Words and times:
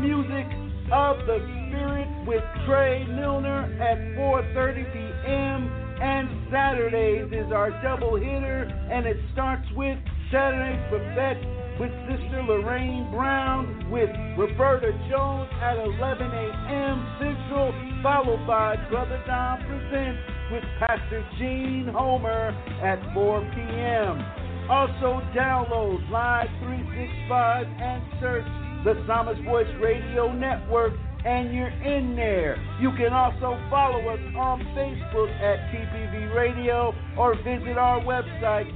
Music 0.00 0.46
of 0.92 1.18
the 1.26 1.38
Spirit 1.68 2.08
with 2.26 2.42
Trey 2.66 3.04
Milner 3.06 3.64
at 3.80 3.98
4.30 4.18 4.92
p.m. 4.92 5.70
And 6.02 6.50
Saturdays 6.50 7.30
is 7.32 7.52
our 7.52 7.70
double 7.82 8.16
hitter, 8.16 8.64
and 8.90 9.06
it 9.06 9.18
starts 9.32 9.66
with 9.76 9.98
Saturday's 10.32 10.80
Buffet 10.90 11.59
with 11.80 11.90
Sister 12.04 12.44
Lorraine 12.44 13.10
Brown 13.10 13.88
with 13.90 14.10
Roberta 14.36 14.92
Jones 15.08 15.48
at 15.64 15.80
11 15.80 16.28
a.m. 16.28 17.16
Central, 17.16 17.72
followed 18.02 18.46
by 18.46 18.76
Brother 18.90 19.16
Don 19.26 19.64
Presents 19.64 20.20
with 20.52 20.62
Pastor 20.78 21.24
Gene 21.38 21.88
Homer 21.88 22.52
at 22.84 23.00
4 23.14 23.40
p.m. 23.56 24.20
Also 24.68 25.24
download 25.32 26.04
Live 26.10 26.52
365 26.60 27.66
and 27.66 28.04
search 28.20 28.44
the 28.84 29.02
Psalmist 29.06 29.40
Voice 29.48 29.72
Radio 29.80 30.30
Network 30.34 30.92
and 31.24 31.54
you're 31.54 31.68
in 31.68 32.14
there. 32.14 32.56
You 32.80 32.90
can 32.92 33.12
also 33.12 33.56
follow 33.70 34.06
us 34.08 34.20
on 34.36 34.60
Facebook 34.76 35.32
at 35.40 35.72
TPV 35.72 36.34
Radio 36.34 36.92
or 37.16 37.36
visit 37.36 37.78
our 37.78 38.00
website 38.00 38.68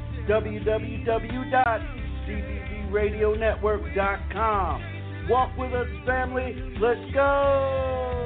www.tpvradionetwork.com. 2.95 4.83
Walk 5.29 5.57
with 5.57 5.73
us, 5.73 5.87
family. 6.07 6.55
Let's 6.81 7.01
go. 7.13 8.21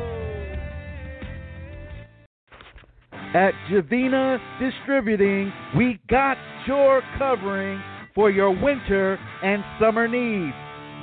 At 3.35 3.53
Javina 3.71 4.39
Distributing, 4.59 5.53
we 5.77 6.01
got 6.09 6.39
your 6.67 7.03
covering 7.19 7.81
for 8.15 8.31
your 8.31 8.51
winter 8.51 9.19
and 9.43 9.63
summer 9.81 10.09
needs. 10.09 10.57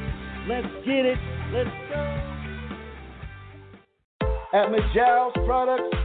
Let's 0.47 0.67
get 0.85 1.05
it. 1.05 1.17
Let's 1.51 1.69
go. 1.89 2.29
At 4.51 4.71
Majal's 4.71 5.35
Products, 5.45 5.95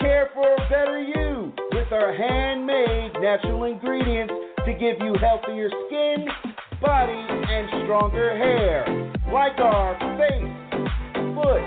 care 0.00 0.30
for 0.34 0.52
a 0.54 0.68
better 0.68 1.00
you 1.00 1.52
with 1.72 1.90
our 1.92 2.12
handmade 2.14 3.12
natural 3.20 3.64
ingredients 3.64 4.32
to 4.64 4.72
give 4.72 4.96
you 5.00 5.14
healthier 5.20 5.68
skin, 5.86 6.26
body, 6.80 7.12
and 7.12 7.68
stronger 7.84 8.34
hair. 8.36 8.84
Like 9.32 9.58
our 9.58 9.96
face, 10.18 10.48
foot, 11.36 11.62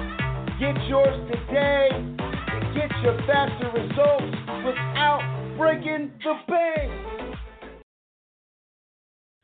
Get 0.59 0.75
yours 0.87 1.29
today 1.31 2.16
get 2.77 2.91
your 3.01 3.17
faster 3.25 3.71
results 3.73 4.37
without 4.63 5.55
breaking 5.57 6.11
the 6.23 6.33
bank. 6.47 7.37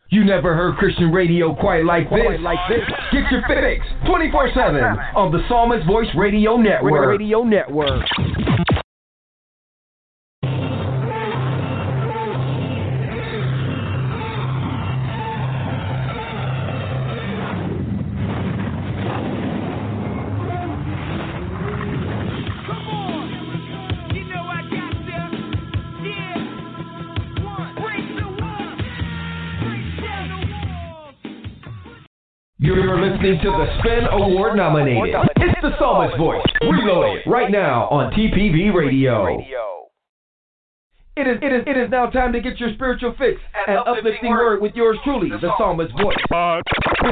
You 0.09 0.23
never 0.23 0.55
heard 0.55 0.75
Christian 0.77 1.11
radio 1.11 1.55
quite 1.55 1.83
like 1.85 2.07
this. 2.11 2.21
Quite 2.23 2.39
like 2.41 2.59
this. 2.69 2.81
Get 3.11 3.31
your 3.31 3.41
fix 3.47 3.83
24-7 4.05 5.15
on 5.15 5.31
the 5.31 5.39
Psalmist 5.49 5.87
Voice 5.87 6.07
Radio 6.15 6.55
Network. 6.57 7.07
Radio 7.07 7.41
Network. 7.41 8.05
Listening 33.23 33.39
to 33.41 33.51
the 33.51 33.79
Spin 33.79 34.05
Award 34.11 34.57
nominated. 34.57 35.15
It's 35.37 35.61
the 35.61 35.71
Psalmist 35.79 36.17
Voice. 36.17 36.43
Reload 36.61 37.17
it 37.17 37.29
right 37.29 37.49
now 37.49 37.87
on 37.87 38.11
TPV 38.11 38.73
Radio. 38.73 39.87
It 41.15 41.27
is, 41.27 41.37
it 41.41 41.53
is, 41.53 41.63
it 41.67 41.77
is 41.77 41.91
now 41.91 42.07
time 42.07 42.33
to 42.33 42.41
get 42.41 42.59
your 42.59 42.73
spiritual 42.73 43.13
fix 43.17 43.39
and 43.67 43.77
uplifting 43.77 44.31
word 44.31 44.61
with 44.61 44.73
yours 44.75 44.97
truly, 45.03 45.29
the 45.29 45.51
Psalmist 45.57 45.93
Voice. 45.93 46.17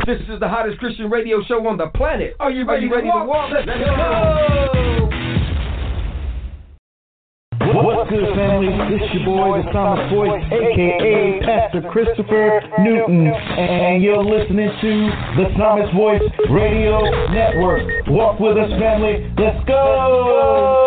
This 0.05 0.19
is 0.27 0.39
the 0.39 0.49
hottest 0.49 0.79
Christian 0.79 1.09
radio 1.09 1.41
show 1.47 1.65
on 1.67 1.77
the 1.77 1.87
planet. 1.87 2.35
Are 2.39 2.51
you 2.51 2.65
ready, 2.67 2.89
ready 2.89 3.07
to 3.07 3.25
walk? 3.25 3.51
Let's 3.53 3.67
go! 3.67 4.90
What's 7.73 8.09
good, 8.09 8.35
family? 8.35 8.67
This 8.91 9.07
your 9.13 9.23
boy, 9.23 9.63
the 9.63 9.71
Psalmist 9.71 10.13
Voice, 10.13 10.43
aka 10.51 11.39
Pastor 11.45 11.81
Christopher 11.89 12.61
Newton, 12.79 13.27
and 13.27 14.03
you're 14.03 14.23
listening 14.23 14.69
to 14.81 15.09
the 15.37 15.47
Psalmist 15.57 15.93
Voice 15.95 16.21
Radio 16.49 16.99
Network. 17.31 18.07
Walk 18.07 18.41
with 18.41 18.57
us, 18.57 18.69
family. 18.77 19.33
Let's 19.37 19.63
go! 19.67 20.81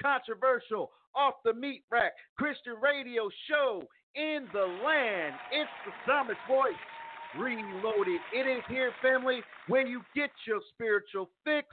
Controversial, 0.00 0.90
off 1.14 1.34
the 1.44 1.52
meat 1.52 1.84
rack 1.90 2.12
Christian 2.38 2.74
radio 2.82 3.28
show 3.48 3.82
in 4.14 4.46
the 4.52 4.66
land. 4.84 5.34
It's 5.52 5.70
the 5.86 5.92
Psalmist 6.06 6.40
Voice 6.48 6.72
Reloaded. 7.38 8.20
It 8.34 8.46
is 8.46 8.62
here, 8.68 8.92
family, 9.02 9.40
where 9.68 9.86
you 9.86 10.02
get 10.14 10.30
your 10.46 10.60
spiritual 10.74 11.30
fix, 11.44 11.68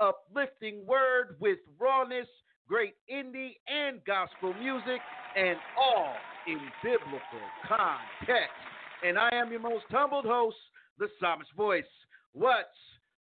uplifting 0.00 0.84
word 0.86 1.36
with 1.40 1.58
rawness, 1.78 2.28
great 2.68 2.94
indie 3.12 3.56
and 3.68 4.00
gospel 4.06 4.54
music, 4.54 5.00
and 5.36 5.56
all 5.78 6.14
in 6.46 6.58
biblical 6.82 7.20
context. 7.68 8.56
And 9.04 9.18
I 9.18 9.30
am 9.32 9.50
your 9.50 9.60
most 9.60 9.84
humbled 9.90 10.24
host, 10.24 10.56
the 10.98 11.08
Psalmist 11.20 11.50
Voice. 11.56 11.84
What's 12.32 12.68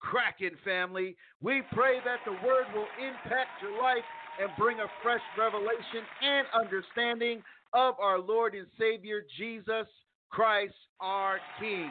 cracking, 0.01 0.57
family? 0.65 1.17
We 1.41 1.63
pray 1.73 1.99
that 2.05 2.21
the 2.25 2.33
word 2.47 2.67
will 2.75 2.89
impact 2.99 3.63
your 3.63 3.81
life 3.81 4.05
and 4.41 4.51
bring 4.59 4.79
a 4.81 4.87
fresh 5.03 5.21
revelation 5.39 6.03
and 6.23 6.47
understanding 6.55 7.43
of 7.73 7.95
our 8.01 8.19
Lord 8.19 8.55
and 8.55 8.67
Savior 8.79 9.23
Jesus 9.39 9.87
Christ, 10.31 10.75
our 11.01 11.39
King. 11.61 11.91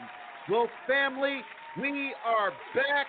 Well, 0.50 0.68
family, 0.88 1.42
we 1.80 2.14
are 2.26 2.52
back 2.74 3.08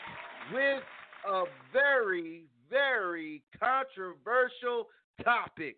with 0.53 0.83
a 1.29 1.45
very, 1.73 2.45
very 2.69 3.43
controversial 3.59 4.89
topic. 5.25 5.77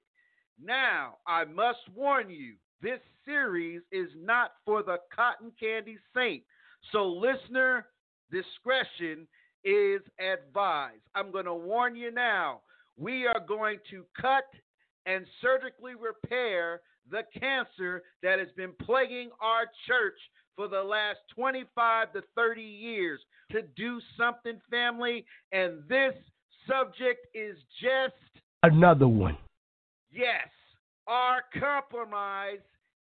Now, 0.62 1.16
I 1.26 1.44
must 1.44 1.78
warn 1.94 2.30
you, 2.30 2.54
this 2.80 3.00
series 3.24 3.82
is 3.92 4.08
not 4.16 4.52
for 4.64 4.82
the 4.82 4.96
cotton 5.14 5.52
candy 5.58 5.98
saint. 6.14 6.42
So, 6.90 7.06
listener 7.06 7.86
discretion 8.32 9.28
is 9.64 10.00
advised. 10.18 11.02
I'm 11.14 11.30
going 11.30 11.44
to 11.44 11.54
warn 11.54 11.94
you 11.94 12.10
now 12.10 12.62
we 12.96 13.26
are 13.26 13.40
going 13.46 13.78
to 13.90 14.04
cut 14.20 14.44
and 15.06 15.26
surgically 15.40 15.94
repair 15.94 16.80
the 17.10 17.22
cancer 17.38 18.02
that 18.22 18.38
has 18.38 18.48
been 18.56 18.72
plaguing 18.84 19.30
our 19.40 19.64
church 19.86 20.18
for 20.54 20.68
the 20.68 20.82
last 20.82 21.18
25 21.34 22.12
to 22.12 22.22
30 22.36 22.62
years 22.62 23.20
to 23.50 23.62
do 23.76 24.00
something, 24.16 24.60
family. 24.70 25.24
And 25.50 25.82
this 25.88 26.14
subject 26.68 27.26
is 27.34 27.56
just 27.80 28.14
another 28.62 29.08
one. 29.08 29.36
Yes, 30.10 30.48
our 31.06 31.42
compromise 31.58 32.60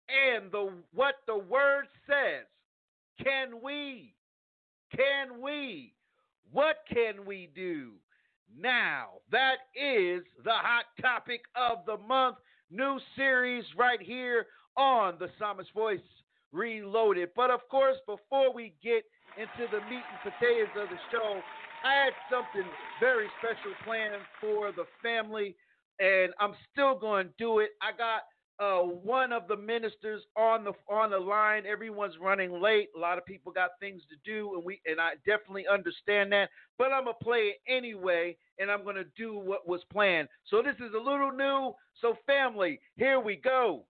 and 0.09 0.51
the 0.51 0.73
what 0.95 1.17
the 1.27 1.37
word 1.37 1.87
says. 2.07 2.47
Can 3.23 3.61
we? 3.63 4.15
Can 4.95 5.41
we? 5.41 5.95
What 6.51 6.77
can 6.93 7.25
we 7.25 7.51
do? 7.55 7.93
now. 8.59 9.21
That 9.31 9.71
is 9.75 10.23
the 10.45 10.53
hot 10.53 10.85
topic 11.01 11.43
of 11.55 11.85
the 11.87 11.99
month. 12.07 12.37
New 12.71 12.99
series 13.17 13.65
right 13.77 14.01
here 14.01 14.47
on 14.77 15.15
the 15.19 15.29
Psalmist 15.39 15.73
Voice 15.75 16.01
Reloaded. 16.53 17.31
But 17.35 17.51
of 17.51 17.61
course, 17.71 17.97
before 18.07 18.53
we 18.53 18.75
get 18.83 19.05
into 19.37 19.71
the 19.71 19.81
meat 19.91 20.03
and 20.03 20.33
potatoes 20.33 20.69
of 20.81 20.89
the 20.89 20.99
show, 21.11 21.41
I 21.85 22.05
had 22.05 22.13
something 22.31 22.69
very 23.01 23.27
special 23.39 23.73
planned 23.85 24.23
for 24.41 24.71
the 24.73 24.85
family, 25.03 25.57
and 25.99 26.33
I'm 26.39 26.55
still 26.73 26.99
going 26.99 27.29
to 27.29 27.33
do 27.39 27.59
it. 27.61 27.71
I 27.83 27.97
got 27.97 28.23
uh, 28.61 28.81
one 28.81 29.33
of 29.33 29.49
the 29.49 29.57
ministers 29.57 30.23
on 30.37 30.65
the 30.65 30.73
on 30.89 31.11
the 31.11 31.19
line. 31.19 31.65
Everyone's 31.67 32.15
running 32.21 32.61
late. 32.61 32.89
A 32.95 32.99
lot 32.99 33.17
of 33.17 33.25
people 33.25 33.51
got 33.51 33.71
things 33.81 34.03
to 34.11 34.31
do, 34.31 34.55
and 34.55 34.65
we 34.65 34.81
and 34.85 35.01
I 35.01 35.13
definitely 35.27 35.65
understand 35.67 36.31
that. 36.33 36.51
But 36.77 36.93
I'm 36.93 37.05
gonna 37.05 37.17
play 37.23 37.55
it 37.55 37.61
anyway, 37.67 38.37
and 38.59 38.71
I'm 38.71 38.85
gonna 38.85 39.05
do 39.17 39.39
what 39.39 39.67
was 39.67 39.81
planned. 39.91 40.29
So 40.45 40.63
this 40.63 40.77
is 40.77 40.93
a 40.95 41.03
little 41.03 41.33
new. 41.33 41.73
So 42.03 42.17
family, 42.27 42.81
here 42.97 43.19
we 43.19 43.37
go. 43.37 43.85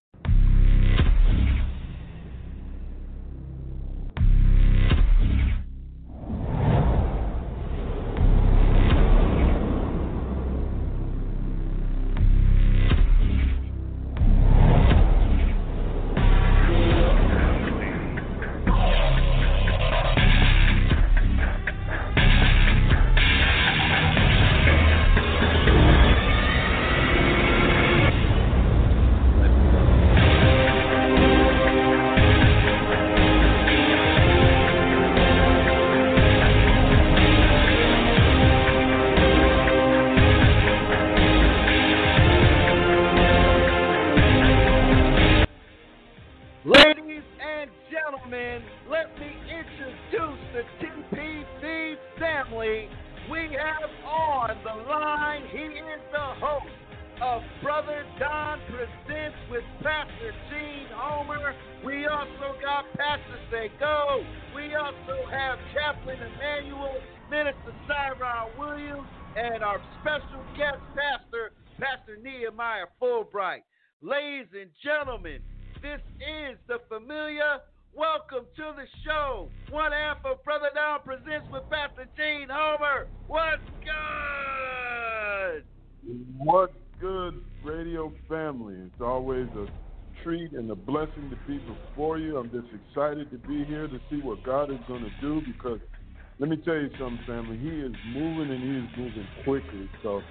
Let 96.91 96.99
me 96.99 96.99
tell 96.99 97.11
you 97.11 97.17
something, 97.17 97.27
family. 97.27 97.59
He 97.59 97.81
is 97.81 97.93
moving 98.15 98.53
and 98.53 98.63
he 98.63 98.79
is 98.79 98.91
moving 98.97 99.29
quickly. 99.45 99.89
So 100.03 100.23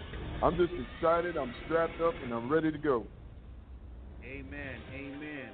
I'm 0.43 0.57
just 0.57 0.71
excited. 0.73 1.37
I'm 1.37 1.53
strapped 1.65 1.99
up 2.01 2.13
and 2.23 2.33
I'm 2.33 2.51
ready 2.51 2.71
to 2.71 2.77
go. 2.77 3.05
Amen. 4.23 4.75
Amen. 4.93 5.49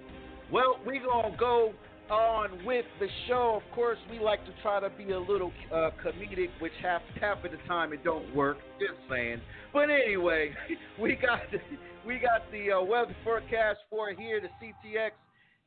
Well, 0.51 0.79
we're 0.85 1.03
going 1.03 1.31
to 1.31 1.37
go 1.37 1.73
on 2.09 2.65
with 2.65 2.85
the 2.99 3.07
show. 3.27 3.61
Of 3.63 3.75
course, 3.75 3.97
we 4.11 4.19
like 4.19 4.45
to 4.45 4.51
try 4.61 4.79
to 4.79 4.89
be 4.89 5.11
a 5.11 5.19
little 5.19 5.51
uh, 5.73 5.89
comedic, 6.03 6.49
which 6.59 6.73
half 6.81 7.01
half 7.19 7.43
of 7.43 7.51
the 7.51 7.57
time 7.67 7.93
it 7.93 8.03
don't 8.03 8.35
work. 8.35 8.57
Just 8.79 8.99
saying. 9.09 9.41
But 9.73 9.89
anyway, 9.89 10.51
we 11.01 11.15
got 11.15 11.39
the, 11.51 11.57
we 12.05 12.19
got 12.19 12.51
the 12.51 12.73
uh, 12.73 12.83
weather 12.83 13.15
forecast 13.23 13.79
for 13.89 14.13
here, 14.13 14.39
the 14.39 14.49
CTX, 14.63 15.11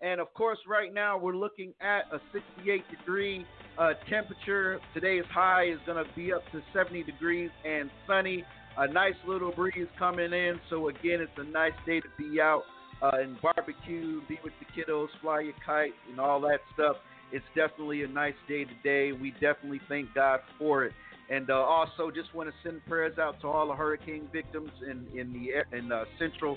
and 0.00 0.21
of 0.21 0.33
course, 0.35 0.59
right 0.68 0.95
now 0.95 1.18
we're 1.18 1.37
looking 1.37 1.73
at 1.80 2.02
a 2.12 2.21
68 2.33 2.85
degree 2.88 3.45
uh, 3.78 3.92
temperature. 4.11 4.80
Today's 4.92 5.25
high 5.32 5.70
is 5.70 5.78
going 5.87 6.04
to 6.04 6.11
be 6.14 6.32
up 6.32 6.42
to 6.52 6.61
70 6.73 7.04
degrees 7.04 7.50
and 7.64 7.90
sunny. 8.06 8.44
A 8.76 8.87
nice 8.92 9.14
little 9.26 9.52
breeze 9.52 9.88
coming 9.99 10.32
in. 10.32 10.61
So 10.70 10.88
again, 10.88 11.20
it's 11.20 11.32
a 11.37 11.44
nice 11.44 11.73
day 11.87 12.00
to 12.00 12.08
be 12.16 12.40
out 12.40 12.62
uh, 13.02 13.11
and 13.14 13.40
barbecue, 13.40 14.20
be 14.28 14.38
with 14.42 14.52
the 14.61 14.80
kiddos, 14.80 15.08
fly 15.23 15.40
your 15.40 15.54
kite, 15.64 15.92
and 16.11 16.20
all 16.20 16.40
that 16.42 16.61
stuff. 16.75 16.97
It's 17.32 17.44
definitely 17.54 18.02
a 18.04 18.08
nice 18.08 18.35
day 18.49 18.64
today. 18.64 19.12
We 19.12 19.32
definitely 19.32 19.80
thank 19.88 20.14
God 20.14 20.40
for 20.58 20.85
it. 20.85 20.92
And 21.30 21.50
uh, 21.50 21.54
also, 21.54 22.11
just 22.11 22.35
want 22.35 22.49
to 22.49 22.54
send 22.62 22.85
prayers 22.87 23.18
out 23.18 23.40
to 23.42 23.49
all 23.49 23.68
the 23.68 23.75
hurricane 23.75 24.28
victims 24.32 24.70
in 24.82 25.06
in 25.18 25.32
the 25.32 25.76
in 25.76 25.92
uh, 25.92 26.04
Central 26.18 26.56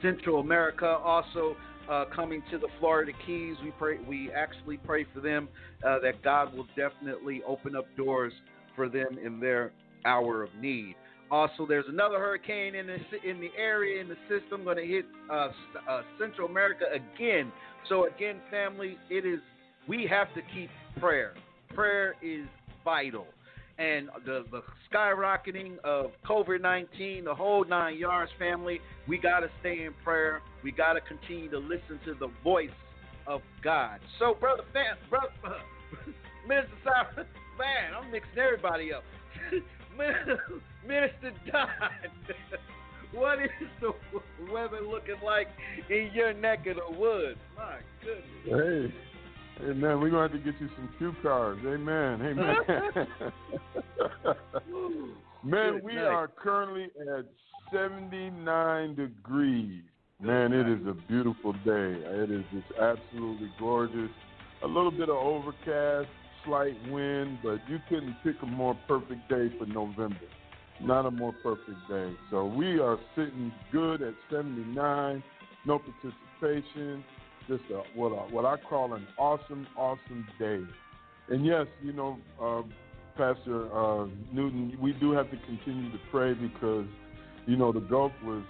Central 0.00 0.40
America. 0.40 0.86
Also, 0.86 1.56
uh, 1.90 2.04
coming 2.14 2.42
to 2.50 2.58
the 2.58 2.68
Florida 2.78 3.12
Keys, 3.26 3.56
we 3.62 3.70
pray. 3.72 3.98
We 3.98 4.30
actually 4.32 4.76
pray 4.78 5.06
for 5.14 5.20
them 5.20 5.48
uh, 5.86 5.98
that 6.00 6.22
God 6.22 6.54
will 6.54 6.66
definitely 6.76 7.42
open 7.46 7.76
up 7.76 7.86
doors 7.96 8.32
for 8.74 8.88
them 8.88 9.18
in 9.24 9.40
their 9.40 9.72
hour 10.04 10.42
of 10.42 10.50
need. 10.60 10.94
Also, 11.30 11.66
there's 11.66 11.86
another 11.88 12.18
hurricane 12.18 12.74
in 12.74 12.86
the 12.86 13.28
in 13.28 13.40
the 13.40 13.50
area 13.58 14.00
in 14.00 14.08
the 14.08 14.16
system 14.28 14.64
going 14.64 14.76
to 14.76 14.86
hit 14.86 15.06
uh, 15.30 15.48
uh, 15.88 16.02
Central 16.18 16.48
America 16.48 16.84
again. 16.92 17.50
So 17.88 18.06
again, 18.06 18.36
family, 18.50 18.96
it 19.10 19.26
is 19.26 19.40
we 19.88 20.06
have 20.08 20.32
to 20.34 20.40
keep 20.54 20.70
prayer. 21.00 21.34
Prayer 21.74 22.14
is 22.22 22.46
vital, 22.84 23.26
and 23.78 24.08
the 24.24 24.44
the 24.50 24.62
skyrocketing 24.90 25.78
of 25.84 26.12
COVID 26.28 26.60
nineteen, 26.60 27.24
the 27.24 27.34
whole 27.34 27.64
nine 27.64 27.98
yards, 27.98 28.30
family. 28.38 28.80
We 29.06 29.18
got 29.18 29.40
to 29.40 29.48
stay 29.60 29.84
in 29.84 29.92
prayer. 30.04 30.40
We 30.62 30.72
got 30.72 30.94
to 30.94 31.00
continue 31.00 31.50
to 31.50 31.58
listen 31.58 32.00
to 32.06 32.14
the 32.14 32.28
voice 32.42 32.70
of 33.26 33.40
God. 33.62 34.00
So, 34.18 34.34
brother, 34.34 34.62
fan, 34.72 34.96
brother, 35.10 35.28
Minister 36.48 36.76
Cyrus, 36.84 37.26
man, 37.58 37.94
I'm 37.96 38.10
mixing 38.10 38.38
everybody 38.38 38.92
up. 38.92 39.02
Minister 40.86 41.32
Don, 41.50 41.68
what 43.12 43.40
is 43.40 43.50
the 43.80 43.92
weather 44.52 44.80
looking 44.80 45.16
like 45.24 45.48
in 45.88 46.10
your 46.14 46.32
neck 46.32 46.66
of 46.66 46.76
the 46.76 46.98
woods? 46.98 47.38
My 47.56 47.78
goodness. 48.02 48.92
Hey, 48.92 49.15
man, 49.60 50.00
we're 50.00 50.10
gonna 50.10 50.22
have 50.22 50.32
to 50.32 50.38
get 50.38 50.60
you 50.60 50.68
some 50.76 50.88
cue 50.98 51.14
cards. 51.22 51.60
Amen. 51.66 52.20
Amen. 52.22 52.56
man, 55.44 55.72
Good 55.74 55.84
we 55.84 55.94
night. 55.94 56.04
are 56.04 56.28
currently 56.28 56.84
at 57.16 57.26
79 57.72 58.94
degrees. 58.94 59.82
Man, 60.20 60.52
it 60.52 60.68
is 60.68 60.86
a 60.86 60.94
beautiful 61.08 61.52
day. 61.52 61.60
It 61.66 62.30
is 62.30 62.44
just 62.52 62.78
absolutely 62.80 63.50
gorgeous. 63.58 64.10
A 64.62 64.66
little 64.66 64.90
bit 64.90 65.10
of 65.10 65.16
overcast, 65.16 66.08
slight 66.44 66.74
wind, 66.90 67.38
but 67.42 67.58
you 67.68 67.78
couldn't 67.88 68.16
pick 68.24 68.36
a 68.42 68.46
more 68.46 68.78
perfect 68.88 69.28
day 69.28 69.52
for 69.58 69.66
November. 69.66 70.16
Not 70.80 71.06
a 71.06 71.10
more 71.10 71.34
perfect 71.42 71.78
day. 71.88 72.14
So 72.30 72.46
we 72.46 72.78
are 72.78 72.98
sitting 73.14 73.52
good 73.72 74.00
at 74.00 74.14
79, 74.30 75.22
no 75.66 75.78
participation. 75.78 77.04
Just 77.48 77.62
a, 77.70 77.82
what 77.98 78.08
a, 78.08 78.32
what 78.32 78.44
I 78.44 78.56
call 78.56 78.94
an 78.94 79.06
awesome, 79.18 79.66
awesome 79.76 80.26
day. 80.38 80.60
And 81.28 81.44
yes, 81.44 81.66
you 81.82 81.92
know, 81.92 82.18
uh, 82.42 82.62
Pastor 83.16 83.72
uh, 83.72 84.06
Newton, 84.32 84.76
we 84.80 84.92
do 84.94 85.12
have 85.12 85.30
to 85.30 85.36
continue 85.46 85.90
to 85.92 85.98
pray 86.10 86.34
because, 86.34 86.86
you 87.46 87.56
know, 87.56 87.72
the 87.72 87.80
Gulf 87.80 88.12
was 88.24 88.42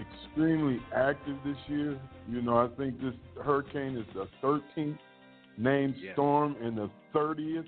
extremely 0.00 0.78
active 0.94 1.36
this 1.44 1.56
year. 1.68 1.98
You 2.28 2.42
know, 2.42 2.56
I 2.56 2.68
think 2.76 3.00
this 3.00 3.14
hurricane 3.42 3.96
is 3.96 4.06
the 4.14 4.26
13th 4.42 4.98
named 5.58 5.96
Yeah. 5.98 6.12
storm 6.14 6.56
and 6.62 6.76
the 6.76 6.90
30th 7.14 7.66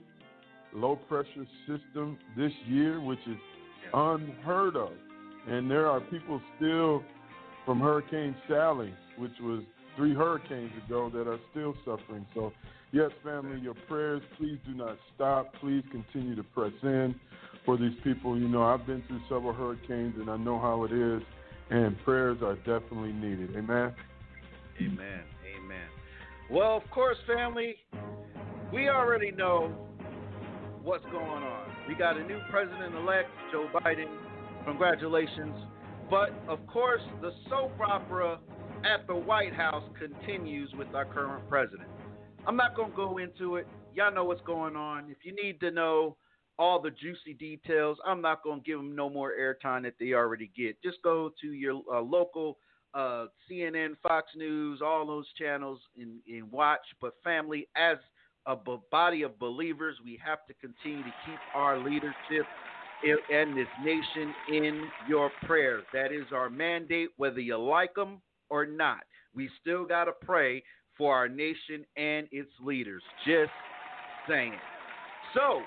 low 0.72 0.96
pressure 0.96 1.46
system 1.66 2.18
this 2.36 2.52
year, 2.66 3.00
which 3.00 3.20
is 3.26 3.36
unheard 3.92 4.76
of. 4.76 4.92
And 5.48 5.70
there 5.70 5.88
are 5.88 6.00
people 6.00 6.40
still 6.56 7.02
from 7.64 7.80
Hurricane 7.80 8.34
Sally, 8.48 8.92
which 9.18 9.38
was 9.40 9.62
three 9.96 10.14
hurricanes 10.14 10.72
ago, 10.86 11.10
that 11.10 11.28
are 11.28 11.38
still 11.50 11.74
suffering. 11.84 12.26
So, 12.34 12.52
yes, 12.92 13.10
family, 13.22 13.60
your 13.60 13.74
prayers, 13.88 14.22
please 14.38 14.58
do 14.66 14.74
not 14.74 14.98
stop. 15.14 15.52
Please 15.60 15.84
continue 15.90 16.34
to 16.36 16.42
press 16.42 16.72
in 16.82 17.14
for 17.64 17.76
these 17.76 17.94
people. 18.02 18.38
You 18.38 18.48
know, 18.48 18.62
I've 18.62 18.86
been 18.86 19.02
through 19.06 19.20
several 19.28 19.52
hurricanes 19.52 20.14
and 20.18 20.30
I 20.30 20.36
know 20.36 20.58
how 20.58 20.84
it 20.84 20.92
is, 20.92 21.22
and 21.70 21.96
prayers 22.04 22.38
are 22.42 22.56
definitely 22.56 23.12
needed. 23.12 23.50
Amen. 23.56 23.94
Amen. 24.80 25.22
Amen. 25.56 25.88
Well, 26.50 26.76
of 26.76 26.90
course, 26.90 27.16
family, 27.26 27.76
we 28.72 28.88
already 28.88 29.30
know 29.30 29.72
what's 30.82 31.04
going 31.06 31.42
on. 31.42 31.66
We 31.88 31.94
got 31.94 32.16
a 32.16 32.24
new 32.24 32.38
president 32.50 32.94
elect, 32.94 33.30
Joe 33.50 33.68
Biden. 33.72 34.08
Congratulations. 34.66 35.54
But, 36.10 36.30
of 36.48 36.66
course, 36.66 37.00
the 37.22 37.32
soap 37.48 37.72
opera 37.80 38.38
at 38.84 39.06
the 39.06 39.14
White 39.14 39.54
House 39.54 39.84
continues 39.98 40.70
with 40.76 40.88
our 40.94 41.04
current 41.04 41.48
president. 41.48 41.88
I'm 42.46 42.56
not 42.56 42.76
going 42.76 42.90
to 42.90 42.96
go 42.96 43.18
into 43.18 43.56
it. 43.56 43.66
Y'all 43.94 44.12
know 44.12 44.24
what's 44.24 44.42
going 44.42 44.76
on. 44.76 45.10
If 45.10 45.18
you 45.22 45.34
need 45.34 45.60
to 45.60 45.70
know 45.70 46.16
all 46.58 46.80
the 46.80 46.90
juicy 46.90 47.34
details, 47.38 47.98
I'm 48.04 48.20
not 48.20 48.42
going 48.44 48.60
to 48.60 48.64
give 48.64 48.78
them 48.78 48.94
no 48.94 49.08
more 49.08 49.32
airtime 49.38 49.82
that 49.84 49.94
they 49.98 50.12
already 50.12 50.50
get. 50.56 50.80
Just 50.82 50.98
go 51.02 51.30
to 51.40 51.52
your 51.52 51.82
uh, 51.92 52.00
local 52.00 52.58
uh, 52.92 53.26
CNN, 53.50 53.96
Fox 54.02 54.28
News, 54.36 54.80
all 54.84 55.06
those 55.06 55.26
channels 55.38 55.80
and, 55.98 56.18
and 56.28 56.50
watch. 56.52 56.84
But 57.00 57.14
family, 57.24 57.66
as 57.76 57.96
a 58.46 58.54
b- 58.54 58.76
body 58.90 59.22
of 59.22 59.38
believers, 59.38 59.96
we 60.04 60.20
have 60.24 60.44
to 60.46 60.54
continue 60.54 61.02
to 61.02 61.12
keep 61.26 61.38
our 61.54 61.78
leadership 61.78 62.46
and 63.32 63.56
this 63.56 63.66
nation 63.82 64.34
in 64.50 64.88
your 65.08 65.30
prayers. 65.42 65.84
That 65.92 66.12
is 66.12 66.24
our 66.32 66.50
mandate, 66.50 67.08
whether 67.16 67.40
you 67.40 67.56
like 67.56 67.94
them 67.94 68.20
or 68.50 68.66
not. 68.66 69.00
We 69.34 69.48
still 69.60 69.84
got 69.84 70.04
to 70.04 70.12
pray 70.12 70.62
for 70.96 71.14
our 71.14 71.28
nation 71.28 71.84
and 71.96 72.28
its 72.30 72.50
leaders. 72.62 73.02
Just 73.26 73.50
saying. 74.28 74.54
So, 75.34 75.60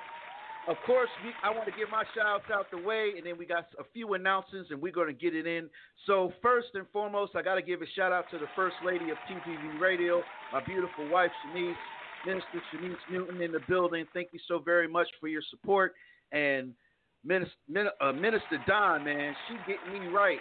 of 0.68 0.78
course, 0.86 1.10
we, 1.24 1.32
I 1.44 1.50
want 1.50 1.66
to 1.66 1.72
give 1.78 1.90
my 1.90 2.04
shout 2.16 2.26
outs 2.26 2.46
out 2.54 2.72
the 2.72 2.78
way, 2.78 3.12
and 3.18 3.26
then 3.26 3.38
we 3.38 3.46
got 3.46 3.68
a 3.80 3.84
few 3.94 4.14
announcements, 4.14 4.70
and 4.72 4.82
we're 4.82 4.92
going 4.92 5.08
to 5.08 5.14
get 5.14 5.36
it 5.36 5.48
in. 5.48 5.70
So, 6.06 6.34
first 6.42 6.68
and 6.74 6.86
foremost, 6.92 7.34
I 7.36 7.42
got 7.42 7.56
to 7.56 7.62
give 7.62 7.82
a 7.82 7.86
shout 7.96 8.12
out 8.12 8.26
to 8.32 8.38
the 8.38 8.48
First 8.56 8.76
Lady 8.86 9.10
of 9.10 9.18
TPV 9.30 9.80
Radio, 9.80 10.22
my 10.52 10.64
beautiful 10.64 11.10
wife, 11.10 11.32
Shanice, 11.46 11.76
Minister 12.26 12.62
Shanice 12.74 12.96
Newton 13.12 13.42
in 13.42 13.52
the 13.52 13.62
building. 13.68 14.06
Thank 14.14 14.30
you 14.34 14.40
so 14.48 14.60
very 14.60 14.88
much 14.88 15.08
for 15.20 15.28
your 15.28 15.42
support. 15.50 15.94
And 16.32 16.74
Minister, 17.24 17.54
uh, 18.02 18.12
Minister 18.12 18.62
Don, 18.68 19.04
man, 19.04 19.36
she 19.48 19.56
getting 19.72 20.02
me 20.02 20.08
right. 20.08 20.40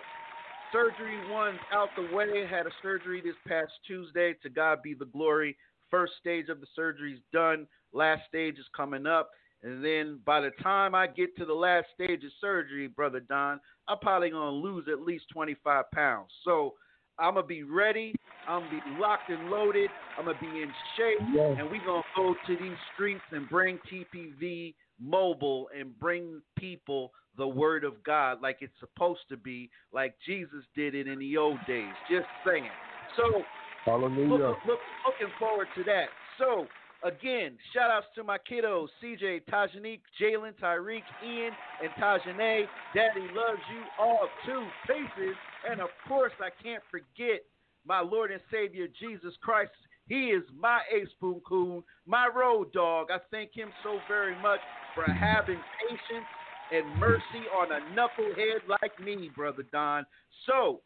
Surgery 0.77 1.19
one's 1.31 1.59
out 1.73 1.89
the 1.97 2.15
way. 2.15 2.47
Had 2.47 2.67
a 2.67 2.71
surgery 2.83 3.23
this 3.23 3.35
past 3.49 3.73
Tuesday. 3.87 4.35
To 4.43 4.49
God 4.51 4.83
be 4.83 4.95
the 4.95 5.07
glory. 5.07 5.57
First 5.91 6.13
stage 6.21 6.49
of 6.49 6.61
the 6.61 6.67
surgery 6.75 7.15
is 7.15 7.21
done. 7.33 7.67
Last 7.93 8.23
stage 8.29 8.59
is 8.59 8.67
coming 8.77 9.07
up. 9.07 9.31
And 9.63 9.83
then 9.83 10.21
by 10.27 10.41
the 10.41 10.51
time 10.63 10.95
I 10.95 11.07
get 11.07 11.35
to 11.39 11.47
the 11.47 11.55
last 11.55 11.87
stage 11.95 12.23
of 12.25 12.31
surgery, 12.41 12.89
brother 12.89 13.21
Don, 13.21 13.59
I'm 13.89 13.99
probably 14.01 14.31
gonna 14.31 14.51
lose 14.51 14.85
at 14.91 15.01
least 15.01 15.25
25 15.33 15.91
pounds. 15.93 16.31
So 16.45 16.75
I'm 17.19 17.35
gonna 17.35 17.47
be 17.47 17.63
ready. 17.63 18.15
I'm 18.47 18.61
gonna 18.65 18.71
be 18.71 19.01
locked 19.01 19.31
and 19.31 19.49
loaded. 19.51 19.89
I'm 20.19 20.27
gonna 20.27 20.39
be 20.41 20.63
in 20.63 20.71
shape, 20.97 21.19
Yes. 21.33 21.57
and 21.59 21.71
we're 21.71 21.85
gonna 21.85 22.03
go 22.15 22.35
to 22.47 22.57
these 22.57 22.77
streets 22.93 23.25
and 23.31 23.49
bring 23.49 23.79
TPV 23.91 24.75
mobile 25.01 25.71
and 25.75 25.99
bring 25.99 26.43
people 26.57 27.13
the 27.37 27.47
word 27.47 27.85
of 27.85 28.03
God 28.05 28.41
like 28.41 28.59
it's 28.61 28.73
supposed 28.81 29.29
to 29.29 29.37
be, 29.37 29.71
like 29.93 30.15
Jesus 30.25 30.65
did 30.75 30.95
it 30.95 31.07
in 31.07 31.19
the 31.19 31.37
old 31.37 31.59
days. 31.67 31.93
Just 32.11 32.27
saying. 32.45 32.71
So 33.17 33.43
Hallelujah. 33.85 34.29
look, 34.31 34.59
look, 34.67 34.81
looking 35.07 35.33
forward 35.39 35.69
to 35.77 35.85
that. 35.85 36.07
So, 36.39 36.67
again, 37.05 37.57
shout 37.73 37.91
outs 37.91 38.07
to 38.17 38.25
my 38.25 38.37
kiddos 38.39 38.89
CJ, 39.03 39.43
Tajanique, 39.47 40.01
Jalen, 40.21 40.55
Tyreek, 40.61 41.07
Ian, 41.25 41.53
and 41.83 41.93
Tajane. 42.03 42.67
Daddy 42.95 43.27
loves 43.35 43.63
you 43.73 43.83
all 43.99 44.29
two 44.45 44.67
pieces. 44.87 45.37
And 45.71 45.81
of 45.81 45.89
course, 46.09 46.33
I 46.41 46.51
can't 46.63 46.83
forget 46.91 47.43
my 47.87 48.01
Lord 48.01 48.33
and 48.33 48.41
Savior 48.51 48.89
Jesus 49.01 49.35
Christ. 49.41 49.71
He 50.09 50.27
is 50.27 50.43
my 50.59 50.81
ace 50.95 51.09
boom 51.21 51.41
coon, 51.49 51.83
my 52.07 52.29
road 52.35 52.73
dog. 52.73 53.09
I 53.11 53.19
thank 53.31 53.55
him 53.55 53.71
so 53.83 53.99
very 54.09 54.41
much 54.41 54.61
for 54.95 55.05
having 55.05 55.59
patience 55.89 56.27
and 56.73 56.99
mercy 56.99 57.45
on 57.57 57.73
a 57.73 57.81
knucklehead 57.95 58.67
like 58.69 58.99
me, 59.05 59.31
Brother 59.35 59.65
Don. 59.73 60.05
So, 60.47 60.81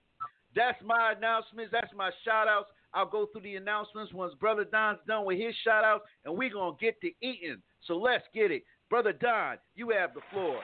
that's 0.54 0.78
my 0.84 1.14
announcements. 1.16 1.70
That's 1.72 1.92
my 1.96 2.10
shout 2.24 2.48
outs. 2.48 2.70
I'll 2.92 3.08
go 3.08 3.26
through 3.26 3.42
the 3.42 3.54
announcements 3.54 4.12
once 4.12 4.34
Brother 4.40 4.64
Don's 4.64 4.98
done 5.06 5.24
with 5.24 5.38
his 5.38 5.54
shout 5.64 5.84
outs, 5.84 6.04
and 6.24 6.36
we're 6.36 6.50
going 6.50 6.76
to 6.76 6.84
get 6.84 7.00
to 7.02 7.10
eating. 7.22 7.62
So 7.86 7.96
let's 7.96 8.24
get 8.34 8.50
it. 8.50 8.64
Brother 8.88 9.12
Don, 9.12 9.58
you 9.76 9.90
have 9.90 10.12
the 10.14 10.20
floor. 10.32 10.60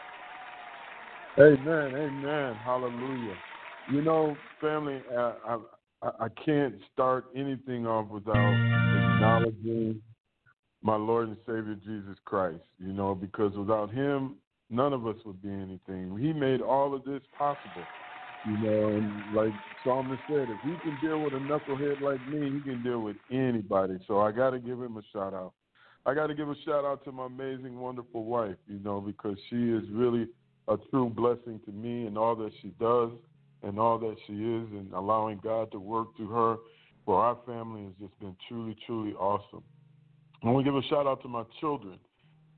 Amen. 1.39 1.95
Amen. 1.95 2.55
Hallelujah. 2.57 3.37
You 3.93 4.03
know, 4.03 4.37
family, 4.61 5.01
uh, 5.17 5.35
I, 5.47 5.59
I, 6.03 6.11
I 6.25 6.29
can't 6.45 6.75
start 6.93 7.27
anything 7.37 7.87
off 7.87 8.09
without 8.11 8.35
acknowledging 8.35 10.03
my 10.83 10.97
Lord 10.97 11.29
and 11.29 11.37
Savior 11.47 11.77
Jesus 11.85 12.17
Christ, 12.25 12.65
you 12.79 12.93
know, 12.93 13.15
because 13.15 13.57
without 13.57 13.93
him, 13.93 14.37
none 14.71 14.93
of 14.93 15.07
us 15.07 15.17
would 15.25 15.43
be 15.43 15.51
anything. 15.51 16.17
He 16.19 16.33
made 16.33 16.61
all 16.61 16.95
of 16.95 17.05
this 17.05 17.23
possible, 17.37 17.87
you 18.45 18.57
know, 18.59 18.89
and 18.89 19.35
like 19.35 19.53
Solomon 19.85 20.19
said, 20.29 20.49
if 20.51 20.61
he 20.63 20.77
can 20.83 20.99
deal 21.01 21.21
with 21.21 21.35
a 21.35 21.39
knucklehead 21.39 22.01
like 22.01 22.21
me, 22.29 22.53
he 22.53 22.61
can 22.61 22.83
deal 22.83 23.01
with 23.01 23.17
anybody. 23.31 23.99
So 24.07 24.21
I 24.21 24.33
got 24.33 24.51
to 24.51 24.59
give 24.59 24.81
him 24.81 24.97
a 24.97 25.03
shout 25.13 25.35
out. 25.35 25.53
I 26.05 26.15
got 26.15 26.29
to 26.29 26.35
give 26.35 26.49
a 26.49 26.55
shout 26.65 26.85
out 26.85 27.05
to 27.05 27.13
my 27.13 27.27
amazing, 27.27 27.79
wonderful 27.79 28.25
wife, 28.25 28.57
you 28.69 28.79
know, 28.79 29.01
because 29.01 29.37
she 29.51 29.57
is 29.57 29.83
really 29.91 30.29
a 30.69 30.77
true 30.91 31.09
blessing 31.09 31.61
to 31.65 31.73
me 31.73 32.07
and 32.07 32.17
all 32.17 32.37
that 32.37 32.53
she 32.63 32.69
does 32.81 33.11
and 33.63 33.79
all 33.79 33.99
that 33.99 34.17
she 34.27 34.33
is, 34.35 34.69
and 34.73 34.93
allowing 34.93 35.41
God 35.43 35.73
to 35.73 35.81
work 35.81 36.17
through 36.17 36.29
her 36.29 36.57
for 37.05 37.21
our 37.21 37.39
family 37.47 37.85
has 37.85 37.93
just 38.01 38.19
been 38.21 38.37
truly, 38.49 38.77
truly 38.87 39.15
awesome. 39.15 39.63
I 40.45 40.51
want 40.51 40.67
to 40.67 40.71
give 40.71 40.77
a 40.77 40.87
shout 40.89 41.07
out 41.07 41.23
to 41.23 41.29
my 41.29 41.45
children, 41.61 41.99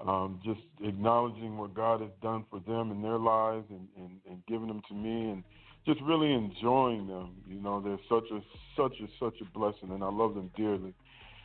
um, 0.06 0.40
just 0.44 0.61
acknowledging 0.82 1.58
what 1.58 1.74
God 1.74 2.00
has 2.00 2.11
done 2.22 2.44
for 2.50 2.61
them 2.61 2.90
in 2.90 3.02
their 3.02 3.18
lives 3.18 3.66
and, 3.70 3.88
and, 3.96 4.20
and 4.28 4.42
giving 4.46 4.68
them 4.68 4.82
to 4.88 4.94
me 4.94 5.30
and 5.30 5.42
just 5.87 6.00
really 6.02 6.32
enjoying 6.32 7.06
them. 7.06 7.30
You 7.48 7.61
know, 7.61 7.80
they're 7.80 7.98
such 8.08 8.30
a 8.30 8.40
such 8.76 8.94
a 9.00 9.08
such 9.18 9.40
a 9.40 9.58
blessing 9.58 9.90
and 9.90 10.04
I 10.04 10.11
love 10.11 10.34
them 10.34 10.50
dearly. 10.56 10.94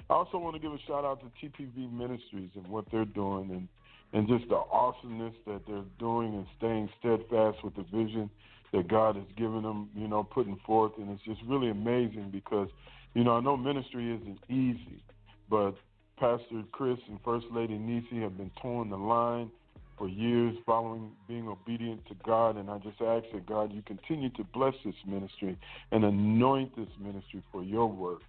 I 0.10 0.14
also 0.14 0.38
want 0.38 0.56
to 0.56 0.62
give 0.62 0.74
a 0.74 0.78
shout 0.86 1.06
out 1.06 1.22
to 1.22 1.48
TPV 1.48 1.92
Ministries 1.92 2.52
and 2.56 2.68
what 2.68 2.86
they're 2.92 3.06
doing 3.06 3.50
and, 3.52 3.68
and 4.12 4.28
just 4.28 4.50
the 4.50 4.62
awesomeness 4.72 5.34
that 5.48 5.62
they're 5.66 5.86
doing 5.98 6.34
and 6.34 6.46
staying 6.58 6.90
steadfast 7.00 7.64
with 7.64 7.76
the 7.76 7.84
vision 7.84 8.30
that 8.74 8.88
God 8.88 9.16
has 9.16 9.26
given 9.38 9.64
them, 9.64 9.90
you 9.96 10.08
know, 10.08 10.24
putting 10.24 10.60
forth. 10.66 10.92
And 10.98 11.10
it's 11.10 11.24
just 11.24 11.40
really 11.48 11.70
amazing 11.70 12.30
because, 12.32 12.68
you 13.14 13.24
know, 13.24 13.38
I 13.38 13.40
know 13.40 13.56
ministry 13.56 14.14
isn't 14.14 14.40
easy, 14.50 15.02
but 15.50 15.76
Pastor 16.20 16.64
Chris 16.72 16.98
and 17.08 17.20
First 17.24 17.46
Lady 17.52 17.78
Nisi 17.78 18.22
have 18.22 18.38
been 18.38 18.52
towing 18.62 18.90
the 18.90 18.98
line 18.98 19.50
for 19.98 20.08
years, 20.08 20.56
following 20.66 21.12
being 21.28 21.48
obedient 21.48 22.06
to 22.08 22.16
God. 22.26 22.58
And 22.58 22.70
I 22.70 22.78
just 22.80 23.02
ask 23.02 23.26
that 23.34 23.46
God, 23.46 23.72
you 23.74 23.82
continue 23.84 24.30
to 24.32 24.44
bless 24.54 24.74
this 24.86 24.96
ministry 25.08 25.58
and 25.92 26.04
anoint 26.04 26.76
this 26.76 26.90
ministry 27.00 27.44
for 27.52 27.64
your 27.64 27.88
work. 27.88 28.22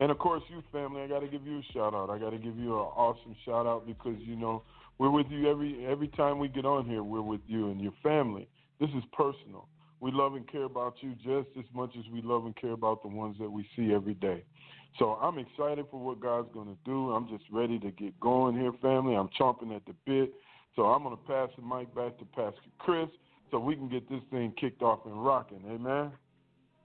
And 0.00 0.10
of 0.10 0.18
course, 0.18 0.42
you 0.48 0.62
family, 0.72 1.02
I 1.02 1.06
got 1.08 1.20
to 1.20 1.28
give 1.28 1.46
you 1.46 1.58
a 1.58 1.72
shout 1.72 1.94
out. 1.94 2.08
I 2.08 2.18
got 2.18 2.30
to 2.30 2.38
give 2.38 2.56
you 2.56 2.74
an 2.74 2.86
awesome 2.96 3.36
shout 3.44 3.66
out 3.66 3.86
because 3.86 4.16
you 4.20 4.34
know 4.34 4.62
we're 4.98 5.10
with 5.10 5.26
you 5.30 5.50
every 5.50 5.86
every 5.86 6.08
time 6.08 6.38
we 6.38 6.48
get 6.48 6.64
on 6.64 6.86
here. 6.86 7.02
We're 7.02 7.20
with 7.20 7.42
you 7.46 7.70
and 7.70 7.80
your 7.80 7.92
family. 8.02 8.48
This 8.80 8.90
is 8.90 9.04
personal. 9.12 9.68
We 10.00 10.10
love 10.10 10.34
and 10.34 10.50
care 10.50 10.64
about 10.64 10.94
you 11.02 11.14
just 11.16 11.48
as 11.58 11.66
much 11.74 11.90
as 11.98 12.04
we 12.10 12.22
love 12.22 12.46
and 12.46 12.56
care 12.56 12.72
about 12.72 13.02
the 13.02 13.08
ones 13.08 13.36
that 13.38 13.50
we 13.50 13.68
see 13.76 13.92
every 13.92 14.14
day. 14.14 14.42
So 14.98 15.12
I'm 15.12 15.38
excited 15.38 15.86
for 15.90 16.00
what 16.00 16.20
God's 16.20 16.48
going 16.52 16.68
to 16.68 16.76
do. 16.84 17.12
I'm 17.12 17.28
just 17.28 17.44
ready 17.50 17.78
to 17.78 17.90
get 17.90 18.18
going 18.20 18.58
here, 18.58 18.72
family. 18.82 19.14
I'm 19.14 19.30
chomping 19.38 19.74
at 19.74 19.84
the 19.86 19.94
bit. 20.06 20.32
So 20.76 20.86
I'm 20.86 21.02
going 21.02 21.16
to 21.16 21.22
pass 21.24 21.48
the 21.56 21.62
mic 21.62 21.94
back 21.94 22.18
to 22.18 22.24
Pastor 22.26 22.60
Chris 22.78 23.08
so 23.50 23.58
we 23.58 23.74
can 23.74 23.88
get 23.88 24.08
this 24.08 24.20
thing 24.30 24.52
kicked 24.60 24.82
off 24.82 25.00
and 25.06 25.24
rocking. 25.24 25.62
Amen. 25.66 26.12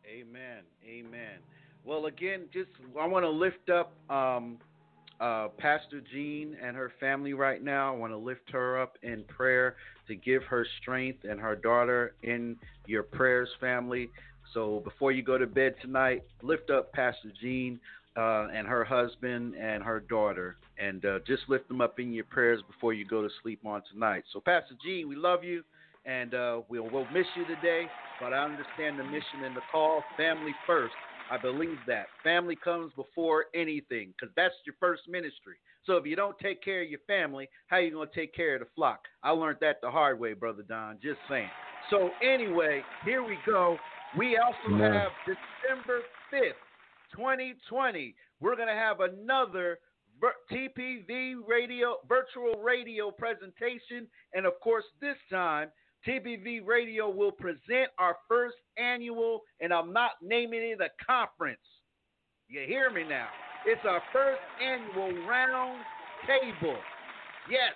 Amen. 0.07 0.63
Amen. 0.87 1.39
Well, 1.83 2.07
again, 2.07 2.45
just 2.51 2.69
I 2.99 3.05
want 3.05 3.23
to 3.23 3.29
lift 3.29 3.69
up 3.69 3.93
um, 4.09 4.57
uh, 5.19 5.49
Pastor 5.57 6.01
Jean 6.11 6.55
and 6.61 6.75
her 6.75 6.91
family 6.99 7.33
right 7.33 7.63
now. 7.63 7.93
I 7.93 7.97
want 7.97 8.11
to 8.11 8.17
lift 8.17 8.51
her 8.51 8.81
up 8.81 8.97
in 9.03 9.23
prayer 9.23 9.75
to 10.07 10.15
give 10.15 10.43
her 10.43 10.65
strength 10.81 11.25
and 11.29 11.39
her 11.39 11.55
daughter 11.55 12.15
in 12.23 12.57
your 12.87 13.03
prayers, 13.03 13.49
family. 13.59 14.09
So 14.53 14.81
before 14.83 15.11
you 15.11 15.23
go 15.23 15.37
to 15.37 15.47
bed 15.47 15.75
tonight, 15.81 16.23
lift 16.41 16.69
up 16.69 16.91
Pastor 16.93 17.31
Jean 17.41 17.79
uh, 18.17 18.47
and 18.53 18.67
her 18.67 18.83
husband 18.83 19.55
and 19.55 19.83
her 19.83 19.99
daughter, 19.99 20.57
and 20.77 21.03
uh, 21.05 21.19
just 21.27 21.43
lift 21.47 21.67
them 21.67 21.81
up 21.81 21.99
in 21.99 22.13
your 22.13 22.25
prayers 22.25 22.61
before 22.67 22.93
you 22.93 23.05
go 23.05 23.21
to 23.21 23.29
sleep 23.41 23.59
on 23.65 23.81
tonight. 23.91 24.23
So, 24.31 24.39
Pastor 24.39 24.75
Jean, 24.83 25.09
we 25.09 25.15
love 25.15 25.43
you, 25.43 25.63
and 26.05 26.33
uh, 26.33 26.61
we'll, 26.69 26.89
we'll 26.89 27.07
miss 27.13 27.25
you 27.35 27.45
today, 27.45 27.87
but 28.21 28.33
I 28.33 28.43
understand 28.45 28.99
the 28.99 29.03
mission 29.03 29.43
and 29.43 29.55
the 29.55 29.61
call. 29.71 30.03
Family 30.17 30.53
first. 30.65 30.93
I 31.29 31.37
believe 31.37 31.77
that. 31.87 32.05
Family 32.23 32.55
comes 32.55 32.91
before 32.95 33.45
anything 33.55 34.13
because 34.13 34.33
that's 34.35 34.53
your 34.65 34.75
first 34.79 35.03
ministry. 35.09 35.55
So 35.85 35.97
if 35.97 36.05
you 36.05 36.15
don't 36.15 36.37
take 36.39 36.63
care 36.63 36.83
of 36.83 36.89
your 36.89 36.99
family, 37.07 37.49
how 37.67 37.77
you 37.77 37.91
going 37.91 38.07
to 38.07 38.15
take 38.15 38.33
care 38.33 38.55
of 38.55 38.61
the 38.61 38.67
flock? 38.75 39.01
I 39.23 39.31
learned 39.31 39.57
that 39.61 39.81
the 39.81 39.89
hard 39.89 40.19
way, 40.19 40.33
Brother 40.33 40.63
Don. 40.67 40.97
Just 41.01 41.19
saying. 41.29 41.49
So 41.89 42.09
anyway, 42.23 42.81
here 43.03 43.23
we 43.23 43.37
go. 43.45 43.77
We 44.17 44.37
also 44.37 44.75
Amen. 44.75 44.93
have 44.93 45.11
December 45.25 45.99
5th, 46.33 46.53
2020. 47.13 48.15
We're 48.39 48.55
going 48.55 48.67
to 48.69 48.73
have 48.73 49.01
another 49.01 49.79
TPV 50.51 51.35
radio, 51.45 51.97
virtual 52.07 52.61
radio 52.61 53.11
presentation. 53.11 54.07
And 54.33 54.45
of 54.45 54.53
course, 54.61 54.85
this 55.01 55.17
time, 55.29 55.69
TPV 56.07 56.65
Radio 56.65 57.09
will 57.09 57.31
present 57.31 57.89
our 57.97 58.17
first 58.27 58.55
annual, 58.77 59.41
and 59.59 59.73
I'm 59.73 59.91
not 59.91 60.11
naming 60.21 60.61
it 60.61 60.79
a 60.79 60.89
conference. 61.03 61.59
You 62.47 62.61
hear 62.67 62.89
me 62.91 63.03
now? 63.03 63.27
It's 63.65 63.81
our 63.85 64.01
first 64.13 64.39
annual 64.63 65.27
round 65.27 65.81
table. 66.27 66.77
Yes, 67.49 67.73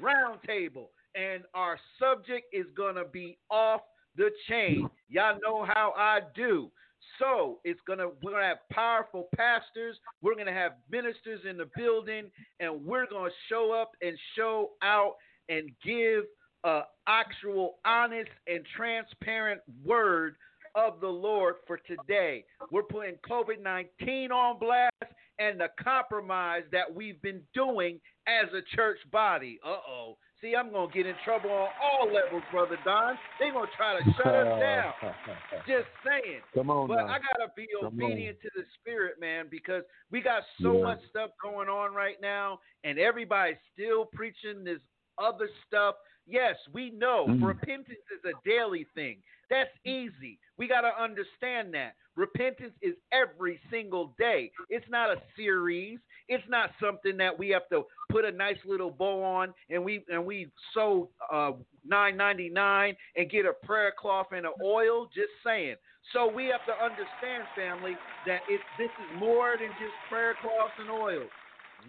round 0.00 0.40
table. 0.46 0.90
And 1.14 1.44
our 1.54 1.78
subject 1.98 2.46
is 2.52 2.66
going 2.76 2.94
to 2.94 3.04
be 3.04 3.38
off 3.50 3.82
the 4.16 4.30
chain. 4.48 4.88
Y'all 5.08 5.38
know 5.42 5.64
how 5.64 5.92
I 5.96 6.20
do. 6.34 6.70
So 7.18 7.58
it's 7.64 7.80
gonna 7.86 8.08
we're 8.22 8.32
gonna 8.32 8.44
have 8.44 8.68
powerful 8.70 9.28
pastors, 9.34 9.96
we're 10.22 10.34
gonna 10.34 10.52
have 10.52 10.72
ministers 10.90 11.40
in 11.48 11.56
the 11.56 11.68
building, 11.76 12.30
and 12.60 12.84
we're 12.84 13.06
gonna 13.06 13.30
show 13.48 13.72
up 13.72 13.92
and 14.02 14.16
show 14.36 14.70
out 14.82 15.14
and 15.48 15.70
give 15.84 16.24
a 16.64 16.82
actual 17.06 17.78
honest 17.84 18.30
and 18.46 18.64
transparent 18.76 19.60
word 19.84 20.36
of 20.74 21.00
the 21.00 21.08
Lord 21.08 21.56
for 21.66 21.78
today. 21.78 22.44
We're 22.70 22.82
putting 22.82 23.16
COVID 23.28 23.62
19 23.62 24.30
on 24.30 24.58
blast 24.58 24.92
and 25.38 25.60
the 25.60 25.68
compromise 25.82 26.64
that 26.72 26.92
we've 26.92 27.20
been 27.22 27.40
doing 27.54 28.00
as 28.26 28.52
a 28.52 28.76
church 28.76 28.98
body. 29.10 29.58
Uh 29.64 29.78
oh. 29.88 30.18
See, 30.40 30.54
I'm 30.54 30.70
going 30.70 30.88
to 30.88 30.94
get 30.94 31.06
in 31.06 31.16
trouble 31.24 31.50
on 31.50 31.68
all 31.82 32.06
levels, 32.06 32.42
Brother 32.52 32.78
Don. 32.84 33.18
They're 33.40 33.52
going 33.52 33.66
to 33.66 33.76
try 33.76 33.98
to 33.98 34.04
shut 34.16 34.26
us 34.26 34.60
down. 34.60 34.92
Just 35.66 35.88
saying. 36.06 36.42
Come 36.54 36.70
on 36.70 36.86
But 36.86 36.98
now. 36.98 37.06
I 37.06 37.18
gotta 37.18 37.50
be 37.56 37.66
Come 37.80 37.94
obedient 37.94 38.40
to 38.42 38.50
the 38.54 38.62
spirit, 38.80 39.20
man, 39.20 39.46
because 39.50 39.82
we 40.10 40.20
got 40.20 40.42
so 40.62 40.76
Yeah. 40.76 40.82
much 40.84 41.00
stuff 41.10 41.30
going 41.42 41.68
on 41.68 41.92
right 41.92 42.20
now, 42.20 42.60
and 42.84 42.98
everybody's 42.98 43.58
still 43.72 44.06
preaching 44.06 44.62
this 44.64 44.80
other 45.18 45.48
stuff. 45.66 45.96
Yes, 46.26 46.56
we 46.72 46.90
know 46.90 47.26
Mm. 47.26 47.42
repentance 47.42 47.98
is 48.10 48.24
a 48.24 48.34
daily 48.44 48.84
thing. 48.94 49.22
That's 49.50 49.72
easy. 49.84 50.38
We 50.56 50.68
got 50.68 50.82
to 50.82 51.00
understand 51.00 51.74
that. 51.74 51.96
Repentance 52.16 52.74
is 52.82 52.94
every 53.12 53.60
single 53.70 54.14
day. 54.18 54.52
It's 54.68 54.88
not 54.88 55.10
a 55.10 55.20
series. 55.36 55.98
It's 56.28 56.44
not 56.48 56.70
something 56.80 57.16
that 57.16 57.38
we 57.38 57.48
have 57.50 57.68
to 57.70 57.84
put 58.10 58.24
a 58.24 58.32
nice 58.32 58.58
little 58.66 58.90
bow 58.90 59.22
on 59.22 59.54
and 59.70 59.84
we 59.84 60.04
and 60.08 60.24
we 60.24 60.48
sew 60.74 61.08
uh, 61.32 61.52
nine 61.86 62.16
ninety 62.16 62.48
nine 62.48 62.96
and 63.16 63.30
get 63.30 63.46
a 63.46 63.52
prayer 63.66 63.92
cloth 63.98 64.28
and 64.32 64.46
an 64.46 64.52
oil. 64.62 65.06
Just 65.14 65.30
saying. 65.44 65.76
So 66.12 66.30
we 66.30 66.46
have 66.46 66.64
to 66.66 66.72
understand, 66.72 67.44
family, 67.54 67.92
that 68.26 68.40
it 68.48 68.60
this 68.78 68.86
is 68.86 69.20
more 69.20 69.56
than 69.58 69.68
just 69.68 69.94
prayer 70.08 70.34
cloths 70.40 70.72
and 70.78 70.90
oil. 70.90 71.24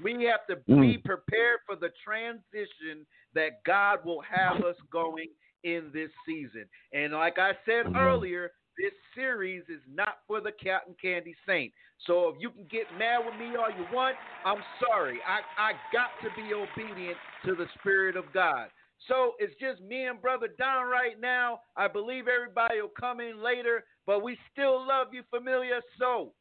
We 0.04 0.26
have 0.26 0.46
to 0.48 0.56
be 0.68 0.98
prepared 0.98 1.60
for 1.66 1.76
the 1.76 1.90
transition 2.04 3.06
that 3.34 3.64
God 3.66 4.06
will 4.06 4.22
have 4.22 4.64
us 4.64 4.76
going 4.92 5.28
in 5.64 5.90
this 5.94 6.10
season. 6.26 6.66
And 6.94 7.14
like 7.14 7.38
I 7.38 7.52
said 7.66 7.96
earlier, 7.96 8.52
this 8.80 8.94
series 9.14 9.64
is 9.68 9.82
not 9.94 10.20
for 10.26 10.40
the 10.40 10.52
cotton 10.52 10.96
candy 11.00 11.36
saint. 11.46 11.74
So 12.08 12.30
if 12.30 12.36
you 12.40 12.50
can 12.50 12.64
get 12.72 12.86
mad 12.98 13.20
with 13.26 13.36
me 13.36 13.58
all 13.58 13.70
you 13.70 13.86
want, 13.94 14.16
I'm 14.46 14.64
sorry. 14.80 15.20
I, 15.28 15.42
I 15.62 15.72
got 15.92 16.12
to 16.24 16.30
be 16.42 16.54
obedient 16.54 17.18
to 17.46 17.56
the 17.56 17.66
Spirit 17.80 18.16
of 18.16 18.24
God. 18.34 18.70
So 19.08 19.34
it's 19.40 19.54
just 19.60 19.82
me 19.82 20.06
and 20.06 20.22
Brother 20.22 20.48
Don 20.58 20.90
right 20.90 21.20
now. 21.20 21.60
I 21.76 21.90
believe 21.90 22.28
everybody 22.28 22.82
will 22.82 22.92
come 23.00 23.20
in 23.20 23.44
later, 23.44 23.84
but 24.06 24.24
we 24.24 24.38
still 24.52 24.80
love 24.88 25.08
you, 25.12 25.24
familiar. 25.30 25.82
So, 26.00 26.32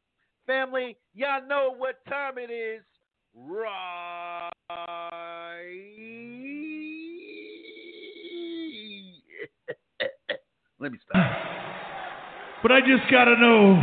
family, 0.47 0.97
y'all 1.13 1.45
know 1.45 1.75
what 1.75 1.95
time 2.07 2.37
it 2.37 2.51
is. 2.51 2.81
Right. 3.35 4.49
Let 10.79 10.91
me 10.93 10.99
stop. 11.09 11.68
But 12.61 12.73
I 12.73 12.81
just 12.81 13.09
gotta 13.09 13.37
know 13.39 13.81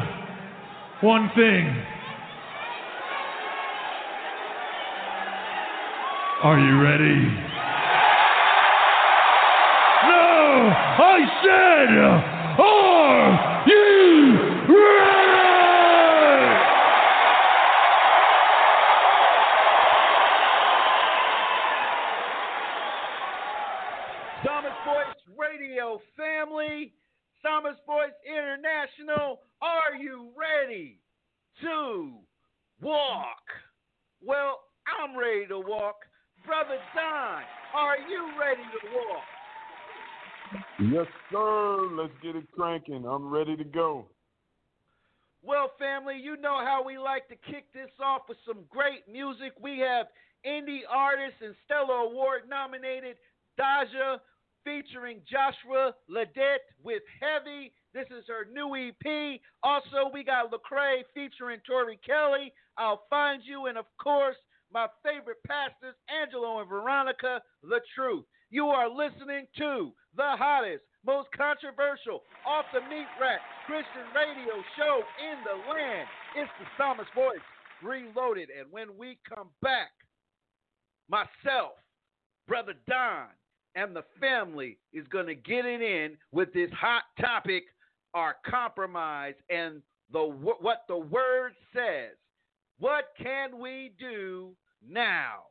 one 1.01 1.31
thing. 1.35 1.83
Are 6.43 6.59
you 6.59 6.81
ready? 6.83 7.47
No! 10.05 10.71
I 10.99 11.19
said, 11.43 11.89
are 12.61 13.63
you 13.67 14.39
ready? 14.69 15.17
Psalmist 24.45 24.77
Voice 24.85 25.17
Radio 25.39 25.99
family, 26.17 26.93
Psalmist 27.67 27.87
Voice 27.87 28.15
International, 28.25 29.41
are 29.61 29.97
you 30.01 30.29
ready 30.39 31.01
to 31.63 32.13
walk? 32.81 33.43
Well, 34.25 34.61
I'm 34.87 35.19
ready 35.19 35.47
to 35.49 35.59
walk. 35.59 35.97
Brother 36.45 36.79
Don, 36.95 37.43
are 37.75 37.99
you 38.09 38.29
ready 38.39 38.63
to 38.63 38.89
walk? 38.95 39.25
Yes, 40.79 41.07
sir. 41.33 41.89
Let's 41.93 42.13
get 42.23 42.37
it 42.37 42.45
cranking. 42.53 43.05
I'm 43.05 43.29
ready 43.29 43.57
to 43.57 43.65
go. 43.65 44.07
Well, 45.43 45.73
family, 45.79 46.21
you 46.23 46.37
know 46.37 46.59
how 46.65 46.85
we 46.85 46.99
like 46.99 47.29
to 47.29 47.37
kick 47.51 47.73
this 47.73 47.91
off 48.05 48.23
with 48.29 48.39
some 48.47 48.65
great 48.69 49.09
music. 49.11 49.53
We 49.61 49.79
have 49.79 50.07
indie 50.47 50.83
artist 50.89 51.37
and 51.43 51.55
Stellar 51.65 52.11
Award 52.11 52.43
nominated 52.49 53.17
Daja 53.57 54.21
featuring 54.67 55.23
Joshua 55.31 55.95
Ledette 56.11 56.67
with 56.83 57.03
Heavy. 57.23 57.71
This 57.95 58.11
is 58.11 58.27
her 58.27 58.51
new 58.51 58.75
EP. 58.75 59.39
Also, 59.63 60.11
we 60.13 60.25
got 60.25 60.51
Lecrae 60.51 61.07
featuring 61.15 61.61
Tori 61.65 62.01
Kelly. 62.05 62.53
I'll 62.77 63.07
find 63.09 63.43
you, 63.47 63.67
and 63.67 63.79
of 63.79 63.87
course, 64.03 64.35
my 64.75 64.89
favorite 65.07 65.39
pastors, 65.47 65.95
Angelo 66.11 66.59
and 66.59 66.69
Veronica, 66.69 67.41
The 67.63 67.79
Truth. 67.95 68.25
You 68.51 68.67
are 68.67 68.91
listening 68.91 69.47
to 69.59 69.93
the 70.17 70.35
hottest, 70.35 70.83
most 71.07 71.29
controversial, 71.31 72.27
off 72.45 72.67
the 72.75 72.83
meat 72.91 73.07
rack 73.23 73.41
Christian 73.67 74.11
radio 74.11 74.59
show 74.75 75.01
in 75.23 75.39
the 75.47 75.73
land. 75.73 76.09
It's 76.35 76.51
the 76.59 76.67
Psalmist 76.77 77.15
Voice 77.15 77.47
Reloaded. 77.83 78.51
And 78.51 78.67
when 78.73 78.99
we 78.99 79.19
come 79.29 79.49
back, 79.63 79.95
myself, 81.09 81.79
Brother 82.49 82.75
Don, 82.89 83.31
and 83.77 83.95
the 83.95 84.05
family 84.19 84.79
is 84.93 85.07
going 85.09 85.27
to 85.27 85.35
get 85.35 85.65
it 85.67 85.83
in 85.83 86.17
with 86.33 86.53
this 86.53 86.71
hot 86.73 87.03
topic, 87.21 87.65
our 88.15 88.37
compromise, 88.45 89.35
and 89.51 89.83
the 90.13 90.21
what 90.21 90.85
the 90.89 90.97
word 90.97 91.53
says. 91.73 92.17
What 92.79 93.11
can 93.23 93.59
we 93.61 93.93
do 93.99 94.51
now? 94.87 95.45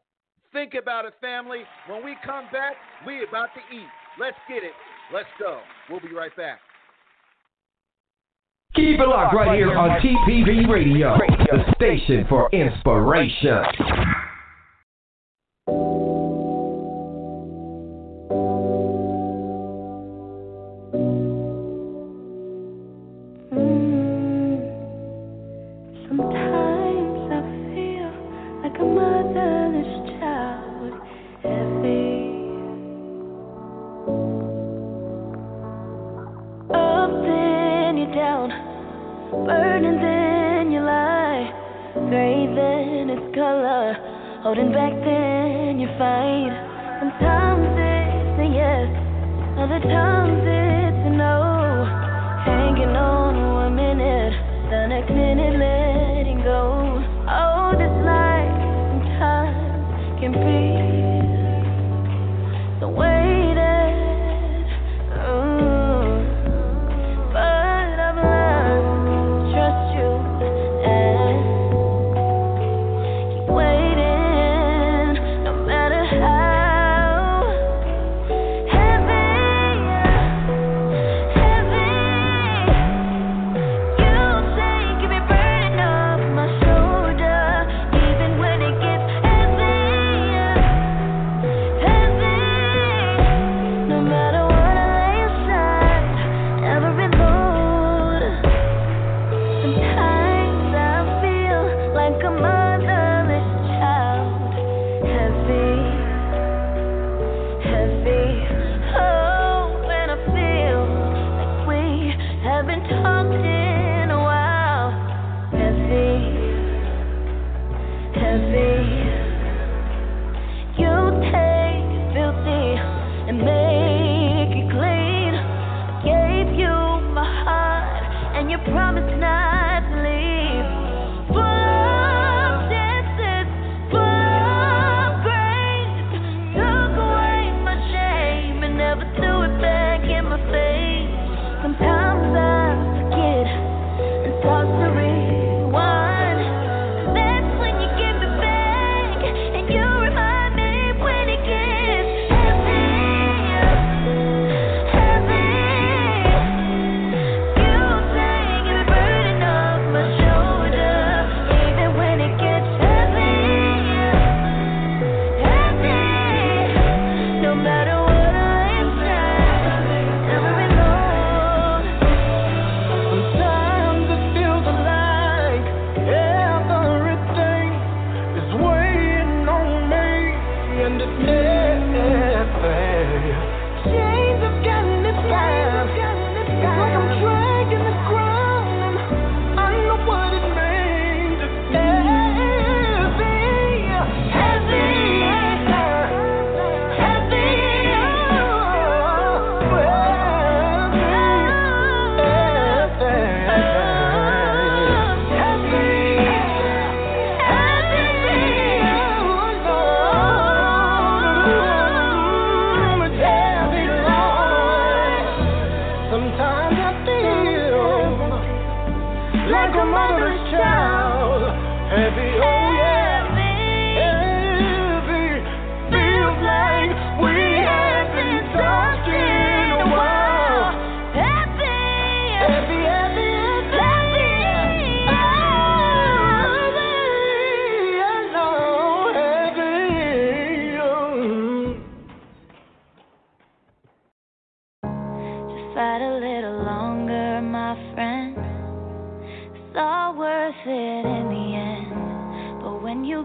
Think 0.52 0.74
about 0.74 1.06
it, 1.06 1.14
family. 1.22 1.62
When 1.90 2.04
we 2.04 2.16
come 2.26 2.46
back, 2.52 2.76
we 3.06 3.24
about 3.28 3.50
to 3.56 3.76
eat. 3.76 3.88
Let's 4.20 4.38
get 4.48 4.64
it. 4.64 4.74
Let's 5.14 5.28
go. 5.40 5.60
We'll 5.90 6.00
be 6.00 6.14
right 6.14 6.36
back. 6.36 6.60
Keep 8.76 9.00
it 9.00 9.08
locked 9.08 9.36
right 9.36 9.58
here 9.58 9.78
on 9.78 10.02
TPV 10.02 10.68
Radio, 10.70 11.18
the 11.52 11.74
station 11.76 12.26
for 12.28 12.50
inspiration. 12.52 14.15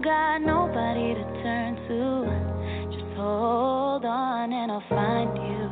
Got 0.01 0.39
nobody 0.39 1.13
to 1.13 1.23
turn 1.43 1.75
to, 1.87 2.25
just 2.89 3.15
hold 3.17 4.03
on 4.03 4.51
and 4.51 4.71
I'll 4.71 4.83
find 4.89 5.29
you. 5.37 5.69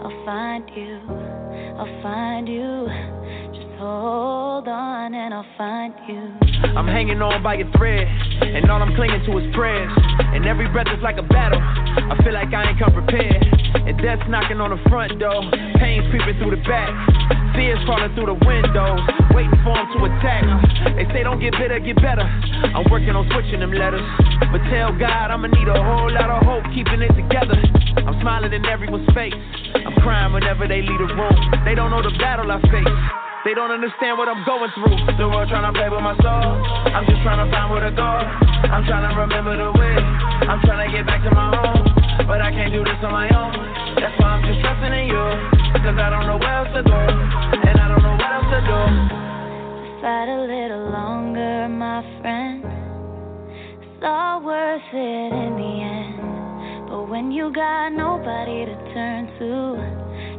I'll 0.00 0.24
find 0.24 0.64
you. 0.74 1.00
I'll 1.76 2.02
find 2.02 2.48
you. 2.48 2.88
Just 3.52 3.78
hold 3.78 4.68
on 4.68 5.14
and 5.14 5.34
I'll 5.34 5.44
find 5.58 5.92
you. 6.08 6.32
I'm 6.76 6.86
hanging 6.86 7.20
on 7.20 7.42
by 7.42 7.56
a 7.56 7.70
thread, 7.76 8.08
and 8.40 8.70
all 8.70 8.80
I'm 8.80 8.94
clinging 8.96 9.22
to 9.26 9.38
is 9.38 9.54
prayers. 9.54 9.92
And 10.32 10.46
every 10.46 10.68
breath 10.68 10.88
is 10.88 11.02
like 11.02 11.18
a 11.18 11.22
battle. 11.22 11.60
I 11.60 12.16
feel 12.24 12.32
like 12.32 12.54
I 12.54 12.70
ain't 12.70 12.78
come 12.78 12.94
prepared. 12.94 13.51
And 13.74 13.96
death's 13.98 14.22
knocking 14.28 14.60
on 14.60 14.70
the 14.70 14.80
front 14.88 15.18
door, 15.18 15.42
pain's 15.80 16.04
creeping 16.12 16.36
through 16.38 16.54
the 16.54 16.62
back. 16.68 16.92
Fears 17.56 17.80
crawling 17.84 18.12
through 18.14 18.32
the 18.32 18.38
windows, 18.44 19.00
waiting 19.32 19.56
for 19.64 19.76
them 19.76 19.88
to 19.96 19.98
attack. 20.08 20.44
They 20.96 21.04
say 21.12 21.24
don't 21.24 21.40
get 21.40 21.52
bitter, 21.56 21.80
get 21.80 21.96
better. 22.00 22.24
I'm 22.24 22.88
working 22.92 23.12
on 23.16 23.28
switching 23.32 23.60
them 23.60 23.72
letters. 23.72 24.04
But 24.52 24.60
tell 24.68 24.92
God 24.96 25.32
I'ma 25.32 25.48
need 25.48 25.68
a 25.68 25.76
whole 25.76 26.12
lot 26.12 26.28
of 26.28 26.44
hope 26.44 26.64
keeping 26.72 27.00
it 27.00 27.12
together. 27.16 27.56
I'm 28.04 28.16
smiling 28.20 28.52
in 28.52 28.64
everyone's 28.64 29.08
face. 29.12 29.36
I'm 29.74 29.96
crying 30.00 30.32
whenever 30.32 30.68
they 30.68 30.80
leave 30.80 31.00
the 31.00 31.12
room. 31.12 31.36
They 31.64 31.74
don't 31.74 31.90
know 31.90 32.00
the 32.00 32.12
battle 32.20 32.48
I 32.52 32.60
face. 32.68 32.96
They 33.44 33.54
don't 33.54 33.72
understand 33.72 34.16
what 34.16 34.28
I'm 34.28 34.44
going 34.46 34.70
through. 34.76 35.18
The 35.18 35.26
world 35.28 35.48
trying 35.48 35.66
to 35.66 35.74
play 35.74 35.90
with 35.90 36.04
my 36.04 36.14
soul. 36.22 36.56
I'm 36.94 37.04
just 37.04 37.20
trying 37.26 37.42
to 37.42 37.48
find 37.50 37.68
where 37.72 37.82
to 37.82 37.90
go. 37.90 38.10
I'm 38.70 38.84
trying 38.86 39.08
to 39.08 39.12
remember 39.18 39.56
the 39.56 39.70
way. 39.76 39.96
I'm 40.46 40.60
trying 40.62 40.88
to 40.88 40.96
get 40.96 41.06
back 41.06 41.22
to 41.24 41.30
my 41.34 41.50
home. 41.56 41.91
But 42.26 42.40
I 42.40 42.50
can't 42.50 42.72
do 42.72 42.84
this 42.84 43.00
on 43.02 43.12
my 43.12 43.28
own. 43.32 43.52
That's 43.96 44.12
why 44.20 44.36
I'm 44.36 44.42
just 44.44 44.60
trusting 44.60 44.92
in 44.92 45.06
you. 45.08 45.24
Cause 45.82 45.98
I 45.98 46.08
don't 46.10 46.26
know 46.28 46.38
where 46.38 46.56
else 46.62 46.68
to 46.76 46.82
go. 46.84 46.94
And 46.94 47.76
I 47.80 47.88
don't 47.88 48.02
know 48.02 48.16
what 48.16 48.30
else 48.30 48.48
to 48.52 48.60
do. 48.62 48.80
Fight 50.00 50.28
a 50.28 50.40
little 50.46 50.90
longer, 50.90 51.68
my 51.68 52.02
friend. 52.20 52.64
It's 53.82 54.02
all 54.04 54.44
worth 54.44 54.82
it 54.92 55.30
in 55.32 55.52
the 55.56 55.74
end. 55.82 56.88
But 56.88 57.08
when 57.08 57.32
you 57.32 57.52
got 57.52 57.90
nobody 57.90 58.66
to 58.66 58.76
turn 58.94 59.26
to, 59.38 59.80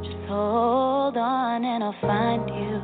just 0.04 0.30
hold 0.30 1.18
on 1.18 1.66
and 1.66 1.84
I'll 1.84 1.96
find 2.02 2.48
you. 2.48 2.80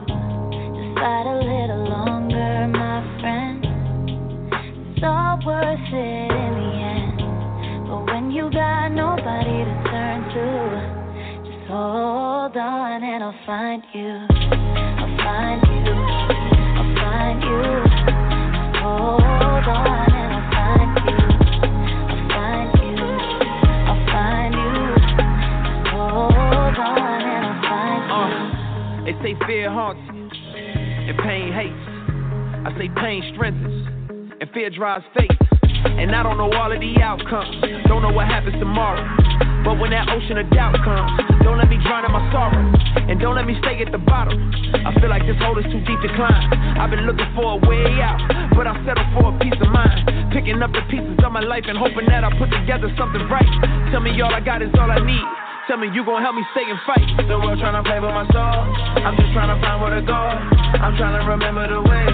Just 0.76 1.00
fight 1.00 1.28
a 1.30 1.38
little 1.40 1.88
longer, 1.88 2.68
my 2.68 3.02
friend. 3.22 3.66
It's 4.92 5.04
all 5.04 5.40
worth 5.46 5.80
it 5.94 6.32
in 6.32 6.54
the 6.58 6.64
end. 6.64 6.69
When 8.06 8.32
you 8.32 8.50
got 8.52 8.90
nobody 8.90 9.64
to 9.66 9.84
turn 9.90 10.24
to, 10.34 11.50
just 11.50 11.68
hold 11.68 12.56
on 12.58 13.04
and 13.04 13.24
I'll 13.24 13.34
find 13.46 13.84
you. 13.94 14.26
I'll 14.30 15.18
find 15.18 15.62
you. 15.68 15.94
I'll 16.78 16.96
find 16.96 17.42
you. 17.42 17.62
Just 17.90 18.78
hold 18.82 19.22
on 19.22 20.12
and 20.12 20.32
I'll 20.34 20.50
find 20.52 20.92
you. 21.06 21.18
I'll 22.10 22.28
find 22.30 22.70
you. 22.80 22.96
I'll 23.90 24.04
find 24.14 24.54
you. 24.54 24.82
Hold 25.92 26.78
on 26.78 27.22
and 27.22 27.44
I'll 27.46 27.62
find 27.70 28.04
you. 28.08 28.16
Uh, 28.16 29.06
they 29.06 29.16
say 29.24 29.34
fear 29.48 29.70
haunts 29.70 30.02
and 30.10 31.18
pain 31.20 31.52
hates. 31.54 31.86
I 32.66 32.70
say 32.78 32.90
pain 33.02 33.24
strengthens, 33.34 33.88
and 34.42 34.50
fear 34.52 34.70
drives 34.70 35.06
faith. 35.18 35.39
And 35.86 36.16
I 36.16 36.24
don't 36.24 36.38
know 36.38 36.52
all 36.52 36.72
of 36.72 36.80
the 36.80 36.94
outcomes, 37.02 37.56
don't 37.88 38.02
know 38.02 38.12
what 38.12 38.28
happens 38.28 38.56
tomorrow. 38.60 39.04
But 39.64 39.76
when 39.80 39.92
that 39.92 40.08
ocean 40.08 40.40
of 40.40 40.48
doubt 40.56 40.76
comes, 40.84 41.12
don't 41.44 41.60
let 41.60 41.68
me 41.68 41.78
drown 41.84 42.08
in 42.08 42.12
my 42.12 42.24
sorrow. 42.32 42.64
And 43.12 43.20
don't 43.20 43.36
let 43.36 43.46
me 43.46 43.60
stay 43.60 43.80
at 43.84 43.92
the 43.92 44.00
bottom. 44.00 44.38
I 44.86 44.96
feel 45.00 45.10
like 45.10 45.28
this 45.28 45.36
hole 45.44 45.58
is 45.60 45.68
too 45.68 45.84
deep 45.84 46.00
to 46.00 46.10
climb. 46.16 46.80
I've 46.80 46.90
been 46.90 47.04
looking 47.04 47.28
for 47.36 47.56
a 47.56 47.60
way 47.68 48.00
out, 48.00 48.20
but 48.56 48.68
I 48.68 48.74
settle 48.88 49.04
for 49.14 49.32
a 49.32 49.40
peace 49.40 49.60
of 49.60 49.70
mind. 49.70 50.32
Picking 50.32 50.64
up 50.64 50.72
the 50.72 50.84
pieces 50.88 51.20
of 51.20 51.32
my 51.32 51.44
life 51.44 51.68
and 51.68 51.78
hoping 51.78 52.08
that 52.08 52.24
I 52.24 52.32
put 52.40 52.50
together 52.50 52.88
something 52.96 53.28
right. 53.28 53.50
Tell 53.92 54.00
me 54.00 54.16
all 54.22 54.32
I 54.32 54.40
got 54.40 54.62
is 54.62 54.72
all 54.80 54.90
I 54.90 55.04
need. 55.04 55.28
Tell 55.68 55.78
me 55.78 55.92
you 55.94 56.02
gon' 56.06 56.24
help 56.24 56.34
me 56.34 56.42
stay 56.56 56.66
and 56.66 56.80
fight. 56.88 57.06
The 57.30 57.38
world 57.38 57.60
tryna 57.60 57.86
play 57.86 58.00
with 58.00 58.16
my 58.16 58.26
soul. 58.34 58.64
I'm 59.06 59.14
just 59.18 59.30
tryna 59.38 59.60
find 59.62 59.78
where 59.82 59.94
to 59.94 60.02
go. 60.02 60.22
I'm 60.82 60.98
tryna 60.98 61.28
remember 61.28 61.68
the 61.68 61.82
way. 61.84 62.06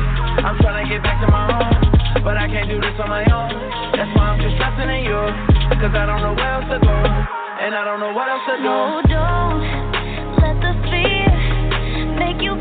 I'm 0.43 0.57
tryna 0.59 0.89
get 0.89 1.03
back 1.03 1.23
to 1.23 1.31
my 1.31 1.45
home. 1.47 1.94
But 2.23 2.37
I 2.37 2.47
can't 2.47 2.69
do 2.69 2.79
this 2.79 2.95
on 2.99 3.09
my 3.09 3.25
own. 3.27 3.51
That's 3.93 4.11
why 4.15 4.31
I'm 4.31 4.39
just 4.41 4.55
trusting 4.57 4.89
in 4.89 5.03
you. 5.03 5.19
Cause 5.81 5.93
I 5.93 6.05
don't 6.05 6.21
know 6.21 6.33
where 6.33 6.53
else 6.55 6.69
to 6.71 6.79
go. 6.79 6.95
And 6.95 7.75
I 7.75 7.83
don't 7.83 7.99
know 7.99 8.13
what 8.13 8.29
else 8.29 8.45
to 8.47 8.55
do. 8.57 8.63
No, 8.63 9.01
don't 9.09 9.61
let 10.39 10.55
the 10.61 10.73
fear 10.89 11.29
make 12.17 12.41
you 12.41 12.55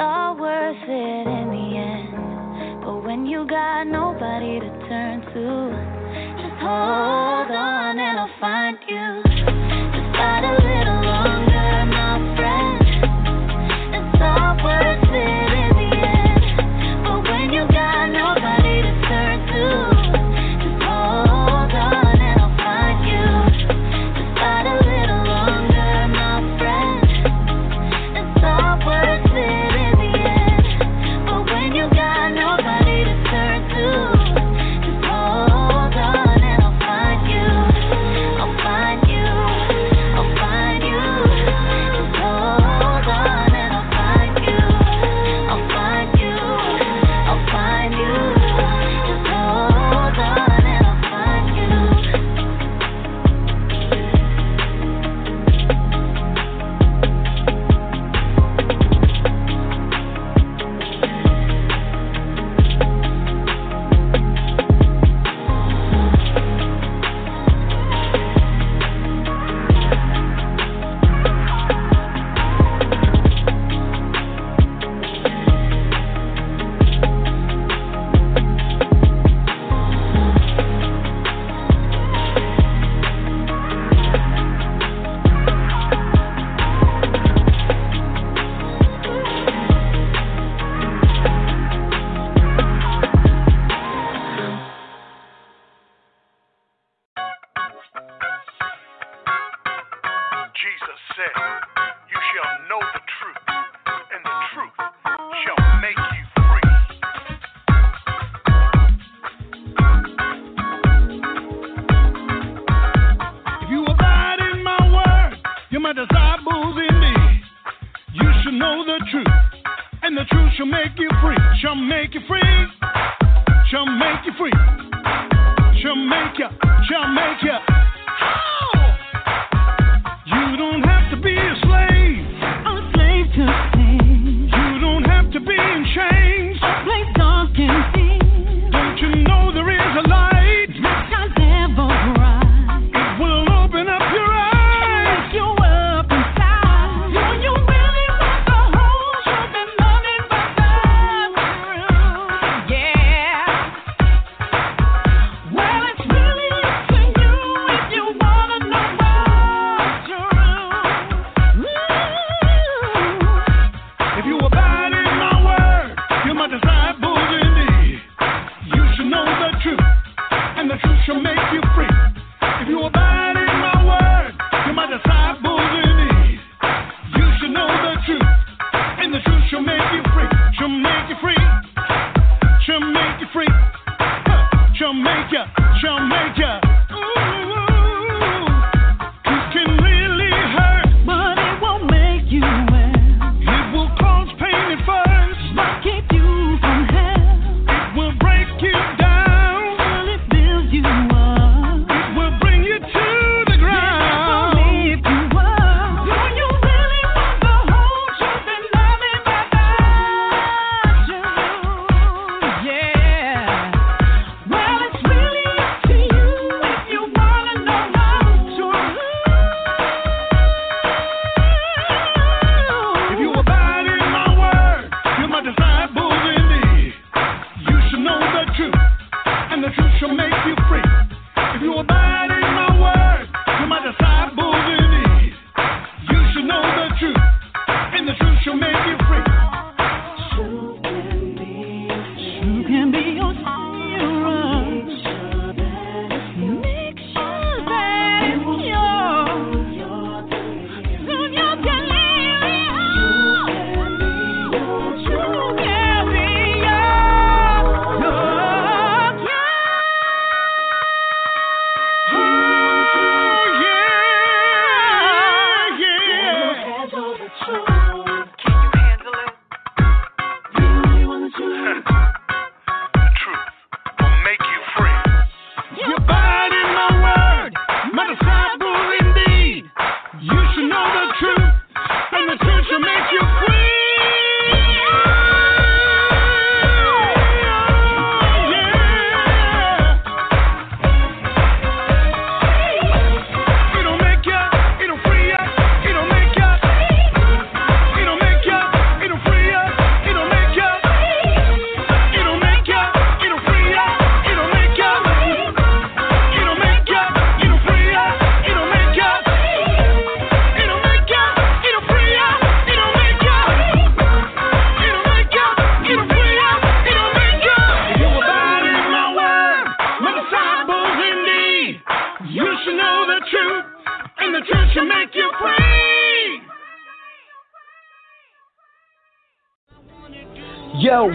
all 0.00 0.36
worth 0.36 0.76
it 0.82 1.26
in 1.28 1.46
the 1.50 1.76
end. 1.76 2.80
But 2.84 3.04
when 3.04 3.26
you 3.26 3.46
got 3.46 3.84
nobody 3.84 4.58
to 4.58 4.70
turn 4.88 5.20
to, 5.20 6.42
just 6.42 6.56
hold 6.60 7.50
on 7.50 7.98
and 7.98 8.18
I'll 8.18 8.40
find 8.40 8.78
you. 8.88 9.29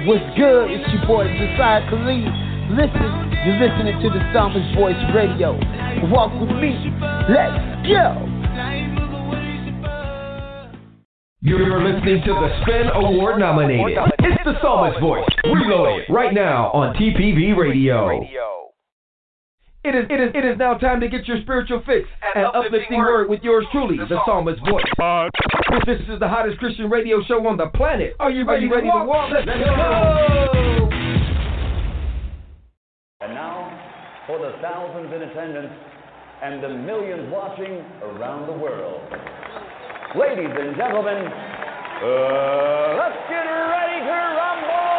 What's 0.05 0.25
good? 0.37 0.69
It's 0.69 0.85
your 0.93 1.05
boy 1.07 1.25
Josiah 1.25 1.81
Khalid. 1.89 2.29
Listen, 2.77 3.09
you're 3.41 3.57
listening 3.57 3.97
to 4.01 4.09
the 4.13 4.21
Psalmist 4.33 4.69
Voice 4.77 5.01
Radio. 5.13 5.57
Walk 6.13 6.29
with 6.39 6.53
me. 6.61 6.77
Let's 7.29 7.57
go. 7.89 8.21
You're 11.41 11.81
listening 11.81 12.21
to 12.25 12.33
the 12.33 12.49
Spin 12.61 12.89
Award 12.93 13.39
nominated. 13.39 13.97
It's 14.19 14.43
the 14.45 14.53
Psalmist 14.61 14.99
Voice. 14.99 15.25
Reloaded 15.43 16.05
right 16.09 16.33
now 16.33 16.71
on 16.71 16.95
TPV 16.95 17.55
Radio. 17.57 18.21
It 19.83 19.93
is, 19.93 20.05
it 20.09 20.19
is, 20.19 20.31
it 20.33 20.45
is 20.45 20.57
now 20.57 20.73
time 20.79 20.99
to 21.01 21.07
get 21.07 21.27
your 21.27 21.39
spiritual 21.41 21.83
fix 21.85 22.09
and 22.33 22.47
uplifting 22.47 22.97
word 22.97 23.29
with 23.29 23.41
yours 23.43 23.65
truly, 23.71 23.97
the 23.97 24.17
Psalmist 24.25 24.59
Voice. 24.61 24.83
This 25.85 25.99
is 26.09 26.19
the 26.19 26.27
hottest 26.27 26.59
Christian 26.59 26.89
radio 26.89 27.23
show 27.23 27.45
on 27.47 27.57
the 27.57 27.67
planet. 27.73 28.15
Are 28.19 28.29
you 28.29 28.45
ready, 28.45 28.67
ready 28.69 28.87
to 28.87 29.03
walk? 29.03 29.31
Let's 29.33 29.45
go! 29.45 29.51
And 33.21 33.33
now, 33.33 33.73
for 34.27 34.37
the 34.37 34.53
thousands 34.61 35.11
in 35.13 35.23
attendance 35.23 35.73
and 36.43 36.63
the 36.63 36.69
millions 36.69 37.31
watching 37.33 37.81
around 38.01 38.45
the 38.45 38.53
world. 38.53 39.01
Ladies 40.15 40.53
and 40.53 40.77
gentlemen, 40.77 41.25
uh, 41.25 42.95
let's 43.01 43.17
get 43.29 43.45
ready 43.45 44.05
to 44.05 44.17
rumble! 44.37 44.94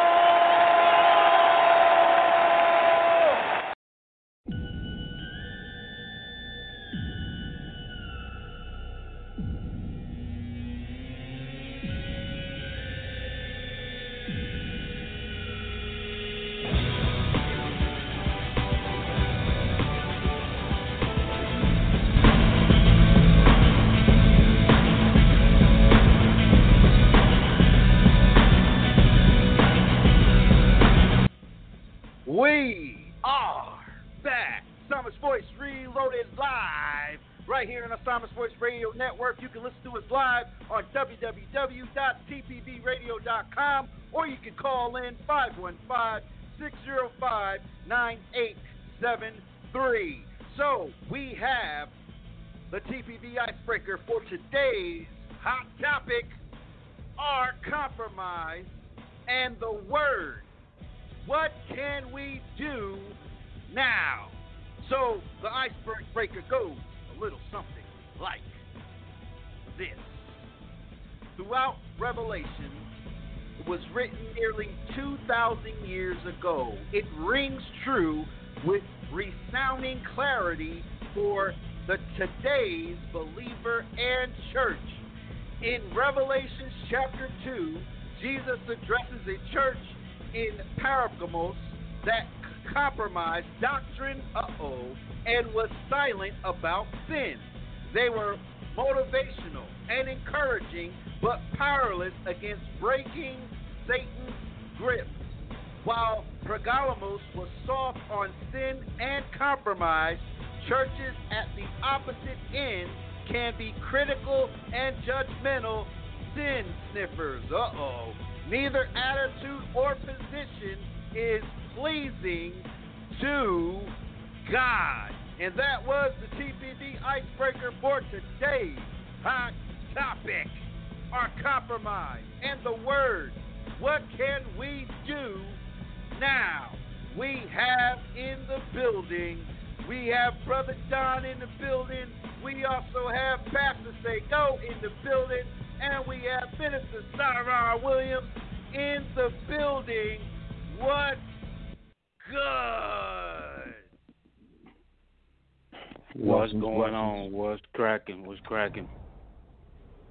What's 156.19 156.53
going 156.53 156.95
on? 156.95 157.31
What's 157.31 157.63
cracking? 157.75 158.25
What's 158.25 158.41
cracking? 158.41 158.89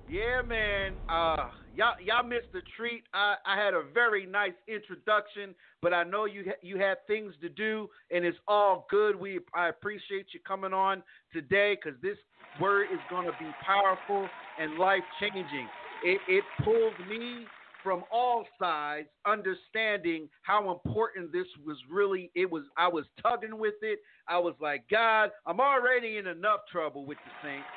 Yeah, 0.07 0.41
man. 0.47 0.93
Uh, 1.09 1.47
y'all, 1.73 1.95
y'all 2.03 2.23
missed 2.23 2.51
the 2.53 2.61
treat. 2.77 3.03
I, 3.13 3.35
I 3.45 3.57
had 3.57 3.73
a 3.73 3.81
very 3.91 4.27
nice 4.27 4.53
introduction, 4.67 5.55
but 5.81 5.93
I 5.93 6.03
know 6.03 6.25
you 6.25 6.51
you 6.61 6.77
had 6.77 6.97
things 7.07 7.33
to 7.41 7.49
do, 7.49 7.89
and 8.11 8.23
it's 8.23 8.37
all 8.47 8.85
good. 8.91 9.15
We 9.15 9.39
I 9.55 9.69
appreciate 9.69 10.27
you 10.31 10.39
coming 10.47 10.73
on 10.73 11.01
today 11.33 11.75
because 11.75 11.99
this 12.03 12.17
word 12.61 12.87
is 12.93 12.99
going 13.09 13.25
to 13.25 13.33
be 13.39 13.49
powerful 13.65 14.29
and 14.59 14.77
life 14.77 15.03
changing. 15.19 15.67
It, 16.03 16.21
it 16.27 16.43
pulls 16.63 16.93
me 17.09 17.45
from 17.85 18.03
all 18.11 18.45
sides, 18.59 19.07
understanding 19.27 20.27
how 20.41 20.71
important 20.71 21.31
this 21.31 21.45
was 21.63 21.77
really. 21.89 22.31
It 22.33 22.51
was. 22.51 22.63
I 22.77 22.87
was 22.87 23.05
tugging 23.21 23.59
with 23.59 23.75
it. 23.83 23.99
I 24.27 24.39
was 24.39 24.55
like, 24.59 24.83
God, 24.89 25.29
I'm 25.45 25.59
already 25.59 26.17
in 26.17 26.25
enough 26.25 26.61
trouble 26.69 27.05
with 27.05 27.19
the 27.23 27.47
Saints. 27.47 27.67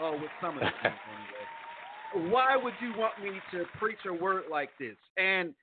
Oh, 0.00 0.12
with 0.12 0.30
some 0.42 0.56
of 0.56 0.60
the 0.60 0.70
Saints 0.82 0.98
anyway. 2.14 2.30
Why 2.30 2.56
would 2.56 2.74
you 2.82 2.92
want 2.98 3.14
me 3.22 3.40
to 3.52 3.64
preach 3.78 3.98
a 4.06 4.12
word 4.12 4.44
like 4.50 4.68
this? 4.78 4.96
And 5.16 5.54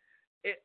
it, 0.44 0.64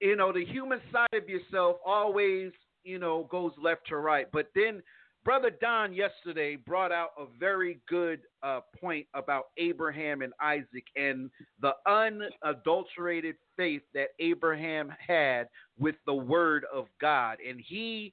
you 0.00 0.16
know, 0.16 0.32
the 0.32 0.44
human 0.44 0.80
side 0.90 1.06
of 1.12 1.28
yourself 1.28 1.76
always, 1.84 2.52
you 2.84 2.98
know, 2.98 3.28
goes 3.30 3.52
left 3.62 3.86
to 3.88 3.98
right. 3.98 4.26
But 4.32 4.46
then 4.54 4.82
Brother 5.24 5.50
Don 5.60 5.94
yesterday 5.94 6.56
brought 6.56 6.90
out 6.90 7.10
a 7.16 7.26
very 7.38 7.78
good 7.88 8.20
uh, 8.42 8.60
point 8.80 9.06
about 9.14 9.46
Abraham 9.56 10.20
and 10.22 10.32
Isaac 10.40 10.84
and 10.96 11.30
the 11.60 11.74
unadulterated 11.86 13.36
faith 13.56 13.82
that 13.94 14.08
Abraham 14.18 14.92
had 15.06 15.48
with 15.78 15.94
the 16.06 16.14
word 16.14 16.64
of 16.74 16.86
God. 17.00 17.38
And 17.48 17.60
he 17.60 18.12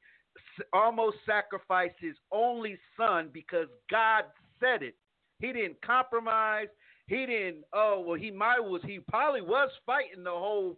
almost 0.72 1.18
sacrificed 1.26 1.95
his 1.99 2.16
only 2.32 2.78
son 2.95 3.30
because 3.34 3.68
God 3.89 4.26
said 4.60 4.84
it. 4.84 4.95
He 5.39 5.51
didn't 5.51 5.82
compromise. 5.82 6.68
He 7.07 7.26
didn't, 7.26 7.64
oh, 7.74 8.03
well, 8.05 8.20
he 8.20 8.30
might 8.30 8.60
was, 8.60 8.82
he 8.86 8.99
probably 8.99 9.41
was 9.41 9.70
fighting 9.84 10.24
the 10.24 10.30
whole 10.30 10.78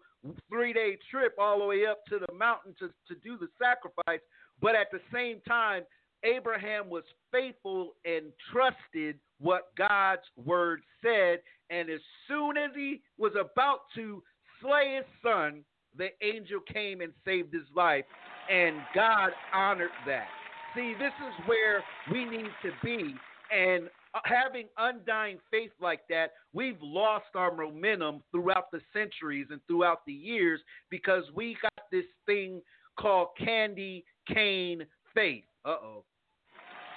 three 0.49 0.71
day 0.71 0.97
trip 1.09 1.36
all 1.38 1.59
the 1.59 1.65
way 1.65 1.86
up 1.86 2.05
to 2.05 2.19
the 2.19 2.34
mountain 2.34 2.73
to, 2.79 2.88
to 3.13 3.19
do 3.21 3.38
the 3.38 3.47
sacrifice. 3.61 4.21
But 4.61 4.75
at 4.75 4.91
the 4.91 5.01
same 5.11 5.41
time, 5.45 5.84
Abraham 6.24 6.89
was 6.89 7.03
faithful 7.32 7.95
and 8.05 8.26
trusted 8.51 9.17
what 9.39 9.72
God's 9.78 10.22
word 10.36 10.82
said. 11.01 11.39
And 11.69 11.89
as 11.89 12.01
soon 12.28 12.57
as 12.57 12.72
he 12.76 13.01
was 13.17 13.34
about 13.39 13.80
to 13.95 14.22
slay 14.61 14.95
his 14.97 15.05
son, 15.24 15.63
the 15.97 16.09
angel 16.22 16.59
came 16.72 17.01
and 17.01 17.11
saved 17.26 17.53
his 17.53 17.67
life. 17.76 18.05
And 18.49 18.78
God 18.93 19.32
honored 19.53 19.89
that. 20.05 20.28
See, 20.76 20.93
this 20.99 21.13
is 21.28 21.47
where 21.47 21.84
we 22.11 22.26
need 22.26 22.51
to 22.63 22.72
be. 22.84 23.15
And 23.51 23.89
uh, 24.13 24.19
having 24.24 24.67
undying 24.78 25.38
faith 25.49 25.72
like 25.82 26.01
that, 26.09 26.32
we've 26.53 26.82
lost 26.82 27.26
our 27.36 27.53
momentum 27.53 28.22
throughout 28.32 28.72
the 28.72 28.80
centuries 28.93 29.47
and 29.49 29.59
throughout 29.67 30.05
the 30.05 30.13
years 30.13 30.61
because 30.89 31.24
we 31.34 31.57
got 31.61 31.86
this 31.91 32.05
thing 32.26 32.61
called 32.97 33.30
candy 33.38 34.05
cane 34.28 34.86
faith. 35.13 35.43
Uh 35.65 35.69
oh. 35.69 36.03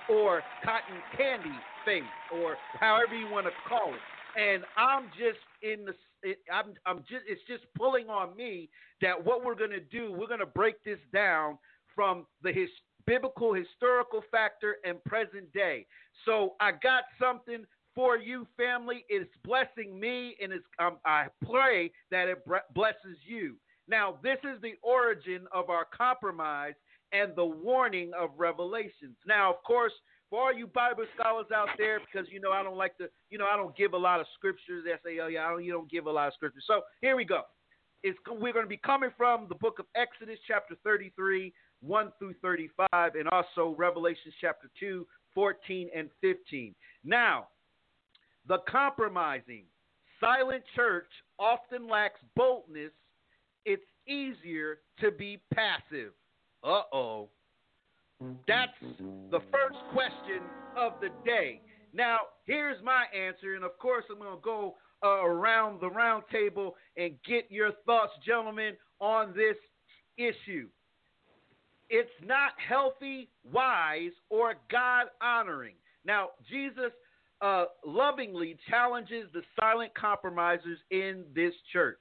Or 0.08 0.42
cotton 0.62 1.00
candy 1.16 1.56
faith, 1.84 2.02
or 2.32 2.56
however 2.78 3.16
you 3.16 3.30
want 3.30 3.46
to 3.46 3.52
call 3.68 3.92
it. 3.94 4.40
And 4.40 4.64
I'm 4.76 5.04
just 5.16 5.38
in 5.62 5.86
the. 5.86 5.94
It, 6.22 6.38
I'm. 6.52 6.74
I'm 6.84 6.98
just. 7.00 7.24
It's 7.26 7.40
just 7.48 7.64
pulling 7.76 8.08
on 8.08 8.36
me 8.36 8.68
that 9.00 9.22
what 9.22 9.44
we're 9.44 9.54
gonna 9.54 9.80
do. 9.90 10.12
We're 10.12 10.28
gonna 10.28 10.44
break 10.44 10.82
this 10.84 10.98
down 11.12 11.58
from 11.94 12.26
the 12.42 12.52
his, 12.52 12.68
biblical 13.06 13.54
historical 13.54 14.22
factor 14.30 14.76
and 14.84 15.02
present 15.04 15.52
day. 15.52 15.86
So 16.24 16.54
I 16.60 16.72
got 16.72 17.04
something 17.20 17.64
for 17.94 18.16
you, 18.16 18.46
family. 18.56 19.04
It's 19.08 19.30
blessing 19.44 19.98
me, 19.98 20.36
and 20.42 20.52
it's, 20.52 20.64
um, 20.78 20.96
I 21.04 21.26
pray 21.48 21.92
that 22.10 22.28
it 22.28 22.44
blesses 22.74 23.18
you. 23.26 23.56
Now, 23.86 24.18
this 24.22 24.38
is 24.44 24.60
the 24.62 24.74
origin 24.82 25.46
of 25.52 25.68
our 25.70 25.86
compromise 25.96 26.74
and 27.14 27.34
the 27.36 27.44
warning 27.44 28.10
of 28.18 28.30
Revelations. 28.36 29.16
Now, 29.26 29.50
of 29.50 29.62
course, 29.62 29.92
for 30.28 30.46
all 30.46 30.52
you 30.52 30.66
Bible 30.66 31.04
scholars 31.18 31.46
out 31.54 31.68
there, 31.78 32.00
because 32.00 32.28
you 32.30 32.40
know 32.40 32.50
I 32.50 32.62
don't 32.62 32.76
like 32.76 32.98
to, 32.98 33.06
you 33.30 33.38
know 33.38 33.46
I 33.46 33.56
don't 33.56 33.76
give 33.76 33.92
a 33.92 33.98
lot 33.98 34.20
of 34.20 34.26
scriptures. 34.34 34.84
They 34.84 34.92
say, 35.08 35.18
oh 35.20 35.28
yeah, 35.28 35.48
don't, 35.48 35.64
you 35.64 35.72
don't 35.72 35.90
give 35.90 36.06
a 36.06 36.10
lot 36.10 36.28
of 36.28 36.34
scriptures. 36.34 36.64
So 36.66 36.80
here 37.00 37.16
we 37.16 37.24
go. 37.24 37.42
It's, 38.02 38.18
we're 38.28 38.52
going 38.52 38.64
to 38.64 38.68
be 38.68 38.76
coming 38.76 39.10
from 39.16 39.46
the 39.48 39.54
book 39.54 39.78
of 39.78 39.86
Exodus, 39.94 40.38
chapter 40.46 40.74
33, 40.84 41.52
1 41.80 42.12
through 42.18 42.34
35, 42.42 42.88
and 42.92 43.28
also 43.28 43.74
Revelation 43.78 44.32
chapter 44.40 44.68
2, 44.78 45.06
14 45.34 45.88
and 45.94 46.10
15. 46.20 46.74
Now, 47.04 47.46
the 48.46 48.58
compromising, 48.68 49.64
silent 50.20 50.64
church 50.76 51.08
often 51.38 51.88
lacks 51.88 52.20
boldness. 52.36 52.92
It's 53.64 53.82
easier 54.06 54.80
to 55.00 55.10
be 55.10 55.40
passive. 55.54 56.12
Uh 56.64 56.82
oh. 56.92 57.28
That's 58.48 58.72
the 59.30 59.40
first 59.52 59.78
question 59.92 60.40
of 60.76 60.94
the 61.00 61.08
day. 61.24 61.60
Now, 61.92 62.18
here's 62.46 62.82
my 62.82 63.04
answer, 63.14 63.54
and 63.54 63.64
of 63.64 63.78
course, 63.78 64.04
I'm 64.10 64.18
going 64.18 64.36
to 64.36 64.42
go 64.42 64.76
uh, 65.04 65.24
around 65.24 65.80
the 65.80 65.90
round 65.90 66.24
table 66.32 66.74
and 66.96 67.14
get 67.26 67.50
your 67.50 67.72
thoughts, 67.84 68.12
gentlemen, 68.24 68.74
on 69.00 69.34
this 69.34 69.56
issue. 70.16 70.68
It's 71.90 72.10
not 72.24 72.52
healthy, 72.66 73.28
wise, 73.52 74.12
or 74.30 74.54
God 74.70 75.06
honoring. 75.20 75.74
Now, 76.06 76.30
Jesus 76.50 76.92
uh, 77.42 77.66
lovingly 77.84 78.56
challenges 78.70 79.26
the 79.34 79.42
silent 79.60 79.92
compromisers 79.94 80.78
in 80.90 81.24
this 81.34 81.52
church. 81.72 82.00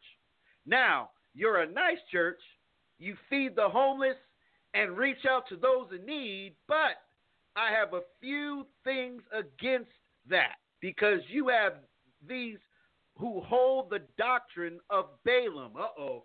Now, 0.65 1.09
you're 1.35 1.63
a 1.63 1.69
nice 1.69 1.97
church, 2.11 2.39
you 2.97 3.15
feed 3.29 3.55
the 3.55 3.67
homeless 3.67 4.15
and 4.73 4.97
reach 4.97 5.25
out 5.29 5.47
to 5.49 5.55
those 5.55 5.87
in 5.97 6.05
need, 6.05 6.53
but 6.67 6.97
I 7.55 7.71
have 7.71 7.93
a 7.93 8.01
few 8.19 8.65
things 8.83 9.21
against 9.31 9.91
that 10.29 10.55
because 10.81 11.19
you 11.29 11.47
have 11.49 11.73
these 12.27 12.57
who 13.17 13.41
hold 13.41 13.89
the 13.89 14.01
doctrine 14.17 14.79
of 14.89 15.05
Balaam, 15.23 15.73
uh 15.77 15.87
oh, 15.99 16.23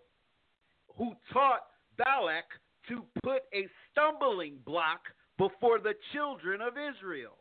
who 0.97 1.13
taught 1.33 1.63
Balak 1.99 2.45
to 2.89 3.05
put 3.23 3.43
a 3.53 3.69
stumbling 3.91 4.57
block 4.65 5.01
before 5.37 5.79
the 5.79 5.95
children 6.13 6.61
of 6.61 6.75
Israel, 6.79 7.37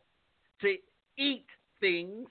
to 0.60 0.76
eat 1.16 1.46
things 1.80 2.28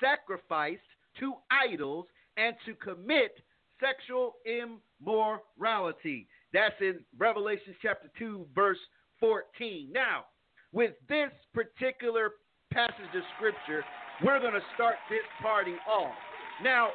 sacrificed 0.00 0.80
to 1.18 1.34
idols 1.50 2.06
and 2.36 2.54
to 2.66 2.74
commit 2.74 3.32
sexual 3.80 4.36
immorality. 4.44 6.28
That's 6.52 6.74
in 6.80 7.00
Revelation 7.16 7.74
chapter 7.82 8.08
2, 8.18 8.46
verse 8.54 8.78
14. 9.20 9.90
Now, 9.92 10.24
with 10.72 10.92
this 11.08 11.30
particular 11.52 12.32
passage 12.72 13.14
of 13.14 13.22
scripture, 13.36 13.84
we're 14.24 14.40
going 14.40 14.54
to 14.54 14.62
start 14.74 14.96
this 15.08 15.20
party 15.40 15.74
off. 15.88 16.14
Now, 16.62 16.88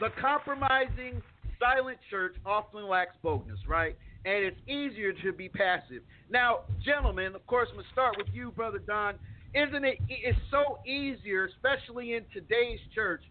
the 0.00 0.08
compromising 0.20 1.22
silent 1.58 1.98
church 2.10 2.34
often 2.44 2.88
lacks 2.88 3.14
boldness, 3.22 3.58
right? 3.68 3.96
and 4.24 4.44
it's 4.44 4.68
easier 4.68 5.12
to 5.24 5.32
be 5.32 5.48
passive. 5.48 6.02
Now, 6.30 6.60
gentlemen, 6.84 7.34
of 7.34 7.46
course, 7.46 7.68
I'm 7.70 7.76
gonna 7.76 7.88
start 7.92 8.14
with 8.16 8.28
you, 8.32 8.52
brother 8.52 8.78
Don. 8.78 9.14
Isn't 9.54 9.84
it? 9.84 9.98
It's 10.08 10.38
so 10.50 10.78
easier, 10.86 11.46
especially 11.46 12.14
in 12.14 12.24
today's 12.32 12.80
church. 12.94 13.22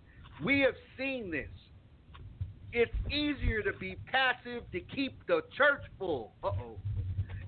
We 0.44 0.60
have 0.62 0.76
seen 0.98 1.32
this. 1.32 1.50
It's 2.74 2.92
easier 3.10 3.62
to 3.64 3.74
be 3.78 3.98
passive 4.12 4.64
to 4.72 4.80
keep 4.80 5.26
the 5.28 5.42
church 5.58 5.84
full. 6.00 6.34
Uh 6.44 6.48
oh. 6.48 6.78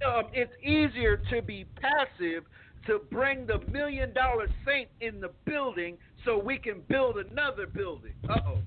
Um, 0.05 0.25
it's 0.33 0.51
easier 0.61 1.17
to 1.29 1.41
be 1.41 1.65
passive 1.79 2.43
to 2.87 2.99
bring 3.09 3.45
the 3.45 3.59
million 3.71 4.13
dollar 4.13 4.47
saint 4.65 4.89
in 4.99 5.21
the 5.21 5.31
building 5.45 5.97
so 6.25 6.37
we 6.37 6.57
can 6.57 6.81
build 6.89 7.17
another 7.17 7.67
building. 7.67 8.13
Uh 8.29 8.35
oh. 8.47 8.57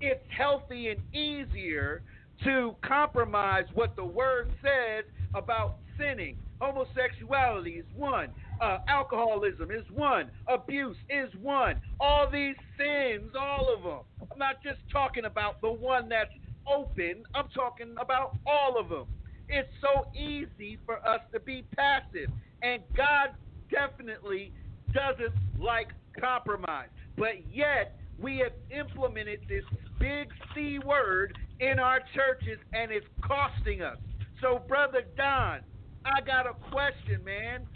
It's 0.00 0.24
healthy 0.36 0.88
and 0.88 1.00
easier 1.14 2.02
to 2.44 2.74
compromise 2.82 3.64
what 3.72 3.96
the 3.96 4.04
word 4.04 4.50
says 4.60 5.04
about 5.34 5.76
sinning. 5.98 6.36
Homosexuality 6.60 7.72
is 7.72 7.86
one. 7.96 8.28
Uh, 8.62 8.78
alcoholism 8.86 9.72
is 9.72 9.82
one. 9.92 10.30
Abuse 10.46 10.96
is 11.10 11.28
one. 11.40 11.74
All 11.98 12.30
these 12.30 12.54
sins, 12.78 13.32
all 13.36 13.74
of 13.74 13.82
them. 13.82 14.02
I'm 14.30 14.38
not 14.38 14.62
just 14.62 14.78
talking 14.92 15.24
about 15.24 15.60
the 15.60 15.72
one 15.72 16.08
that's 16.08 16.30
open, 16.72 17.24
I'm 17.34 17.48
talking 17.48 17.96
about 18.00 18.36
all 18.46 18.78
of 18.78 18.88
them. 18.88 19.06
It's 19.48 19.68
so 19.80 20.06
easy 20.16 20.78
for 20.86 20.96
us 21.06 21.20
to 21.32 21.40
be 21.40 21.64
passive. 21.74 22.30
And 22.62 22.82
God 22.96 23.30
definitely 23.68 24.52
doesn't 24.92 25.34
like 25.58 25.88
compromise. 26.20 26.88
But 27.16 27.44
yet, 27.52 27.98
we 28.16 28.38
have 28.38 28.52
implemented 28.70 29.40
this 29.48 29.64
big 29.98 30.28
C 30.54 30.78
word 30.78 31.36
in 31.58 31.80
our 31.80 31.98
churches 32.14 32.58
and 32.72 32.92
it's 32.92 33.06
costing 33.22 33.82
us. 33.82 33.98
So, 34.40 34.62
Brother 34.68 35.02
Don, 35.16 35.60
I 36.04 36.20
got 36.24 36.46
a 36.46 36.54
question, 36.70 37.24
man. 37.24 37.66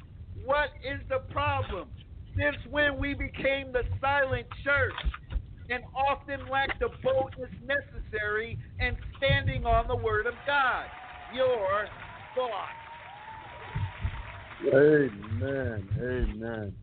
What 0.46 0.70
is 0.80 1.00
the 1.08 1.18
problem? 1.32 1.88
Since 2.36 2.56
when 2.70 2.98
we 2.98 3.14
became 3.14 3.72
the 3.72 3.82
silent 4.00 4.46
church 4.62 4.94
and 5.68 5.82
often 5.94 6.48
lack 6.48 6.78
the 6.78 6.88
boldness 7.02 7.50
necessary 7.66 8.56
and 8.78 8.96
standing 9.16 9.66
on 9.66 9.88
the 9.88 9.96
Word 9.96 10.26
of 10.26 10.34
God? 10.46 10.84
Your 11.34 11.88
thoughts. 12.36 12.86
Amen. 14.72 15.88
Amen. 15.98 16.74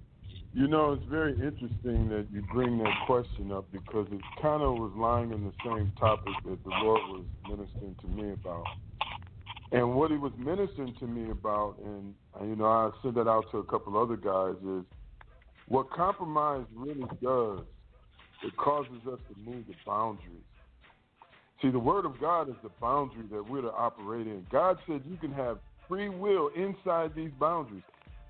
You 0.54 0.68
know, 0.68 0.94
it's 0.94 1.10
very 1.10 1.32
interesting 1.32 2.10
that 2.10 2.28
you 2.32 2.44
bring 2.54 2.78
that 2.80 2.94
question 3.08 3.52
up 3.52 3.66
because 3.72 4.08
it 4.12 4.22
kind 4.42 4.62
of 4.62 4.74
was 4.74 4.92
lying 4.96 5.32
in 5.32 5.46
the 5.46 5.54
same 5.66 5.92
topic 5.98 6.34
that 6.46 6.64
the 6.64 6.70
Lord 6.70 7.02
was 7.10 7.26
ministering 7.50 7.96
to 8.02 8.08
me 8.08 8.34
about. 8.34 8.66
And 9.74 9.96
what 9.96 10.12
he 10.12 10.18
was 10.18 10.32
ministering 10.38 10.94
to 11.00 11.08
me 11.08 11.32
about, 11.32 11.78
and 11.84 12.14
you 12.48 12.56
know, 12.56 12.66
I 12.66 12.92
sent 13.02 13.16
that 13.16 13.28
out 13.28 13.46
to 13.52 13.58
a 13.58 13.64
couple 13.64 13.98
other 13.98 14.16
guys, 14.16 14.56
is 14.64 14.86
what 15.68 15.90
compromise 15.90 16.66
really 16.76 17.08
does. 17.22 17.62
It 18.44 18.56
causes 18.56 19.02
us 19.12 19.20
to 19.30 19.40
move 19.44 19.66
the 19.68 19.74
boundaries. 19.86 20.46
See, 21.62 21.72
the 21.72 21.80
Word 21.80 22.06
of 22.06 22.20
God 22.22 22.50
is 22.50 22.56
the 22.62 22.70
boundary 22.80 23.26
that 23.32 23.50
we're 23.50 23.62
to 23.62 23.72
operate 23.72 24.28
in. 24.28 24.46
God 24.52 24.78
said 24.86 25.02
you 25.10 25.18
can 25.18 25.34
have 25.34 25.58
free 25.88 26.10
will 26.10 26.50
inside 26.56 27.16
these 27.16 27.32
boundaries. 27.40 27.84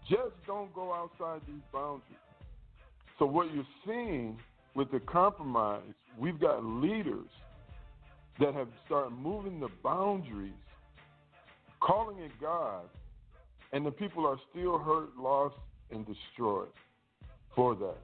Just 0.09 0.33
don't 0.47 0.73
go 0.73 0.93
outside 0.93 1.41
these 1.47 1.63
boundaries. 1.73 2.03
So 3.19 3.25
what 3.25 3.53
you're 3.53 3.65
seeing 3.85 4.37
with 4.75 4.91
the 4.91 4.99
compromise, 4.99 5.81
we've 6.17 6.39
got 6.39 6.63
leaders 6.63 7.27
that 8.39 8.53
have 8.53 8.67
started 8.85 9.11
moving 9.11 9.59
the 9.59 9.69
boundaries, 9.83 10.53
calling 11.85 12.19
it 12.19 12.31
God, 12.39 12.83
and 13.71 13.85
the 13.85 13.91
people 13.91 14.25
are 14.25 14.37
still 14.51 14.77
hurt, 14.77 15.17
lost, 15.17 15.55
and 15.91 16.05
destroyed 16.05 16.69
for 17.55 17.75
that. 17.75 17.97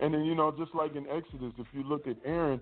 And 0.00 0.14
then, 0.14 0.24
you 0.24 0.34
know, 0.34 0.54
just 0.56 0.74
like 0.74 0.94
in 0.94 1.06
Exodus, 1.08 1.52
if 1.58 1.66
you 1.72 1.82
look 1.82 2.06
at 2.06 2.16
Aaron, 2.24 2.60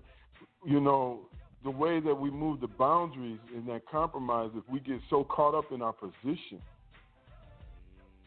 you 0.65 0.79
know, 0.79 1.21
the 1.63 1.69
way 1.69 1.99
that 1.99 2.15
we 2.15 2.29
move 2.31 2.61
the 2.61 2.67
boundaries 2.67 3.39
in 3.55 3.65
that 3.67 3.81
compromise, 3.89 4.51
if 4.55 4.63
we 4.71 4.79
get 4.79 4.99
so 5.09 5.23
caught 5.23 5.55
up 5.55 5.71
in 5.71 5.81
our 5.81 5.93
position– 5.93 6.61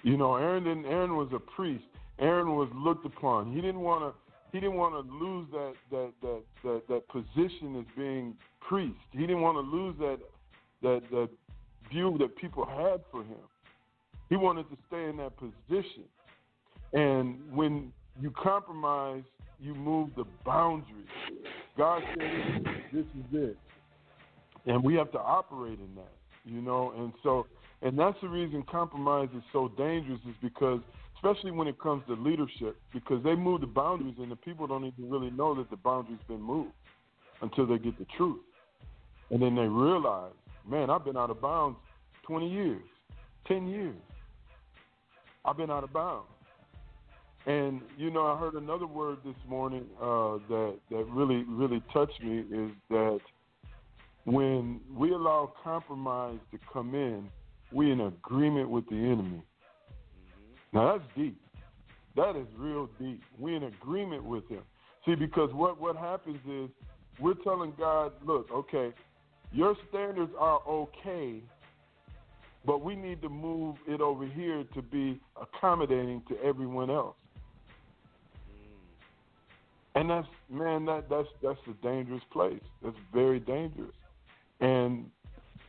you 0.02 0.16
know, 0.16 0.36
Aaron 0.36 0.64
didn't. 0.64 0.86
Aaron 0.86 1.16
was 1.16 1.28
a 1.34 1.38
priest. 1.38 1.84
Aaron 2.18 2.54
was 2.56 2.68
looked 2.74 3.04
upon. 3.04 3.52
He 3.52 3.60
didn't 3.60 3.80
want 3.80 4.02
to. 4.02 4.18
He 4.52 4.58
didn't 4.58 4.76
want 4.76 4.94
to 4.94 5.12
lose 5.12 5.46
that 5.52 5.74
that 5.90 6.12
that 6.22 6.42
that 6.64 6.82
that 6.88 7.08
position 7.08 7.76
as 7.78 7.84
being 7.96 8.34
priest. 8.60 8.98
He 9.12 9.20
didn't 9.20 9.42
want 9.42 9.56
to 9.56 9.76
lose 9.76 9.94
that 9.98 10.18
that 10.82 11.02
that 11.10 11.28
view 11.90 12.16
that 12.18 12.36
people 12.36 12.64
had 12.64 13.00
for 13.10 13.22
him. 13.22 13.44
He 14.28 14.36
wanted 14.36 14.70
to 14.70 14.76
stay 14.86 15.08
in 15.08 15.16
that 15.18 15.32
position. 15.36 16.04
And 16.92 17.38
when 17.54 17.92
you 18.20 18.30
compromise, 18.30 19.24
you 19.60 19.74
move 19.74 20.10
the 20.16 20.24
boundaries. 20.44 21.06
God 21.76 22.02
said, 22.16 22.64
"This 22.92 23.04
is 23.06 23.24
it," 23.32 23.58
and 24.66 24.82
we 24.82 24.94
have 24.94 25.12
to 25.12 25.20
operate 25.20 25.78
in 25.78 25.94
that, 25.96 26.12
you 26.44 26.60
know. 26.60 26.92
And 26.96 27.12
so, 27.22 27.46
and 27.82 27.98
that's 27.98 28.20
the 28.20 28.28
reason 28.28 28.62
compromise 28.62 29.28
is 29.36 29.42
so 29.52 29.68
dangerous, 29.76 30.20
is 30.26 30.34
because, 30.42 30.80
especially 31.16 31.50
when 31.50 31.68
it 31.68 31.78
comes 31.78 32.04
to 32.06 32.14
leadership, 32.14 32.76
because 32.92 33.22
they 33.22 33.34
move 33.34 33.60
the 33.60 33.66
boundaries, 33.66 34.18
and 34.18 34.30
the 34.30 34.36
people 34.36 34.66
don't 34.66 34.84
even 34.84 35.10
really 35.10 35.30
know 35.30 35.54
that 35.54 35.68
the 35.70 35.76
boundaries 35.76 36.18
been 36.26 36.42
moved 36.42 36.72
until 37.42 37.66
they 37.66 37.78
get 37.78 37.98
the 37.98 38.06
truth, 38.16 38.40
and 39.30 39.40
then 39.40 39.54
they 39.54 39.68
realize, 39.68 40.32
man, 40.68 40.90
I've 40.90 41.04
been 41.04 41.16
out 41.16 41.30
of 41.30 41.40
bounds 41.40 41.78
20 42.26 42.48
years, 42.48 42.82
10 43.48 43.68
years. 43.68 43.96
I've 45.44 45.56
been 45.56 45.70
out 45.70 45.84
of 45.84 45.92
bounds. 45.92 46.28
And 47.46 47.80
you 47.96 48.10
know, 48.10 48.26
I 48.26 48.38
heard 48.38 48.54
another 48.54 48.86
word 48.86 49.18
this 49.24 49.34
morning 49.48 49.86
uh, 49.98 50.38
that 50.48 50.74
that 50.90 51.06
really 51.08 51.44
really 51.44 51.82
touched 51.92 52.22
me 52.22 52.40
is 52.40 52.70
that 52.90 53.20
when 54.24 54.80
we 54.94 55.12
allow 55.12 55.52
compromise 55.64 56.38
to 56.50 56.58
come 56.70 56.94
in, 56.94 57.28
we 57.72 57.90
in 57.90 58.02
agreement 58.02 58.68
with 58.68 58.86
the 58.90 58.96
enemy. 58.96 59.42
Now 60.72 60.98
that's 60.98 61.10
deep. 61.16 61.40
That 62.14 62.36
is 62.36 62.46
real 62.58 62.90
deep. 62.98 63.22
We 63.38 63.56
in 63.56 63.64
agreement 63.64 64.22
with 64.22 64.46
him. 64.48 64.62
See, 65.06 65.14
because 65.14 65.50
what 65.54 65.80
what 65.80 65.96
happens 65.96 66.40
is 66.46 66.68
we're 67.18 67.34
telling 67.42 67.72
God, 67.78 68.12
look, 68.22 68.50
okay, 68.52 68.92
your 69.52 69.76
standards 69.88 70.32
are 70.38 70.60
okay, 70.68 71.40
but 72.64 72.82
we 72.82 72.94
need 72.94 73.22
to 73.22 73.28
move 73.28 73.76
it 73.86 74.00
over 74.00 74.26
here 74.26 74.64
to 74.74 74.82
be 74.82 75.20
accommodating 75.40 76.22
to 76.28 76.36
everyone 76.42 76.90
else. 76.90 77.16
Mm. 78.50 80.00
And 80.00 80.10
that's 80.10 80.28
man, 80.50 80.84
that 80.86 81.08
that's 81.08 81.28
that's 81.42 81.58
a 81.68 81.82
dangerous 81.82 82.22
place. 82.32 82.62
That's 82.82 82.96
very 83.12 83.40
dangerous. 83.40 83.94
And 84.60 85.06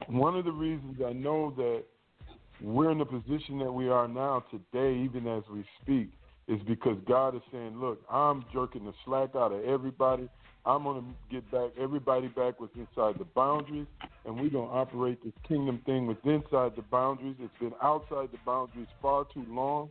one 0.07 0.35
of 0.35 0.45
the 0.45 0.51
reasons 0.51 0.97
I 1.05 1.13
know 1.13 1.53
that 1.57 1.83
we're 2.61 2.91
in 2.91 2.99
the 2.99 3.05
position 3.05 3.57
that 3.59 3.71
we 3.71 3.89
are 3.89 4.07
now 4.07 4.43
today, 4.51 4.99
even 5.03 5.27
as 5.27 5.43
we 5.51 5.63
speak, 5.81 6.09
is 6.47 6.59
because 6.67 6.97
God 7.07 7.35
is 7.35 7.41
saying, 7.51 7.79
Look, 7.79 8.01
I'm 8.11 8.45
jerking 8.53 8.85
the 8.85 8.93
slack 9.05 9.35
out 9.35 9.51
of 9.51 9.63
everybody. 9.63 10.29
I'm 10.65 10.83
going 10.83 11.01
to 11.01 11.33
get 11.33 11.49
back 11.51 11.71
everybody 11.79 12.27
back 12.27 12.59
with 12.59 12.69
inside 12.75 13.17
the 13.17 13.25
boundaries, 13.35 13.87
and 14.25 14.35
we're 14.35 14.49
going 14.49 14.67
to 14.67 14.73
operate 14.73 15.23
this 15.23 15.33
kingdom 15.47 15.81
thing 15.85 16.05
with 16.05 16.17
inside 16.23 16.75
the 16.75 16.83
boundaries. 16.91 17.35
It's 17.39 17.53
been 17.59 17.73
outside 17.81 18.29
the 18.31 18.37
boundaries 18.45 18.87
far 19.01 19.25
too 19.33 19.45
long. 19.49 19.89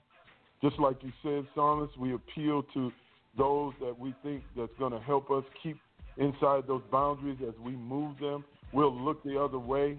Just 0.63 0.79
like 0.79 0.97
you 1.03 1.13
said, 1.23 1.47
Psalmist, 1.55 1.99
we 1.99 2.15
appeal 2.15 2.63
to 2.75 2.93
those 3.37 3.73
that 3.81 3.99
we 3.99 4.15
think 4.23 4.43
that's 4.57 4.73
going 4.79 4.93
to 4.93 5.01
help 5.01 5.31
us 5.31 5.45
keep 5.63 5.79
inside 6.19 6.65
those 6.69 6.83
boundaries 6.93 7.39
as 7.47 7.55
we 7.65 7.73
move 7.73 8.19
them. 8.19 8.45
We'll 8.73 8.95
look 8.95 9.23
the 9.25 9.41
other 9.41 9.59
way 9.59 9.99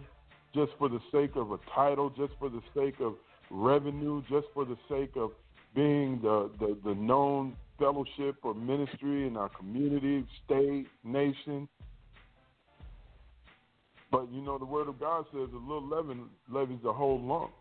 just 0.54 0.72
for 0.78 0.90
the 0.90 1.00
sake 1.12 1.36
of 1.36 1.52
a 1.52 1.58
title, 1.74 2.10
just 2.10 2.34
for 2.40 2.50
the 2.50 2.62
sake 2.76 2.96
of 3.00 3.16
revenue, 3.50 4.22
just 4.30 4.48
for 4.54 4.66
the 4.66 4.78
sake 4.90 5.12
of 5.16 5.32
being 5.76 6.20
the, 6.22 6.50
the, 6.60 6.78
the 6.86 6.94
known 6.94 7.56
fellowship 7.82 8.36
or 8.44 8.54
ministry 8.54 9.26
in 9.26 9.36
our 9.36 9.50
community, 9.50 10.24
state, 10.46 10.86
nation. 11.04 11.68
But 14.12 14.32
you 14.32 14.42
know, 14.42 14.60
the 14.60 14.66
Word 14.66 14.88
of 14.88 15.00
God 15.00 15.26
says 15.32 15.50
a 15.52 15.58
little 15.58 15.88
leaven 15.88 16.26
leavens 16.48 16.82
the 16.84 16.94
whole 16.94 17.20
lump. 17.20 17.52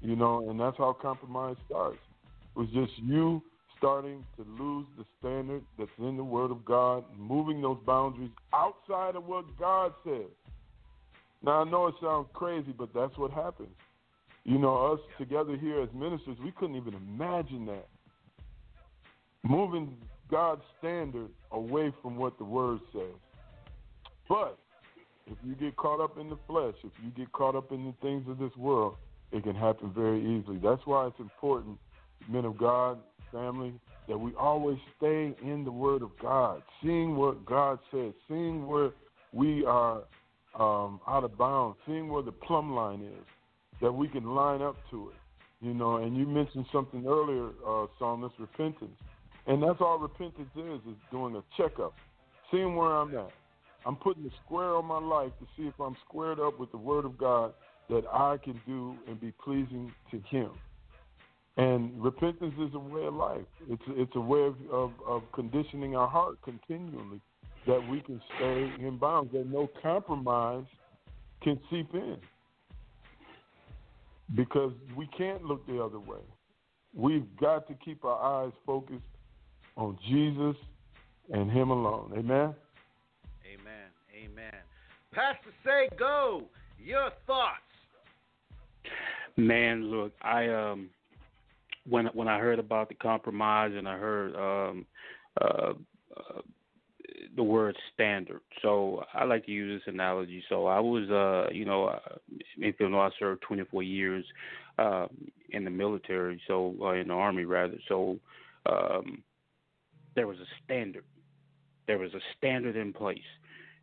You 0.00 0.16
know, 0.16 0.48
and 0.48 0.58
that's 0.58 0.78
how 0.78 0.96
compromise 1.00 1.56
starts. 1.66 1.98
It 2.56 2.58
was 2.58 2.68
just 2.72 2.92
you 3.04 3.42
starting 3.76 4.24
to 4.36 4.44
lose 4.62 4.86
the 4.96 5.04
standard 5.18 5.62
that's 5.78 5.90
in 5.98 6.16
the 6.16 6.24
Word 6.24 6.50
of 6.50 6.64
God, 6.64 7.04
moving 7.16 7.60
those 7.60 7.78
boundaries 7.86 8.30
outside 8.54 9.16
of 9.16 9.26
what 9.26 9.44
God 9.58 9.92
says. 10.04 10.30
Now, 11.42 11.62
I 11.62 11.70
know 11.70 11.88
it 11.88 11.94
sounds 12.00 12.28
crazy, 12.32 12.72
but 12.76 12.88
that's 12.94 13.16
what 13.18 13.32
happens. 13.32 13.68
You 14.44 14.58
know, 14.58 14.92
us 14.92 15.00
together 15.18 15.56
here 15.56 15.82
as 15.82 15.88
ministers, 15.94 16.38
we 16.42 16.52
couldn't 16.52 16.76
even 16.76 16.94
imagine 16.94 17.66
that. 17.66 17.86
Moving 19.44 19.96
God's 20.30 20.62
standard 20.78 21.30
away 21.52 21.92
from 22.02 22.16
what 22.16 22.36
the 22.38 22.44
Word 22.44 22.80
says. 22.92 23.14
But 24.28 24.58
if 25.26 25.38
you 25.44 25.54
get 25.54 25.76
caught 25.76 26.00
up 26.00 26.18
in 26.18 26.28
the 26.28 26.38
flesh, 26.46 26.74
if 26.84 26.92
you 27.02 27.10
get 27.16 27.32
caught 27.32 27.54
up 27.54 27.72
in 27.72 27.84
the 27.84 27.94
things 28.02 28.24
of 28.28 28.38
this 28.38 28.54
world, 28.56 28.96
it 29.32 29.42
can 29.42 29.54
happen 29.54 29.92
very 29.94 30.20
easily. 30.20 30.58
That's 30.62 30.82
why 30.84 31.06
it's 31.06 31.18
important, 31.20 31.78
men 32.28 32.44
of 32.44 32.58
God, 32.58 32.98
family, 33.32 33.74
that 34.08 34.18
we 34.18 34.34
always 34.34 34.78
stay 34.96 35.34
in 35.42 35.64
the 35.64 35.70
Word 35.70 36.02
of 36.02 36.10
God, 36.20 36.62
seeing 36.82 37.16
what 37.16 37.44
God 37.44 37.78
says, 37.90 38.12
seeing 38.26 38.66
where 38.66 38.90
we 39.32 39.64
are 39.64 40.02
um, 40.58 41.00
out 41.06 41.24
of 41.24 41.36
bounds, 41.36 41.76
seeing 41.86 42.08
where 42.08 42.22
the 42.22 42.32
plumb 42.32 42.74
line 42.74 43.02
is, 43.02 43.24
that 43.80 43.92
we 43.92 44.08
can 44.08 44.24
line 44.34 44.62
up 44.62 44.76
to 44.90 45.10
it. 45.10 45.16
You 45.60 45.74
know, 45.74 45.96
and 45.96 46.16
you 46.16 46.26
mentioned 46.26 46.66
something 46.72 47.04
earlier, 47.06 47.50
uh, 47.66 47.86
Psalmist, 47.98 48.34
repentance. 48.38 48.98
And 49.48 49.62
that's 49.62 49.80
all 49.80 49.98
repentance 49.98 50.50
is, 50.54 50.80
is 50.86 50.96
doing 51.10 51.34
a 51.34 51.42
checkup, 51.56 51.94
seeing 52.50 52.76
where 52.76 52.92
I'm 52.92 53.16
at. 53.16 53.30
I'm 53.86 53.96
putting 53.96 54.26
a 54.26 54.30
square 54.44 54.74
on 54.74 54.84
my 54.84 54.98
life 54.98 55.32
to 55.40 55.46
see 55.56 55.66
if 55.66 55.74
I'm 55.80 55.96
squared 56.06 56.38
up 56.38 56.60
with 56.60 56.70
the 56.70 56.76
Word 56.76 57.06
of 57.06 57.16
God 57.16 57.54
that 57.88 58.04
I 58.12 58.36
can 58.44 58.60
do 58.66 58.94
and 59.08 59.18
be 59.18 59.32
pleasing 59.42 59.90
to 60.10 60.20
Him. 60.28 60.50
And 61.56 61.90
repentance 62.00 62.54
is 62.60 62.74
a 62.74 62.78
way 62.78 63.06
of 63.06 63.14
life. 63.14 63.46
It's 63.68 63.82
it's 63.88 64.12
a 64.14 64.20
way 64.20 64.42
of, 64.42 64.54
of, 64.70 64.92
of 65.06 65.22
conditioning 65.32 65.96
our 65.96 66.06
heart 66.06 66.36
continually 66.44 67.20
that 67.66 67.80
we 67.88 68.00
can 68.00 68.20
stay 68.36 68.70
in 68.78 68.98
bounds, 68.98 69.32
that 69.32 69.46
no 69.46 69.68
compromise 69.82 70.64
can 71.42 71.58
seep 71.70 71.92
in. 71.94 72.18
Because 74.36 74.72
we 74.94 75.08
can't 75.16 75.42
look 75.42 75.66
the 75.66 75.82
other 75.82 75.98
way. 75.98 76.20
We've 76.94 77.26
got 77.40 77.66
to 77.68 77.74
keep 77.82 78.04
our 78.04 78.44
eyes 78.44 78.52
focused 78.66 79.02
on 79.78 79.96
Jesus 80.06 80.60
and 81.32 81.50
Him 81.50 81.70
alone. 81.70 82.12
Amen? 82.12 82.54
Amen. 83.46 83.88
Amen. 84.14 84.54
Pastor 85.12 85.50
Say 85.64 85.88
Go, 85.98 86.42
your 86.78 87.10
thoughts. 87.26 87.62
Man, 89.36 89.84
look, 89.84 90.12
I 90.20 90.48
um 90.48 90.90
when 91.88 92.06
when 92.06 92.28
I 92.28 92.38
heard 92.38 92.58
about 92.58 92.88
the 92.88 92.96
compromise 92.96 93.72
and 93.74 93.88
I 93.88 93.96
heard 93.96 94.34
um 94.34 94.86
uh, 95.40 95.72
uh 96.16 96.40
the 97.36 97.42
word 97.42 97.76
standard. 97.94 98.40
So 98.62 99.04
I 99.14 99.24
like 99.24 99.46
to 99.46 99.52
use 99.52 99.80
this 99.80 99.92
analogy. 99.92 100.42
So 100.48 100.66
I 100.66 100.80
was, 100.80 101.08
uh, 101.08 101.52
you 101.52 101.64
know, 101.64 101.86
uh, 101.86 102.16
even 102.56 102.92
though 102.92 103.00
I 103.00 103.10
served 103.18 103.42
24 103.42 103.82
years 103.82 104.24
uh, 104.78 105.06
in 105.50 105.64
the 105.64 105.70
military, 105.70 106.40
so 106.48 106.74
uh, 106.82 106.92
in 106.92 107.08
the 107.08 107.14
army 107.14 107.44
rather. 107.44 107.78
So 107.88 108.18
um, 108.66 109.22
there 110.18 110.26
was 110.26 110.38
a 110.40 110.50
standard. 110.64 111.04
There 111.86 111.98
was 111.98 112.12
a 112.12 112.18
standard 112.36 112.74
in 112.74 112.92
place, 112.92 113.30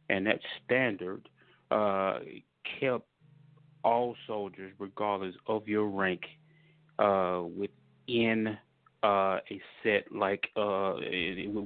and 0.10 0.28
that 0.28 0.40
standard 0.66 1.30
uh, 1.72 2.20
kept 2.78 3.08
all 3.86 4.18
soldiers, 4.28 4.74
regardless 4.78 5.34
of 5.48 5.66
your 5.70 5.88
rank, 5.88 6.24
uh, 7.00 7.44
within 7.58 8.58
uh, 9.02 9.38
a 9.50 9.62
set 9.82 10.12
like 10.12 10.50
uh, 10.58 10.96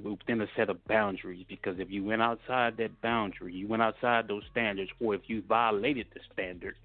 within 0.03 0.41
a 0.41 0.47
set 0.55 0.69
of 0.69 0.85
boundaries. 0.85 1.43
Because 1.49 1.79
if 1.79 1.89
you 1.89 2.03
went 2.03 2.21
outside 2.21 2.77
that 2.77 3.01
boundary, 3.01 3.55
you 3.55 3.67
went 3.67 3.81
outside 3.81 4.27
those 4.27 4.43
standards, 4.51 4.91
or 4.99 5.15
if 5.15 5.21
you 5.25 5.41
violated 5.49 6.05
the 6.13 6.19
standard, 6.31 6.75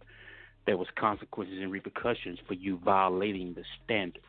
there 0.64 0.78
was 0.78 0.89
consequences 0.99 1.59
and 1.61 1.70
repercussions 1.70 2.39
for 2.49 2.55
you 2.55 2.78
violating 2.82 3.53
the 3.53 3.64
standard. 3.85 4.22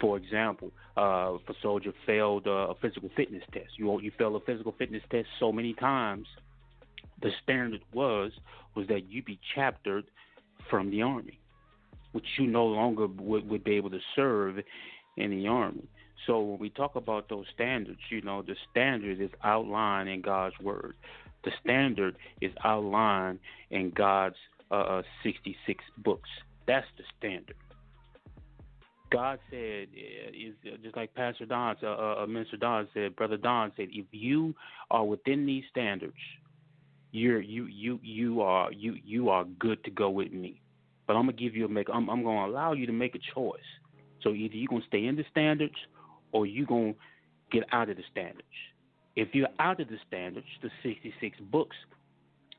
For 0.00 0.16
example, 0.16 0.70
uh, 0.96 1.38
if 1.42 1.48
a 1.48 1.58
soldier 1.60 1.92
failed 2.06 2.46
uh, 2.46 2.68
a 2.68 2.74
physical 2.74 3.10
fitness 3.16 3.42
test, 3.52 3.70
you 3.76 4.00
you 4.00 4.12
failed 4.16 4.40
a 4.40 4.44
physical 4.44 4.74
fitness 4.78 5.02
test 5.10 5.28
so 5.38 5.52
many 5.52 5.74
times, 5.74 6.26
the 7.22 7.30
standard 7.42 7.82
was 7.92 8.32
was 8.74 8.86
that 8.88 9.08
you 9.08 9.22
be 9.22 9.38
chaptered 9.54 10.04
from 10.68 10.90
the 10.90 11.02
army 11.02 11.40
which 12.12 12.24
you 12.38 12.46
no 12.46 12.66
longer 12.66 13.06
would, 13.06 13.48
would 13.48 13.64
be 13.64 13.72
able 13.72 13.90
to 13.90 14.00
serve 14.16 14.58
in 15.16 15.30
the 15.30 15.46
army. 15.46 15.88
So 16.26 16.40
when 16.40 16.58
we 16.58 16.70
talk 16.70 16.96
about 16.96 17.28
those 17.28 17.46
standards, 17.54 18.00
you 18.10 18.20
know, 18.20 18.42
the 18.42 18.56
standard 18.70 19.20
is 19.20 19.30
outlined 19.42 20.08
in 20.08 20.20
God's 20.20 20.58
word. 20.60 20.94
The 21.44 21.52
standard 21.62 22.16
is 22.40 22.52
outlined 22.62 23.38
in 23.70 23.90
God's 23.90 24.36
uh, 24.70 25.02
66 25.22 25.82
books. 25.98 26.28
That's 26.66 26.86
the 26.98 27.04
standard. 27.18 27.56
God 29.10 29.38
said, 29.50 29.88
uh, 29.92 30.30
is 30.32 30.54
just 30.82 30.96
like 30.96 31.14
Pastor 31.14 31.46
Don, 31.46 31.76
uh, 31.82 32.22
uh, 32.22 32.26
Minister 32.26 32.56
Don 32.56 32.88
said, 32.94 33.16
Brother 33.16 33.36
Don 33.36 33.72
said, 33.76 33.88
if 33.90 34.06
you 34.12 34.54
are 34.90 35.04
within 35.04 35.46
these 35.46 35.64
standards, 35.70 36.14
you're 37.12 37.40
you 37.40 37.66
you 37.66 37.98
you 38.04 38.40
are 38.40 38.72
you 38.72 38.96
you 39.04 39.30
are 39.30 39.44
good 39.58 39.82
to 39.82 39.90
go 39.90 40.10
with 40.10 40.32
me. 40.32 40.60
But 41.08 41.16
I'm 41.16 41.22
gonna 41.22 41.32
give 41.32 41.56
you 41.56 41.64
a 41.64 41.68
make. 41.68 41.88
I'm, 41.92 42.08
I'm 42.08 42.22
gonna 42.22 42.46
allow 42.46 42.72
you 42.72 42.86
to 42.86 42.92
make 42.92 43.16
a 43.16 43.34
choice. 43.34 43.60
So 44.22 44.30
either 44.30 44.54
you're 44.54 44.68
gonna 44.68 44.84
stay 44.86 45.06
in 45.06 45.16
the 45.16 45.24
standards, 45.28 45.74
or 46.30 46.46
you're 46.46 46.66
gonna 46.66 46.94
get 47.50 47.64
out 47.72 47.88
of 47.88 47.96
the 47.96 48.04
standards. 48.12 48.46
If 49.16 49.34
you're 49.34 49.48
out 49.58 49.80
of 49.80 49.88
the 49.88 49.98
standards, 50.06 50.46
the 50.62 50.70
66 50.84 51.38
books, 51.50 51.76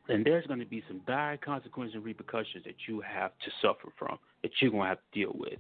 then 0.08 0.24
there's 0.24 0.46
going 0.48 0.60
to 0.60 0.66
be 0.66 0.84
some 0.88 1.02
dire 1.08 1.38
consequences 1.38 1.96
and 1.96 2.04
repercussions 2.04 2.66
that 2.66 2.76
you 2.88 3.02
have 3.02 3.32
to 3.46 3.52
suffer 3.62 3.92
from, 3.98 4.20
that 4.42 4.52
you're 4.60 4.72
going 4.72 4.84
to 4.84 4.90
have 4.90 4.98
to 4.98 5.20
deal 5.20 5.32
with. 5.34 5.60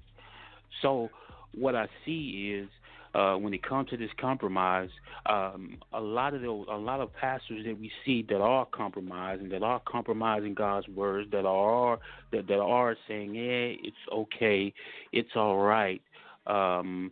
So, 0.81 1.09
what 1.53 1.75
I 1.75 1.87
see 2.05 2.53
is 2.53 2.69
uh, 3.13 3.35
when 3.35 3.53
it 3.53 3.61
comes 3.61 3.89
to 3.89 3.97
this 3.97 4.09
compromise, 4.19 4.89
um, 5.25 5.77
a 5.93 5.99
lot 5.99 6.33
of 6.33 6.41
those, 6.41 6.65
a 6.71 6.77
lot 6.77 7.01
of 7.01 7.13
pastors 7.13 7.65
that 7.65 7.77
we 7.77 7.91
see 8.05 8.25
that 8.29 8.39
are 8.39 8.65
compromising, 8.65 9.49
that 9.49 9.63
are 9.63 9.81
compromising 9.85 10.53
God's 10.53 10.87
words, 10.87 11.29
that 11.31 11.45
are 11.45 11.99
that, 12.31 12.47
that 12.47 12.59
are 12.59 12.95
saying, 13.07 13.35
"Yeah, 13.35 13.75
it's 13.83 13.97
okay, 14.13 14.73
it's 15.11 15.31
all 15.35 15.57
right." 15.57 16.01
Um, 16.47 17.11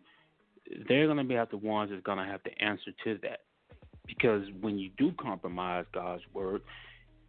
they're 0.88 1.06
going 1.06 1.18
to 1.18 1.24
be 1.24 1.36
the 1.52 1.58
ones 1.58 1.92
that's 1.92 2.04
going 2.04 2.20
to 2.20 2.24
have 2.24 2.44
to 2.44 2.62
answer 2.62 2.92
to 3.04 3.20
that, 3.24 3.42
because 4.08 4.44
when 4.62 4.80
you 4.80 4.92
do 4.98 5.12
compromise 5.20 5.86
God's 5.94 6.24
word, 6.34 6.62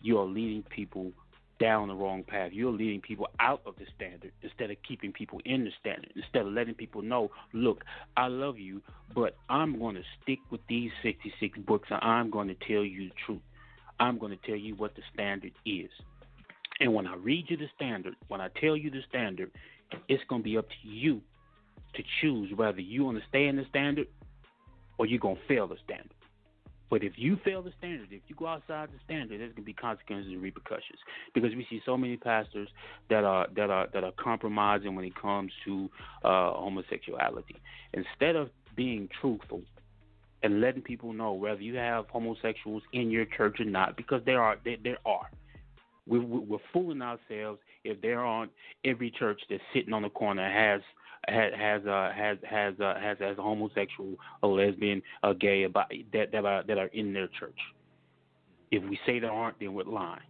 you 0.01 0.19
are 0.19 0.27
leading 0.27 0.63
people 0.63 1.13
down 1.61 1.89
the 1.89 1.95
wrong 1.95 2.25
path. 2.25 2.51
You're 2.53 2.73
leading 2.73 3.01
people 3.01 3.29
out 3.39 3.61
of 3.67 3.75
the 3.77 3.85
standard 3.95 4.33
instead 4.43 4.71
of 4.71 4.79
keeping 4.87 5.13
people 5.13 5.41
in 5.45 5.65
the 5.65 5.71
standard. 5.79 6.11
Instead 6.17 6.47
of 6.47 6.53
letting 6.53 6.75
people 6.75 7.03
know, 7.03 7.31
look, 7.53 7.85
I 8.17 8.27
love 8.29 8.59
you, 8.59 8.81
but 9.15 9.37
I'm 9.49 9.79
going 9.79 9.95
to 9.95 10.03
stick 10.23 10.39
with 10.51 10.63
these 10.69 10.91
66 11.03 11.59
books 11.61 11.89
and 11.91 12.01
I'm 12.03 12.31
going 12.31 12.49
to 12.49 12.57
tell 12.67 12.85
you 12.85 13.09
the 13.09 13.15
truth. 13.27 13.43
I'm 14.01 14.19
going 14.19 14.37
to 14.37 14.47
tell 14.47 14.57
you 14.57 14.75
what 14.75 14.97
the 14.97 15.03
standard 15.13 15.53
is. 15.67 15.91
And 16.81 16.95
when 16.95 17.07
I 17.07 17.15
read 17.17 17.45
you 17.49 17.59
the 17.59 17.69
standard, 17.77 18.15
when 18.29 18.41
I 18.41 18.49
tell 18.61 18.77
you 18.77 18.91
the 18.91 19.03
standard, 19.09 19.51
it's 20.09 20.25
going 20.29 20.43
to 20.43 20.45
be 20.45 20.57
up 20.57 20.67
to 20.69 20.89
you 20.89 21.21
to 21.95 22.03
choose 22.21 22.51
whether 22.57 22.81
you 22.81 23.11
in 23.11 23.17
the 23.17 23.65
standard 23.69 24.07
or 24.97 25.07
you're 25.07 25.19
going 25.19 25.37
to 25.37 25.47
fail 25.47 25.67
the 25.67 25.77
standard. 25.85 26.11
But 26.91 27.05
if 27.05 27.13
you 27.17 27.39
fail 27.45 27.63
the 27.63 27.73
standard, 27.79 28.09
if 28.11 28.23
you 28.27 28.35
go 28.35 28.49
outside 28.49 28.89
the 28.89 28.99
standard, 29.05 29.41
there's 29.41 29.53
gonna 29.53 29.65
be 29.65 29.73
consequences 29.73 30.33
and 30.33 30.43
repercussions. 30.43 30.99
Because 31.35 31.55
we 31.55 31.65
see 31.71 31.81
so 31.87 31.97
many 31.97 32.17
pastors 32.17 32.69
that 33.09 33.23
are 33.25 33.47
that 33.55 33.71
are 33.71 33.87
that 33.95 34.03
are 34.03 34.13
compromising 34.13 34.97
when 34.97 35.05
it 35.05 35.15
comes 35.15 35.53
to 35.65 35.89
uh, 36.25 36.53
homosexuality. 36.55 37.57
Instead 37.95 38.35
of 38.35 38.51
being 38.75 39.09
truthful 39.21 39.63
and 40.43 40.61
letting 40.61 40.83
people 40.83 41.13
know 41.13 41.33
whether 41.33 41.61
you 41.61 41.77
have 41.77 42.09
homosexuals 42.09 42.83
in 42.93 43.11
your 43.11 43.25
church 43.25 43.61
or 43.61 43.65
not, 43.65 43.97
because 43.97 44.23
there 44.25 44.43
are 44.43 44.57
there, 44.65 44.77
there 44.83 44.99
are. 45.07 45.31
We, 46.07 46.19
we're 46.19 46.59
fooling 46.73 47.03
ourselves 47.03 47.61
if 47.85 48.01
there 48.03 48.21
aren't 48.21 48.51
every 48.85 49.13
church 49.13 49.41
that's 49.49 49.63
sitting 49.73 49.93
on 49.93 50.03
the 50.03 50.09
corner 50.09 50.51
has 50.51 50.81
has 51.29 51.53
has 51.57 51.87
uh, 51.87 52.11
has 52.15 52.39
has 52.49 52.75
uh, 52.81 52.95
has 53.01 53.19
a 53.21 53.35
homosexual, 53.35 54.15
a 54.43 54.47
lesbian, 54.47 55.03
a 55.23 55.35
gay, 55.35 55.65
about 55.65 55.93
that 56.13 56.33
that 56.33 56.45
are 56.45 56.63
that 56.65 56.79
are 56.79 56.87
in 56.89 57.13
their 57.13 57.29
church. 57.39 57.59
If 58.71 58.83
we 58.85 58.99
say 59.05 59.19
there 59.19 59.33
aren't, 59.33 59.59
then 59.59 59.75
we're 59.75 59.85
lying. 59.85 60.21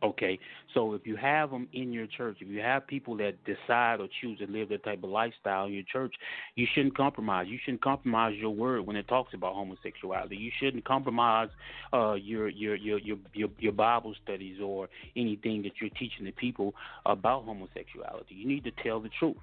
Okay, 0.00 0.38
so 0.74 0.94
if 0.94 1.04
you 1.06 1.16
have 1.16 1.50
them 1.50 1.66
in 1.72 1.92
your 1.92 2.06
church, 2.06 2.36
if 2.40 2.46
you 2.46 2.60
have 2.60 2.86
people 2.86 3.16
that 3.16 3.34
decide 3.44 4.00
or 4.00 4.06
choose 4.20 4.38
to 4.38 4.46
live 4.46 4.68
that 4.68 4.84
type 4.84 5.02
of 5.02 5.10
lifestyle 5.10 5.66
in 5.66 5.72
your 5.72 5.82
church, 5.90 6.14
you 6.54 6.68
shouldn't 6.72 6.96
compromise. 6.96 7.46
You 7.48 7.58
shouldn't 7.64 7.82
compromise 7.82 8.36
your 8.36 8.50
word 8.50 8.86
when 8.86 8.94
it 8.94 9.08
talks 9.08 9.34
about 9.34 9.54
homosexuality. 9.54 10.36
You 10.36 10.52
shouldn't 10.60 10.84
compromise 10.84 11.48
uh, 11.92 12.12
your 12.12 12.48
your 12.48 12.76
your 12.76 13.00
your 13.00 13.48
your 13.58 13.72
Bible 13.72 14.14
studies 14.22 14.60
or 14.62 14.88
anything 15.16 15.62
that 15.62 15.72
you're 15.80 15.90
teaching 15.90 16.26
the 16.26 16.30
people 16.32 16.74
about 17.04 17.44
homosexuality. 17.44 18.36
You 18.36 18.46
need 18.46 18.62
to 18.64 18.72
tell 18.84 19.00
the 19.00 19.10
truth. 19.18 19.36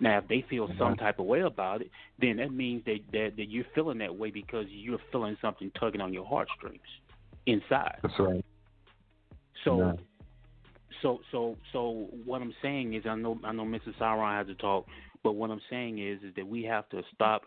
Now, 0.00 0.18
if 0.18 0.28
they 0.28 0.44
feel 0.50 0.68
some 0.78 0.96
type 0.96 1.20
of 1.20 1.26
way 1.26 1.40
about 1.40 1.80
it, 1.80 1.90
then 2.18 2.36
that 2.38 2.52
means 2.52 2.84
that, 2.84 2.98
that 3.12 3.32
that 3.36 3.48
you're 3.48 3.64
feeling 3.74 3.98
that 3.98 4.14
way 4.14 4.30
because 4.30 4.66
you're 4.68 4.98
feeling 5.12 5.36
something 5.40 5.70
tugging 5.78 6.00
on 6.00 6.12
your 6.12 6.26
heartstrings 6.26 6.82
inside. 7.46 7.98
That's 8.02 8.18
right. 8.18 8.44
So, 9.64 9.78
Yeah. 9.78 9.92
so, 11.00 11.20
so, 11.30 11.56
so, 11.72 12.08
what 12.24 12.42
I'm 12.42 12.54
saying 12.60 12.94
is, 12.94 13.06
I 13.06 13.14
know, 13.14 13.38
I 13.44 13.52
know, 13.52 13.64
Mrs. 13.64 13.96
Sauron 13.98 14.36
has 14.36 14.46
to 14.48 14.54
talk, 14.54 14.86
but 15.22 15.32
what 15.32 15.50
I'm 15.50 15.62
saying 15.70 16.00
is, 16.00 16.22
is 16.22 16.34
that 16.34 16.46
we 16.46 16.64
have 16.64 16.88
to 16.90 17.02
stop 17.14 17.42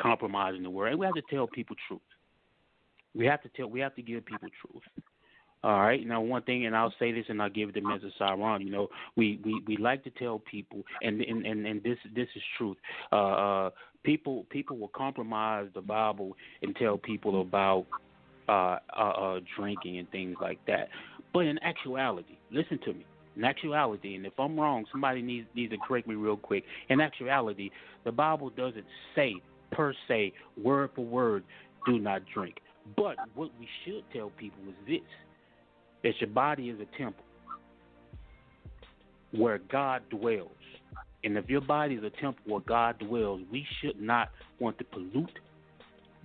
compromising 0.00 0.62
the 0.62 0.70
word, 0.70 0.88
and 0.88 0.98
we 0.98 1.06
have 1.06 1.14
to 1.14 1.22
tell 1.22 1.46
people 1.46 1.76
truth. 1.86 2.00
We 3.14 3.26
have 3.26 3.42
to 3.42 3.50
tell, 3.50 3.68
we 3.68 3.80
have 3.80 3.94
to 3.96 4.02
give 4.02 4.24
people 4.24 4.48
truth. 4.66 4.82
All 5.64 5.80
right. 5.80 6.04
Now, 6.04 6.20
one 6.20 6.42
thing, 6.42 6.66
and 6.66 6.76
I'll 6.76 6.94
say 6.98 7.12
this, 7.12 7.24
and 7.28 7.40
I'll 7.40 7.50
give 7.50 7.68
it 7.68 7.72
to 7.72 7.80
Mrs. 7.80 8.10
Sauron. 8.20 8.64
You 8.64 8.70
know, 8.70 8.88
we, 9.16 9.38
we, 9.44 9.62
we 9.66 9.76
like 9.76 10.02
to 10.04 10.10
tell 10.10 10.40
people, 10.40 10.82
and 11.02 11.20
and, 11.20 11.46
and, 11.46 11.66
and 11.66 11.82
this 11.82 11.98
this 12.14 12.28
is 12.34 12.42
truth. 12.58 12.76
Uh, 13.12 13.16
uh, 13.66 13.70
people 14.02 14.44
people 14.50 14.76
will 14.76 14.90
compromise 14.94 15.68
the 15.74 15.80
Bible 15.80 16.36
and 16.62 16.74
tell 16.76 16.98
people 16.98 17.40
about 17.40 17.86
uh, 18.48 18.78
uh, 18.96 19.00
uh, 19.00 19.40
drinking 19.56 19.98
and 19.98 20.10
things 20.10 20.36
like 20.40 20.58
that. 20.66 20.88
But 21.32 21.40
in 21.40 21.58
actuality, 21.62 22.38
listen 22.50 22.78
to 22.84 22.92
me. 22.92 23.06
In 23.36 23.44
actuality, 23.44 24.16
and 24.16 24.26
if 24.26 24.34
I'm 24.38 24.58
wrong, 24.58 24.84
somebody 24.92 25.22
needs 25.22 25.46
needs 25.54 25.72
to 25.72 25.78
correct 25.78 26.06
me 26.06 26.16
real 26.16 26.36
quick. 26.36 26.64
In 26.88 27.00
actuality, 27.00 27.70
the 28.04 28.12
Bible 28.12 28.50
doesn't 28.50 28.84
say 29.14 29.36
per 29.70 29.94
se, 30.06 30.32
word 30.62 30.90
for 30.94 31.04
word, 31.04 31.44
do 31.86 31.98
not 31.98 32.22
drink. 32.34 32.56
But 32.96 33.16
what 33.34 33.50
we 33.58 33.68
should 33.84 34.02
tell 34.12 34.30
people 34.36 34.58
is 34.68 34.74
this: 34.86 35.00
that 36.02 36.12
your 36.20 36.30
body 36.30 36.68
is 36.68 36.78
a 36.80 36.98
temple 36.98 37.24
where 39.32 39.58
God 39.70 40.02
dwells. 40.10 40.50
And 41.24 41.36
if 41.38 41.48
your 41.48 41.60
body 41.60 41.94
is 41.94 42.04
a 42.04 42.10
temple 42.10 42.42
where 42.46 42.60
God 42.60 42.98
dwells, 42.98 43.40
we 43.50 43.64
should 43.80 44.00
not 44.00 44.30
want 44.58 44.78
to 44.78 44.84
pollute 44.84 45.38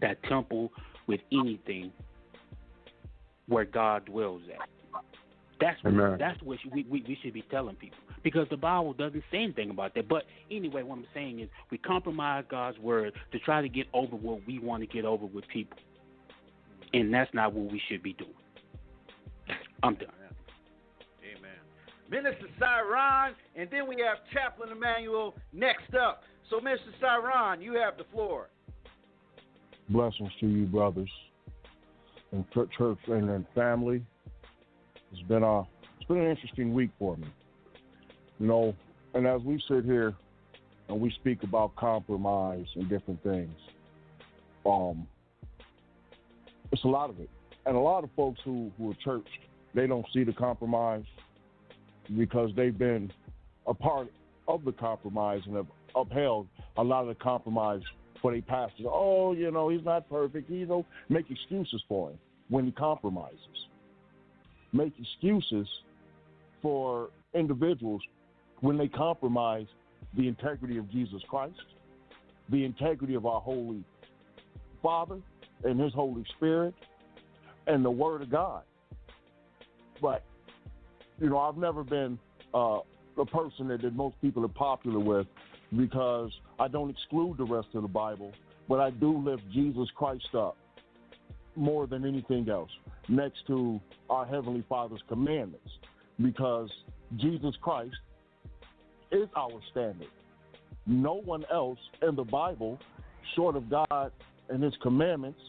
that 0.01 0.21
temple 0.23 0.71
with 1.07 1.21
anything 1.31 1.91
where 3.47 3.65
God 3.65 4.05
dwells 4.05 4.41
at. 4.53 4.67
That's 5.59 5.83
what, 5.83 5.93
Amen. 5.93 6.17
that's 6.19 6.41
what 6.43 6.59
we, 6.71 6.85
we 6.89 7.01
we 7.07 7.17
should 7.21 7.33
be 7.33 7.43
telling 7.49 7.75
people 7.75 7.97
because 8.23 8.47
the 8.49 8.57
Bible 8.57 8.93
doesn't 8.93 9.23
say 9.31 9.37
anything 9.37 9.69
about 9.71 9.95
that. 9.95 10.07
But 10.07 10.23
anyway, 10.51 10.83
what 10.83 10.99
I'm 10.99 11.07
saying 11.13 11.39
is 11.39 11.49
we 11.71 11.77
compromise 11.77 12.43
God's 12.49 12.77
word 12.79 13.13
to 13.31 13.39
try 13.39 13.61
to 13.61 13.69
get 13.69 13.87
over 13.93 14.15
what 14.15 14.45
we 14.45 14.59
want 14.59 14.83
to 14.83 14.87
get 14.87 15.05
over 15.05 15.25
with 15.25 15.47
people, 15.47 15.79
and 16.93 17.11
that's 17.11 17.33
not 17.33 17.53
what 17.53 17.71
we 17.71 17.81
should 17.89 18.03
be 18.03 18.13
doing. 18.13 18.33
I'm 19.83 19.95
done. 19.95 20.07
Amen. 21.23 21.51
Minister 22.09 22.47
Cyron, 22.59 23.33
and 23.55 23.69
then 23.71 23.87
we 23.87 23.95
have 24.01 24.17
Chaplain 24.33 24.71
Emmanuel 24.71 25.35
next 25.53 25.93
up. 25.93 26.23
So, 26.49 26.59
Mr. 26.59 26.77
Cyron, 27.01 27.61
you 27.61 27.73
have 27.73 27.97
the 27.97 28.05
floor. 28.13 28.47
Blessings 29.89 30.31
to 30.39 30.47
you, 30.47 30.65
brothers, 30.65 31.09
and 32.31 32.45
ch- 32.51 32.77
church 32.77 32.99
and, 33.07 33.29
and 33.29 33.45
family. 33.53 34.03
It's 35.11 35.21
been 35.27 35.43
a 35.43 35.61
it's 35.61 36.07
been 36.07 36.17
an 36.17 36.29
interesting 36.29 36.73
week 36.73 36.91
for 36.99 37.17
me, 37.17 37.27
you 38.39 38.47
know. 38.47 38.75
And 39.13 39.25
as 39.25 39.41
we 39.41 39.61
sit 39.67 39.85
here 39.85 40.13
and 40.89 40.99
we 40.99 41.11
speak 41.11 41.43
about 41.43 41.75
compromise 41.75 42.65
and 42.75 42.89
different 42.89 43.21
things, 43.23 43.55
um, 44.65 45.07
it's 46.71 46.83
a 46.83 46.87
lot 46.87 47.09
of 47.09 47.19
it. 47.19 47.29
And 47.65 47.75
a 47.75 47.79
lot 47.79 48.03
of 48.03 48.09
folks 48.15 48.39
who 48.43 48.71
who 48.77 48.91
are 48.91 48.95
church, 49.03 49.27
they 49.77 49.85
don't 49.85 50.05
see 50.11 50.23
the 50.23 50.33
compromise 50.33 51.03
because 52.17 52.49
they've 52.55 52.77
been 52.77 53.11
a 53.67 53.73
part 53.75 54.07
of 54.47 54.65
the 54.65 54.71
compromise 54.71 55.41
and 55.45 55.55
have 55.55 55.67
upheld 55.95 56.47
a 56.77 56.83
lot 56.83 57.01
of 57.01 57.09
the 57.09 57.15
compromise 57.15 57.81
for 58.19 58.31
their 58.31 58.41
pastors. 58.41 58.87
Oh, 58.89 59.33
you 59.33 59.51
know, 59.51 59.69
he's 59.69 59.85
not 59.85 60.09
perfect. 60.09 60.49
He's 60.49 60.67
know, 60.67 60.83
make 61.09 61.29
excuses 61.29 61.83
for 61.87 62.09
him 62.09 62.17
when 62.49 62.65
he 62.65 62.71
compromises. 62.71 63.37
Make 64.73 64.93
excuses 64.99 65.67
for 66.63 67.09
individuals 67.35 68.01
when 68.61 68.79
they 68.79 68.87
compromise 68.87 69.67
the 70.17 70.27
integrity 70.27 70.79
of 70.79 70.89
Jesus 70.89 71.21
Christ, 71.29 71.53
the 72.49 72.65
integrity 72.65 73.13
of 73.13 73.27
our 73.27 73.41
Holy 73.41 73.83
Father 74.81 75.19
and 75.63 75.79
His 75.79 75.93
Holy 75.93 76.25
Spirit, 76.35 76.73
and 77.67 77.85
the 77.85 77.91
Word 77.91 78.23
of 78.23 78.31
God. 78.31 78.63
But 80.01 80.23
you 81.19 81.29
know, 81.29 81.39
I've 81.39 81.57
never 81.57 81.83
been 81.83 82.19
uh, 82.53 82.79
a 83.17 83.25
person 83.25 83.67
that, 83.69 83.81
that 83.81 83.95
most 83.95 84.19
people 84.21 84.45
are 84.45 84.49
popular 84.49 84.99
with 84.99 85.27
because 85.75 86.31
I 86.59 86.67
don't 86.67 86.89
exclude 86.89 87.37
the 87.37 87.45
rest 87.45 87.69
of 87.73 87.81
the 87.81 87.87
Bible, 87.87 88.31
but 88.69 88.79
I 88.79 88.91
do 88.91 89.17
lift 89.17 89.43
Jesus 89.51 89.87
Christ 89.95 90.27
up 90.33 90.55
more 91.55 91.87
than 91.87 92.05
anything 92.05 92.49
else 92.49 92.69
next 93.09 93.39
to 93.47 93.79
our 94.09 94.25
Heavenly 94.25 94.63
Father's 94.69 95.01
commandments 95.07 95.69
because 96.21 96.69
Jesus 97.17 97.55
Christ 97.61 97.95
is 99.11 99.27
our 99.35 99.59
standard. 99.71 100.07
No 100.85 101.15
one 101.15 101.43
else 101.51 101.79
in 102.07 102.15
the 102.15 102.23
Bible, 102.23 102.79
short 103.35 103.55
of 103.55 103.69
God 103.69 104.11
and 104.49 104.63
His 104.63 104.73
commandments, 104.81 105.39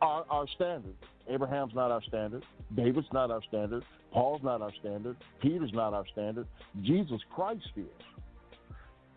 are 0.00 0.24
our 0.30 0.46
standard. 0.54 0.94
Abraham's 1.30 1.74
not 1.74 1.90
our 1.90 2.02
standard. 2.02 2.44
David's 2.74 3.06
not 3.12 3.30
our 3.30 3.42
standard. 3.48 3.84
Paul's 4.12 4.42
not 4.42 4.60
our 4.60 4.72
standard. 4.80 5.16
Peter's 5.40 5.72
not 5.72 5.94
our 5.94 6.04
standard. 6.12 6.46
Jesus 6.82 7.20
Christ 7.34 7.68
is. 7.76 7.84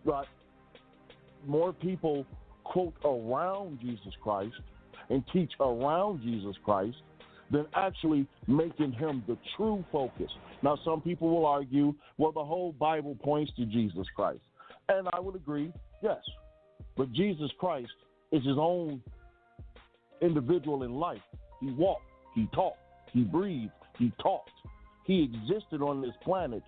But 0.05 0.27
more 1.45 1.73
people 1.73 2.25
quote 2.63 2.93
around 3.03 3.79
Jesus 3.81 4.13
Christ 4.21 4.55
and 5.09 5.23
teach 5.33 5.51
around 5.59 6.21
Jesus 6.21 6.55
Christ 6.63 6.97
than 7.51 7.65
actually 7.75 8.27
making 8.47 8.91
him 8.93 9.23
the 9.27 9.37
true 9.55 9.83
focus. 9.91 10.31
Now, 10.61 10.77
some 10.83 11.01
people 11.01 11.29
will 11.29 11.45
argue, 11.45 11.93
well, 12.17 12.31
the 12.31 12.43
whole 12.43 12.71
Bible 12.73 13.15
points 13.21 13.51
to 13.57 13.65
Jesus 13.65 14.07
Christ. 14.15 14.41
And 14.89 15.07
I 15.13 15.19
would 15.19 15.35
agree, 15.35 15.71
yes. 16.01 16.19
But 16.95 17.11
Jesus 17.11 17.51
Christ 17.59 17.91
is 18.31 18.43
his 18.43 18.57
own 18.57 19.01
individual 20.21 20.83
in 20.83 20.93
life. 20.93 21.21
He 21.63 21.71
walked, 21.71 22.03
he 22.35 22.47
talked, 22.53 22.77
he 23.13 23.21
breathed, 23.21 23.71
he 23.97 24.11
talked. 24.21 24.49
He 25.05 25.23
existed 25.23 25.81
on 25.81 26.01
this 26.01 26.13
planet 26.23 26.63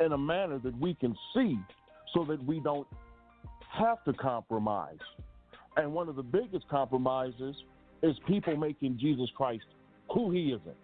in 0.00 0.12
a 0.12 0.18
manner 0.18 0.58
that 0.58 0.78
we 0.78 0.94
can 0.94 1.14
see 1.34 1.58
so 2.14 2.24
that 2.24 2.42
we 2.44 2.60
don't 2.60 2.86
have 3.78 4.02
to 4.04 4.12
compromise. 4.14 4.98
And 5.76 5.92
one 5.92 6.08
of 6.08 6.16
the 6.16 6.22
biggest 6.22 6.66
compromises 6.68 7.54
is 8.02 8.16
people 8.26 8.56
making 8.56 8.98
Jesus 8.98 9.28
Christ 9.36 9.64
who 10.12 10.30
he 10.30 10.48
isn't. 10.48 10.76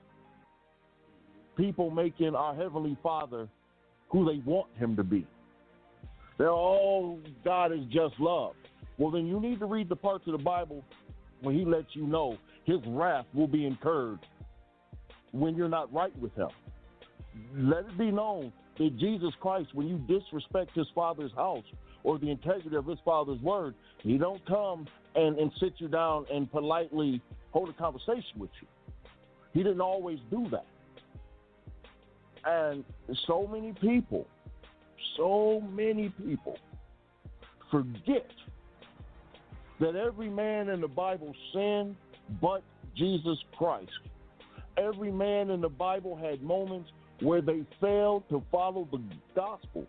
People 1.56 1.90
making 1.90 2.34
our 2.34 2.54
Heavenly 2.54 2.96
Father 3.02 3.48
who 4.10 4.24
they 4.26 4.42
want 4.44 4.68
him 4.76 4.94
to 4.96 5.02
be. 5.02 5.26
They're 6.36 6.50
all 6.50 7.18
God 7.44 7.72
is 7.72 7.84
just 7.90 8.14
love. 8.18 8.52
Well, 8.98 9.10
then 9.10 9.26
you 9.26 9.40
need 9.40 9.58
to 9.60 9.66
read 9.66 9.88
the 9.88 9.96
parts 9.96 10.26
of 10.26 10.32
the 10.32 10.44
Bible 10.44 10.84
where 11.40 11.54
he 11.54 11.64
lets 11.64 11.88
you 11.94 12.06
know 12.06 12.36
his 12.68 12.80
wrath 12.86 13.24
will 13.32 13.46
be 13.46 13.64
incurred 13.64 14.18
when 15.32 15.56
you're 15.56 15.70
not 15.70 15.90
right 15.90 16.16
with 16.18 16.34
him. 16.34 16.50
Let 17.56 17.86
it 17.86 17.96
be 17.96 18.10
known 18.10 18.52
that 18.76 18.98
Jesus 18.98 19.32
Christ, 19.40 19.70
when 19.72 19.88
you 19.88 19.96
disrespect 20.06 20.72
his 20.74 20.86
father's 20.94 21.32
house 21.32 21.64
or 22.04 22.18
the 22.18 22.30
integrity 22.30 22.76
of 22.76 22.84
his 22.84 22.98
father's 23.06 23.40
word, 23.40 23.74
he 24.02 24.18
don't 24.18 24.44
come 24.44 24.86
and, 25.14 25.38
and 25.38 25.50
sit 25.58 25.72
you 25.78 25.88
down 25.88 26.26
and 26.30 26.50
politely 26.50 27.22
hold 27.52 27.70
a 27.70 27.72
conversation 27.72 28.38
with 28.38 28.50
you. 28.60 28.68
He 29.54 29.62
didn't 29.62 29.80
always 29.80 30.18
do 30.30 30.46
that. 30.50 30.66
And 32.44 32.84
so 33.26 33.46
many 33.46 33.72
people, 33.80 34.26
so 35.16 35.62
many 35.72 36.10
people 36.10 36.58
forget 37.70 38.30
that 39.80 39.96
every 39.96 40.28
man 40.28 40.68
in 40.68 40.82
the 40.82 40.88
Bible 40.88 41.34
sinned 41.54 41.96
but 42.40 42.62
Jesus 42.96 43.38
Christ. 43.56 43.90
Every 44.76 45.10
man 45.10 45.50
in 45.50 45.60
the 45.60 45.68
Bible 45.68 46.16
had 46.16 46.42
moments 46.42 46.90
where 47.20 47.40
they 47.40 47.64
failed 47.80 48.28
to 48.28 48.42
follow 48.50 48.88
the 48.92 49.02
gospel, 49.34 49.86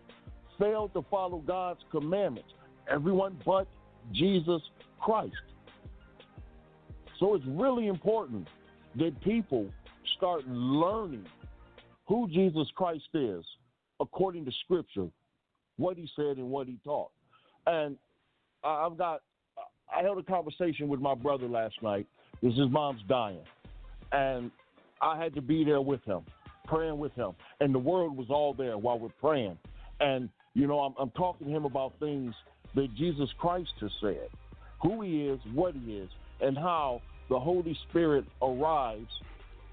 failed 0.58 0.94
to 0.94 1.06
follow 1.12 1.40
God's 1.40 1.82
commandments. 1.92 2.50
Everyone 2.90 3.38
but 3.46 3.68
Jesus 4.14 4.62
Christ. 5.00 5.36
So 7.20 7.36
it's 7.36 7.46
really 7.46 7.88
important 7.88 8.48
that 8.96 9.20
people 9.22 9.68
start 10.18 10.48
learning 10.48 11.26
who 12.08 12.28
Jesus 12.30 12.68
Christ 12.76 13.10
is 13.14 13.46
according 14.00 14.46
to 14.46 14.52
Scripture, 14.64 15.08
what 15.78 15.98
he 15.98 16.10
said 16.16 16.38
and 16.38 16.50
what 16.50 16.68
he 16.68 16.78
taught. 16.84 17.12
And 17.68 17.98
I've 18.64 18.98
got, 18.98 19.22
I 19.96 20.02
held 20.02 20.18
a 20.18 20.24
conversation 20.24 20.88
with 20.88 21.00
my 21.00 21.14
brother 21.14 21.48
last 21.48 21.76
night. 21.82 22.08
This 22.42 22.56
his 22.56 22.70
mom's 22.70 23.02
dying. 23.08 23.44
And 24.12 24.52
I 25.02 25.22
had 25.22 25.36
to 25.36 25.42
be 25.42 25.64
there 25.64 25.82
with 25.82 26.04
him, 26.06 26.22
praying 26.66 26.98
with 26.98 27.14
him. 27.14 27.32
And 27.60 27.74
the 27.74 27.80
word 27.80 28.12
was 28.12 28.28
all 28.30 28.54
there 28.54 28.78
while 28.78 29.00
we're 29.00 29.10
praying. 29.10 29.58
And, 30.00 30.30
you 30.54 30.68
know, 30.68 30.80
I'm, 30.80 30.94
I'm 30.98 31.12
talking 31.12 31.48
to 31.48 31.54
him 31.54 31.66
about 31.66 31.94
things 32.00 32.34
that 32.76 32.94
Jesus 32.96 33.30
Christ 33.38 33.74
has 33.82 33.92
said 34.02 34.30
who 34.82 35.02
he 35.02 35.26
is, 35.28 35.40
what 35.54 35.76
he 35.76 35.98
is, 35.98 36.10
and 36.40 36.58
how 36.58 37.02
the 37.30 37.40
Holy 37.40 37.78
Spirit 37.90 38.26
arrives 38.42 39.10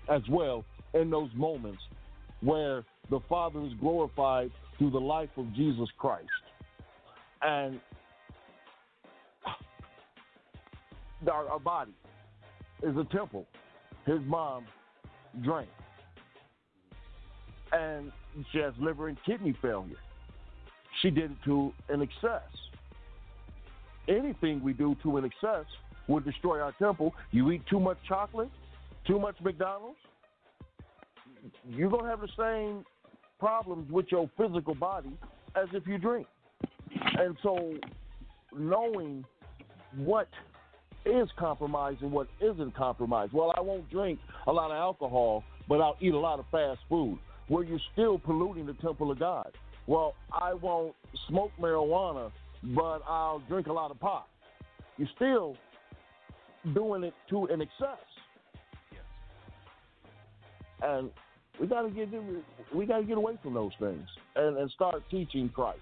as 0.08 0.22
well 0.28 0.64
in 0.94 1.10
those 1.10 1.30
moments 1.34 1.80
where 2.40 2.84
the 3.10 3.20
Father 3.28 3.60
is 3.64 3.72
glorified 3.80 4.50
through 4.78 4.90
the 4.90 5.00
life 5.00 5.30
of 5.36 5.52
Jesus 5.54 5.88
Christ. 5.96 6.26
And 7.42 7.80
our, 11.30 11.48
our 11.48 11.60
body 11.60 11.92
is 12.82 12.96
a 12.96 13.04
temple. 13.04 13.46
His 14.04 14.20
mom 14.26 14.66
drank. 15.42 15.68
And 17.72 18.12
she 18.52 18.58
has 18.58 18.72
liver 18.78 19.08
and 19.08 19.18
kidney 19.26 19.54
failure. 19.60 19.96
She 21.02 21.10
did 21.10 21.32
it 21.32 21.36
to 21.44 21.72
an 21.88 22.02
excess. 22.02 22.42
Anything 24.08 24.62
we 24.62 24.72
do 24.72 24.96
to 25.02 25.16
an 25.16 25.24
excess 25.24 25.64
will 26.08 26.20
destroy 26.20 26.60
our 26.60 26.72
temple. 26.72 27.14
You 27.32 27.50
eat 27.50 27.62
too 27.68 27.80
much 27.80 27.98
chocolate, 28.08 28.50
too 29.06 29.18
much 29.18 29.36
McDonald's, 29.42 29.98
you're 31.68 31.90
going 31.90 32.04
to 32.04 32.10
have 32.10 32.20
the 32.20 32.28
same 32.38 32.84
problems 33.38 33.90
with 33.90 34.06
your 34.10 34.30
physical 34.36 34.74
body 34.74 35.16
as 35.54 35.68
if 35.72 35.86
you 35.86 35.98
drink. 35.98 36.26
And 37.18 37.36
so, 37.42 37.74
knowing 38.56 39.24
what 39.96 40.28
is 41.06 41.28
compromised 41.38 42.02
and 42.02 42.12
what 42.12 42.28
isn't 42.40 42.74
compromised. 42.74 43.32
Well, 43.32 43.52
I 43.56 43.60
won't 43.60 43.88
drink 43.90 44.18
a 44.46 44.52
lot 44.52 44.70
of 44.70 44.76
alcohol, 44.76 45.44
but 45.68 45.80
I'll 45.80 45.96
eat 46.00 46.14
a 46.14 46.18
lot 46.18 46.38
of 46.38 46.46
fast 46.50 46.80
food. 46.88 47.18
Well, 47.48 47.62
you're 47.62 47.80
still 47.92 48.18
polluting 48.18 48.66
the 48.66 48.74
temple 48.74 49.10
of 49.10 49.18
God. 49.18 49.52
Well, 49.86 50.14
I 50.32 50.54
won't 50.54 50.94
smoke 51.28 51.52
marijuana, 51.60 52.32
but 52.74 53.02
I'll 53.08 53.42
drink 53.48 53.68
a 53.68 53.72
lot 53.72 53.90
of 53.90 54.00
pot. 54.00 54.26
You're 54.96 55.08
still 55.14 55.56
doing 56.74 57.04
it 57.04 57.14
to 57.30 57.46
an 57.46 57.60
excess. 57.60 57.98
And 60.82 61.10
we 61.60 61.66
got 61.66 61.82
to 61.82 61.90
get 61.90 62.08
we 62.74 62.84
got 62.84 62.98
to 62.98 63.04
get 63.04 63.16
away 63.16 63.38
from 63.42 63.54
those 63.54 63.72
things 63.80 64.06
and, 64.34 64.58
and 64.58 64.70
start 64.72 65.02
teaching 65.10 65.48
Christ. 65.48 65.80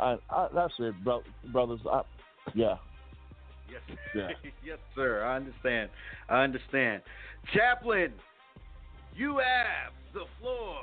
And 0.00 0.20
I, 0.30 0.48
that's 0.54 0.74
it, 0.78 0.94
bro, 1.02 1.22
brothers. 1.50 1.80
I, 1.90 2.02
yeah. 2.54 2.76
Yes. 3.70 3.98
Yeah. 4.14 4.50
yes, 4.64 4.78
sir. 4.94 5.22
I 5.22 5.36
understand. 5.36 5.90
I 6.28 6.42
understand. 6.42 7.02
Chaplain, 7.54 8.12
you 9.14 9.38
have 9.38 9.92
the 10.14 10.24
floor. 10.40 10.76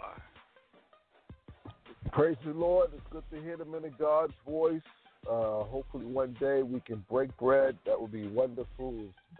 Praise 2.11 2.37
the 2.45 2.53
Lord. 2.53 2.91
It's 2.93 3.03
good 3.11 3.23
to 3.31 3.41
hear 3.41 3.57
the 3.57 3.65
man 3.65 3.85
of 3.85 3.97
God's 3.97 4.33
voice. 4.47 4.81
Uh, 5.29 5.63
hopefully, 5.63 6.05
one 6.05 6.35
day 6.39 6.61
we 6.61 6.79
can 6.81 7.03
break 7.09 7.35
bread. 7.37 7.77
That 7.85 7.99
would 7.99 8.11
be 8.11 8.27
wonderful. 8.27 8.93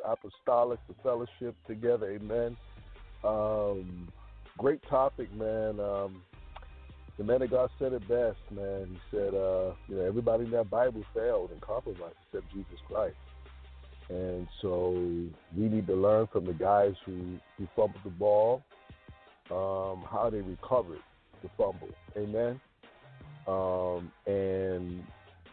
Apostolic, 0.03 0.79
the 0.87 0.95
fellowship 1.03 1.55
together. 1.67 2.11
Amen. 2.11 2.57
Um, 3.23 4.09
great 4.57 4.81
topic, 4.89 5.33
man. 5.33 5.79
Um, 5.79 6.21
the 7.17 7.23
man 7.23 7.41
of 7.41 7.51
God 7.51 7.69
said 7.79 7.93
it 7.93 8.07
best, 8.07 8.39
man. 8.51 8.87
He 8.91 9.17
said, 9.17 9.33
uh, 9.33 9.73
you 9.87 9.95
know, 9.95 10.05
everybody 10.05 10.45
in 10.45 10.51
that 10.51 10.69
Bible 10.69 11.03
failed 11.13 11.51
and 11.51 11.61
compromised 11.61 12.15
except 12.27 12.51
Jesus 12.51 12.79
Christ. 12.87 13.15
And 14.09 14.47
so 14.61 14.91
we 15.57 15.67
need 15.67 15.87
to 15.87 15.95
learn 15.95 16.27
from 16.31 16.45
the 16.45 16.53
guys 16.53 16.93
who, 17.05 17.37
who 17.57 17.67
fumbled 17.75 18.03
the 18.03 18.11
ball, 18.11 18.63
um, 19.49 20.05
how 20.09 20.29
they 20.31 20.41
recovered 20.41 20.99
the 21.41 21.49
fumble. 21.57 21.89
Amen. 22.15 22.59
Um, 23.47 24.11
and, 24.27 25.03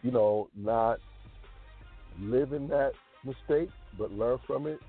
you 0.01 0.11
know, 0.11 0.49
not 0.55 0.99
live 2.19 2.53
in 2.53 2.67
that 2.67 2.91
mistake, 3.23 3.69
but 3.97 4.11
learn 4.11 4.37
from 4.45 4.67
it. 4.67 4.79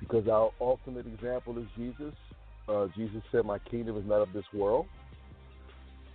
Because 0.00 0.28
our 0.28 0.50
ultimate 0.60 1.06
example 1.06 1.58
is 1.58 1.66
Jesus. 1.76 2.14
Uh, 2.68 2.86
Jesus 2.94 3.22
said, 3.32 3.44
My 3.44 3.58
kingdom 3.58 3.96
is 3.96 4.04
not 4.06 4.20
of 4.20 4.32
this 4.32 4.44
world. 4.52 4.86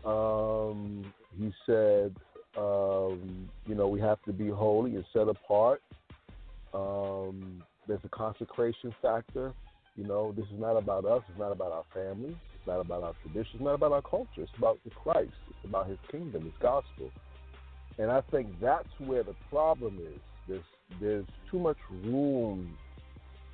Um, 0.06 1.12
he 1.38 1.52
said, 1.66 2.16
um, 2.58 3.50
you 3.66 3.76
know, 3.76 3.88
we 3.88 4.00
have 4.00 4.22
to 4.24 4.34
be 4.34 4.50
holy 4.50 4.96
and 4.96 5.06
set 5.14 5.28
apart. 5.28 5.82
Um, 6.74 7.64
there's 7.88 8.02
a 8.04 8.10
consecration 8.10 8.94
factor. 9.02 9.54
You 9.96 10.06
know, 10.06 10.34
this 10.36 10.46
is 10.46 10.60
not 10.60 10.76
about 10.76 11.06
us. 11.06 11.22
It's 11.30 11.40
not 11.40 11.52
about 11.52 11.72
our 11.72 11.84
family. 11.94 12.36
It's 12.56 12.68
not 12.68 12.80
about 12.80 13.04
our 13.04 13.14
tradition. 13.22 13.52
It's 13.56 13.64
not 13.64 13.76
about 13.76 13.92
our 13.92 14.02
culture. 14.02 14.42
It's 14.42 14.52
about 14.58 14.80
the 14.84 14.90
Christ. 14.90 15.34
It's 15.50 15.66
about 15.66 15.88
His 15.88 16.00
kingdom, 16.12 16.44
His 16.44 16.54
gospel. 16.62 17.12
And 18.00 18.10
I 18.10 18.22
think 18.32 18.48
that's 18.60 18.88
where 19.00 19.24
the 19.24 19.36
problem 19.50 20.00
is. 20.00 20.20
There's 20.48 20.64
there's 21.00 21.26
too 21.50 21.60
much 21.60 21.78
room, 22.04 22.76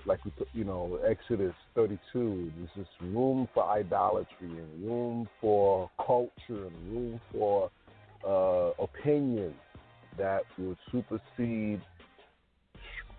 like 0.06 0.24
we, 0.26 0.32
you 0.54 0.64
know, 0.64 1.00
Exodus 1.08 1.54
32. 1.76 2.52
There's 2.58 2.70
this 2.76 3.10
room 3.10 3.48
for 3.54 3.70
idolatry 3.70 4.28
and 4.42 4.86
room 4.86 5.28
for 5.42 5.90
culture 6.06 6.32
and 6.50 6.92
room 6.92 7.22
for 7.32 7.70
uh, 8.26 8.72
opinion 8.82 9.54
that 10.18 10.42
will 10.58 10.76
supersede 10.92 11.82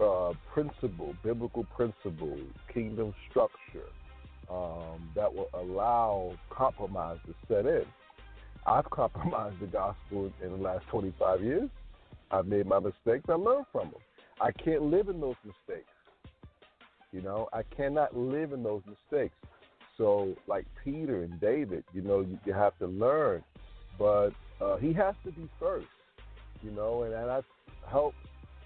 uh, 0.01 0.32
principle, 0.53 1.14
biblical 1.22 1.64
principle, 1.76 2.38
kingdom 2.72 3.14
structure 3.28 3.88
um, 4.51 5.11
that 5.14 5.32
will 5.32 5.48
allow 5.55 6.34
compromise 6.51 7.18
to 7.26 7.34
set 7.48 7.66
in. 7.66 7.84
I've 8.66 8.88
compromised 8.90 9.61
the 9.61 9.66
gospel 9.66 10.32
in 10.42 10.51
the 10.51 10.57
last 10.57 10.86
25 10.90 11.42
years. 11.42 11.70
I've 12.30 12.46
made 12.46 12.66
my 12.66 12.78
mistakes. 12.78 13.24
I 13.28 13.34
learn 13.34 13.64
from 13.72 13.90
them. 13.90 14.01
I 14.40 14.53
can't 14.53 14.84
live 14.84 15.09
in 15.09 15.20
those 15.20 15.36
mistakes. 15.44 15.88
You 17.12 17.22
know, 17.22 17.48
I 17.53 17.62
cannot 17.76 18.16
live 18.16 18.53
in 18.53 18.62
those 18.62 18.82
mistakes. 18.86 19.34
So, 19.98 20.34
like 20.46 20.64
Peter 20.82 21.24
and 21.24 21.40
David, 21.40 21.84
you 21.92 22.03
know, 22.03 22.20
you, 22.20 22.38
you 22.46 22.53
have 22.53 22.78
to 22.78 22.86
learn, 22.86 23.42
but 23.98 24.30
uh, 24.61 24.76
he 24.76 24.92
has 24.94 25.14
to 25.24 25.32
be 25.32 25.48
first. 25.59 25.86
You 26.62 26.70
know, 26.70 27.03
and, 27.03 27.12
and 27.12 27.44
helped, 27.90 28.16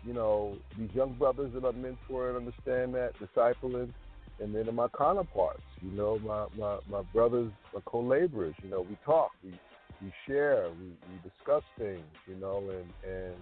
you 0.06 0.12
know, 0.12 0.56
these 0.78 0.90
young 0.94 1.14
brothers 1.14 1.52
that 1.54 1.64
I'm 1.64 1.76
mentoring 1.76 2.36
understand 2.36 2.94
that, 2.94 3.12
discipling, 3.20 3.92
and 4.40 4.54
then 4.54 4.74
my 4.74 4.88
counterparts, 4.96 5.62
you 5.80 5.90
know, 5.92 6.18
my, 6.18 6.46
my, 6.58 6.78
my 6.90 7.02
brothers, 7.12 7.50
my 7.72 7.80
co-laborers, 7.86 8.54
you 8.62 8.70
know, 8.70 8.80
we 8.82 8.96
talk, 9.04 9.30
we 9.42 9.52
we 10.02 10.12
share, 10.26 10.68
we, 10.78 10.86
we 10.86 11.30
discuss 11.30 11.62
things, 11.78 12.02
you 12.26 12.34
know, 12.36 12.62
and 12.70 13.12
and 13.12 13.34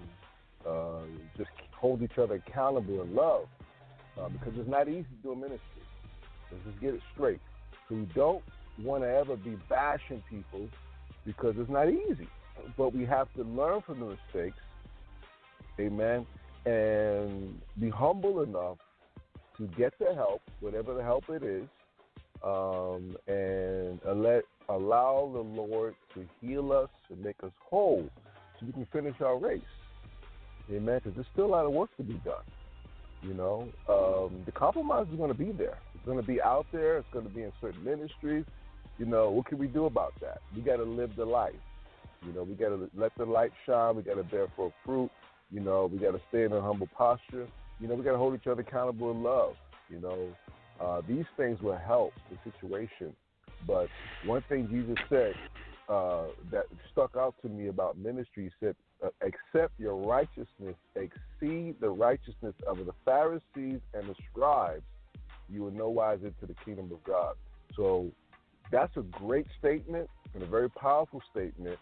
uh, 0.68 1.00
just 1.36 1.50
hold 1.78 2.02
each 2.02 2.18
other 2.18 2.34
accountable 2.46 3.02
in 3.02 3.14
love, 3.14 3.46
uh, 4.20 4.28
because 4.28 4.52
it's 4.56 4.68
not 4.68 4.88
easy 4.88 5.06
doing 5.22 5.40
ministry. 5.40 5.82
Let's 6.50 6.64
just 6.66 6.80
get 6.80 6.94
it 6.94 7.00
straight. 7.14 7.40
So 7.88 7.96
we 7.96 8.08
don't 8.14 8.42
want 8.82 9.02
to 9.02 9.08
ever 9.08 9.36
be 9.36 9.56
bashing 9.68 10.22
people 10.28 10.68
because 11.24 11.54
it's 11.58 11.70
not 11.70 11.88
easy, 11.88 12.28
but 12.76 12.94
we 12.94 13.04
have 13.06 13.32
to 13.36 13.42
learn 13.42 13.82
from 13.82 14.00
the 14.00 14.06
mistakes, 14.06 14.58
amen, 15.80 16.26
and 16.64 17.60
be 17.80 17.90
humble 17.90 18.42
enough 18.42 18.78
to 19.58 19.66
get 19.78 19.92
the 19.98 20.14
help, 20.14 20.40
whatever 20.60 20.94
the 20.94 21.02
help 21.02 21.24
it 21.28 21.42
is, 21.42 21.64
um, 22.44 23.16
and 23.26 24.00
let 24.22 24.42
allow 24.68 25.30
the 25.32 25.40
Lord 25.40 25.94
to 26.14 26.24
heal 26.40 26.72
us 26.72 26.88
and 27.10 27.22
make 27.22 27.36
us 27.42 27.52
whole, 27.68 28.08
so 28.58 28.66
we 28.66 28.72
can 28.72 28.86
finish 28.92 29.14
our 29.20 29.38
race. 29.38 29.60
Amen. 30.70 31.00
Because 31.02 31.14
there's 31.14 31.26
still 31.32 31.46
a 31.46 31.52
lot 31.54 31.66
of 31.66 31.72
work 31.72 31.94
to 31.96 32.02
be 32.02 32.14
done. 32.24 32.44
You 33.22 33.34
know, 33.34 33.68
um, 33.88 34.42
the 34.46 34.52
compromise 34.52 35.06
is 35.10 35.16
going 35.16 35.32
to 35.32 35.38
be 35.38 35.52
there. 35.52 35.78
It's 35.94 36.04
going 36.04 36.20
to 36.20 36.26
be 36.26 36.42
out 36.42 36.66
there. 36.72 36.98
It's 36.98 37.08
going 37.12 37.24
to 37.24 37.30
be 37.30 37.42
in 37.42 37.52
certain 37.60 37.84
ministries. 37.84 38.44
You 38.98 39.06
know, 39.06 39.30
what 39.30 39.46
can 39.46 39.58
we 39.58 39.68
do 39.68 39.86
about 39.86 40.12
that? 40.20 40.38
We 40.56 40.62
got 40.62 40.76
to 40.76 40.84
live 40.84 41.14
the 41.16 41.24
life. 41.24 41.54
You 42.26 42.32
know, 42.32 42.42
we 42.42 42.54
got 42.54 42.68
to 42.68 42.90
let 42.96 43.12
the 43.16 43.24
light 43.24 43.52
shine. 43.64 43.96
We 43.96 44.02
got 44.02 44.14
to 44.14 44.24
bear 44.24 44.46
forth 44.56 44.72
fruit. 44.84 45.10
You 45.53 45.61
know, 45.61 45.88
we 45.92 45.98
got 45.98 46.12
to 46.12 46.20
stay 46.30 46.44
in 46.44 46.53
a 46.53 46.61
humble 46.61 46.88
posture. 46.96 47.46
You 47.78 47.88
know, 47.88 47.94
we 47.94 48.05
got 48.05 48.12
to 48.12 48.18
hold 48.18 48.34
each 48.34 48.46
other 48.46 48.62
accountable 48.62 49.11
in 49.11 49.22
love. 49.22 49.55
You 49.90 50.00
know, 50.00 50.28
uh, 50.80 51.03
these 51.07 51.26
things 51.36 51.61
will 51.61 51.76
help 51.76 52.12
the 52.30 52.50
situation. 52.50 53.14
But 53.66 53.88
one 54.24 54.42
thing 54.48 54.68
Jesus 54.70 54.96
said 55.09 55.34
uh, 55.88 56.24
that 56.50 56.64
stuck 56.90 57.16
out 57.16 57.34
to 57.42 57.48
me 57.48 57.68
about 57.68 57.98
ministry, 57.98 58.44
he 58.44 58.66
said, 58.66 58.74
uh, 59.05 59.09
"Accept 59.20 59.72
your 59.78 59.96
righteousness 59.96 60.76
exceed 60.96 61.76
the 61.80 61.90
righteousness 61.90 62.55
of 62.66 62.78
the 62.78 62.92
Pharisees 63.05 63.80
and 63.94 64.09
the 64.09 64.14
scribes, 64.30 64.84
you 65.48 65.62
will 65.62 65.70
no 65.70 65.90
wise 65.90 66.20
into 66.22 66.46
the 66.46 66.55
kingdom 66.64 66.90
of 66.92 67.05
God." 67.05 67.34
So 67.76 68.11
that's 68.70 68.96
a 68.96 69.03
great 69.03 69.46
statement 69.59 70.09
and 70.34 70.42
a 70.42 70.46
very 70.46 70.70
powerful 70.70 71.22
statement. 71.30 71.78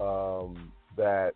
Um, 0.00 0.72
that 0.96 1.34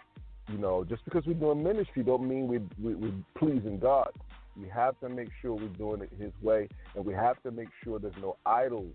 you 0.49 0.59
know, 0.59 0.85
just 0.85 1.05
because 1.05 1.25
we're 1.27 1.35
doing 1.35 1.63
ministry, 1.63 2.03
don't 2.03 2.27
mean 2.27 2.47
we, 2.47 2.59
we, 2.83 2.95
we're 2.95 3.13
pleasing 3.37 3.79
God. 3.79 4.11
We 4.57 4.69
have 4.69 4.99
to 5.01 5.09
make 5.09 5.29
sure 5.43 5.55
we're 5.55 5.69
doing 5.69 6.03
it 6.03 6.11
His 6.19 6.33
way, 6.41 6.69
and 6.95 7.05
we 7.05 7.13
have 7.13 7.43
to 7.43 7.51
make 7.51 7.69
sure 7.83 7.99
there's 7.99 8.15
no 8.21 8.37
idols 8.47 8.95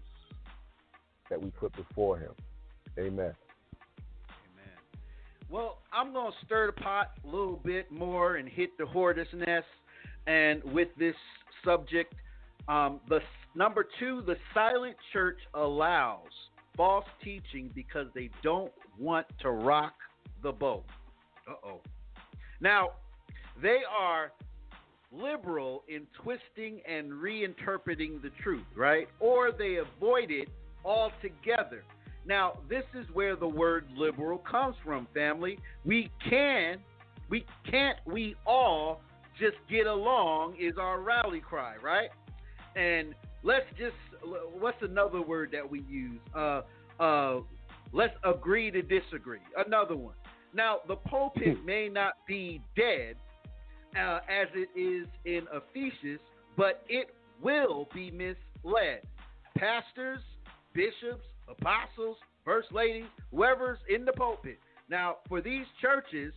that 1.29 1.41
we 1.41 1.51
put 1.51 1.75
before 1.75 2.17
Him. 2.17 2.31
Amen. 2.97 3.33
Amen. 3.33 3.33
Well, 5.49 5.79
I'm 5.93 6.13
going 6.13 6.31
to 6.31 6.45
stir 6.45 6.67
the 6.67 6.81
pot 6.81 7.11
a 7.23 7.27
little 7.27 7.59
bit 7.63 7.91
more 7.91 8.35
and 8.37 8.47
hit 8.47 8.77
the 8.77 8.85
hornet's 8.85 9.29
nest. 9.33 9.65
And 10.27 10.63
with 10.63 10.89
this 10.97 11.15
subject, 11.65 12.13
um, 12.67 12.99
the 13.09 13.19
number 13.55 13.85
two, 13.99 14.23
the 14.25 14.35
silent 14.53 14.95
church 15.11 15.39
allows 15.53 16.29
false 16.75 17.05
teaching 17.23 17.69
because 17.75 18.07
they 18.15 18.29
don't 18.43 18.71
want 18.97 19.27
to 19.41 19.51
rock 19.51 19.93
the 20.41 20.51
boat. 20.51 20.85
Uh 21.51 21.67
oh. 21.67 21.81
Now, 22.59 22.91
they 23.61 23.79
are 23.89 24.31
liberal 25.11 25.83
in 25.89 26.07
twisting 26.23 26.81
and 26.87 27.11
reinterpreting 27.11 28.21
the 28.21 28.31
truth, 28.41 28.65
right? 28.75 29.07
Or 29.19 29.51
they 29.51 29.77
avoid 29.77 30.31
it 30.31 30.49
altogether. 30.85 31.83
Now, 32.25 32.59
this 32.69 32.83
is 32.93 33.05
where 33.13 33.35
the 33.35 33.47
word 33.47 33.85
liberal 33.97 34.37
comes 34.37 34.75
from, 34.85 35.07
family. 35.13 35.57
We 35.83 36.11
can, 36.29 36.77
we 37.29 37.45
can't, 37.69 37.97
we 38.05 38.35
all 38.45 39.01
just 39.39 39.57
get 39.69 39.87
along 39.87 40.55
is 40.59 40.73
our 40.79 41.01
rally 41.01 41.41
cry, 41.41 41.75
right? 41.83 42.09
And 42.75 43.15
let's 43.43 43.65
just, 43.77 43.95
what's 44.59 44.81
another 44.81 45.21
word 45.21 45.49
that 45.51 45.69
we 45.69 45.81
use? 45.89 46.19
Uh, 46.33 46.61
uh, 46.99 47.39
let's 47.91 48.13
agree 48.23 48.71
to 48.71 48.81
disagree. 48.81 49.39
Another 49.57 49.95
one. 49.95 50.13
Now, 50.53 50.79
the 50.87 50.95
pulpit 50.95 51.63
may 51.65 51.89
not 51.89 52.13
be 52.27 52.61
dead 52.75 53.15
uh, 53.95 54.19
as 54.29 54.47
it 54.53 54.69
is 54.77 55.07
in 55.25 55.47
Ephesus, 55.53 56.19
but 56.57 56.83
it 56.89 57.13
will 57.41 57.87
be 57.93 58.11
misled. 58.11 59.01
Pastors, 59.57 60.19
bishops, 60.73 61.25
apostles, 61.47 62.17
first 62.43 62.71
ladies, 62.71 63.05
whoever's 63.31 63.79
in 63.89 64.05
the 64.05 64.13
pulpit. 64.13 64.59
Now, 64.89 65.17
for 65.29 65.41
these 65.41 65.65
churches, 65.81 66.33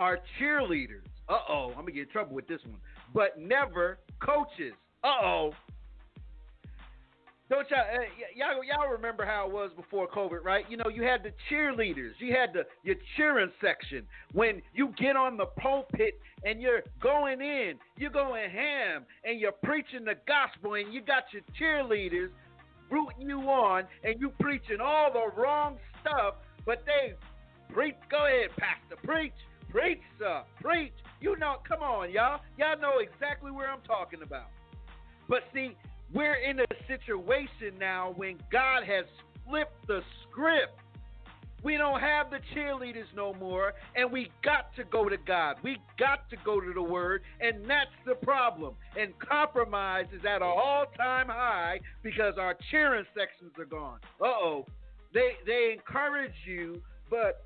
are 0.00 0.18
cheerleaders. 0.40 1.04
Uh 1.28 1.38
oh, 1.48 1.68
I'm 1.76 1.82
gonna 1.82 1.92
get 1.92 2.04
in 2.04 2.08
trouble 2.08 2.34
with 2.34 2.48
this 2.48 2.60
one. 2.64 2.80
But 3.14 3.38
never 3.38 3.98
coaches. 4.18 4.72
Uh 5.04 5.22
oh. 5.22 5.50
Don't 7.50 7.68
y'all, 7.68 7.80
uh, 7.80 8.04
y'all 8.36 8.62
y'all 8.62 8.92
remember 8.92 9.26
how 9.26 9.44
it 9.44 9.52
was 9.52 9.72
before 9.74 10.06
COVID, 10.06 10.44
right? 10.44 10.64
You 10.70 10.76
know, 10.76 10.88
you 10.88 11.02
had 11.02 11.24
the 11.24 11.32
cheerleaders, 11.50 12.12
you 12.20 12.32
had 12.32 12.52
the 12.52 12.62
your 12.84 12.94
cheering 13.16 13.50
section. 13.60 14.06
When 14.32 14.62
you 14.72 14.94
get 14.96 15.16
on 15.16 15.36
the 15.36 15.46
pulpit 15.46 16.20
and 16.44 16.62
you're 16.62 16.82
going 17.02 17.40
in, 17.40 17.74
you're 17.96 18.12
going 18.12 18.48
ham, 18.48 19.04
and 19.24 19.40
you're 19.40 19.50
preaching 19.64 20.04
the 20.04 20.14
gospel, 20.28 20.74
and 20.74 20.94
you 20.94 21.02
got 21.02 21.24
your 21.32 21.42
cheerleaders 21.60 22.30
rooting 22.88 23.28
you 23.28 23.40
on, 23.40 23.82
and 24.04 24.20
you 24.20 24.32
preaching 24.38 24.78
all 24.80 25.12
the 25.12 25.40
wrong 25.40 25.76
stuff, 26.00 26.36
but 26.64 26.84
they 26.86 27.14
preach. 27.74 27.96
Go 28.12 28.26
ahead, 28.26 28.50
pastor, 28.58 28.94
preach, 29.04 29.32
preach, 29.70 30.02
sir, 30.20 30.42
preach. 30.62 30.94
You 31.20 31.36
know, 31.40 31.56
come 31.68 31.82
on, 31.82 32.12
y'all. 32.12 32.42
Y'all 32.58 32.80
know 32.80 33.00
exactly 33.00 33.50
where 33.50 33.68
I'm 33.68 33.82
talking 33.82 34.22
about. 34.22 34.50
But 35.28 35.42
see, 35.52 35.76
we're 36.12 36.34
in 36.34 36.60
a 36.60 36.66
situation 36.88 37.78
now 37.78 38.12
when 38.16 38.38
God 38.50 38.82
has 38.84 39.04
flipped 39.48 39.86
the 39.86 40.00
script. 40.22 40.78
We 41.62 41.76
don't 41.76 42.00
have 42.00 42.30
the 42.30 42.38
cheerleaders 42.54 43.04
no 43.14 43.34
more, 43.34 43.74
and 43.94 44.10
we 44.10 44.30
got 44.42 44.74
to 44.76 44.84
go 44.84 45.10
to 45.10 45.18
God. 45.18 45.56
We 45.62 45.76
got 45.98 46.28
to 46.30 46.36
go 46.42 46.58
to 46.58 46.72
the 46.72 46.82
Word, 46.82 47.20
and 47.40 47.68
that's 47.68 47.90
the 48.06 48.14
problem. 48.14 48.74
And 48.98 49.12
compromise 49.18 50.06
is 50.14 50.22
at 50.24 50.36
an 50.36 50.48
all-time 50.48 51.28
high 51.28 51.80
because 52.02 52.34
our 52.38 52.56
cheering 52.70 53.04
sections 53.14 53.52
are 53.58 53.66
gone. 53.66 53.98
Uh 54.22 54.24
oh, 54.26 54.66
they 55.12 55.32
they 55.46 55.74
encourage 55.74 56.32
you, 56.46 56.80
but 57.10 57.44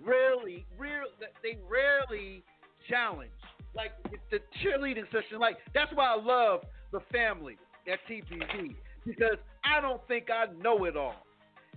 rarely, 0.00 0.64
real 0.78 1.02
they 1.42 1.58
rarely 1.68 2.44
challenge. 2.88 3.30
Like 3.74 3.90
the 4.30 4.38
cheerleading 4.62 5.06
session, 5.06 5.40
like 5.40 5.56
that's 5.74 5.90
why 5.92 6.14
I 6.14 6.22
love 6.22 6.60
the 6.92 7.00
family 7.10 7.56
at 7.90 7.98
TPV 8.08 8.74
because 9.06 9.38
I 9.64 9.80
don't 9.80 10.00
think 10.08 10.28
I 10.30 10.46
know 10.62 10.84
it 10.84 10.96
all. 10.96 11.24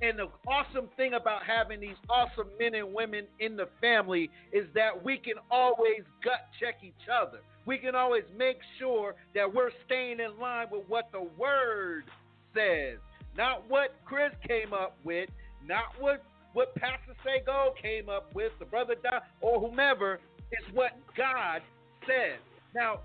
And 0.02 0.20
the 0.20 0.28
awesome 0.48 0.90
thing 0.96 1.14
about 1.14 1.42
having 1.44 1.80
these 1.80 1.96
awesome 2.10 2.48
men 2.60 2.76
and 2.76 2.94
women 2.94 3.26
in 3.40 3.56
the 3.56 3.68
family 3.82 4.30
is 4.54 4.66
that 4.76 5.04
we 5.04 5.18
can 5.18 5.36
always 5.50 6.02
gut 6.24 6.48
check 6.60 6.76
each 6.84 6.94
other. 7.12 7.40
We 7.66 7.78
can 7.80 7.96
always 7.96 8.24
make 8.38 8.58
sure 8.78 9.16
that 9.34 9.52
we're 9.52 9.72
staying 9.86 10.20
in 10.20 10.40
line 10.40 10.68
with 10.72 10.84
what 10.88 11.10
the 11.12 11.28
word 11.38 12.04
says, 12.54 13.00
not 13.36 13.68
what 13.68 13.96
Chris 14.06 14.32
came 14.48 14.72
up 14.72 14.98
with, 15.04 15.30
not 15.66 15.86
what 16.00 16.24
what 16.54 16.74
Pastor 16.76 17.14
Sego 17.24 17.74
came 17.80 18.10
up 18.10 18.34
with, 18.34 18.52
the 18.58 18.66
brother 18.66 18.96
Don, 19.04 19.22
or 19.42 19.60
whomever. 19.60 20.20
It's 20.52 20.66
what 20.74 20.92
God 21.16 21.62
says. 22.08 22.40
Now, 22.74 23.02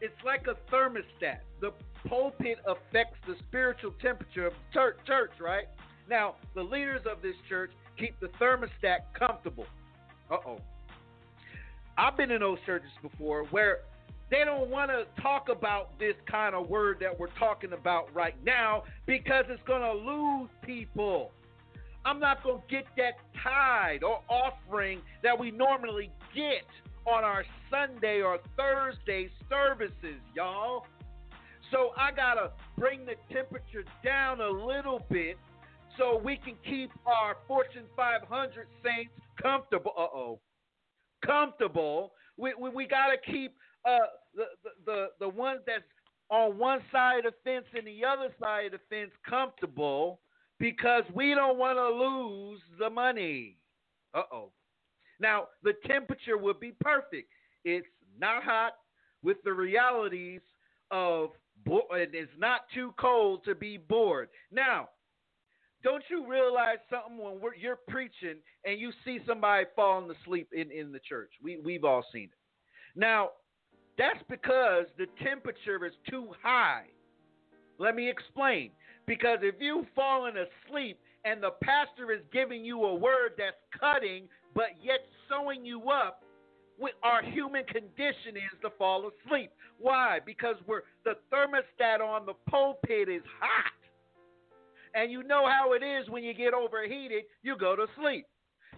it's 0.00 0.14
like 0.24 0.46
a 0.46 0.56
thermostat. 0.74 1.38
The 1.60 1.72
pulpit 2.08 2.58
affects 2.66 3.18
the 3.26 3.34
spiritual 3.48 3.92
temperature 4.00 4.46
of 4.46 4.52
the 4.72 4.94
church, 5.06 5.30
right? 5.40 5.64
Now, 6.08 6.36
the 6.54 6.62
leaders 6.62 7.02
of 7.10 7.22
this 7.22 7.36
church 7.48 7.70
keep 7.98 8.18
the 8.20 8.28
thermostat 8.40 9.00
comfortable. 9.18 9.66
Uh 10.30 10.36
oh. 10.46 10.60
I've 11.98 12.16
been 12.16 12.30
in 12.30 12.40
those 12.40 12.58
churches 12.64 12.90
before 13.02 13.44
where 13.50 13.80
they 14.30 14.44
don't 14.44 14.70
want 14.70 14.90
to 14.90 15.04
talk 15.20 15.48
about 15.48 15.98
this 15.98 16.14
kind 16.30 16.54
of 16.54 16.68
word 16.70 16.98
that 17.00 17.18
we're 17.18 17.34
talking 17.38 17.72
about 17.72 18.14
right 18.14 18.36
now 18.44 18.84
because 19.06 19.44
it's 19.48 19.62
going 19.66 19.82
to 19.82 19.92
lose 19.92 20.48
people. 20.64 21.32
I'm 22.04 22.20
not 22.20 22.42
going 22.42 22.62
to 22.62 22.74
get 22.74 22.86
that 22.96 23.14
tithe 23.42 24.02
or 24.02 24.20
offering 24.28 25.02
that 25.22 25.38
we 25.38 25.50
normally 25.50 26.10
get 26.34 26.64
on 27.06 27.24
our 27.24 27.44
Sunday 27.70 28.22
or 28.22 28.38
Thursday 28.56 29.30
services, 29.48 30.20
y'all. 30.34 30.84
So 31.70 31.90
I 31.96 32.10
got 32.10 32.34
to 32.34 32.50
bring 32.76 33.06
the 33.06 33.14
temperature 33.32 33.84
down 34.04 34.40
a 34.40 34.48
little 34.48 35.04
bit 35.10 35.36
so 35.98 36.20
we 36.22 36.36
can 36.36 36.54
keep 36.64 36.90
our 37.06 37.36
Fortune 37.46 37.84
500 37.96 38.66
saints 38.84 39.12
comfortable. 39.40 39.92
Uh 39.96 40.02
oh. 40.02 40.40
Comfortable. 41.24 42.12
We, 42.36 42.54
we, 42.58 42.70
we 42.70 42.86
got 42.86 43.08
to 43.08 43.32
keep 43.32 43.54
uh, 43.84 43.98
the, 44.34 44.44
the, 44.64 44.70
the, 44.86 45.06
the 45.20 45.28
ones 45.28 45.60
that's 45.66 45.84
on 46.30 46.58
one 46.58 46.80
side 46.92 47.26
of 47.26 47.34
the 47.44 47.50
fence 47.50 47.66
and 47.76 47.86
the 47.86 48.04
other 48.04 48.32
side 48.40 48.66
of 48.66 48.72
the 48.72 48.78
fence 48.88 49.10
comfortable 49.28 50.20
because 50.58 51.02
we 51.14 51.34
don't 51.34 51.58
want 51.58 51.76
to 51.76 51.88
lose 51.88 52.60
the 52.78 52.88
money. 52.88 53.56
Uh 54.14 54.22
oh. 54.32 54.50
Now, 55.20 55.48
the 55.62 55.74
temperature 55.86 56.38
would 56.38 56.58
be 56.58 56.72
perfect. 56.80 57.28
It's 57.64 57.86
not 58.18 58.42
hot 58.42 58.72
with 59.22 59.36
the 59.44 59.52
realities 59.52 60.40
of, 60.90 61.30
bo- 61.64 61.86
it's 61.92 62.32
not 62.38 62.62
too 62.74 62.94
cold 62.98 63.44
to 63.44 63.54
be 63.54 63.76
bored. 63.76 64.28
Now, 64.50 64.88
don't 65.82 66.02
you 66.10 66.26
realize 66.26 66.78
something 66.90 67.18
when 67.18 67.40
you're 67.58 67.78
preaching 67.88 68.36
and 68.64 68.78
you 68.78 68.92
see 69.04 69.18
somebody 69.26 69.66
falling 69.76 70.10
asleep 70.22 70.48
in, 70.52 70.70
in 70.70 70.92
the 70.92 71.00
church? 71.00 71.30
We, 71.42 71.58
we've 71.64 71.84
all 71.84 72.04
seen 72.12 72.24
it. 72.24 72.98
Now, 72.98 73.30
that's 73.96 74.22
because 74.28 74.86
the 74.98 75.06
temperature 75.22 75.84
is 75.86 75.92
too 76.08 76.28
high. 76.42 76.84
Let 77.78 77.94
me 77.94 78.08
explain. 78.08 78.70
Because 79.06 79.38
if 79.42 79.56
you've 79.58 79.86
fallen 79.94 80.34
asleep 80.36 80.98
and 81.24 81.42
the 81.42 81.52
pastor 81.62 82.12
is 82.12 82.20
giving 82.32 82.64
you 82.64 82.84
a 82.84 82.94
word 82.94 83.32
that's 83.36 83.56
cutting 83.78 84.28
but 84.54 84.76
yet 84.82 85.00
sewing 85.28 85.64
you 85.64 85.90
up, 85.90 86.22
with 86.80 86.94
our 87.02 87.22
human 87.22 87.62
condition 87.64 88.36
is 88.36 88.58
to 88.62 88.70
fall 88.78 89.08
asleep. 89.08 89.50
Why? 89.78 90.18
Because 90.24 90.56
we're 90.66 90.82
the 91.04 91.12
thermostat 91.30 92.00
on 92.00 92.24
the 92.26 92.32
pulpit 92.48 93.08
is 93.08 93.22
hot. 93.38 93.72
And 94.94 95.12
you 95.12 95.22
know 95.22 95.46
how 95.46 95.74
it 95.74 95.84
is 95.84 96.08
when 96.08 96.24
you 96.24 96.34
get 96.34 96.54
overheated, 96.54 97.24
you 97.42 97.56
go 97.56 97.76
to 97.76 97.86
sleep. 98.00 98.26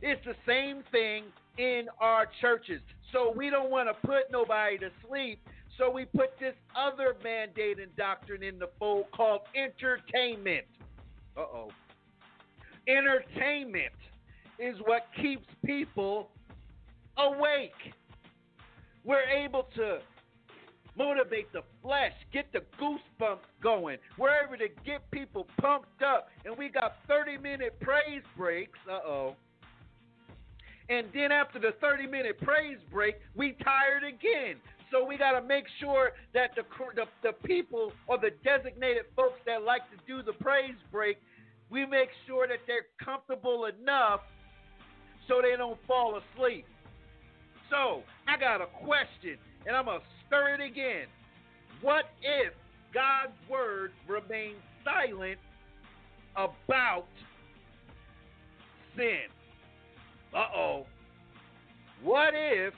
It's 0.03 0.23
the 0.27 0.35
same 0.47 0.83
thing 0.91 1.25
in 1.59 1.87
our 2.01 2.27
churches. 2.41 2.81
So 3.13 3.33
we 3.35 3.51
don't 3.51 3.71
want 3.71 3.89
to 3.89 4.07
put 4.07 4.31
nobody 4.31 4.79
to 4.79 4.91
sleep. 5.09 5.39
So 5.79 5.91
we 5.91 6.05
put 6.05 6.39
this 6.41 6.55
other 6.77 7.15
mandate 7.23 7.79
and 7.79 7.95
doctrine 7.97 8.43
in 8.43 8.59
the 8.59 8.69
fold 8.79 9.07
called 9.15 9.43
entertainment. 9.55 10.67
Uh 11.37 11.41
oh. 11.41 11.71
Entertainment 12.89 13.93
is 14.63 14.77
what 14.85 15.03
keeps 15.21 15.47
people 15.65 16.31
awake. 17.19 17.73
We're 19.05 19.25
able 19.25 19.67
to 19.75 19.99
motivate 20.97 21.53
the 21.53 21.63
flesh, 21.83 22.13
get 22.33 22.53
the 22.53 22.61
goosebumps 22.81 23.39
going. 23.63 23.99
We're 24.19 24.45
able 24.45 24.59
to 24.59 24.69
get 24.85 25.11
people 25.11 25.47
pumped 25.61 26.03
up. 26.03 26.29
And 26.45 26.57
we 26.57 26.69
got 26.69 26.97
30 27.09 27.39
minute 27.39 27.79
praise 27.81 28.23
breaks. 28.37 28.79
Uh 28.89 29.01
oh. 29.07 29.37
And 30.89 31.07
then 31.15 31.33
after 31.33 31.59
the 31.59 31.73
30 31.81 32.07
minute 32.07 32.41
praise 32.41 32.79
break, 32.93 33.17
we 33.35 33.57
tired 33.65 34.05
again. 34.05 34.57
So 34.93 35.05
we 35.05 35.17
got 35.17 35.33
to 35.41 35.47
make 35.47 35.65
sure 35.81 36.13
that 36.35 36.51
the, 36.55 36.63
the, 36.95 37.07
the 37.23 37.33
people 37.49 37.93
or 38.07 38.19
the 38.19 38.31
designated 38.45 39.05
folks 39.17 39.41
that 39.47 39.63
like 39.63 39.83
to 39.91 39.97
do 40.07 40.23
the 40.23 40.35
praise 40.35 40.77
break, 40.93 41.17
we 41.71 41.87
make 41.87 42.11
sure 42.27 42.47
that 42.47 42.59
they're 42.67 42.87
comfortable 43.03 43.65
enough 43.65 44.21
so 45.29 45.41
they 45.43 45.57
don't 45.57 45.79
fall 45.87 46.19
asleep. 46.19 46.65
So 47.71 48.03
I 48.29 48.37
got 48.39 48.61
a 48.61 48.67
question, 48.85 49.39
and 49.67 49.77
I'm 49.77 49.87
gonna 49.87 50.01
stir 50.27 50.55
it 50.55 50.61
again. 50.61 51.07
What 51.81 52.05
if 52.23 52.53
God's 52.93 53.33
word 53.51 53.93
remains 54.09 54.59
silent 54.85 55.39
about 56.37 57.07
sin? 58.97 59.29
Uh 60.35 60.47
oh. 60.57 60.87
What 62.03 62.35
if 62.35 62.75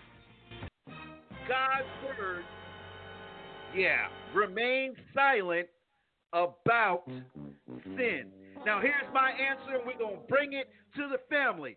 God's 1.48 1.88
word, 2.18 2.44
yeah, 3.76 4.08
remains 4.34 4.96
silent 5.14 5.68
about 6.32 7.04
sin? 7.96 8.26
Now, 8.66 8.80
here's 8.80 9.12
my 9.12 9.30
answer, 9.30 9.76
and 9.76 9.86
we're 9.86 9.98
going 9.98 10.20
to 10.20 10.26
bring 10.28 10.54
it 10.54 10.68
to 10.96 11.08
the 11.08 11.18
family. 11.28 11.76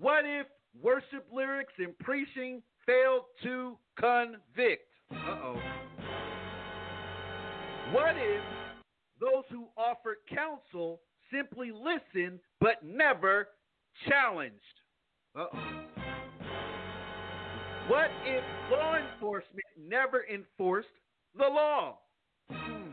What 0.00 0.24
if 0.24 0.46
worship 0.80 1.26
lyrics 1.32 1.72
and 1.78 1.98
preaching 1.98 2.62
failed 2.86 3.24
to 3.42 3.76
convict? 3.98 4.84
Uh 5.10 5.16
oh. 5.16 5.60
What 7.92 8.14
if 8.16 8.42
those 9.20 9.44
who 9.50 9.66
offered 9.76 10.18
counsel 10.32 11.00
simply 11.32 11.72
listened 11.72 12.38
but 12.60 12.84
never 12.84 13.48
challenged? 14.08 14.54
Uh 15.34 15.46
oh. 15.52 15.84
What 17.88 18.10
if 18.24 18.44
law 18.70 18.96
enforcement 18.96 19.64
never 19.76 20.24
enforced 20.32 20.88
the 21.36 21.46
law? 21.48 21.98
Hmm. 22.50 22.87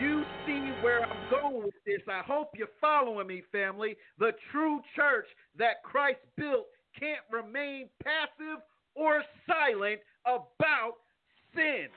You 0.00 0.24
see 0.46 0.72
where 0.82 1.04
I'm 1.04 1.30
going 1.30 1.62
with 1.62 1.74
this. 1.84 2.00
I 2.08 2.22
hope 2.26 2.50
you're 2.56 2.68
following 2.80 3.26
me, 3.26 3.42
family. 3.52 3.96
The 4.18 4.32
true 4.50 4.80
church 4.96 5.26
that 5.58 5.82
Christ 5.82 6.20
built 6.36 6.66
can't 6.98 7.20
remain 7.30 7.88
passive 8.02 8.62
or 8.94 9.22
silent 9.46 10.00
about 10.24 10.94
sin. 11.54 11.88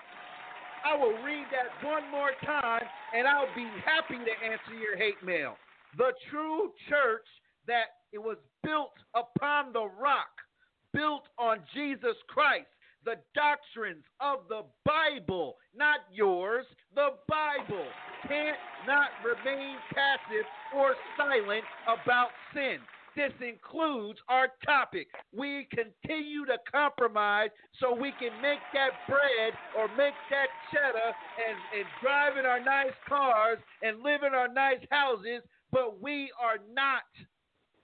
I 0.85 0.97
will 0.97 1.15
read 1.23 1.45
that 1.51 1.87
one 1.87 2.03
more 2.11 2.31
time 2.45 2.83
and 3.15 3.25
I'll 3.25 3.53
be 3.55 3.67
happy 3.85 4.17
to 4.17 4.51
answer 4.51 4.75
your 4.77 4.97
hate 4.97 5.23
mail. 5.23 5.55
The 5.97 6.11
true 6.29 6.71
church 6.89 7.25
that 7.67 8.03
it 8.11 8.19
was 8.19 8.37
built 8.63 8.93
upon 9.15 9.71
the 9.71 9.87
rock, 9.99 10.43
built 10.91 11.23
on 11.37 11.59
Jesus 11.73 12.15
Christ, 12.27 12.67
the 13.05 13.15
doctrines 13.35 14.03
of 14.19 14.39
the 14.49 14.63
Bible, 14.85 15.57
not 15.75 15.99
yours, 16.11 16.65
the 16.95 17.09
Bible, 17.27 17.85
can't 18.27 18.57
not 18.87 19.09
remain 19.23 19.75
passive 19.93 20.45
or 20.75 20.95
silent 21.17 21.63
about 21.87 22.29
sin. 22.53 22.77
This 23.15 23.33
includes 23.47 24.19
our 24.27 24.47
topic. 24.65 25.07
We 25.31 25.67
continue 25.69 26.45
to 26.45 26.57
compromise 26.71 27.49
so 27.79 27.93
we 27.93 28.11
can 28.19 28.41
make 28.41 28.59
that 28.73 28.91
bread 29.07 29.53
or 29.77 29.87
make 29.95 30.15
that 30.31 30.47
cheddar 30.71 31.13
and, 31.47 31.57
and 31.77 31.85
drive 32.01 32.37
in 32.37 32.45
our 32.45 32.59
nice 32.59 32.95
cars 33.07 33.59
and 33.83 34.01
live 34.01 34.23
in 34.23 34.33
our 34.33 34.51
nice 34.51 34.83
houses, 34.89 35.43
but 35.71 36.01
we 36.01 36.31
are 36.41 36.57
not 36.73 37.03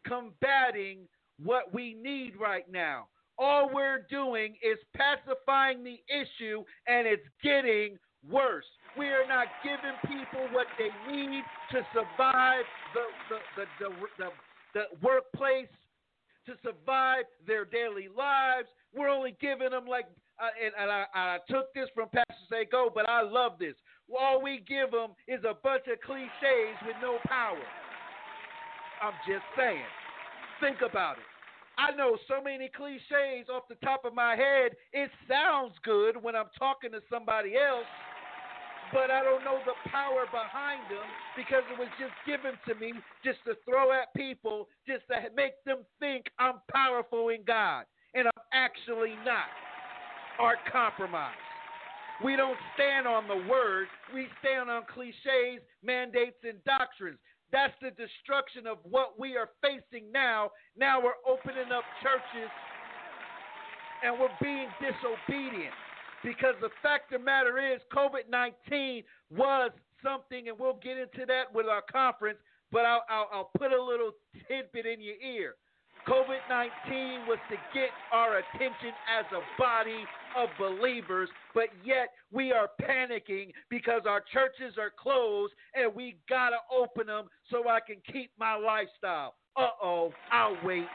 combating 0.08 1.08
what 1.38 1.74
we 1.74 1.94
need 1.94 2.34
right 2.40 2.70
now 2.72 3.08
all 3.40 3.70
we're 3.74 4.06
doing 4.10 4.56
is 4.62 4.78
pacifying 4.94 5.84
the 5.84 6.00
issue 6.12 6.64
and 6.88 7.08
it's 7.08 7.26
getting 7.42 7.98
worse. 8.30 8.66
We 8.98 9.08
are 9.08 9.28
not 9.28 9.48
giving 9.64 9.96
people 10.04 10.46
what 10.52 10.68
they 10.78 10.92
need 11.12 11.44
to 11.72 11.80
survive 11.94 12.66
the, 12.94 13.06
the, 13.30 13.66
the, 13.80 13.90
the, 14.18 14.30
the, 14.74 14.98
workplace, 15.02 15.72
to 16.46 16.54
survive 16.64 17.26
their 17.48 17.64
daily 17.64 18.10
lives. 18.16 18.68
We're 18.94 19.10
only 19.10 19.38
giving 19.40 19.70
them 19.70 19.86
like, 19.88 20.06
uh, 20.42 20.50
and, 20.64 20.74
and 20.78 20.92
I, 20.92 21.06
I, 21.14 21.38
took 21.50 21.74
this 21.74 21.88
from 21.94 22.10
Pastor 22.10 22.44
Say 22.50 22.66
Go, 22.70 22.90
but 22.94 23.08
I 23.08 23.22
love 23.22 23.54
this. 23.60 23.76
All 24.20 24.42
we 24.42 24.66
give 24.68 24.92
them 24.92 25.12
is 25.28 25.44
a 25.44 25.54
bunch 25.54 25.84
of 25.92 26.02
cliches 26.02 26.76
with 26.86 26.96
no 27.02 27.20
power. 27.28 27.62
I'm 29.02 29.14
just 29.28 29.46
saying. 29.56 29.86
Think 30.60 30.78
about 30.82 31.18
it. 31.18 31.29
I 31.80 31.96
know 31.96 32.18
so 32.28 32.44
many 32.44 32.68
cliches 32.76 33.48
off 33.48 33.64
the 33.70 33.80
top 33.80 34.04
of 34.04 34.14
my 34.14 34.36
head. 34.36 34.76
It 34.92 35.10
sounds 35.30 35.72
good 35.86 36.22
when 36.22 36.36
I'm 36.36 36.52
talking 36.60 36.92
to 36.92 37.00
somebody 37.10 37.56
else, 37.56 37.88
but 38.92 39.10
I 39.10 39.24
don't 39.24 39.46
know 39.46 39.60
the 39.66 39.80
power 39.90 40.26
behind 40.26 40.82
them 40.92 41.08
because 41.38 41.64
it 41.72 41.80
was 41.80 41.88
just 41.98 42.12
given 42.28 42.60
to 42.68 42.76
me 42.76 42.92
just 43.24 43.40
to 43.46 43.56
throw 43.64 43.94
at 43.94 44.14
people, 44.14 44.68
just 44.86 45.08
to 45.08 45.32
make 45.34 45.64
them 45.66 45.86
think 46.02 46.26
I'm 46.38 46.60
powerful 46.70 47.30
in 47.30 47.44
God. 47.48 47.86
And 48.14 48.28
I'm 48.28 48.44
actually 48.52 49.16
not. 49.24 49.48
Our 50.38 50.56
compromise. 50.72 51.36
We 52.24 52.36
don't 52.36 52.58
stand 52.76 53.08
on 53.08 53.28
the 53.28 53.48
word, 53.50 53.88
we 54.14 54.28
stand 54.40 54.70
on 54.70 54.84
cliches, 54.94 55.64
mandates, 55.82 56.44
and 56.44 56.62
doctrines. 56.66 57.20
That's 57.52 57.74
the 57.82 57.90
destruction 57.92 58.68
of 58.68 58.78
what 58.84 59.20
we 59.20 59.36
are 59.36 59.50
facing 59.62 60.12
now. 60.12 60.52
Now 60.78 61.02
we're 61.02 61.20
opening 61.26 61.72
up 61.74 61.84
churches 62.02 62.50
and 64.04 64.20
we're 64.20 64.34
being 64.42 64.68
disobedient. 64.80 65.74
Because 66.24 66.56
the 66.62 66.70
fact 66.84 67.14
of 67.14 67.22
the 67.22 67.26
matter 67.26 67.58
is, 67.58 67.80
COVID 67.96 68.30
19 68.30 69.04
was 69.32 69.72
something, 70.04 70.50
and 70.50 70.60
we'll 70.60 70.80
get 70.84 70.98
into 70.98 71.26
that 71.28 71.54
with 71.54 71.66
our 71.66 71.84
conference, 71.92 72.40
but 72.72 72.86
I'll, 72.86 73.04
I'll, 73.10 73.30
I'll 73.32 73.52
put 73.58 73.72
a 73.72 73.82
little 73.82 74.12
tidbit 74.48 74.86
in 74.86 75.02
your 75.02 75.16
ear. 75.24 75.56
COVID 76.08 76.44
19 76.50 77.28
was 77.28 77.40
to 77.50 77.56
get 77.74 77.90
our 78.12 78.40
attention 78.40 78.92
as 79.08 79.26
a 79.32 79.42
body 79.62 80.04
of 80.38 80.50
believers, 80.60 81.30
but 81.54 81.70
yet 81.84 82.10
we 82.32 82.52
are 82.52 82.70
panicking 82.82 83.52
because 83.70 84.02
our 84.08 84.22
churches 84.32 84.78
are 84.78 84.92
closed 84.98 85.54
and 85.74 85.94
we 85.94 86.18
gotta 86.30 86.58
open 86.76 87.08
them 87.08 87.26
so 87.50 87.68
I 87.68 87.80
can 87.86 87.98
keep 88.12 88.32
my 88.40 88.56
lifestyle. 88.56 89.36
Uh 89.56 89.68
oh, 89.82 90.14
I'll 90.32 90.58
wait. 90.64 90.88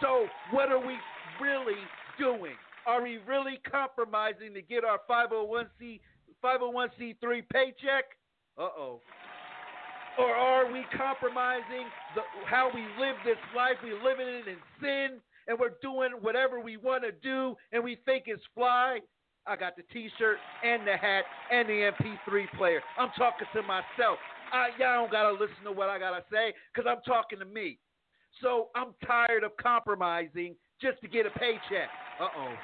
So, 0.00 0.26
what 0.50 0.70
are 0.70 0.84
we 0.84 0.96
really 1.40 1.80
doing? 2.18 2.54
Are 2.86 3.02
we 3.02 3.18
really 3.26 3.58
compromising 3.68 4.54
to 4.54 4.62
get 4.62 4.84
our 4.84 5.00
501c 5.08 6.00
501c3 6.44 7.42
paycheck? 7.52 8.04
Uh 8.58 8.62
oh. 8.62 9.00
Or 10.18 10.34
are 10.34 10.72
we 10.72 10.84
compromising 10.96 11.84
the, 12.14 12.22
how 12.46 12.70
we 12.72 12.80
live 12.98 13.16
this 13.24 13.36
life? 13.54 13.76
We 13.84 13.92
living 13.92 14.26
it 14.26 14.48
in 14.48 14.56
sin, 14.80 15.20
and 15.46 15.58
we're 15.58 15.76
doing 15.82 16.10
whatever 16.20 16.60
we 16.60 16.76
want 16.76 17.04
to 17.04 17.12
do, 17.12 17.56
and 17.72 17.82
we 17.82 17.98
think 18.04 18.24
it's 18.26 18.42
fly. 18.54 19.00
I 19.46 19.54
got 19.54 19.76
the 19.76 19.82
T-shirt 19.92 20.38
and 20.64 20.86
the 20.86 20.96
hat 20.96 21.24
and 21.52 21.68
the 21.68 21.90
MP3 21.92 22.46
player. 22.58 22.80
I'm 22.98 23.10
talking 23.16 23.46
to 23.54 23.62
myself. 23.62 24.18
I, 24.52 24.68
y'all 24.78 25.02
don't 25.02 25.12
gotta 25.12 25.32
listen 25.32 25.62
to 25.64 25.72
what 25.72 25.88
I 25.88 25.98
gotta 25.98 26.24
say, 26.30 26.52
cause 26.74 26.84
I'm 26.88 27.02
talking 27.06 27.38
to 27.38 27.44
me. 27.44 27.78
So 28.42 28.68
I'm 28.74 28.94
tired 29.06 29.44
of 29.44 29.56
compromising 29.56 30.56
just 30.80 31.00
to 31.02 31.08
get 31.08 31.26
a 31.26 31.30
paycheck. 31.30 31.88
Uh 32.20 32.28
oh. 32.36 32.54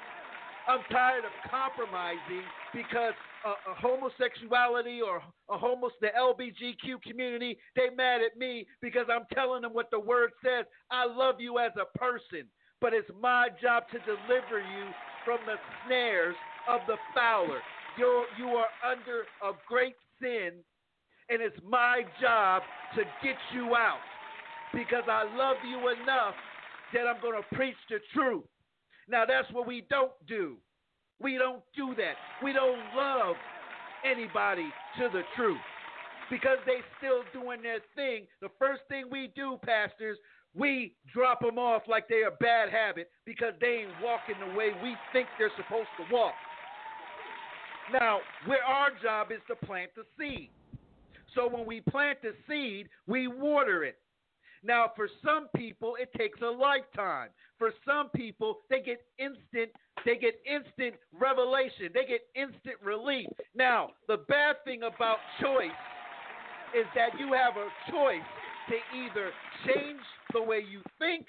I'm 0.68 0.80
tired 0.90 1.24
of 1.24 1.50
compromising 1.50 2.46
because 2.72 3.14
a, 3.44 3.50
a 3.70 3.74
homosexuality 3.74 5.00
or 5.02 5.22
a 5.50 5.58
homo 5.58 5.90
the 6.00 6.08
LBGQ 6.16 7.02
community 7.02 7.58
they 7.74 7.90
mad 7.96 8.20
at 8.22 8.38
me 8.38 8.66
because 8.80 9.06
I'm 9.10 9.26
telling 9.34 9.62
them 9.62 9.72
what 9.72 9.90
the 9.90 9.98
word 9.98 10.30
says. 10.44 10.66
I 10.90 11.06
love 11.06 11.36
you 11.40 11.58
as 11.58 11.72
a 11.76 11.98
person, 11.98 12.46
but 12.82 12.92
it's 12.92 13.08
my 13.22 13.48
job 13.62 13.84
to 13.92 13.98
deliver 14.00 14.58
you 14.58 14.90
from 15.24 15.38
the 15.46 15.54
snares 15.86 16.34
of 16.68 16.80
the 16.88 16.96
fowler. 17.14 17.60
You're 17.96 18.24
you 18.36 18.48
are 18.56 18.66
under 18.84 19.22
a 19.42 19.52
great 19.68 19.94
sin, 20.20 20.50
and 21.30 21.40
it's 21.40 21.56
my 21.66 22.02
job 22.20 22.62
to 22.96 23.04
get 23.22 23.36
you 23.54 23.76
out 23.76 24.02
because 24.74 25.04
I 25.06 25.22
love 25.36 25.56
you 25.66 25.78
enough 25.78 26.34
that 26.92 27.06
I'm 27.06 27.22
going 27.22 27.40
to 27.40 27.54
preach 27.54 27.76
the 27.88 27.98
truth. 28.12 28.44
Now, 29.08 29.24
that's 29.26 29.50
what 29.52 29.66
we 29.66 29.86
don't 29.88 30.12
do. 30.26 30.56
We 31.20 31.38
don't 31.38 31.62
do 31.76 31.94
that. 31.96 32.14
We 32.42 32.52
don't 32.52 32.80
love 32.96 33.36
anybody 34.04 34.68
to 34.98 35.08
the 35.12 35.22
truth 35.36 35.60
because 36.30 36.58
they 36.66 36.80
still 36.98 37.22
doing 37.32 37.62
their 37.62 37.80
thing. 37.94 38.26
The 38.40 38.48
first 38.58 38.82
thing 38.88 39.04
we 39.10 39.30
do, 39.36 39.58
pastors, 39.64 40.18
we 40.54 40.94
drop 41.12 41.40
them 41.40 41.58
off 41.58 41.82
like 41.88 42.08
they're 42.08 42.28
a 42.28 42.32
bad 42.32 42.70
habit 42.70 43.10
because 43.24 43.54
they 43.60 43.84
ain't 43.86 44.02
walking 44.02 44.34
the 44.38 44.54
way 44.56 44.70
we 44.82 44.94
think 45.12 45.28
they're 45.38 45.50
supposed 45.56 45.88
to 45.98 46.14
walk. 46.14 46.34
Now, 47.92 48.20
where 48.46 48.62
our 48.64 48.90
job 49.02 49.32
is 49.32 49.40
to 49.48 49.66
plant 49.66 49.90
the 49.96 50.04
seed. 50.18 50.50
So 51.34 51.48
when 51.48 51.66
we 51.66 51.80
plant 51.80 52.18
the 52.22 52.32
seed, 52.48 52.88
we 53.06 53.26
water 53.26 53.84
it. 53.84 53.98
Now, 54.64 54.92
for 54.94 55.08
some 55.24 55.48
people, 55.56 55.96
it 56.00 56.10
takes 56.16 56.40
a 56.40 56.46
lifetime. 56.46 57.30
For 57.58 57.72
some 57.84 58.10
people, 58.10 58.58
they 58.70 58.80
get 58.80 59.00
instant, 59.18 59.70
they 60.04 60.16
get 60.16 60.34
instant 60.46 60.94
revelation. 61.18 61.88
They 61.92 62.06
get 62.06 62.20
instant 62.36 62.76
relief. 62.82 63.26
Now, 63.56 63.90
the 64.06 64.18
bad 64.28 64.56
thing 64.64 64.82
about 64.84 65.16
choice 65.40 65.70
is 66.78 66.86
that 66.94 67.18
you 67.18 67.32
have 67.32 67.56
a 67.56 67.68
choice 67.90 68.28
to 68.68 68.76
either 68.96 69.30
change 69.66 70.00
the 70.32 70.42
way 70.42 70.62
you 70.68 70.82
think, 70.98 71.26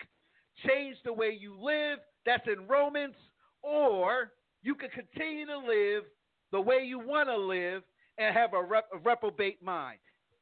change 0.68 0.98
the 1.04 1.14
way 1.14 1.38
you 1.40 1.56
live. 1.62 2.00
That's 2.26 2.48
in 2.48 2.68
Romans, 2.68 3.16
or 3.62 4.32
you 4.62 4.76
can 4.76 4.90
continue 4.90 5.46
to 5.46 5.58
live 5.58 6.04
the 6.52 6.62
way 6.62 6.84
you 6.86 7.00
want 7.00 7.28
to 7.30 7.38
live 7.38 7.84
and 8.18 8.36
have 8.36 8.54
a, 8.54 8.64
rep- 8.64 8.90
a 8.94 8.98
reprobate 8.98 9.62
mind. 9.62 10.00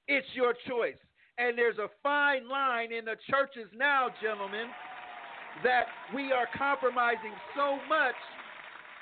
It's 0.07 0.27
your 0.33 0.53
choice. 0.67 0.97
And 1.37 1.57
there's 1.57 1.77
a 1.77 1.87
fine 2.03 2.47
line 2.47 2.91
in 2.91 3.05
the 3.05 3.15
churches 3.29 3.67
now, 3.75 4.09
gentlemen, 4.21 4.67
that 5.63 5.85
we 6.13 6.31
are 6.31 6.47
compromising 6.55 7.33
so 7.55 7.77
much 7.89 8.15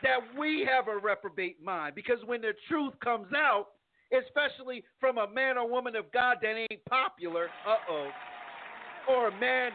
that 0.04 0.20
we 0.38 0.66
have 0.70 0.88
a 0.88 0.98
reprobate 0.98 1.62
mind. 1.64 1.96
Because 1.96 2.20
when 2.26 2.42
the 2.42 2.54
truth 2.70 2.94
comes 3.04 3.28
out, 3.36 3.68
especially 4.18 4.84
from 5.00 5.18
a 5.18 5.28
man 5.30 5.58
or 5.58 5.70
woman 5.70 5.96
of 5.96 6.12
God 6.12 6.38
that 6.42 6.56
ain't 6.56 6.86
popular, 6.86 7.48
uh 7.68 7.76
oh, 7.90 8.08
or 9.08 9.28
a 9.28 9.40
man 9.40 9.72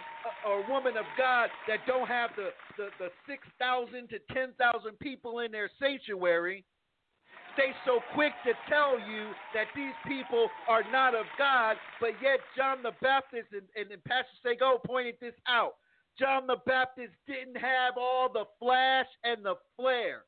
or 0.46 0.66
woman 0.68 0.96
of 0.96 1.04
God 1.16 1.48
that 1.68 1.86
don't 1.86 2.08
have 2.08 2.30
the, 2.36 2.50
the, 2.76 2.88
the 2.98 3.08
6,000 3.26 4.08
to 4.08 4.18
10,000 4.34 4.98
people 4.98 5.40
in 5.40 5.52
their 5.52 5.70
sanctuary, 5.80 6.64
they 7.56 7.70
so 7.86 8.00
quick 8.14 8.32
to 8.44 8.52
tell 8.68 8.98
you 8.98 9.30
that 9.54 9.66
these 9.76 9.94
people 10.06 10.48
are 10.68 10.82
not 10.90 11.14
of 11.14 11.26
God, 11.38 11.76
but 12.00 12.10
yet 12.22 12.40
John 12.56 12.82
the 12.82 12.92
Baptist 13.00 13.48
and, 13.52 13.62
and, 13.76 13.92
and 13.92 14.02
Pastor 14.04 14.34
Sego 14.42 14.80
pointed 14.84 15.14
this 15.20 15.34
out. 15.46 15.74
John 16.18 16.46
the 16.46 16.58
Baptist 16.66 17.12
didn't 17.26 17.56
have 17.56 17.94
all 17.96 18.28
the 18.32 18.44
flash 18.58 19.06
and 19.22 19.44
the 19.44 19.54
flair, 19.76 20.24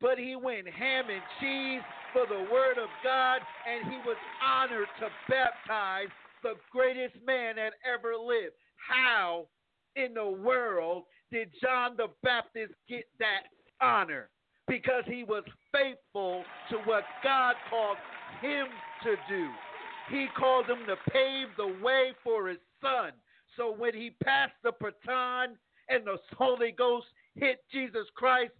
but 0.00 0.18
he 0.18 0.36
went 0.36 0.68
ham 0.68 1.06
and 1.10 1.22
cheese 1.40 1.82
for 2.12 2.26
the 2.26 2.50
word 2.52 2.78
of 2.78 2.88
God, 3.02 3.40
and 3.68 3.90
he 3.90 3.98
was 4.06 4.16
honored 4.42 4.88
to 5.00 5.08
baptize 5.28 6.10
the 6.44 6.54
greatest 6.70 7.16
man 7.26 7.56
that 7.56 7.72
ever 7.84 8.14
lived. 8.14 8.54
How 8.76 9.46
in 9.96 10.14
the 10.14 10.30
world 10.30 11.02
did 11.32 11.50
John 11.60 11.96
the 11.96 12.08
Baptist 12.22 12.74
get 12.88 13.06
that 13.18 13.42
honor? 13.80 14.30
because 14.68 15.04
he 15.06 15.24
was 15.24 15.44
faithful 15.72 16.44
to 16.70 16.76
what 16.84 17.04
God 17.22 17.54
called 17.68 17.96
him 18.40 18.66
to 19.02 19.16
do. 19.28 19.48
He 20.10 20.26
called 20.36 20.66
him 20.66 20.86
to 20.86 20.96
pave 21.10 21.48
the 21.56 21.82
way 21.82 22.12
for 22.22 22.48
his 22.48 22.58
son. 22.80 23.12
So 23.56 23.74
when 23.76 23.94
he 23.94 24.10
passed 24.22 24.54
the 24.62 24.72
baton 24.80 25.56
and 25.88 26.06
the 26.06 26.16
Holy 26.36 26.72
Ghost 26.72 27.06
hit 27.36 27.60
Jesus 27.72 28.06
Christ, 28.14 28.52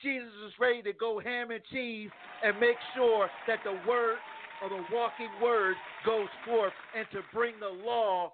Jesus 0.00 0.30
was 0.42 0.52
ready 0.60 0.82
to 0.82 0.92
go 0.92 1.20
ham 1.20 1.50
and 1.50 1.60
cheese 1.72 2.10
and 2.44 2.58
make 2.58 2.76
sure 2.94 3.28
that 3.46 3.60
the 3.64 3.78
word 3.88 4.16
or 4.62 4.68
the 4.68 4.84
walking 4.92 5.30
word 5.42 5.74
goes 6.06 6.28
forth 6.46 6.72
and 6.96 7.06
to 7.12 7.20
bring 7.32 7.54
the 7.60 7.84
law 7.84 8.32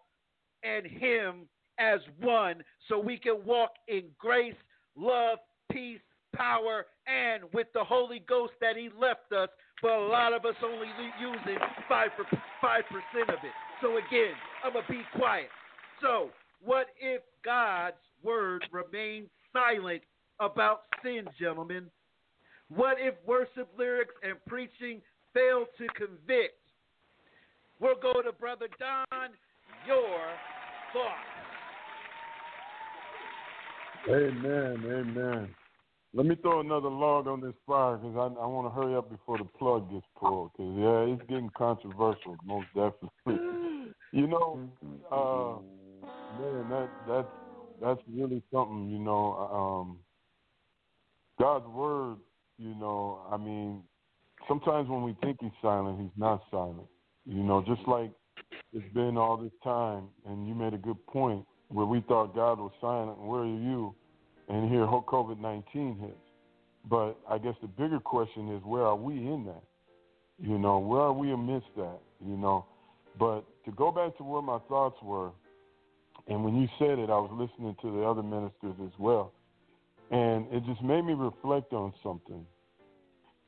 and 0.63 0.87
him 0.87 1.49
as 1.79 2.01
one 2.21 2.63
so 2.89 2.99
we 2.99 3.17
can 3.17 3.37
walk 3.45 3.71
in 3.87 4.05
grace, 4.19 4.55
love, 4.97 5.39
peace, 5.71 6.01
power, 6.35 6.87
and 7.07 7.45
with 7.53 7.69
the 7.75 7.83
Holy 7.83 8.23
Ghost 8.29 8.53
that 8.61 8.77
He 8.77 8.91
left 9.01 9.33
us, 9.33 9.49
but 9.81 9.93
a 9.93 10.07
lot 10.07 10.33
of 10.33 10.45
us 10.45 10.55
only 10.65 10.89
using 11.21 11.59
5%, 11.91 12.09
5% 12.63 13.23
of 13.23 13.29
it. 13.29 13.53
So 13.81 13.97
again, 13.97 14.35
I'm 14.65 14.73
going 14.73 14.85
to 14.85 14.93
be 14.93 15.03
quiet. 15.17 15.49
So, 16.03 16.31
what 16.61 16.89
if 17.01 17.23
God's 17.45 17.97
word 18.23 18.65
remains 18.73 19.29
silent 19.53 20.03
about 20.41 20.83
sin, 21.03 21.27
gentlemen? 21.39 21.87
What 22.69 22.97
if 22.99 23.15
worship 23.27 23.69
lyrics 23.79 24.15
and 24.23 24.35
preaching 24.47 25.01
fail 25.39 25.67
to 25.79 25.87
convict? 25.95 26.59
We'll 27.81 28.01
go 28.01 28.23
to 28.23 28.33
Brother 28.33 28.67
Don. 28.79 29.31
Your 29.87 30.19
thoughts. 30.93 31.39
Amen. 34.09 34.85
Amen. 34.85 35.55
Let 36.15 36.27
me 36.27 36.35
throw 36.37 36.61
another 36.61 36.89
log 36.89 37.27
on 37.27 37.41
this 37.41 37.55
fire 37.67 37.97
because 37.97 38.17
I, 38.17 38.43
I 38.43 38.47
want 38.47 38.67
to 38.67 38.71
hurry 38.71 38.97
up 38.97 39.11
before 39.11 39.39
the 39.39 39.45
plug 39.45 39.91
gets 39.93 40.07
pulled. 40.19 40.51
Because 40.57 40.75
yeah, 40.77 41.15
it's 41.15 41.23
getting 41.29 41.51
controversial, 41.57 42.37
most 42.45 42.67
definitely. 42.69 43.13
you 44.13 44.27
know, 44.27 44.69
uh, 45.13 46.41
man, 46.41 46.71
that 46.71 46.89
that's 47.07 47.29
that's 47.81 48.01
really 48.13 48.43
something. 48.53 48.89
You 48.91 48.99
know, 48.99 49.37
um, 49.53 49.99
God's 51.39 51.67
word. 51.69 52.17
You 52.59 52.75
know, 52.75 53.21
I 53.31 53.37
mean, 53.37 53.83
sometimes 54.49 54.89
when 54.89 55.03
we 55.03 55.17
think 55.23 55.39
He's 55.41 55.51
silent, 55.63 56.01
He's 56.01 56.17
not 56.17 56.43
silent. 56.51 56.89
You 57.27 57.43
know, 57.43 57.63
just 57.67 57.87
like 57.87 58.11
it's 58.73 58.95
been 58.95 59.17
all 59.17 59.37
this 59.37 59.53
time, 59.63 60.09
and 60.27 60.49
you 60.49 60.55
made 60.55 60.75
a 60.75 60.79
good 60.79 61.05
point 61.07 61.45
where 61.69 61.87
we 61.87 62.01
thought 62.09 62.35
God 62.35 62.59
was 62.59 62.73
silent. 62.81 63.19
Where 63.19 63.43
are 63.43 63.47
you? 63.47 63.95
and 64.49 64.71
here 64.71 64.87
COVID 64.87 65.41
19 65.41 65.99
hits. 66.01 66.13
But 66.89 67.19
I 67.29 67.39
guess 67.39 67.55
the 67.61 67.69
bigger 67.69 68.01
question 68.01 68.55
is 68.55 68.63
where 68.65 68.83
are 68.83 68.97
we 68.97 69.15
in 69.15 69.45
that? 69.47 69.63
You 70.39 70.59
know, 70.59 70.79
where 70.79 71.03
are 71.03 71.13
we 71.13 71.33
amidst 71.33 71.69
that? 71.77 71.99
You 72.25 72.37
know, 72.37 72.65
but 73.19 73.45
to 73.65 73.73
go 73.73 73.91
back 73.91 74.17
to 74.19 74.25
where 74.25 74.43
my 74.43 74.59
thoughts 74.69 74.97
were, 75.03 75.31
and 76.29 76.45
when 76.45 76.57
you 76.57 76.69
said 76.79 76.99
it, 76.99 77.11
I 77.11 77.19
was 77.19 77.31
listening 77.33 77.77
to 77.83 77.91
the 77.91 78.03
other 78.03 78.23
ministers 78.23 78.75
as 78.85 78.99
well, 78.99 79.33
and 80.11 80.47
it 80.53 80.65
just 80.67 80.83
made 80.83 81.05
me 81.05 81.13
reflect 81.13 81.73
on 81.73 81.93
something. 82.03 82.45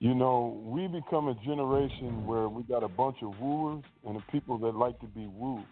You 0.00 0.14
know, 0.14 0.58
we 0.64 0.86
become 0.88 1.28
a 1.28 1.34
generation 1.44 2.24
where 2.24 2.48
we 2.48 2.62
got 2.62 2.82
a 2.82 2.88
bunch 2.88 3.18
of 3.20 3.38
wooers 3.38 3.84
and 4.06 4.16
the 4.16 4.22
people 4.32 4.56
that 4.60 4.74
like 4.74 4.98
to 5.00 5.06
be 5.06 5.26
wooed. 5.26 5.66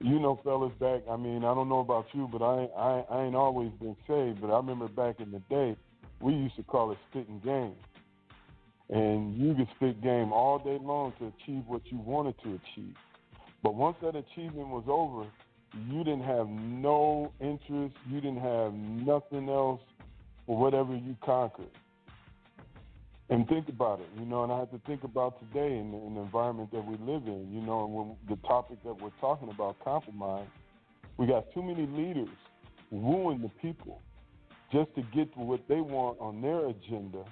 You 0.00 0.20
know, 0.20 0.38
fellas, 0.44 0.72
back. 0.78 1.00
I 1.10 1.16
mean, 1.16 1.38
I 1.38 1.54
don't 1.54 1.70
know 1.70 1.78
about 1.78 2.04
you, 2.12 2.28
but 2.30 2.42
I 2.42 2.68
I, 2.76 3.04
I 3.10 3.24
ain't 3.24 3.34
always 3.34 3.70
been 3.80 3.96
saved. 4.06 4.42
But 4.42 4.50
I 4.52 4.56
remember 4.58 4.88
back 4.88 5.20
in 5.20 5.30
the 5.30 5.40
day, 5.48 5.74
we 6.20 6.34
used 6.34 6.56
to 6.56 6.62
call 6.62 6.92
it 6.92 6.98
spitting 7.10 7.40
game, 7.42 7.76
and 8.90 9.34
you 9.34 9.54
could 9.54 9.68
spit 9.76 10.02
game 10.02 10.30
all 10.30 10.58
day 10.58 10.78
long 10.78 11.14
to 11.18 11.32
achieve 11.40 11.62
what 11.66 11.80
you 11.86 11.96
wanted 11.96 12.34
to 12.42 12.60
achieve. 12.60 12.94
But 13.62 13.74
once 13.74 13.96
that 14.02 14.16
achievement 14.16 14.68
was 14.68 14.84
over, 14.86 15.26
you 15.90 16.04
didn't 16.04 16.24
have 16.24 16.46
no 16.46 17.32
interest. 17.40 17.94
You 18.06 18.20
didn't 18.20 18.42
have 18.42 18.74
nothing 18.74 19.48
else 19.48 19.80
for 20.44 20.58
whatever 20.58 20.94
you 20.94 21.16
conquered. 21.24 21.70
And 23.30 23.46
think 23.46 23.68
about 23.68 24.00
it, 24.00 24.06
you 24.18 24.24
know, 24.24 24.42
and 24.42 24.50
I 24.50 24.58
have 24.58 24.70
to 24.70 24.80
think 24.86 25.04
about 25.04 25.38
today 25.38 25.76
in 25.76 25.90
the, 25.92 26.20
environment 26.20 26.70
that 26.72 26.84
we 26.84 26.96
live 26.96 27.26
in, 27.26 27.50
you 27.52 27.60
know, 27.60 27.84
and 27.84 27.92
when 27.92 28.16
the 28.28 28.36
topic 28.48 28.82
that 28.84 29.02
we're 29.02 29.10
talking 29.20 29.50
about, 29.50 29.76
compromise, 29.84 30.46
we 31.18 31.26
got 31.26 31.44
too 31.52 31.62
many 31.62 31.86
leaders 31.86 32.34
wooing 32.90 33.42
the 33.42 33.50
people 33.60 34.00
just 34.72 34.94
to 34.94 35.02
get 35.14 35.32
to 35.34 35.40
what 35.40 35.60
they 35.68 35.80
want 35.80 36.18
on 36.20 36.40
their 36.40 36.68
agenda 36.68 37.24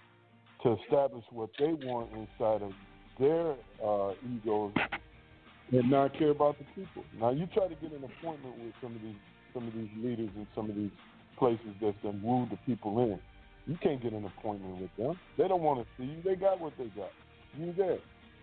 to 0.63 0.77
establish 0.83 1.25
what 1.31 1.51
they 1.59 1.73
want 1.73 2.11
inside 2.13 2.63
of 2.63 2.73
their 3.19 3.53
uh, 3.85 4.13
egos 4.35 4.73
and 5.73 5.91
not 5.91 6.17
care 6.19 6.31
about 6.31 6.57
the 6.59 6.65
people. 6.75 7.05
Now 7.19 7.31
you 7.31 7.47
try 7.55 7.69
to 7.69 7.75
get 7.75 7.93
an 7.93 8.05
appointment 8.05 8.59
with 8.59 8.73
some 8.83 8.95
of 8.95 9.03
these 9.03 9.17
some 9.55 9.67
of 9.67 9.73
these 9.73 9.89
leaders 9.97 10.29
in 10.37 10.47
some 10.55 10.69
of 10.69 10.77
these 10.77 10.91
places 11.39 11.67
that's 11.81 11.97
been 12.03 12.21
wooed 12.23 12.51
the 12.51 12.59
people 12.67 13.03
in. 13.03 13.19
You 13.67 13.77
can't 13.83 14.03
get 14.03 14.13
an 14.13 14.25
appointment 14.25 14.81
with 14.81 14.91
them. 14.97 15.19
They 15.37 15.49
don't 15.49 15.63
want 15.63 15.81
to 15.81 15.87
see 15.99 16.05
you. 16.05 16.23
They 16.25 16.37
got 16.37 16.61
what 16.61 16.73
they 16.79 16.87
got. 16.87 17.11
You 17.59 17.75
there. 17.77 17.99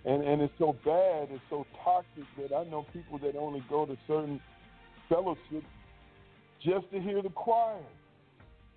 And 0.05 0.21
and 0.23 0.41
it's 0.41 0.53
so 0.57 0.75
bad, 0.83 1.29
it's 1.31 1.43
so 1.49 1.65
toxic 1.83 2.25
that 2.37 2.53
I 2.53 2.65
know 2.65 2.85
people 2.91 3.17
that 3.19 3.37
only 3.37 3.63
go 3.69 3.85
to 3.85 3.95
certain 4.05 4.41
fellowships 5.07 5.65
just 6.61 6.91
to 6.91 6.99
hear 6.99 7.21
the 7.21 7.29
choir. 7.29 7.79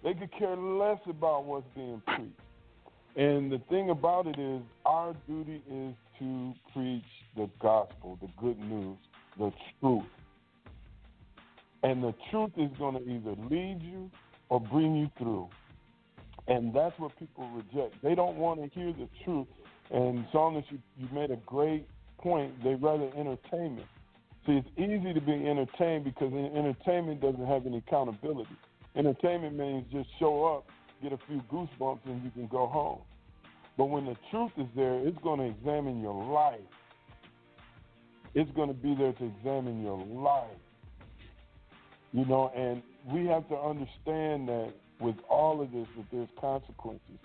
They 0.05 0.15
could 0.15 0.31
care 0.39 0.57
less 0.57 1.01
about 1.09 1.45
what's 1.45 1.67
being 1.75 2.01
preached. 2.07 2.41
And 3.17 3.51
the 3.51 3.61
thing 3.71 3.91
about 3.91 4.27
it 4.27 4.39
is, 4.39 4.63
our 4.85 5.15
duty 5.27 5.63
is 5.71 5.95
to 6.19 6.53
preach 6.73 7.03
the 7.35 7.49
gospel, 7.61 8.19
the 8.21 8.29
good 8.39 8.59
news, 8.59 8.99
the 9.39 9.51
truth. 9.81 10.05
And 11.83 12.05
the 12.05 12.15
truth 12.31 12.51
is 12.57 12.71
going 12.79 12.95
to 12.95 13.11
either 13.11 13.35
lead 13.51 13.81
you 13.83 14.11
or 14.49 14.61
bring 14.61 14.97
you 14.97 15.11
through. 15.19 15.49
And 16.49 16.73
that's 16.73 16.99
what 16.99 17.17
people 17.19 17.49
reject. 17.51 17.95
They 18.03 18.15
don't 18.15 18.37
want 18.37 18.63
to 18.63 18.69
hear 18.79 18.93
the 18.93 19.09
truth. 19.25 19.49
And 19.91 20.27
Saunders, 20.33 20.65
you, 20.71 20.79
you 20.97 21.09
made 21.13 21.31
a 21.31 21.37
great 21.47 21.87
point. 22.19 22.63
They 22.63 22.75
rather 22.75 23.11
entertainment. 23.17 23.87
See, 24.47 24.53
it's 24.53 24.69
easy 24.77 25.13
to 25.13 25.21
be 25.21 25.33
entertained 25.33 26.05
because 26.05 26.33
entertainment 26.33 27.21
doesn't 27.21 27.47
have 27.47 27.67
any 27.67 27.79
accountability. 27.79 28.57
Entertainment 28.95 29.57
means 29.57 29.85
just 29.93 30.09
show 30.21 30.45
up, 30.45 30.67
get 31.03 31.13
a 31.13 31.19
few 31.27 31.43
goosebumps, 31.53 32.01
and 32.07 32.23
you 32.23 32.31
can 32.31 32.47
go 32.47 32.67
home. 32.67 33.01
But 33.77 33.87
when 33.87 34.07
the 34.07 34.17
truth 34.31 34.53
is 34.57 34.67
there, 34.75 35.07
it's 35.07 35.19
going 35.19 35.41
to 35.41 35.47
examine 35.47 36.01
your 36.01 36.15
life. 36.33 36.61
It's 38.35 38.51
going 38.53 38.69
to 38.69 38.75
be 38.75 38.95
there 38.95 39.13
to 39.13 39.25
examine 39.25 39.83
your 39.83 39.99
life. 39.99 40.57
You 42.13 42.25
know, 42.25 42.51
and 42.57 42.83
we 43.13 43.27
have 43.27 43.49
to 43.49 43.57
understand 43.57 44.49
that 44.49 44.73
with 45.01 45.17
all 45.29 45.61
of 45.61 45.73
this, 45.73 45.87
that 45.97 46.07
there's 46.13 46.29
consequences 46.41 47.19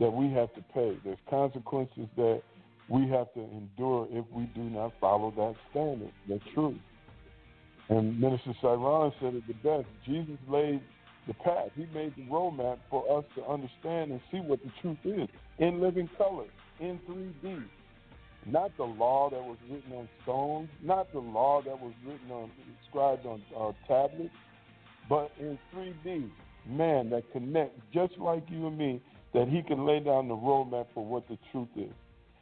that 0.00 0.12
we 0.12 0.30
have 0.32 0.52
to 0.54 0.62
pay. 0.74 0.98
There's 1.04 1.18
consequences 1.28 2.06
that 2.16 2.42
we 2.88 3.08
have 3.08 3.32
to 3.34 3.40
endure 3.40 4.08
if 4.10 4.24
we 4.32 4.44
do 4.54 4.62
not 4.62 4.92
follow 5.00 5.32
that 5.36 5.54
standard, 5.70 6.12
the 6.28 6.40
truth. 6.52 6.78
And 7.88 8.20
Minister 8.20 8.54
Cyron 8.62 9.12
said 9.20 9.34
it 9.34 9.46
the 9.46 9.54
best. 9.54 9.86
Jesus 10.06 10.38
laid 10.48 10.80
the 11.26 11.34
path. 11.34 11.70
He 11.74 11.86
made 11.94 12.14
the 12.16 12.22
roadmap 12.22 12.78
for 12.90 13.18
us 13.18 13.24
to 13.36 13.44
understand 13.46 14.10
and 14.10 14.20
see 14.30 14.38
what 14.38 14.60
the 14.62 14.70
truth 14.80 14.98
is 15.04 15.28
in 15.58 15.80
living 15.80 16.08
color, 16.18 16.44
in 16.80 16.98
3D. 17.08 17.64
Not 18.46 18.76
the 18.76 18.84
law 18.84 19.30
that 19.30 19.42
was 19.42 19.56
written 19.70 19.92
on 19.92 20.08
stones, 20.22 20.68
not 20.82 21.10
the 21.12 21.18
law 21.18 21.62
that 21.62 21.80
was 21.80 21.94
written 22.06 22.30
on, 22.30 22.50
inscribed 22.82 23.24
on 23.24 23.42
uh, 23.58 23.72
tablets, 23.88 24.34
but 25.08 25.30
in 25.38 25.58
3D, 25.74 26.30
man 26.68 27.10
that 27.10 27.30
connects 27.32 27.80
just 27.92 28.16
like 28.18 28.44
you 28.48 28.66
and 28.66 28.78
me, 28.78 29.02
that 29.32 29.48
he 29.48 29.62
can 29.62 29.84
lay 29.84 30.00
down 30.00 30.28
the 30.28 30.34
roadmap 30.34 30.86
for 30.94 31.04
what 31.04 31.28
the 31.28 31.38
truth 31.50 31.68
is. 31.76 31.92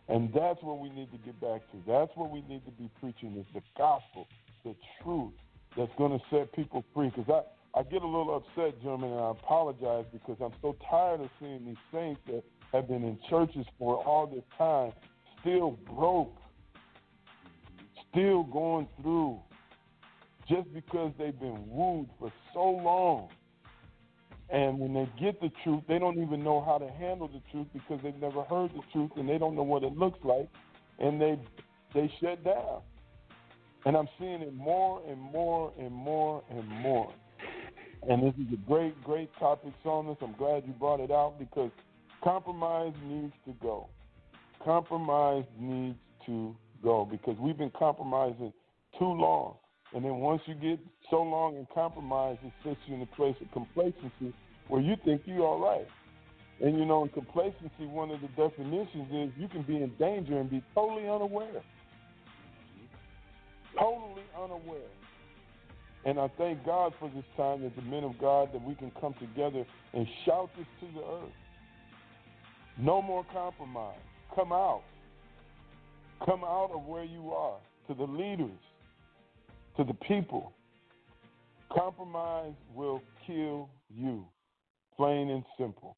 And 0.09 0.33
that's 0.35 0.63
what 0.63 0.79
we 0.79 0.91
need 0.91 1.11
to 1.13 1.19
get 1.19 1.41
back 1.41 1.63
to. 1.71 1.79
That's 1.87 2.11
what 2.17 2.31
we 2.31 2.43
need 2.43 2.65
to 2.67 2.73
be 2.73 2.91
preaching 3.01 3.37
is 3.39 3.47
the 3.55 3.63
gospel, 3.79 4.27
the 4.65 4.75
truth 5.03 5.33
that's 5.77 5.93
going 5.97 6.13
to 6.13 6.25
set 6.31 6.53
people 6.53 6.85
free. 6.95 7.11
Because 7.15 7.43
I, 7.75 7.81
I 7.81 7.83
get 7.85 8.03
a 8.03 8.07
little 8.07 8.37
upset, 8.37 8.81
gentlemen, 8.83 9.13
and 9.13 9.21
I 9.21 9.31
apologize 9.31 10.05
because 10.13 10.37
I'm 10.43 10.53
so 10.61 10.77
tired 10.91 11.21
of 11.21 11.31
seeing 11.41 11.65
these 11.65 11.77
saints 11.93 12.21
that 12.27 12.45
have 12.73 12.89
been 12.89 13.05
in 13.05 13.19
churches 13.31 13.65
for 13.79 13.97
all 14.05 14.27
this 14.27 14.45
time 14.59 14.93
still 15.41 15.73
broke, 15.95 16.37
still 18.11 18.45
going 18.45 18.89
through, 19.01 19.41
just 20.49 20.73
because 20.73 21.13
they've 21.19 21.39
been 21.39 21.69
wooed 21.69 22.09
for 22.19 22.33
so 22.53 22.65
long. 22.65 23.29
And 24.53 24.79
when 24.79 24.93
they 24.93 25.09
get 25.19 25.41
the 25.41 25.51
truth, 25.65 25.83
they 25.89 25.99
don't 25.99 26.19
even 26.19 26.45
know 26.45 26.63
how 26.63 26.77
to 26.77 26.91
handle 26.91 27.27
the 27.27 27.41
truth 27.51 27.67
because 27.73 28.01
they've 28.03 28.21
never 28.21 28.43
heard 28.43 28.71
the 28.73 28.83
truth 28.93 29.11
and 29.17 29.27
they 29.27 29.39
don't 29.39 29.57
know 29.57 29.63
what 29.63 29.83
it 29.83 29.97
looks 29.97 30.19
like, 30.25 30.49
and 30.99 31.21
they 31.21 31.41
they 31.95 32.13
shut 32.21 32.45
down. 32.45 32.83
And 33.85 33.97
I'm 33.97 34.09
seeing 34.19 34.43
it 34.43 34.55
more 34.55 35.03
and 35.09 35.19
more 35.19 35.73
and 35.79 35.91
more 35.91 36.43
and 36.51 36.69
more. 36.69 37.13
And 38.09 38.23
this 38.23 38.35
is 38.35 38.53
a 38.53 38.57
great, 38.69 39.03
great 39.03 39.31
topic, 39.39 39.73
Saunders. 39.83 40.17
I'm 40.21 40.35
glad 40.35 40.65
you 40.67 40.73
brought 40.73 41.01
it 41.01 41.11
out 41.11 41.39
because 41.39 41.71
compromise 42.23 42.93
needs 43.05 43.33
to 43.47 43.53
go. 43.63 43.89
Compromise 44.65 45.45
needs 45.59 45.99
to 46.27 46.55
go 46.83 47.09
because 47.11 47.37
we've 47.39 47.59
been 47.59 47.73
compromising 47.77 48.53
too 48.99 49.13
long. 49.13 49.57
And 49.95 50.05
then 50.05 50.17
once 50.17 50.43
you 50.47 50.55
get 50.55 50.79
so 51.11 51.23
long 51.23 51.57
in 51.57 51.67
compromise, 51.75 52.39
it 52.45 52.53
sets 52.65 52.79
you 52.87 52.95
in 52.95 53.03
a 53.03 53.07
place 53.07 53.37
of 53.41 53.51
complacency 53.53 54.35
where 54.69 54.81
you 54.81 54.97
think 55.05 55.23
you're 55.27 55.45
all 55.45 55.61
right. 55.61 55.87
And 56.61 56.79
you 56.79 56.85
know, 56.85 57.03
in 57.03 57.09
complacency, 57.11 57.87
one 57.87 58.11
of 58.11 58.21
the 58.21 58.29
definitions 58.29 59.09
is 59.13 59.31
you 59.39 59.49
can 59.49 59.63
be 59.63 59.77
in 59.77 59.93
danger 59.99 60.39
and 60.39 60.49
be 60.49 60.63
totally 60.75 61.09
unaware. 61.09 61.63
Totally 63.79 64.23
unaware. 64.37 64.91
And 66.05 66.19
I 66.19 66.29
thank 66.39 66.65
God 66.65 66.93
for 66.99 67.11
this 67.15 67.25
time 67.37 67.65
as 67.65 67.73
the 67.77 67.83
men 67.83 68.05
of 68.05 68.19
God 68.19 68.53
that 68.53 68.63
we 68.63 68.75
can 68.75 68.91
come 69.01 69.15
together 69.21 69.65
and 69.93 70.07
shout 70.25 70.51
this 70.57 70.67
to 70.81 70.87
the 70.95 71.05
earth. 71.05 71.33
No 72.79 73.03
more 73.03 73.25
compromise. 73.33 73.99
Come 74.35 74.53
out. 74.53 74.83
Come 76.25 76.45
out 76.45 76.71
of 76.73 76.85
where 76.87 77.05
you 77.05 77.31
are 77.31 77.59
to 77.89 77.95
the 77.95 78.05
leaders, 78.05 78.59
to 79.77 79.85
the 79.85 79.95
people. 79.95 80.53
Compromise 81.73 82.53
will 82.75 83.03
kill 83.27 83.71
you, 83.95 84.27
plain 84.97 85.31
and 85.31 85.45
simple. 85.59 85.97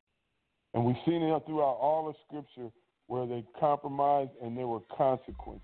And 0.72 0.84
we've 0.84 0.96
seen 1.06 1.22
it 1.22 1.42
throughout 1.46 1.78
all 1.80 2.08
of 2.08 2.14
Scripture 2.26 2.70
where 3.06 3.26
they 3.26 3.44
compromised 3.58 4.30
and 4.42 4.56
there 4.56 4.66
were 4.66 4.80
consequences. 4.96 5.62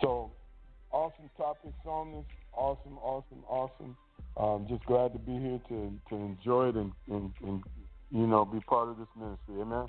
So, 0.00 0.30
awesome 0.92 1.30
topics 1.36 1.74
on 1.86 2.12
this. 2.12 2.24
Awesome, 2.52 2.98
awesome, 2.98 3.44
awesome. 3.48 3.96
Um, 4.36 4.66
just 4.68 4.84
glad 4.84 5.12
to 5.12 5.18
be 5.18 5.32
here 5.32 5.60
to, 5.68 5.92
to 6.10 6.14
enjoy 6.14 6.68
it 6.68 6.76
and, 6.76 6.92
and, 7.10 7.32
and, 7.42 7.62
you 8.10 8.26
know, 8.26 8.44
be 8.44 8.60
part 8.60 8.88
of 8.88 8.98
this 8.98 9.08
ministry. 9.18 9.60
Amen. 9.60 9.86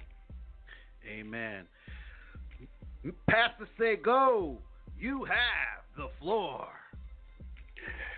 Amen. 1.09 1.65
Pastor 3.29 3.67
say 3.79 3.95
go. 3.95 4.57
You 4.99 5.25
have 5.25 5.83
the 5.95 6.09
floor. 6.19 6.67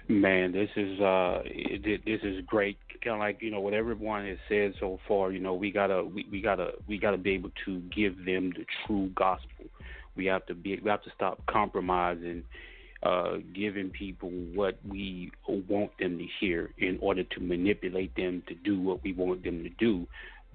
Man, 0.07 0.51
this 0.53 0.69
is 0.75 0.99
uh, 0.99 1.43
this 1.45 2.19
is 2.23 2.43
great. 2.47 2.77
Kind 3.03 3.15
of 3.15 3.19
like 3.19 3.41
you 3.41 3.51
know 3.51 3.59
what 3.59 3.73
everyone 3.73 4.25
has 4.25 4.37
said 4.47 4.73
so 4.79 4.99
far. 5.07 5.31
You 5.31 5.39
know, 5.39 5.53
we 5.53 5.71
gotta 5.71 6.03
we, 6.03 6.25
we 6.31 6.41
gotta 6.41 6.71
we 6.87 6.97
gotta 6.97 7.17
be 7.17 7.31
able 7.31 7.51
to 7.65 7.79
give 7.95 8.17
them 8.25 8.51
the 8.51 8.65
true 8.85 9.11
gospel. 9.15 9.65
We 10.15 10.25
have 10.25 10.45
to 10.47 10.55
be 10.55 10.79
we 10.83 10.89
have 10.89 11.03
to 11.03 11.11
stop 11.13 11.45
compromising, 11.47 12.43
uh, 13.03 13.37
giving 13.53 13.89
people 13.89 14.29
what 14.29 14.79
we 14.87 15.31
want 15.47 15.91
them 15.99 16.17
to 16.17 16.25
hear 16.39 16.71
in 16.77 16.97
order 17.01 17.23
to 17.23 17.39
manipulate 17.39 18.15
them 18.15 18.41
to 18.47 18.55
do 18.55 18.81
what 18.81 19.03
we 19.03 19.13
want 19.13 19.43
them 19.43 19.63
to 19.63 19.69
do. 19.69 20.07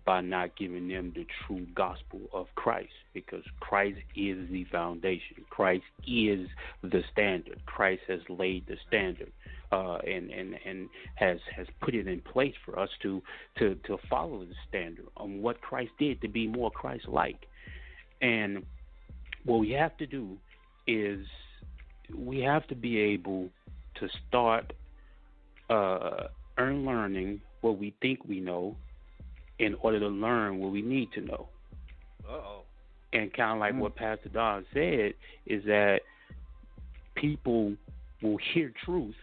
By 0.05 0.20
not 0.20 0.56
giving 0.56 0.89
them 0.89 1.12
the 1.14 1.26
true 1.47 1.66
gospel 1.74 2.20
of 2.32 2.47
Christ 2.55 2.93
because 3.14 3.43
Christ 3.60 4.01
is 4.14 4.48
the 4.51 4.64
foundation. 4.64 5.44
Christ 5.48 5.85
is 6.06 6.48
the 6.82 7.02
standard. 7.10 7.60
Christ 7.66 8.02
has 8.09 8.20
laid 8.28 8.66
the 8.66 8.76
standard 8.86 9.32
uh, 9.72 9.97
and, 10.06 10.31
and, 10.31 10.56
and 10.66 10.89
has 11.14 11.39
has 11.56 11.66
put 11.81 11.94
it 11.94 12.06
in 12.06 12.20
place 12.20 12.55
for 12.64 12.78
us 12.78 12.90
to, 13.02 13.22
to, 13.59 13.76
to 13.86 13.98
follow 14.10 14.44
the 14.44 14.55
standard 14.68 15.06
on 15.16 15.40
what 15.40 15.60
Christ 15.60 15.93
did 15.98 16.20
to 16.20 16.28
be 16.28 16.47
more 16.47 16.70
Christ 16.70 17.09
like. 17.09 17.47
And 18.20 18.64
what 19.44 19.59
we 19.59 19.70
have 19.70 19.97
to 19.98 20.06
do 20.06 20.36
is 20.86 21.26
we 22.14 22.40
have 22.40 22.66
to 22.68 22.74
be 22.74 22.98
able 22.98 23.48
to 24.01 24.09
start 24.28 24.72
uh, 25.70 26.28
earn 26.59 26.85
learning 26.85 27.40
what 27.62 27.78
we 27.78 27.94
think 28.02 28.24
we 28.26 28.40
know 28.40 28.76
in 29.59 29.74
order 29.81 30.01
to 30.01 30.09
learn 30.09 30.59
what 30.59 30.72
we 30.72 30.82
need 30.82 31.12
to 31.12 31.20
know. 31.20 31.48
oh. 32.28 32.62
And 33.12 33.32
kind 33.32 33.52
of 33.52 33.59
like 33.59 33.74
Mm. 33.74 33.78
what 33.78 33.94
Pastor 33.97 34.28
Don 34.28 34.66
said 34.72 35.14
is 35.47 35.64
that 35.66 36.01
people 37.14 37.74
will 38.22 38.39
hear 38.52 38.72
truth 38.85 39.14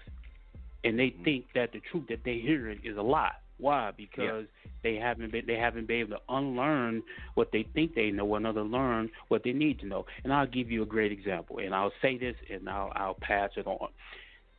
and 0.84 0.98
they 0.98 1.12
Mm. 1.12 1.24
think 1.24 1.46
that 1.54 1.72
the 1.74 1.80
truth 1.82 2.08
that 2.08 2.24
they 2.24 2.40
hear 2.40 2.70
is 2.70 2.98
a 2.98 3.02
lie. 3.02 3.34
Why? 3.58 3.92
Because 3.92 4.48
they 4.82 4.96
haven't 4.96 5.32
been 5.32 5.46
they 5.46 5.58
haven't 5.58 5.86
been 5.88 6.00
able 6.00 6.18
to 6.18 6.22
unlearn 6.30 7.04
what 7.36 7.52
they 7.52 7.64
think 7.64 7.94
they 7.94 8.10
know, 8.10 8.34
and 8.36 8.48
other 8.48 8.64
learn 8.64 9.12
what 9.28 9.44
they 9.44 9.54
need 9.54 9.80
to 9.82 9.86
know. 9.86 10.06
And 10.24 10.34
I'll 10.34 10.48
give 10.48 10.72
you 10.72 10.82
a 10.82 10.86
great 10.86 11.12
example, 11.12 11.60
and 11.60 11.76
I'll 11.76 11.94
say 12.02 12.18
this, 12.18 12.36
and 12.50 12.68
I'll 12.68 12.92
I'll 12.96 13.14
pass 13.22 13.52
it 13.58 13.68
on. 13.68 13.90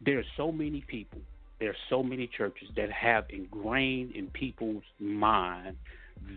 There 0.00 0.18
are 0.20 0.24
so 0.36 0.52
many 0.52 0.82
people, 0.82 1.20
there's 1.62 1.76
so 1.88 2.02
many 2.02 2.26
churches 2.26 2.68
that 2.74 2.90
have 2.90 3.24
ingrained 3.30 4.16
in 4.16 4.26
people's 4.26 4.82
mind 4.98 5.76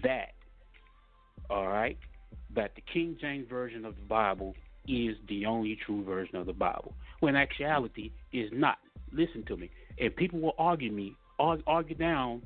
that, 0.03 0.33
all 1.49 1.67
right, 1.67 1.97
that 2.55 2.75
the 2.75 2.81
King 2.93 3.17
James 3.19 3.47
version 3.49 3.85
of 3.85 3.95
the 3.95 4.03
Bible 4.03 4.53
is 4.87 5.15
the 5.27 5.47
only 5.47 5.79
true 5.83 6.03
version 6.03 6.35
of 6.35 6.45
the 6.45 6.53
Bible. 6.53 6.93
When 7.21 7.35
actuality 7.35 8.11
is 8.31 8.51
not. 8.53 8.77
Listen 9.11 9.43
to 9.47 9.57
me. 9.57 9.71
And 9.99 10.15
people 10.15 10.39
will 10.39 10.53
argue 10.59 10.91
me, 10.91 11.15
argue, 11.39 11.95
down 11.95 12.43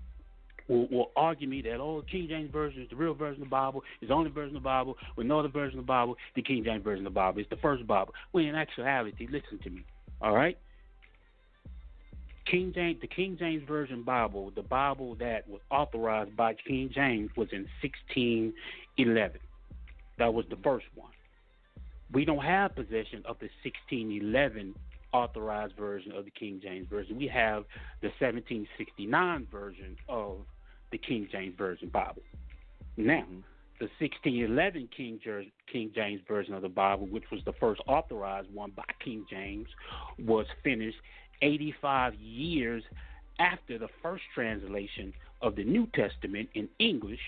will, 0.70 0.88
will 0.88 1.12
argue 1.18 1.50
me 1.50 1.62
that 1.64 1.82
oh 1.82 2.00
the 2.00 2.08
King 2.08 2.28
James 2.30 2.50
version 2.50 2.82
is 2.82 2.90
the 2.90 2.96
real 2.96 3.14
version 3.14 3.42
of 3.42 3.50
the 3.50 3.52
Bible, 3.52 3.84
is 4.02 4.08
the 4.08 4.14
only 4.14 4.30
version 4.30 4.56
of 4.56 4.64
the 4.64 4.66
Bible, 4.66 4.96
with 5.18 5.28
no 5.28 5.40
other 5.40 5.50
version 5.50 5.80
of 5.80 5.86
the 5.86 5.90
Bible, 5.90 6.16
the 6.34 6.42
King 6.42 6.64
James 6.64 6.82
version 6.82 7.06
of 7.06 7.12
the 7.12 7.16
Bible 7.16 7.42
is 7.42 7.48
the 7.50 7.58
first 7.58 7.86
Bible. 7.86 8.14
When 8.32 8.46
in 8.46 8.56
actuality, 8.56 9.28
listen 9.30 9.60
to 9.66 9.70
me, 9.70 9.84
all 10.22 10.34
right? 10.34 10.58
King 12.50 12.72
James, 12.74 13.00
the 13.02 13.08
King 13.08 13.38
James 13.38 13.64
version 13.68 14.04
Bible, 14.04 14.52
the 14.56 14.64
Bible 14.64 15.16
that 15.16 15.48
was 15.48 15.62
authorized 15.70 16.36
by 16.36 16.54
King 16.54 16.90
James 16.94 17.30
was 17.36 17.50
in 17.52 17.68
1611. 17.82 19.40
That 20.18 20.34
was 20.34 20.46
the 20.50 20.58
first 20.58 20.86
one. 20.96 21.12
We 22.12 22.26
don't 22.26 22.44
have 22.44 22.76
possession 22.76 23.24
of 23.26 23.38
the 23.40 23.50
1611 23.64 24.74
authorized 25.14 25.76
version 25.76 26.12
of 26.12 26.26
the 26.26 26.32
King 26.32 26.60
James 26.62 26.88
version. 26.90 27.18
We 27.18 27.28
have 27.28 27.66
the 28.02 28.08
1769 28.20 29.48
version 29.52 29.96
of 30.08 30.38
the 30.92 30.98
King 30.98 31.28
James 31.32 31.56
version 31.56 31.90
Bible. 31.90 32.24
Now, 32.98 33.26
the 33.80 33.90
1611 34.00 34.90
King, 34.96 35.20
Jer- 35.24 35.46
King 35.72 35.92
James 35.94 36.22
version 36.28 36.54
of 36.54 36.64
the 36.64 36.70
Bible, 36.70 37.06
which 37.08 37.24
was 37.32 37.42
the 37.46 37.54
first 37.54 37.82
authorized 37.88 38.54
one 38.54 38.72
by 38.76 38.84
King 39.04 39.26
James, 39.30 39.68
was 40.18 40.46
finished 40.64 40.98
85 41.42 42.16
years 42.16 42.84
after 43.40 43.78
the 43.78 43.88
first 44.02 44.24
translation 44.34 45.14
of 45.42 45.56
the 45.56 45.64
New 45.64 45.88
Testament 45.94 46.50
in 46.54 46.68
English, 46.80 47.20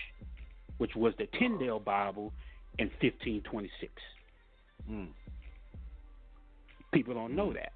which 0.78 0.96
was 0.96 1.14
the 1.18 1.28
Tyndale 1.40 1.80
Bible 1.80 2.34
in 2.80 2.88
1526. 3.02 3.92
People 6.92 7.14
don't 7.14 7.36
know 7.36 7.54
that. 7.54 7.72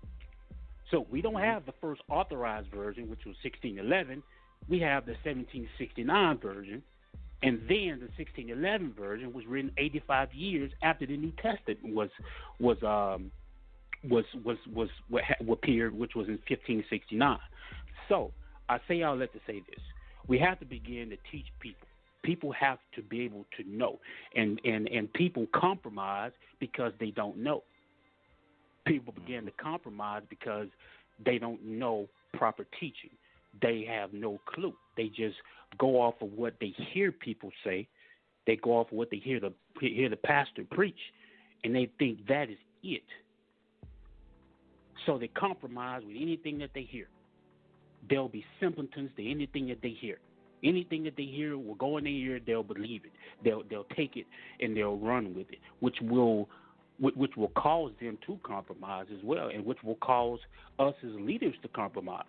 So 0.92 1.08
we 1.10 1.22
don't 1.22 1.40
have 1.40 1.66
the 1.66 1.74
first 1.82 2.02
authorized 2.10 2.70
version, 2.70 3.10
which 3.10 3.26
was 3.26 3.36
1611. 3.44 4.22
We 4.68 4.80
have 4.80 5.06
the 5.06 5.14
1769 5.24 6.38
version, 6.40 6.84
and 7.42 7.60
then 7.68 8.00
the 8.00 8.10
1611 8.18 8.94
version 8.94 9.34
was 9.34 9.46
written 9.46 9.72
85 9.78 10.34
years 10.34 10.72
after 10.82 11.06
the 11.06 11.18
New 11.18 11.32
Testament 11.42 11.96
was 11.96 12.10
was 12.60 12.82
um 12.84 13.32
was 14.10 14.26
was 14.44 14.58
was 14.74 14.90
what 15.10 15.24
ha- 15.24 15.52
appeared, 15.52 15.98
which 15.98 16.16
was 16.16 16.28
in 16.28 16.40
1569. 16.48 17.38
So 18.10 18.32
I 18.70 18.80
say 18.88 19.04
all 19.04 19.18
that 19.18 19.34
to 19.34 19.40
say 19.48 19.62
this: 19.70 19.82
we 20.28 20.40
have 20.40 20.60
to 20.60 20.66
begin 20.66 21.10
to 21.10 21.18
teach 21.32 21.46
people. 21.60 21.88
People 22.24 22.52
have 22.54 22.80
to 22.96 23.02
be 23.04 23.22
able 23.22 23.46
to 23.58 23.70
know, 23.70 24.00
and 24.36 24.60
and 24.66 24.88
and 24.88 25.12
people 25.14 25.48
compromise 25.54 26.32
because 26.60 26.92
they 27.00 27.12
don't 27.12 27.38
know. 27.38 27.64
People 28.86 29.14
begin 29.14 29.46
to 29.46 29.52
compromise 29.52 30.24
because 30.30 30.68
they 31.24 31.38
don't 31.38 31.64
know 31.64 32.08
proper 32.34 32.66
teaching. 32.80 33.12
They 33.62 33.88
have 33.90 34.14
no 34.14 34.40
clue. 34.46 34.74
They 34.98 35.08
just 35.08 35.38
go 35.78 36.02
off 36.02 36.16
of 36.22 36.34
what 36.34 36.56
they 36.60 36.74
hear 36.94 37.12
people 37.12 37.52
say. 37.64 37.88
They 38.48 38.58
go 38.58 38.72
off 38.72 38.88
of 38.92 38.98
what 38.98 39.10
they 39.10 39.18
hear 39.18 39.40
the 39.40 39.54
hear 39.80 40.10
the 40.10 40.18
pastor 40.18 40.64
preach, 40.72 41.00
and 41.64 41.76
they 41.76 41.90
think 42.00 42.28
that 42.28 42.50
is 42.50 42.58
it. 42.84 43.04
So 45.06 45.18
they 45.18 45.28
compromise 45.28 46.02
with 46.06 46.16
anything 46.20 46.58
that 46.60 46.72
they 46.74 46.84
hear. 46.84 47.08
They'll 48.10 48.30
be 48.30 48.46
simpletons 48.60 49.12
to 49.18 49.30
anything 49.30 49.68
that 49.68 49.82
they 49.82 49.96
hear. 50.00 50.18
Anything 50.64 51.04
that 51.04 51.16
they 51.18 51.26
hear 51.26 51.58
will 51.58 51.76
go 51.76 51.98
in 51.98 52.06
their 52.06 52.14
ear. 52.14 52.40
They'll 52.46 52.64
believe 52.64 53.02
it. 53.06 53.12
They'll 53.44 53.64
they'll 53.70 53.88
take 53.96 54.16
it 54.16 54.26
and 54.60 54.76
they'll 54.76 54.98
run 54.98 55.36
with 55.36 55.52
it, 55.52 55.60
which 55.80 55.98
will 56.02 56.50
which 57.00 57.36
will 57.36 57.50
cause 57.50 57.92
them 58.00 58.18
to 58.26 58.40
compromise 58.44 59.08
as 59.12 59.22
well, 59.24 59.50
and 59.50 59.66
which 59.66 59.80
will 59.84 59.96
cause 59.96 60.40
us 60.80 60.94
as 61.04 61.12
leaders 61.20 61.54
to 61.62 61.68
compromise 61.68 62.24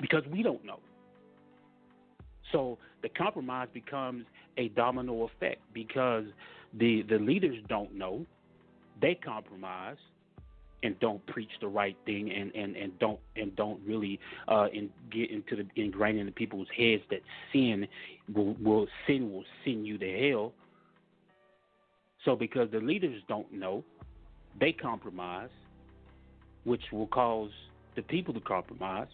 because 0.00 0.22
we 0.30 0.42
don't 0.42 0.64
know. 0.64 0.78
So 2.52 2.78
the 3.02 3.08
compromise 3.08 3.68
becomes 3.72 4.24
a 4.56 4.68
domino 4.68 5.24
effect 5.24 5.60
because 5.72 6.24
the 6.78 7.02
the 7.08 7.18
leaders 7.18 7.56
don't 7.68 7.94
know, 7.94 8.24
they 9.00 9.14
compromise 9.14 9.96
and 10.82 10.98
don't 11.00 11.24
preach 11.26 11.50
the 11.60 11.68
right 11.68 11.96
thing 12.06 12.30
and, 12.32 12.54
and, 12.54 12.76
and 12.76 12.98
don't 12.98 13.20
and 13.36 13.54
don't 13.56 13.80
really 13.86 14.18
uh 14.48 14.66
in, 14.72 14.90
get 15.10 15.30
into 15.30 15.56
the 15.56 15.66
ingrained 15.76 16.18
into 16.18 16.32
people's 16.32 16.68
heads 16.76 17.02
that 17.10 17.20
sin 17.52 17.86
will, 18.32 18.54
will 18.62 18.86
sin 19.06 19.30
will 19.30 19.44
send 19.64 19.86
you 19.86 19.98
to 19.98 20.30
hell. 20.30 20.52
So 22.24 22.36
because 22.36 22.70
the 22.70 22.80
leaders 22.80 23.22
don't 23.28 23.50
know, 23.52 23.82
they 24.58 24.72
compromise, 24.72 25.50
which 26.64 26.82
will 26.92 27.06
cause 27.06 27.50
the 27.96 28.02
people 28.02 28.34
to 28.34 28.40
compromise. 28.40 29.08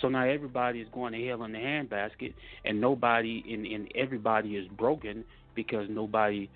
So 0.00 0.08
now 0.08 0.24
everybody 0.24 0.80
is 0.80 0.88
going 0.92 1.12
to 1.14 1.26
hell 1.26 1.44
in 1.44 1.52
the 1.52 1.58
handbasket, 1.58 2.34
and 2.64 2.80
nobody 2.80 3.42
and, 3.50 3.66
and 3.66 3.90
everybody 3.94 4.56
is 4.56 4.66
broken 4.68 5.24
because 5.54 5.86
nobody 5.88 6.50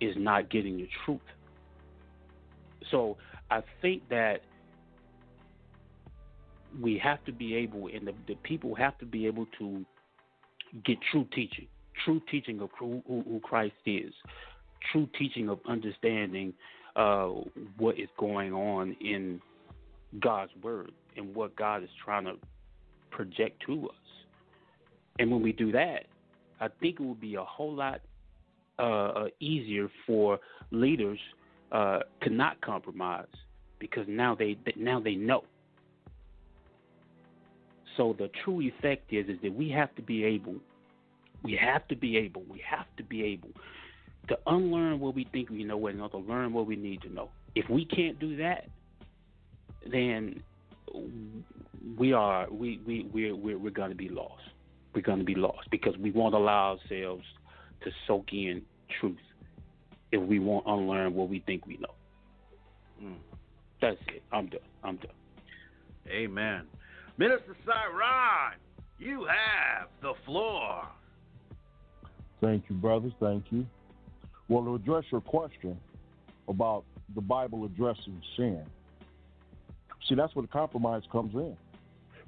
is 0.00 0.14
not 0.16 0.50
getting 0.50 0.76
the 0.76 0.88
truth. 1.04 1.20
So 2.90 3.16
I 3.50 3.62
think 3.80 4.08
that 4.08 4.40
we 6.80 6.98
have 7.02 7.24
to 7.24 7.32
be 7.32 7.54
able, 7.54 7.88
and 7.88 8.06
the, 8.06 8.14
the 8.26 8.34
people 8.42 8.74
have 8.74 8.98
to 8.98 9.06
be 9.06 9.26
able 9.26 9.46
to 9.58 9.84
get 10.84 10.98
true 11.10 11.26
teaching, 11.34 11.66
true 12.04 12.20
teaching 12.30 12.60
of 12.60 12.70
who, 12.78 13.02
who, 13.06 13.40
Christ 13.42 13.74
is, 13.86 14.12
true 14.92 15.08
teaching 15.18 15.48
of 15.48 15.58
understanding 15.68 16.52
uh, 16.96 17.28
what 17.78 17.98
is 17.98 18.08
going 18.18 18.52
on 18.52 18.96
in 19.00 19.40
God's 20.20 20.52
Word 20.62 20.92
and 21.16 21.34
what 21.34 21.56
God 21.56 21.82
is 21.82 21.90
trying 22.04 22.24
to 22.24 22.34
project 23.10 23.62
to 23.66 23.88
us. 23.88 23.96
And 25.18 25.30
when 25.30 25.42
we 25.42 25.52
do 25.52 25.72
that, 25.72 26.04
I 26.60 26.68
think 26.80 27.00
it 27.00 27.02
will 27.02 27.14
be 27.14 27.36
a 27.36 27.44
whole 27.44 27.74
lot 27.74 28.00
uh, 28.78 28.82
uh, 28.82 29.28
easier 29.40 29.88
for 30.06 30.38
leaders 30.70 31.18
uh, 31.72 32.00
to 32.22 32.30
not 32.30 32.60
compromise 32.60 33.26
because 33.78 34.06
now 34.08 34.34
they 34.34 34.56
now 34.76 35.00
they 35.00 35.14
know. 35.14 35.44
So 37.96 38.14
the 38.18 38.30
true 38.44 38.60
effect 38.60 39.12
is 39.12 39.28
is 39.28 39.38
that 39.42 39.54
we 39.54 39.70
have 39.70 39.94
to 39.96 40.02
be 40.02 40.24
able, 40.24 40.56
we 41.42 41.56
have 41.56 41.86
to 41.88 41.96
be 41.96 42.16
able, 42.16 42.42
we 42.50 42.62
have 42.68 42.86
to 42.98 43.02
be 43.02 43.24
able 43.24 43.48
to 44.28 44.38
unlearn 44.46 45.00
what 45.00 45.14
we 45.14 45.26
think 45.32 45.50
we 45.50 45.64
know 45.64 45.86
and 45.86 45.98
to 46.10 46.18
learn 46.18 46.52
what 46.52 46.66
we 46.66 46.76
need 46.76 47.02
to 47.02 47.12
know. 47.12 47.30
If 47.54 47.68
we 47.70 47.84
can't 47.84 48.18
do 48.18 48.36
that, 48.36 48.68
then 49.90 50.42
we 51.98 52.12
are 52.12 52.48
we 52.50 52.80
we 52.86 53.08
we're 53.12 53.36
we're, 53.36 53.58
we're 53.58 53.70
going 53.70 53.90
to 53.90 53.96
be 53.96 54.08
lost. 54.08 54.42
We're 54.94 55.02
going 55.02 55.18
to 55.18 55.24
be 55.24 55.34
lost 55.34 55.70
because 55.70 55.96
we 55.98 56.10
won't 56.10 56.34
allow 56.34 56.78
ourselves 56.78 57.24
to 57.82 57.90
soak 58.06 58.32
in 58.32 58.62
truth 58.98 59.18
if 60.16 60.28
we 60.28 60.38
won't 60.38 60.66
unlearn 60.66 61.14
what 61.14 61.28
we 61.28 61.40
think 61.40 61.66
we 61.66 61.76
know. 61.76 61.94
Mm. 63.02 63.16
That's 63.80 63.98
it. 64.08 64.22
I'm 64.32 64.46
done. 64.46 64.60
I'm 64.82 64.96
done. 64.96 65.12
Amen. 66.08 66.62
Minister 67.18 67.56
Cyron, 67.66 68.54
you 68.98 69.26
have 69.26 69.88
the 70.02 70.14
floor. 70.24 70.86
Thank 72.40 72.64
you, 72.68 72.76
brothers. 72.76 73.12
Thank 73.20 73.44
you. 73.50 73.66
Well, 74.48 74.64
to 74.64 74.74
address 74.74 75.04
your 75.10 75.20
question 75.20 75.78
about 76.48 76.84
the 77.14 77.20
Bible 77.20 77.64
addressing 77.64 78.20
sin, 78.36 78.62
see, 80.08 80.14
that's 80.14 80.34
where 80.34 80.42
the 80.42 80.48
compromise 80.48 81.02
comes 81.10 81.34
in. 81.34 81.56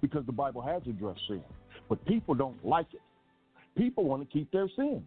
Because 0.00 0.24
the 0.26 0.32
Bible 0.32 0.62
has 0.62 0.82
addressed 0.88 1.20
sin, 1.26 1.42
but 1.88 2.04
people 2.06 2.34
don't 2.34 2.64
like 2.64 2.86
it. 2.94 3.00
People 3.76 4.04
want 4.04 4.22
to 4.22 4.32
keep 4.32 4.50
their 4.52 4.68
sin, 4.76 5.04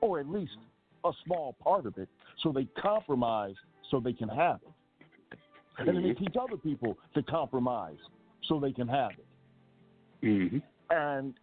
or 0.00 0.18
at 0.18 0.28
least 0.28 0.56
a 1.08 1.12
small 1.24 1.54
part 1.62 1.86
of 1.86 1.96
it, 1.98 2.08
so 2.42 2.52
they 2.52 2.66
compromise 2.80 3.54
so 3.90 4.00
they 4.00 4.12
can 4.12 4.28
have 4.28 4.60
it. 4.62 5.38
And 5.78 5.88
then 5.88 6.02
they 6.02 6.14
teach 6.14 6.34
other 6.40 6.56
people 6.56 6.96
to 7.14 7.22
compromise 7.22 7.98
so 8.48 8.58
they 8.58 8.72
can 8.72 8.88
have 8.88 9.10
it. 9.12 9.26
Mm-hmm. 10.24 10.58
And 10.90 11.34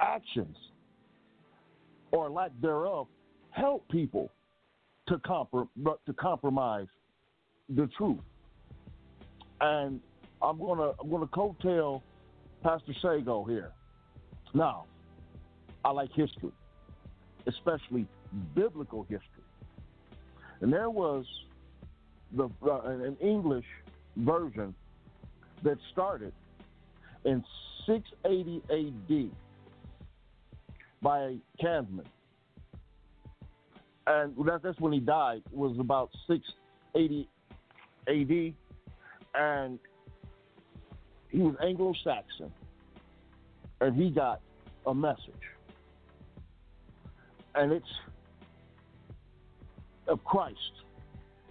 actions 0.00 0.56
or 2.10 2.28
lack 2.28 2.50
thereof 2.60 3.06
help 3.50 3.88
people 3.88 4.30
to 5.08 5.16
comprom- 5.18 5.68
to 6.06 6.12
compromise 6.14 6.86
the 7.68 7.88
truth. 7.96 8.18
And 9.60 10.00
I'm 10.40 10.58
gonna 10.58 10.92
I'm 11.00 11.10
gonna 11.10 11.26
coattail 11.26 12.02
Pastor 12.62 12.92
Sago 13.00 13.44
here. 13.44 13.72
Now, 14.54 14.84
I 15.84 15.90
like 15.90 16.10
history, 16.12 16.52
especially 17.46 18.06
biblical 18.54 19.02
history. 19.02 19.44
And 20.60 20.72
there 20.72 20.90
was 20.90 21.24
the 22.34 22.48
uh, 22.64 22.80
an 22.84 23.16
English 23.20 23.66
version 24.16 24.74
that 25.62 25.78
started 25.92 26.32
in 27.24 27.44
680 27.86 28.62
AD 28.70 29.30
by 31.02 31.36
Cansman. 31.60 32.06
And 34.06 34.34
that, 34.46 34.62
that's 34.62 34.80
when 34.80 34.92
he 34.92 35.00
died, 35.00 35.42
was 35.52 35.78
about 35.78 36.10
680 36.26 37.28
AD. 38.08 38.54
And 39.34 39.78
he 41.30 41.38
was 41.38 41.54
Anglo 41.62 41.94
Saxon. 42.04 42.52
And 43.80 43.96
he 43.96 44.10
got 44.10 44.40
a 44.86 44.94
message. 44.94 45.34
And 47.54 47.72
it's 47.72 47.86
of 50.08 50.22
Christ. 50.24 50.58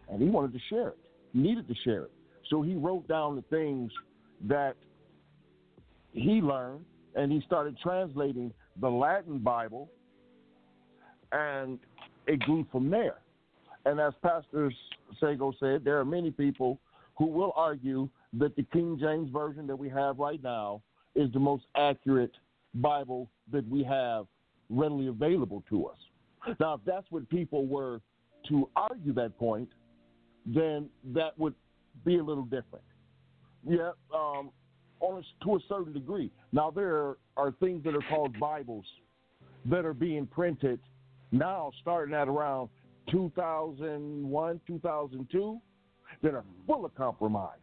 And 0.09 0.21
he 0.21 0.29
wanted 0.29 0.53
to 0.53 0.59
share 0.69 0.89
it, 0.89 0.97
he 1.33 1.39
needed 1.39 1.67
to 1.67 1.75
share 1.83 2.03
it. 2.03 2.11
So 2.49 2.61
he 2.61 2.75
wrote 2.75 3.07
down 3.07 3.35
the 3.35 3.43
things 3.43 3.91
that 4.47 4.75
he 6.11 6.41
learned 6.41 6.85
and 7.15 7.31
he 7.31 7.41
started 7.45 7.77
translating 7.81 8.53
the 8.79 8.89
Latin 8.89 9.37
Bible, 9.39 9.89
and 11.31 11.79
it 12.27 12.39
grew 12.39 12.65
from 12.71 12.89
there. 12.89 13.17
And 13.85 13.99
as 13.99 14.13
Pastor 14.21 14.71
Sago 15.19 15.53
said, 15.59 15.83
there 15.83 15.99
are 15.99 16.05
many 16.05 16.31
people 16.31 16.79
who 17.17 17.25
will 17.25 17.53
argue 17.55 18.09
that 18.33 18.55
the 18.55 18.63
King 18.71 18.97
James 18.99 19.29
Version 19.31 19.67
that 19.67 19.75
we 19.75 19.89
have 19.89 20.19
right 20.19 20.41
now 20.41 20.81
is 21.15 21.31
the 21.33 21.39
most 21.39 21.65
accurate 21.75 22.31
Bible 22.75 23.29
that 23.51 23.67
we 23.67 23.83
have 23.83 24.25
readily 24.69 25.07
available 25.07 25.63
to 25.69 25.87
us. 25.87 25.97
Now, 26.59 26.75
if 26.75 26.81
that's 26.85 27.05
what 27.09 27.29
people 27.29 27.65
were 27.65 27.99
to 28.49 28.69
argue 28.75 29.13
that 29.13 29.37
point, 29.37 29.69
then 30.45 30.89
that 31.13 31.37
would 31.37 31.55
be 32.05 32.17
a 32.17 32.23
little 32.23 32.43
different. 32.43 32.85
Yeah, 33.67 33.91
um, 34.13 34.51
on 34.99 35.23
a, 35.23 35.45
to 35.45 35.55
a 35.55 35.59
certain 35.67 35.93
degree. 35.93 36.31
Now 36.51 36.71
there 36.71 37.15
are 37.37 37.51
things 37.59 37.83
that 37.83 37.95
are 37.95 38.03
called 38.09 38.39
Bibles 38.39 38.85
that 39.65 39.85
are 39.85 39.93
being 39.93 40.25
printed 40.25 40.79
now, 41.31 41.71
starting 41.81 42.13
at 42.13 42.27
around 42.27 42.69
2001, 43.09 44.61
2002, 44.67 45.61
that 46.21 46.33
are 46.33 46.43
full 46.67 46.85
of 46.85 46.95
compromise. 46.95 47.57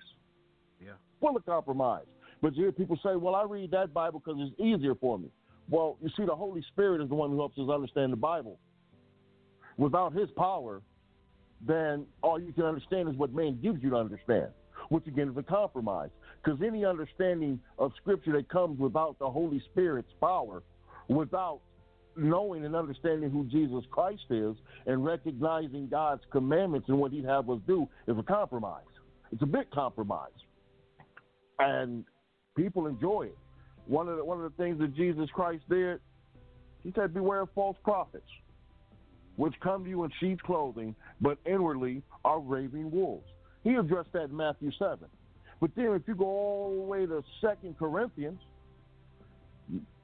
Yeah. 0.83 0.93
Full 1.21 1.37
of 1.37 1.45
compromise. 1.45 2.07
But 2.41 2.55
you 2.55 2.65
hear 2.65 2.73
people 2.73 2.97
say, 3.03 3.17
"Well, 3.17 3.35
I 3.35 3.43
read 3.43 3.71
that 3.73 3.93
Bible 3.93 4.23
because 4.25 4.41
it's 4.41 4.61
easier 4.61 4.95
for 4.95 5.19
me." 5.19 5.31
Well, 5.69 5.99
you 6.01 6.09
see, 6.17 6.25
the 6.25 6.35
Holy 6.35 6.63
Spirit 6.63 7.03
is 7.03 7.09
the 7.09 7.15
one 7.15 7.31
who 7.31 7.39
helps 7.39 7.59
us 7.59 7.69
understand 7.69 8.13
the 8.13 8.17
Bible. 8.17 8.59
Without 9.79 10.13
His 10.13 10.29
power, 10.37 10.83
then 11.67 12.05
all 12.23 12.39
you 12.39 12.53
can 12.53 12.65
understand 12.65 13.09
is 13.09 13.17
what 13.17 13.33
man 13.33 13.59
gives 13.63 13.83
you 13.83 13.91
to 13.91 13.97
understand 13.97 14.49
which 14.89 15.07
again 15.07 15.29
is 15.29 15.37
a 15.37 15.43
compromise. 15.43 16.11
Because 16.43 16.61
any 16.63 16.85
understanding 16.85 17.61
of 17.79 17.93
Scripture 18.01 18.33
that 18.33 18.49
comes 18.49 18.79
without 18.79 19.19
the 19.19 19.29
Holy 19.29 19.63
Spirit's 19.71 20.13
power, 20.21 20.63
without 21.09 21.61
knowing 22.17 22.65
and 22.65 22.75
understanding 22.75 23.31
who 23.31 23.45
Jesus 23.45 23.85
Christ 23.91 24.25
is, 24.31 24.57
and 24.87 25.05
recognizing 25.05 25.89
God's 25.89 26.23
commandments 26.31 26.89
and 26.89 26.99
what 26.99 27.13
He'd 27.13 27.25
have 27.25 27.49
us 27.51 27.61
do, 27.67 27.89
is 28.07 28.17
a 28.19 28.23
compromise. 28.23 28.83
It's 29.33 29.43
a 29.43 29.47
big 29.47 29.71
compromise, 29.71 30.31
and 31.59 32.05
people 32.57 32.87
enjoy 32.87 33.25
it. 33.25 33.39
One 33.87 34.09
of 34.09 34.17
the, 34.17 34.25
one 34.25 34.43
of 34.43 34.51
the 34.51 34.63
things 34.63 34.79
that 34.79 34.95
Jesus 34.97 35.29
Christ 35.31 35.65
did, 35.69 36.01
He 36.83 36.93
said, 36.97 37.13
"Beware 37.13 37.43
of 37.43 37.51
false 37.55 37.77
prophets." 37.85 38.29
Which 39.39 39.55
come 39.61 39.85
to 39.85 39.89
you 39.89 40.03
in 40.03 40.11
sheep's 40.19 40.43
clothing, 40.43 40.97
but 41.21 41.39
inwardly 41.47 42.03
are 42.25 42.41
raving 42.41 42.91
wolves. 42.91 43.29
He 43.63 43.75
addressed 43.75 44.13
that 44.13 44.25
in 44.25 44.37
Matthew 44.37 44.73
7. 44.77 44.99
But 45.61 45.71
then 45.77 45.93
if 45.93 46.03
you 46.09 46.17
go 46.17 46.25
all 46.25 46.75
the 46.75 46.83
way 46.83 47.07
to 47.07 47.23
Second 47.41 47.79
Corinthians, 47.79 48.41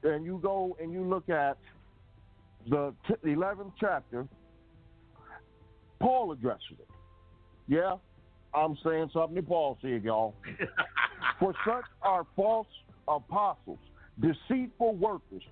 and 0.03 0.23
you 0.23 0.39
go 0.41 0.77
and 0.81 0.93
you 0.93 1.03
look 1.03 1.27
at 1.27 1.57
the 2.69 2.93
11th 3.25 3.73
chapter, 3.77 4.25
Paul 5.99 6.31
addresses 6.31 6.79
it. 6.79 6.87
Yeah, 7.67 7.95
I'm 8.53 8.77
saying 8.85 9.09
something 9.11 9.35
that 9.35 9.47
Paul 9.47 9.77
said, 9.81 10.01
y'all. 10.01 10.33
For 11.39 11.53
such 11.65 11.83
are 12.03 12.25
false 12.37 12.67
apostles, 13.05 13.79
deceitful 14.21 14.95
workers, 14.95 15.43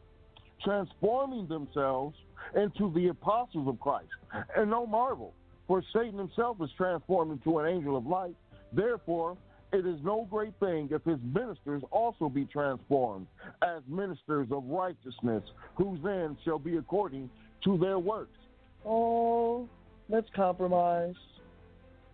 transforming 0.63 1.47
themselves 1.47 2.15
into 2.55 2.91
the 2.93 3.07
apostles 3.07 3.67
of 3.67 3.79
Christ. 3.79 4.09
And 4.55 4.69
no 4.69 4.85
marvel, 4.85 5.33
for 5.67 5.83
Satan 5.93 6.17
himself 6.17 6.57
is 6.61 6.69
transformed 6.77 7.31
into 7.31 7.59
an 7.59 7.67
angel 7.67 7.97
of 7.97 8.05
light. 8.05 8.35
Therefore, 8.71 9.37
it 9.71 9.87
is 9.87 9.97
no 10.03 10.27
great 10.29 10.53
thing 10.59 10.89
if 10.91 11.03
his 11.03 11.19
ministers 11.23 11.81
also 11.91 12.29
be 12.29 12.45
transformed 12.45 13.25
as 13.63 13.81
ministers 13.87 14.47
of 14.51 14.63
righteousness, 14.65 15.43
whose 15.75 15.99
end 16.05 16.37
shall 16.45 16.59
be 16.59 16.77
according 16.77 17.29
to 17.63 17.77
their 17.77 17.97
works. 17.97 18.37
Oh, 18.85 19.67
let's 20.09 20.27
compromise. 20.35 21.15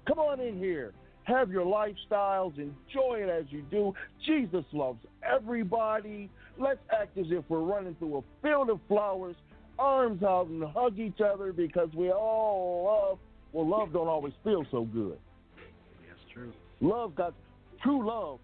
Come 0.07 0.20
on 0.20 0.40
in 0.40 0.57
here. 0.57 0.94
Have 1.24 1.52
your 1.52 1.66
lifestyles. 1.66 2.57
Enjoy 2.57 3.20
it 3.20 3.30
as 3.30 3.45
you 3.49 3.61
do. 3.70 3.94
Jesus 4.26 4.64
loves 4.72 4.99
everybody. 5.22 6.30
Let's 6.57 6.80
act 6.91 7.18
as 7.18 7.28
if 7.30 7.44
we're 7.49 7.60
running 7.60 7.95
through 7.95 8.18
a 8.18 8.22
field 8.41 8.70
of 8.70 8.80
flowers, 8.88 9.36
arms 9.80 10.23
out 10.23 10.47
and 10.47 10.64
hug 10.64 10.99
each 10.99 11.22
other 11.22 11.53
because 11.53 11.89
we 11.95 12.11
all 12.11 12.84
love. 12.85 13.19
Well, 13.53 13.68
love 13.68 13.93
don't 13.93 14.07
always 14.07 14.34
feel 14.43 14.65
so 14.69 14.84
good. 14.84 15.18
That's 16.07 16.19
true. 16.34 16.51
Love 16.81 17.15
got 17.15 17.34
true 17.81 18.06
love 18.06 18.39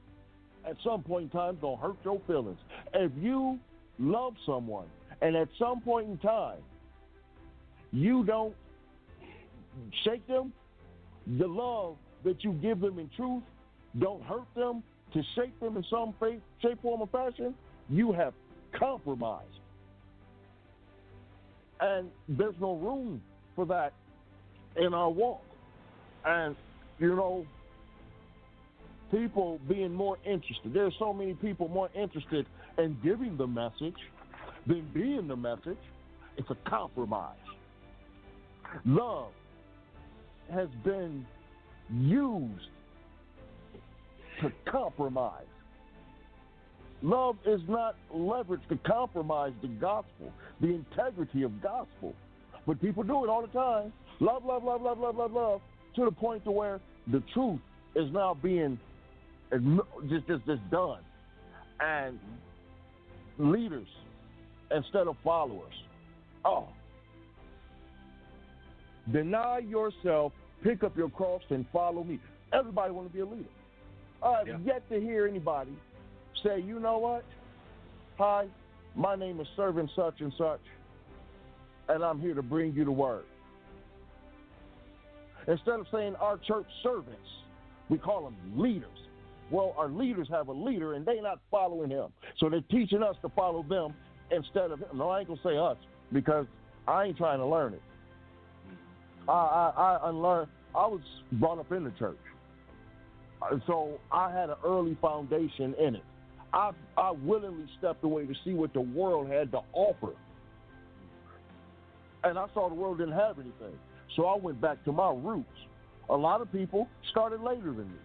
at 0.67 0.75
some 0.83 1.03
point 1.03 1.25
in 1.25 1.29
time 1.29 1.57
gonna 1.61 1.77
hurt 1.77 1.97
your 2.03 2.19
feelings. 2.25 2.57
If 2.93 3.11
you 3.19 3.59
love 3.99 4.33
someone 4.45 4.87
and 5.21 5.35
at 5.35 5.47
some 5.59 5.81
point 5.81 6.09
in 6.09 6.17
time 6.17 6.59
you 7.91 8.23
don't 8.23 8.55
shake 10.03 10.25
them, 10.27 10.51
the 11.37 11.47
love 11.47 11.97
that 12.23 12.43
you 12.43 12.53
give 12.53 12.79
them 12.79 12.99
in 12.99 13.09
truth 13.15 13.43
don't 13.99 14.23
hurt 14.23 14.47
them 14.55 14.83
to 15.13 15.21
shake 15.35 15.57
them 15.59 15.77
in 15.77 15.85
some 15.89 16.13
faith, 16.19 16.41
shape, 16.61 16.81
form, 16.81 17.01
or 17.01 17.07
fashion, 17.07 17.55
you 17.89 18.11
have 18.11 18.33
compromised. 18.77 19.45
And 21.80 22.10
there's 22.30 22.56
no 22.60 22.76
room 22.76 23.22
for 23.56 23.65
that 23.65 23.93
in 24.76 24.93
our 24.93 25.10
walk. 25.10 25.41
And, 26.26 26.56
you 26.99 27.15
know, 27.15 27.45
people 29.11 29.60
being 29.68 29.93
more 29.93 30.18
interested. 30.26 30.73
There's 30.73 30.93
so 30.99 31.14
many 31.14 31.34
people 31.34 31.68
more 31.68 31.89
interested 31.95 32.45
in 32.77 32.97
giving 33.03 33.38
the 33.38 33.47
message 33.47 33.95
than 34.68 34.88
being 34.93 35.27
the 35.27 35.35
message. 35.35 35.77
It's 36.38 36.49
a 36.49 36.69
compromise. 36.69 37.35
Love 38.85 39.31
has 40.52 40.68
been 40.84 41.26
used 41.91 42.68
to 44.41 44.52
compromise. 44.69 45.45
Love 47.06 47.38
is 47.45 47.61
not 47.68 47.95
leveraged 48.11 48.68
to 48.68 48.77
compromise 48.77 49.53
the 49.61 49.68
gospel, 49.68 50.34
the 50.60 50.69
integrity 50.73 51.44
of 51.44 51.61
gospel. 51.61 52.15
But 52.65 52.82
people 52.82 53.03
do 53.03 53.23
it 53.23 53.30
all 53.30 53.44
the 53.44 53.48
time. 53.49 53.94
Love, 54.19 54.44
love, 54.44 54.64
love, 54.64 54.82
love, 54.82 54.98
love, 54.98 55.15
love, 55.15 55.32
love, 55.32 55.61
to 55.98 56.06
the 56.06 56.11
point 56.11 56.44
to 56.45 56.52
where 56.52 56.80
the 57.11 57.22
truth 57.32 57.60
is 57.94 58.11
now 58.11 58.34
being 58.34 58.80
just, 60.10 60.26
just, 60.27 60.48
just 60.48 60.72
done. 60.72 60.98
And 61.80 62.18
leaders 63.38 63.88
instead 64.72 65.07
of 65.07 65.15
followers. 65.23 65.73
Oh, 66.44 66.68
Deny 69.11 69.60
yourself, 69.60 70.34
pick 70.64 70.84
up 70.84 70.98
your 70.98 71.10
cross, 71.11 71.44
and 71.52 71.68
follow 71.72 72.03
me. 72.03 72.19
Everybody 72.52 72.91
want 72.91 73.07
to 73.07 73.14
be 73.14 73.19
a 73.19 73.26
leader. 73.26 73.44
I 74.23 74.40
have 74.40 74.48
Yeah. 74.48 74.57
yet 74.65 74.90
to 74.90 74.99
hear 74.99 75.27
anybody 75.27 75.77
say, 76.45 76.61
you 76.61 76.80
know 76.80 76.97
what? 76.97 77.23
Hi, 78.17 78.47
my 78.95 79.15
name 79.15 79.39
is 79.39 79.47
Servant 79.55 79.89
such 79.95 80.22
and 80.22 80.31
such, 80.38 80.61
and 81.89 82.03
I'm 82.03 82.19
here 82.19 82.34
to 82.34 82.43
bring 82.43 82.73
you 82.73 82.85
the 82.85 82.91
word. 82.91 83.26
Instead 85.47 85.80
of 85.80 85.88
saying 85.91 86.15
our 86.15 86.38
church 86.38 86.67
servants, 86.81 87.27
we 87.89 87.97
call 87.97 88.23
them 88.23 88.35
leaders. 88.55 88.89
Well, 89.51 89.76
our 89.77 89.89
leaders 89.89 90.27
have 90.31 90.47
a 90.47 90.53
leader, 90.53 90.93
and 90.93 91.05
they 91.05 91.19
not 91.22 91.39
following 91.51 91.91
him. 91.91 92.07
So 92.39 92.49
they're 92.49 92.61
teaching 92.61 93.03
us 93.03 93.15
to 93.22 93.30
follow 93.30 93.63
them 93.63 93.93
instead 94.31 94.72
of 94.72 94.80
him. 94.80 94.88
No, 94.95 95.09
I 95.09 95.19
ain't 95.19 95.27
gonna 95.27 95.39
say 95.43 95.57
us 95.57 95.77
because 96.11 96.47
I 96.88 97.05
ain't 97.05 97.17
trying 97.17 97.39
to 97.39 97.45
learn 97.45 97.73
it. 97.73 97.81
I 99.27 99.31
I, 99.31 99.97
I 100.03 100.09
unlearned. 100.09 100.49
I 100.73 100.88
was 100.88 101.01
brought 101.34 101.59
up 101.59 101.72
in 101.72 101.84
the 101.84 101.91
church, 101.91 102.17
so 103.67 103.99
I 104.11 104.31
had 104.31 104.49
an 104.49 104.57
early 104.65 104.97
foundation 104.99 105.76
in 105.80 105.95
it. 105.95 106.03
I 106.56 106.72
I 106.98 107.11
willingly 107.11 107.68
stepped 107.77 108.03
away 108.03 108.26
to 108.26 108.34
see 108.45 108.53
what 108.53 108.73
the 108.73 108.82
world 108.82 109.27
had 109.27 109.52
to 109.52 109.60
offer, 109.73 110.14
and 112.23 112.40
I 112.40 112.48
saw 112.53 112.69
the 112.69 112.76
world 112.76 112.98
didn't 112.98 113.14
have 113.14 113.38
anything. 113.38 113.77
So 114.15 114.26
I 114.26 114.38
went 114.38 114.61
back 114.61 114.84
to 114.86 114.91
my 114.94 115.11
roots. 115.11 115.49
A 116.10 116.15
lot 116.15 116.40
of 116.40 116.52
people 116.52 116.88
started 117.11 117.41
later 117.41 117.73
than 117.73 117.90
me, 117.90 117.98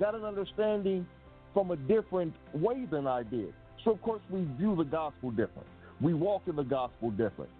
got 0.00 0.14
an 0.14 0.24
understanding 0.24 1.06
from 1.52 1.70
a 1.70 1.76
different 1.76 2.34
way 2.54 2.86
than 2.90 3.06
I 3.06 3.24
did. 3.24 3.52
So 3.84 3.90
of 3.90 4.00
course 4.00 4.22
we 4.30 4.44
view 4.58 4.74
the 4.74 4.84
gospel 4.84 5.30
different. 5.30 5.66
We 6.00 6.14
walk 6.14 6.42
in 6.46 6.56
the 6.56 6.62
gospel 6.62 7.10
different 7.10 7.50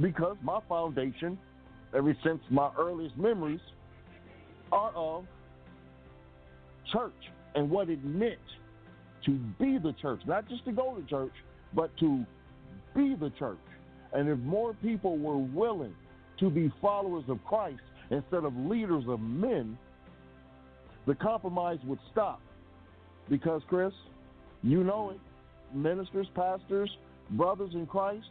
because 0.00 0.36
my 0.42 0.60
foundation, 0.68 1.38
ever 1.94 2.16
since 2.24 2.40
my 2.48 2.70
earliest 2.78 3.18
memories, 3.18 3.60
are 4.70 4.92
of 4.94 5.26
church 6.90 7.12
and 7.54 7.68
what 7.68 7.90
it 7.90 8.02
meant 8.02 8.38
to 9.24 9.32
be 9.58 9.78
the 9.78 9.92
church, 10.00 10.20
not 10.26 10.48
just 10.48 10.64
to 10.64 10.72
go 10.72 10.94
to 10.94 11.06
church, 11.08 11.32
but 11.74 11.96
to 11.98 12.24
be 12.94 13.14
the 13.14 13.30
church. 13.38 13.58
And 14.12 14.28
if 14.28 14.38
more 14.40 14.74
people 14.74 15.18
were 15.18 15.38
willing 15.38 15.94
to 16.38 16.50
be 16.50 16.72
followers 16.80 17.24
of 17.28 17.42
Christ 17.44 17.80
instead 18.10 18.44
of 18.44 18.54
leaders 18.56 19.04
of 19.08 19.20
men, 19.20 19.78
the 21.06 21.14
compromise 21.14 21.78
would 21.84 21.98
stop. 22.10 22.40
Because, 23.28 23.62
Chris, 23.68 23.92
you 24.62 24.84
know 24.84 25.10
it, 25.10 25.20
ministers, 25.74 26.26
pastors, 26.34 26.90
brothers 27.30 27.72
in 27.74 27.86
Christ, 27.86 28.26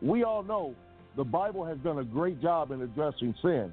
we 0.00 0.22
all 0.22 0.42
know 0.42 0.74
the 1.16 1.24
Bible 1.24 1.64
has 1.64 1.78
done 1.78 1.98
a 1.98 2.04
great 2.04 2.40
job 2.40 2.70
in 2.70 2.82
addressing 2.82 3.34
sin, 3.42 3.72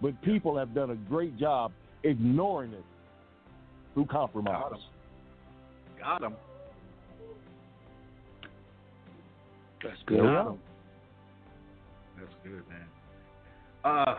but 0.00 0.20
people 0.22 0.56
have 0.56 0.74
done 0.74 0.90
a 0.90 0.96
great 0.96 1.38
job 1.38 1.72
ignoring 2.02 2.72
it 2.72 2.84
through 3.94 4.06
compromise. 4.06 4.72
Got 6.02 6.22
him. 6.22 6.34
That's 9.84 9.96
good. 10.06 10.24
Yeah. 10.24 10.52
That's 12.18 12.34
good, 12.42 12.62
man. 12.68 12.86
Uh, 13.84 14.16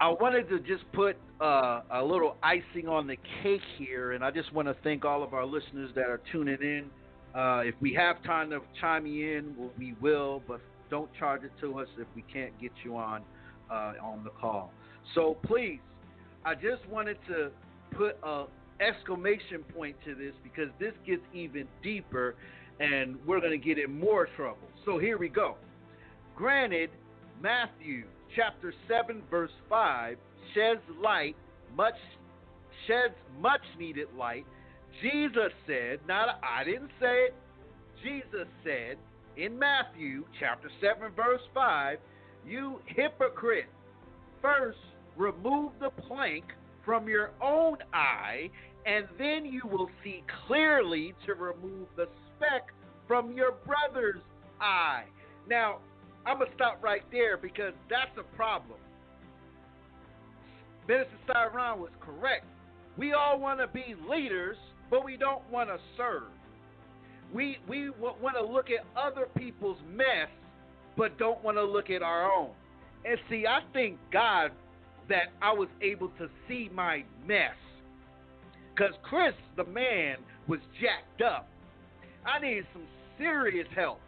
I 0.00 0.08
wanted 0.08 0.48
to 0.48 0.58
just 0.58 0.90
put 0.92 1.16
uh, 1.40 1.82
a 1.92 2.02
little 2.02 2.36
icing 2.42 2.88
on 2.88 3.06
the 3.06 3.16
cake 3.42 3.60
here, 3.78 4.12
and 4.12 4.24
I 4.24 4.30
just 4.32 4.52
want 4.52 4.66
to 4.66 4.76
thank 4.82 5.04
all 5.04 5.22
of 5.22 5.32
our 5.32 5.46
listeners 5.46 5.90
that 5.94 6.06
are 6.06 6.20
tuning 6.32 6.58
in. 6.60 6.84
Uh, 7.38 7.60
if 7.60 7.74
we 7.80 7.94
have 7.94 8.22
time 8.24 8.50
to 8.50 8.60
chime 8.80 9.06
in, 9.06 9.54
we 9.78 9.94
will, 10.00 10.42
but 10.48 10.60
don't 10.90 11.10
charge 11.18 11.44
it 11.44 11.52
to 11.60 11.78
us 11.78 11.88
if 11.98 12.06
we 12.16 12.22
can't 12.32 12.58
get 12.60 12.72
you 12.84 12.96
on 12.96 13.22
uh, 13.70 13.92
on 14.02 14.24
the 14.24 14.30
call. 14.30 14.72
So 15.14 15.36
please, 15.44 15.78
I 16.44 16.54
just 16.54 16.88
wanted 16.90 17.18
to 17.28 17.50
put 17.96 18.16
a 18.22 18.44
exclamation 18.80 19.62
point 19.74 19.96
to 20.04 20.14
this 20.14 20.32
because 20.42 20.68
this 20.78 20.92
gets 21.06 21.22
even 21.34 21.66
deeper, 21.82 22.34
and 22.80 23.16
we're 23.26 23.40
going 23.40 23.58
to 23.58 23.64
get 23.66 23.78
in 23.78 23.98
more 23.98 24.28
trouble. 24.36 24.68
So 24.84 24.98
here 24.98 25.18
we 25.18 25.28
go. 25.28 25.56
Granted, 26.36 26.90
Matthew 27.42 28.04
chapter 28.34 28.72
7 28.88 29.22
verse 29.30 29.50
5 29.68 30.16
sheds 30.54 30.80
light 31.02 31.36
much 31.76 31.94
sheds 32.86 33.14
much 33.40 33.60
needed 33.78 34.08
light. 34.16 34.46
Jesus 35.02 35.52
said, 35.66 36.00
not 36.06 36.40
I 36.42 36.64
didn't 36.64 36.90
say 37.00 37.26
it. 37.26 37.34
Jesus 38.02 38.46
said 38.64 38.96
in 39.36 39.58
Matthew 39.58 40.24
chapter 40.40 40.70
7 40.80 41.12
verse 41.14 41.40
5, 41.54 41.98
you 42.46 42.80
hypocrite, 42.86 43.66
first 44.40 44.78
remove 45.16 45.72
the 45.80 45.90
plank 45.90 46.44
from 46.88 47.06
your 47.06 47.32
own 47.42 47.76
eye, 47.92 48.48
and 48.86 49.06
then 49.18 49.44
you 49.44 49.60
will 49.70 49.90
see 50.02 50.22
clearly 50.46 51.12
to 51.26 51.34
remove 51.34 51.86
the 51.98 52.08
speck 52.34 52.68
from 53.06 53.36
your 53.36 53.56
brother's 53.66 54.22
eye. 54.58 55.04
Now, 55.46 55.80
I'm 56.24 56.38
going 56.38 56.48
to 56.48 56.54
stop 56.56 56.82
right 56.82 57.02
there 57.12 57.36
because 57.36 57.74
that's 57.90 58.16
a 58.18 58.22
problem. 58.34 58.78
Minister 60.88 61.12
Cyron 61.28 61.76
was 61.76 61.90
correct. 62.00 62.46
We 62.96 63.12
all 63.12 63.38
want 63.38 63.60
to 63.60 63.66
be 63.66 63.94
leaders, 64.10 64.56
but 64.90 65.04
we 65.04 65.18
don't 65.18 65.42
want 65.50 65.68
to 65.68 65.76
serve. 65.94 66.22
We, 67.34 67.58
we 67.68 67.90
want 67.90 68.34
to 68.34 68.42
look 68.42 68.68
at 68.70 68.86
other 68.98 69.26
people's 69.36 69.76
mess, 69.94 70.30
but 70.96 71.18
don't 71.18 71.44
want 71.44 71.58
to 71.58 71.64
look 71.64 71.90
at 71.90 72.00
our 72.00 72.32
own. 72.32 72.48
And 73.04 73.18
see, 73.28 73.44
I 73.46 73.60
think 73.74 73.98
God 74.10 74.52
that 75.08 75.32
I 75.42 75.52
was 75.52 75.68
able 75.80 76.08
to 76.18 76.28
see 76.46 76.70
my 76.74 77.04
mess. 77.26 77.54
Because 78.74 78.94
Chris, 79.02 79.34
the 79.56 79.64
man, 79.64 80.18
was 80.46 80.60
jacked 80.80 81.22
up. 81.22 81.48
I 82.24 82.40
needed 82.40 82.66
some 82.72 82.86
serious 83.18 83.66
help. 83.74 84.00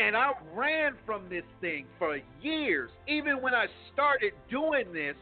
And 0.00 0.16
I 0.16 0.32
ran 0.54 0.94
from 1.04 1.28
this 1.28 1.44
thing 1.60 1.86
for 1.98 2.18
years. 2.40 2.90
Even 3.06 3.42
when 3.42 3.54
I 3.54 3.66
started 3.92 4.32
doing 4.50 4.92
this, 4.92 5.16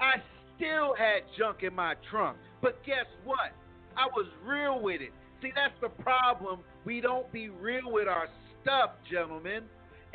I 0.00 0.14
still 0.56 0.94
had 0.96 1.22
junk 1.38 1.62
in 1.62 1.74
my 1.74 1.94
trunk. 2.10 2.38
But 2.62 2.82
guess 2.84 3.06
what? 3.24 3.52
I 3.96 4.06
was 4.06 4.26
real 4.44 4.80
with 4.80 5.00
it. 5.02 5.12
See, 5.42 5.52
that's 5.54 5.74
the 5.80 5.88
problem. 6.02 6.60
We 6.84 7.00
don't 7.00 7.30
be 7.30 7.50
real 7.50 7.92
with 7.92 8.08
our 8.08 8.28
stuff, 8.62 8.90
gentlemen. 9.10 9.64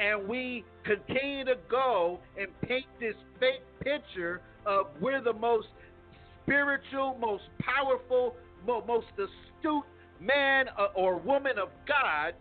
And 0.01 0.27
we 0.27 0.65
continue 0.83 1.45
to 1.45 1.55
go 1.69 2.19
and 2.35 2.47
paint 2.61 2.87
this 2.99 3.13
fake 3.39 3.61
picture 3.81 4.41
of 4.65 4.87
we're 4.99 5.21
the 5.21 5.33
most 5.33 5.67
spiritual, 6.43 7.17
most 7.19 7.43
powerful, 7.59 8.35
most 8.65 9.05
astute 9.11 9.83
man 10.19 10.65
uh, 10.77 10.87
or 10.95 11.17
woman 11.17 11.59
of 11.61 11.69
God, 11.87 12.33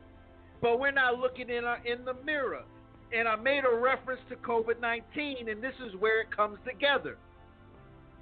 but 0.62 0.80
we're 0.80 0.90
not 0.90 1.18
looking 1.18 1.50
in, 1.50 1.64
our, 1.64 1.78
in 1.86 2.04
the 2.06 2.14
mirror. 2.24 2.62
And 3.12 3.28
I 3.28 3.36
made 3.36 3.64
a 3.70 3.76
reference 3.76 4.20
to 4.30 4.36
COVID 4.36 4.80
19, 4.80 5.48
and 5.50 5.62
this 5.62 5.74
is 5.86 5.94
where 6.00 6.22
it 6.22 6.34
comes 6.34 6.58
together. 6.66 7.18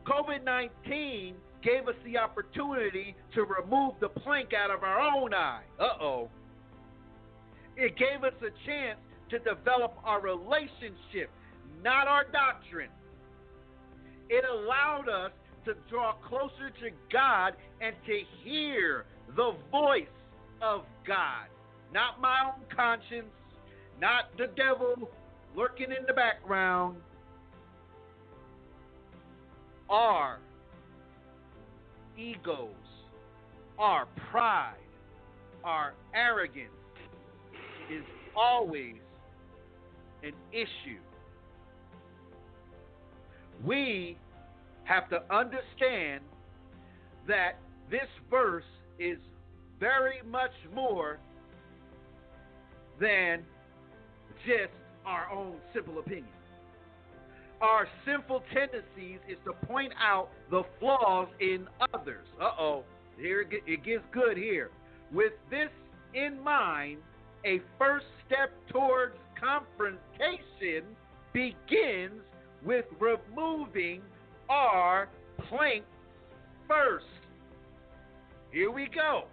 COVID 0.05 0.44
19 0.44 1.35
gave 1.62 1.86
us 1.86 1.94
the 2.05 2.19
opportunity 2.19 3.15
to 3.35 3.44
remove 3.44 3.94
the 4.01 4.09
plank 4.09 4.51
out 4.52 4.73
of 4.73 4.82
our 4.82 4.98
own 4.98 5.32
eye. 5.32 5.62
Uh 5.78 6.02
oh. 6.02 6.28
It 7.77 7.97
gave 7.97 8.24
us 8.24 8.35
a 8.40 8.51
chance 8.66 8.98
to 9.31 9.39
develop 9.39 9.95
our 10.05 10.21
relationship, 10.21 11.31
not 11.83 12.07
our 12.09 12.25
doctrine. 12.25 12.91
It 14.29 14.45
allowed 14.45 15.09
us 15.09 15.33
to 15.65 15.75
draw 15.91 16.15
closer 16.27 16.71
to 16.81 16.91
God 17.13 17.55
and 17.81 17.95
to 18.07 18.21
hear 18.43 19.05
the 19.37 19.53
voice 19.71 20.07
of 20.63 20.83
God. 21.07 21.47
Not 21.93 22.21
my 22.21 22.37
own 22.47 22.65
conscience, 22.75 23.29
not 24.01 24.37
the 24.37 24.49
devil 24.57 25.11
lurking 25.57 25.91
in 25.91 26.05
the 26.07 26.13
background. 26.13 26.97
Our 29.89 30.39
egos, 32.19 32.69
our 33.79 34.07
pride, 34.31 34.75
our 35.65 35.95
arrogance 36.15 36.71
is 37.91 38.05
always 38.37 38.97
an 40.23 40.32
issue. 40.53 41.01
We 43.65 44.16
have 44.85 45.09
to 45.11 45.23
understand 45.35 46.23
that 47.27 47.59
this 47.90 48.09
verse 48.31 48.65
is 48.99 49.19
very 49.81 50.20
much 50.28 50.53
more 50.74 51.19
than 53.01 53.45
just 54.47 54.73
our 55.07 55.31
own 55.31 55.57
simple 55.74 55.99
opinion. 55.99 56.27
Our 57.61 57.89
sinful 58.05 58.45
tendencies 58.53 59.19
is 59.28 59.36
to 59.45 59.53
point 59.66 59.93
out 60.01 60.28
the 60.51 60.62
flaws 60.78 61.28
in 61.40 61.66
others. 61.93 62.27
Uh 62.40 62.51
oh, 62.59 62.85
here 63.19 63.40
it 63.43 63.49
it 63.66 63.85
gets 63.85 64.05
good 64.12 64.36
here. 64.36 64.70
With 65.12 65.32
this 65.51 65.70
in 66.15 66.43
mind, 66.43 66.99
a 67.45 67.61
first 67.78 68.07
step 68.27 68.53
towards 68.70 69.16
confrontation 69.40 70.85
begins 71.32 72.20
with 72.65 72.86
removing 72.98 74.02
our 74.48 75.09
plank 75.48 75.85
first. 76.66 77.06
Here 78.52 78.70
we 78.70 78.89
go. 78.94 79.24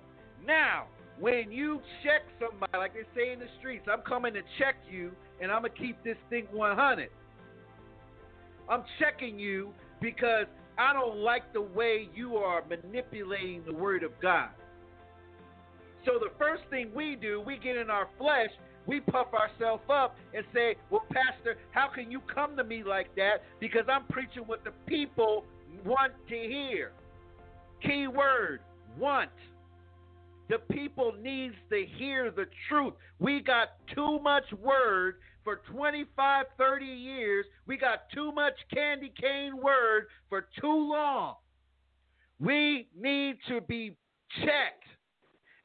Now, 0.45 0.85
when 1.19 1.51
you 1.51 1.79
check 2.03 2.23
somebody, 2.39 2.77
like 2.77 2.93
they 2.93 3.05
say 3.15 3.31
in 3.31 3.39
the 3.39 3.47
streets, 3.59 3.87
I'm 3.91 4.01
coming 4.01 4.33
to 4.33 4.41
check 4.59 4.75
you 4.89 5.11
and 5.41 5.51
I'm 5.51 5.61
going 5.61 5.73
to 5.73 5.77
keep 5.79 6.03
this 6.03 6.17
thing 6.29 6.47
100. 6.51 7.09
I'm 8.69 8.83
checking 8.99 9.39
you 9.39 9.73
because 10.01 10.45
I 10.77 10.93
don't 10.93 11.17
like 11.17 11.53
the 11.53 11.61
way 11.61 12.09
you 12.13 12.35
are 12.35 12.63
manipulating 12.67 13.63
the 13.65 13.73
word 13.73 14.03
of 14.03 14.11
God. 14.21 14.49
So 16.05 16.19
the 16.19 16.31
first 16.37 16.63
thing 16.69 16.91
we 16.93 17.15
do, 17.15 17.41
we 17.41 17.57
get 17.57 17.77
in 17.77 17.89
our 17.89 18.07
flesh, 18.17 18.49
we 18.87 18.99
puff 18.99 19.27
ourselves 19.33 19.83
up 19.89 20.15
and 20.33 20.45
say, 20.53 20.75
Well, 20.89 21.05
Pastor, 21.11 21.57
how 21.71 21.87
can 21.87 22.11
you 22.11 22.21
come 22.33 22.55
to 22.57 22.63
me 22.63 22.83
like 22.83 23.15
that? 23.15 23.43
Because 23.59 23.85
I'm 23.89 24.05
preaching 24.05 24.43
what 24.45 24.63
the 24.63 24.71
people 24.87 25.45
want 25.85 26.13
to 26.29 26.35
hear. 26.35 26.91
Key 27.81 28.07
word 28.07 28.61
want. 28.97 29.29
The 30.49 30.59
people 30.71 31.13
needs 31.19 31.55
to 31.71 31.85
hear 31.97 32.29
the 32.29 32.45
truth. 32.69 32.93
We 33.19 33.39
got 33.39 33.69
too 33.93 34.19
much 34.19 34.43
word 34.61 35.15
for 35.43 35.61
25, 35.71 36.45
30 36.57 36.85
years. 36.85 37.45
We 37.65 37.77
got 37.77 38.09
too 38.13 38.31
much 38.31 38.53
candy 38.73 39.11
cane 39.19 39.57
word 39.57 40.07
for 40.29 40.47
too 40.59 40.89
long. 40.89 41.35
We 42.39 42.87
need 42.99 43.37
to 43.47 43.61
be 43.61 43.95
checked. 44.41 44.83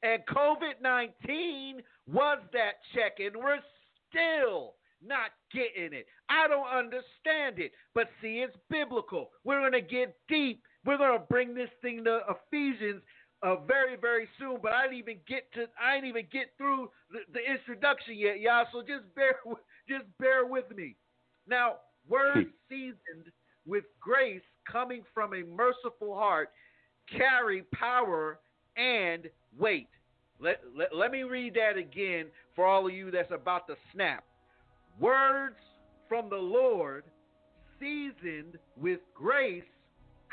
And 0.03 0.23
COVID 0.27 0.81
19 0.83 1.83
was 2.11 2.39
that 2.53 2.73
check, 2.95 3.19
and 3.19 3.37
we're 3.37 3.61
still 4.09 4.75
not 5.05 5.31
getting 5.53 5.93
it. 5.93 6.07
I 6.29 6.49
don't 6.49 6.67
understand 6.67 7.59
it. 7.59 7.73
But 7.95 8.09
see, 8.21 8.39
it's 8.39 8.57
biblical. 8.69 9.31
We're 9.45 9.61
going 9.61 9.73
to 9.73 9.81
get 9.87 10.17
deep. 10.29 10.63
We're 10.85 10.99
going 10.99 11.19
to 11.19 11.25
bring 11.29 11.55
this 11.55 11.71
thing 11.83 12.05
to 12.05 12.21
Ephesians 12.29 13.03
uh, 13.43 13.57
very, 13.67 13.97
very 13.97 14.29
soon. 14.39 14.59
But 14.63 14.73
I 14.73 14.85
didn't 14.85 14.99
even 14.99 15.19
get 15.29 15.53
to. 15.55 15.67
I 15.81 15.97
didn't 15.97 16.11
even 16.11 16.27
get 16.33 16.53
through 16.57 16.91
the, 17.11 17.21
the 17.33 17.41
introduction 17.41 18.17
yet, 18.17 18.41
y'all. 18.41 18.67
So 18.73 18.81
just 18.81 19.13
bear, 19.15 19.37
just 19.89 20.05
bear 20.19 20.47
with 20.47 20.75
me. 20.75 20.97
Now, 21.47 21.77
words 22.09 22.49
seasoned 22.69 23.33
with 23.67 23.85
grace, 24.01 24.43
coming 24.71 25.03
from 25.13 25.35
a 25.35 25.43
merciful 25.43 26.15
heart, 26.15 26.51
carry 27.11 27.65
power 27.75 28.39
and 28.77 29.29
wait. 29.59 29.89
Let, 30.41 30.61
let, 30.77 30.95
let 30.95 31.11
me 31.11 31.23
read 31.23 31.55
that 31.55 31.79
again 31.79 32.27
for 32.57 32.67
all 32.67 32.87
of 32.87 32.95
you 32.95 33.11
that's 33.11 33.33
about 33.33 33.67
to 33.67 33.75
snap. 33.93 34.25
Words 34.99 35.57
from 36.09 36.29
the 36.31 36.37
Lord, 36.37 37.05
seasoned 37.79 38.59
with 38.77 39.01
grace, 39.15 39.65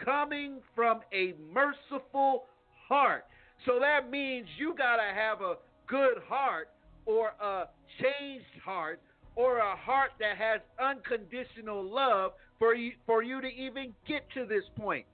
coming 0.03 0.59
from 0.75 1.01
a 1.13 1.33
merciful 1.53 2.45
heart. 2.87 3.25
So 3.65 3.79
that 3.79 4.09
means 4.09 4.47
you 4.57 4.73
got 4.77 4.97
to 4.97 5.13
have 5.13 5.41
a 5.41 5.55
good 5.87 6.17
heart 6.27 6.69
or 7.05 7.33
a 7.41 7.65
changed 8.01 8.45
heart 8.63 9.01
or 9.35 9.57
a 9.57 9.75
heart 9.75 10.11
that 10.19 10.37
has 10.37 10.61
unconditional 10.79 11.83
love 11.83 12.31
for 12.59 12.73
you, 12.73 12.91
for 13.05 13.23
you 13.23 13.41
to 13.41 13.47
even 13.47 13.93
get 14.07 14.23
to 14.33 14.45
this 14.45 14.63
point. 14.75 15.05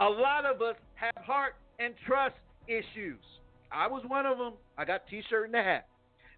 A 0.00 0.08
lot 0.08 0.44
of 0.44 0.60
us 0.60 0.76
have 0.94 1.24
heart 1.24 1.54
and 1.78 1.94
trust 2.06 2.36
issues. 2.68 3.20
I 3.72 3.86
was 3.86 4.02
one 4.06 4.26
of 4.26 4.38
them. 4.38 4.54
I 4.78 4.84
got 4.84 5.06
t-shirt 5.08 5.46
and 5.46 5.54
a 5.56 5.62
hat. 5.62 5.86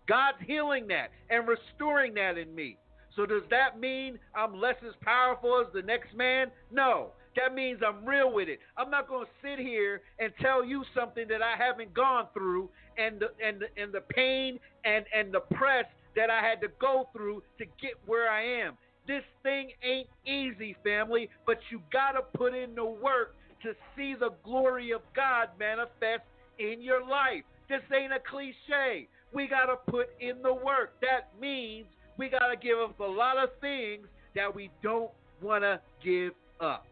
God's 0.06 0.38
healing 0.46 0.86
that 0.88 1.10
and 1.30 1.46
restoring 1.46 2.14
that 2.14 2.38
in 2.38 2.54
me. 2.54 2.78
So 3.14 3.26
does 3.26 3.42
that 3.50 3.78
mean 3.78 4.18
I'm 4.34 4.58
less 4.58 4.76
as 4.86 4.94
powerful 5.02 5.64
as 5.64 5.72
the 5.72 5.82
next 5.82 6.14
man? 6.16 6.48
No. 6.70 7.10
That 7.36 7.54
means 7.54 7.80
I'm 7.86 8.04
real 8.04 8.32
with 8.32 8.48
it. 8.48 8.58
I'm 8.76 8.90
not 8.90 9.08
going 9.08 9.26
to 9.26 9.30
sit 9.42 9.64
here 9.64 10.02
and 10.18 10.32
tell 10.40 10.64
you 10.64 10.82
something 10.98 11.28
that 11.28 11.42
I 11.42 11.56
haven't 11.56 11.94
gone 11.94 12.26
through 12.32 12.68
and 12.96 13.20
the 13.20 13.28
and 13.44 13.60
the, 13.60 13.66
and 13.80 13.92
the 13.92 14.00
pain 14.00 14.58
and 14.84 15.04
and 15.14 15.32
the 15.32 15.40
press 15.40 15.84
that 16.16 16.30
I 16.30 16.40
had 16.40 16.60
to 16.62 16.68
go 16.80 17.08
through 17.12 17.42
to 17.58 17.64
get 17.80 17.92
where 18.06 18.28
I 18.30 18.64
am. 18.64 18.76
This 19.06 19.22
thing 19.42 19.70
ain't 19.82 20.08
easy, 20.26 20.76
family, 20.82 21.30
but 21.46 21.58
you 21.70 21.80
got 21.92 22.12
to 22.12 22.22
put 22.36 22.54
in 22.54 22.74
the 22.74 22.84
work 22.84 23.36
to 23.62 23.72
see 23.96 24.14
the 24.18 24.30
glory 24.44 24.92
of 24.92 25.02
God 25.14 25.48
manifest 25.58 26.22
in 26.58 26.80
your 26.80 27.02
life. 27.06 27.44
This 27.68 27.80
ain't 27.94 28.12
a 28.12 28.18
cliche. 28.18 29.08
We 29.32 29.46
got 29.46 29.66
to 29.66 29.76
put 29.90 30.08
in 30.20 30.42
the 30.42 30.52
work. 30.52 30.94
That 31.00 31.30
means 31.40 31.86
we 32.16 32.28
got 32.28 32.48
to 32.48 32.56
give 32.56 32.78
up 32.78 32.98
a 33.00 33.04
lot 33.04 33.36
of 33.36 33.50
things 33.60 34.06
that 34.34 34.54
we 34.54 34.70
don't 34.82 35.10
want 35.42 35.62
to 35.64 35.80
give 36.02 36.32
up. 36.60 36.86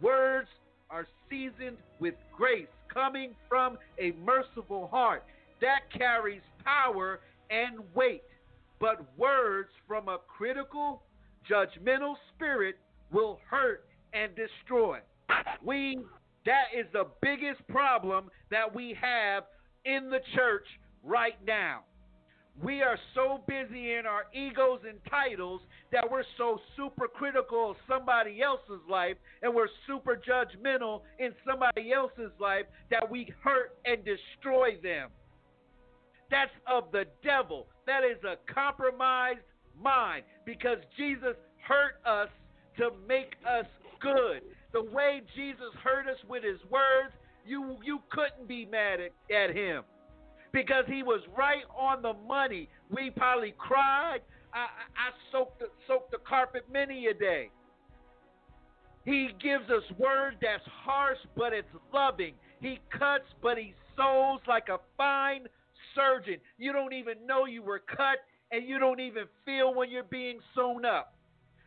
Words 0.00 0.48
are 0.90 1.06
seasoned 1.28 1.76
with 1.98 2.14
grace 2.36 2.68
coming 2.92 3.34
from 3.48 3.78
a 3.98 4.12
merciful 4.24 4.88
heart. 4.88 5.24
That 5.60 5.80
carries 5.96 6.42
power 6.64 7.20
and 7.50 7.80
weight. 7.94 8.22
But 8.80 9.04
words 9.18 9.70
from 9.88 10.08
a 10.08 10.18
critical, 10.28 11.02
judgmental 11.50 12.14
spirit 12.34 12.76
will 13.12 13.38
hurt 13.48 13.84
and 14.12 14.32
destroy. 14.34 14.98
We 15.64 15.98
that 16.44 16.64
is 16.78 16.86
the 16.92 17.06
biggest 17.22 17.66
problem 17.68 18.30
that 18.50 18.74
we 18.74 18.96
have 19.00 19.44
in 19.84 20.10
the 20.10 20.20
church 20.34 20.66
right 21.02 21.36
now. 21.46 21.80
We 22.62 22.82
are 22.82 22.98
so 23.14 23.40
busy 23.48 23.94
in 23.94 24.06
our 24.06 24.26
egos 24.32 24.80
and 24.88 24.98
titles 25.10 25.60
that 25.90 26.08
we're 26.08 26.24
so 26.38 26.60
super 26.76 27.08
critical 27.08 27.70
of 27.70 27.76
somebody 27.88 28.42
else's 28.42 28.82
life 28.88 29.16
and 29.42 29.52
we're 29.52 29.68
super 29.88 30.16
judgmental 30.16 31.00
in 31.18 31.32
somebody 31.48 31.92
else's 31.92 32.30
life 32.38 32.66
that 32.90 33.10
we 33.10 33.32
hurt 33.42 33.76
and 33.84 34.04
destroy 34.04 34.76
them. 34.82 35.10
That's 36.30 36.52
of 36.66 36.92
the 36.92 37.06
devil. 37.24 37.66
That 37.86 38.02
is 38.04 38.22
a 38.22 38.36
compromised 38.52 39.40
mind 39.80 40.22
because 40.46 40.78
Jesus 40.96 41.34
hurt 41.66 41.96
us 42.06 42.28
to 42.78 42.90
make 43.08 43.34
us 43.48 43.66
good. 44.00 44.42
The 44.74 44.82
way 44.82 45.22
Jesus 45.34 45.72
hurt 45.82 46.06
us 46.08 46.18
with 46.28 46.44
his 46.44 46.58
words, 46.70 47.14
you 47.46 47.78
you 47.82 48.00
couldn't 48.10 48.46
be 48.46 48.66
mad 48.66 48.98
at, 49.00 49.12
at 49.34 49.54
him 49.54 49.84
because 50.52 50.84
he 50.86 51.02
was 51.02 51.20
right 51.36 51.64
on 51.76 52.02
the 52.02 52.12
money. 52.26 52.68
We 52.90 53.10
probably 53.10 53.54
cried. 53.56 54.18
I, 54.52 54.66
I, 54.66 55.10
soaked 55.32 55.60
the, 55.60 55.66
soaked 55.88 56.12
the 56.12 56.18
carpet 56.28 56.64
many 56.72 57.06
a 57.06 57.14
day. 57.14 57.50
He 59.04 59.30
gives 59.42 59.68
us 59.68 59.82
word 59.98 60.36
that's 60.40 60.62
harsh, 60.66 61.18
but 61.36 61.52
it's 61.52 61.68
loving. 61.92 62.34
He 62.60 62.78
cuts, 62.90 63.24
but 63.42 63.58
he 63.58 63.74
sews 63.96 64.40
like 64.48 64.68
a 64.68 64.78
fine 64.96 65.46
surgeon. 65.94 66.38
You 66.56 66.72
don't 66.72 66.92
even 66.92 67.26
know 67.26 67.46
you 67.46 67.62
were 67.62 67.80
cut, 67.80 68.18
and 68.50 68.66
you 68.66 68.78
don't 68.78 69.00
even 69.00 69.24
feel 69.44 69.74
when 69.74 69.90
you're 69.90 70.04
being 70.04 70.38
sewn 70.54 70.84
up. 70.84 71.14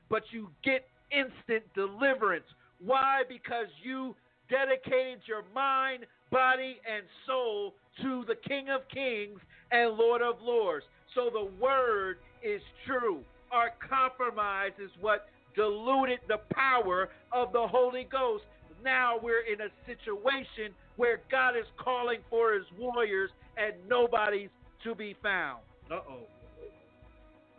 But 0.10 0.24
you 0.32 0.50
get 0.64 0.88
instant 1.12 1.64
deliverance. 1.76 2.46
Why? 2.84 3.24
Because 3.28 3.68
you 3.84 4.16
dedicated 4.50 5.22
your 5.26 5.44
mind, 5.54 6.06
body, 6.32 6.78
and 6.90 7.04
soul 7.26 7.74
to 8.02 8.24
the 8.28 8.36
King 8.48 8.70
of 8.70 8.82
Kings 8.94 9.40
and 9.72 9.98
Lord 9.98 10.22
of 10.22 10.36
Lords. 10.42 10.86
So 11.16 11.30
the 11.32 11.50
word 11.60 12.18
is 12.44 12.62
true. 12.86 13.22
Our 13.52 13.72
compromise 13.90 14.74
is 14.82 14.92
what 15.02 15.28
diluted 15.56 16.20
the 16.28 16.40
power 16.54 17.10
of 17.32 17.52
the 17.52 17.68
Holy 17.68 18.08
Ghost. 18.10 18.44
Now 18.84 19.16
we're 19.22 19.42
in 19.42 19.62
a 19.62 19.70
situation 19.86 20.74
where 20.98 21.22
God 21.32 21.58
is 21.58 21.66
calling 21.78 22.20
for 22.30 22.54
his 22.54 22.66
warriors 22.78 23.32
and 23.58 23.74
nobody's 23.90 24.50
to 24.84 24.94
be 24.94 25.16
found. 25.24 25.60
Uh 25.90 25.96
oh. 25.96 26.20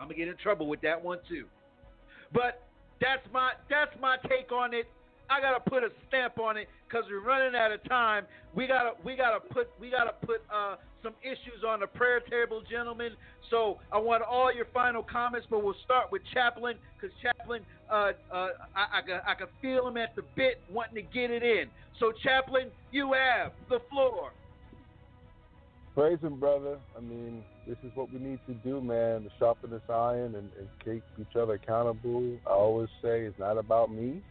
I'm 0.00 0.06
gonna 0.06 0.14
get 0.14 0.28
in 0.28 0.36
trouble 0.36 0.68
with 0.68 0.80
that 0.82 1.02
one 1.02 1.18
too. 1.28 1.46
But 2.32 2.62
that's 3.00 3.22
my 3.32 3.52
that's 3.68 3.90
my 4.00 4.16
take 4.28 4.52
on 4.52 4.74
it. 4.74 4.86
I 5.30 5.40
gotta 5.40 5.60
put 5.60 5.82
a 5.82 5.90
stamp 6.08 6.38
on 6.38 6.56
it 6.56 6.68
because 6.88 7.04
we're 7.10 7.24
running 7.24 7.54
out 7.54 7.72
of 7.72 7.82
time. 7.84 8.24
We 8.54 8.66
gotta 8.66 8.92
we 9.04 9.16
gotta 9.16 9.40
put 9.40 9.68
we 9.80 9.90
gotta 9.90 10.12
put 10.24 10.42
uh, 10.52 10.76
some 11.02 11.14
issues 11.22 11.64
on 11.66 11.80
the 11.80 11.86
prayer 11.86 12.20
table, 12.20 12.62
gentlemen. 12.68 13.12
So 13.50 13.78
I 13.92 13.98
want 13.98 14.22
all 14.22 14.52
your 14.52 14.66
final 14.72 15.02
comments, 15.02 15.46
but 15.50 15.62
we'll 15.62 15.76
start 15.84 16.10
with 16.10 16.22
Chaplain 16.32 16.76
because 16.98 17.14
Chaplain, 17.22 17.62
uh, 17.90 18.12
uh, 18.32 18.48
I, 18.74 19.00
I, 19.00 19.32
I 19.32 19.34
can 19.34 19.46
feel 19.60 19.86
him 19.86 19.96
at 19.96 20.16
the 20.16 20.22
bit 20.34 20.60
wanting 20.70 20.94
to 20.96 21.02
get 21.02 21.30
it 21.30 21.42
in. 21.42 21.66
So 22.00 22.12
Chaplain, 22.22 22.70
you 22.90 23.12
have 23.12 23.52
the 23.68 23.80
floor. 23.90 24.32
Praise 25.94 26.20
him, 26.20 26.38
brother. 26.38 26.78
I 26.96 27.00
mean, 27.00 27.42
this 27.66 27.76
is 27.84 27.90
what 27.94 28.12
we 28.12 28.20
need 28.20 28.38
to 28.46 28.54
do, 28.54 28.80
man, 28.80 29.24
to 29.24 29.30
sharpen 29.38 29.70
this 29.70 29.82
iron 29.88 30.36
and, 30.36 30.48
and 30.58 30.68
keep 30.84 31.02
each 31.20 31.36
other 31.36 31.54
accountable. 31.54 32.38
I 32.46 32.50
always 32.50 32.88
say 33.02 33.22
it's 33.22 33.38
not 33.38 33.58
about 33.58 33.90
me. 33.90 34.22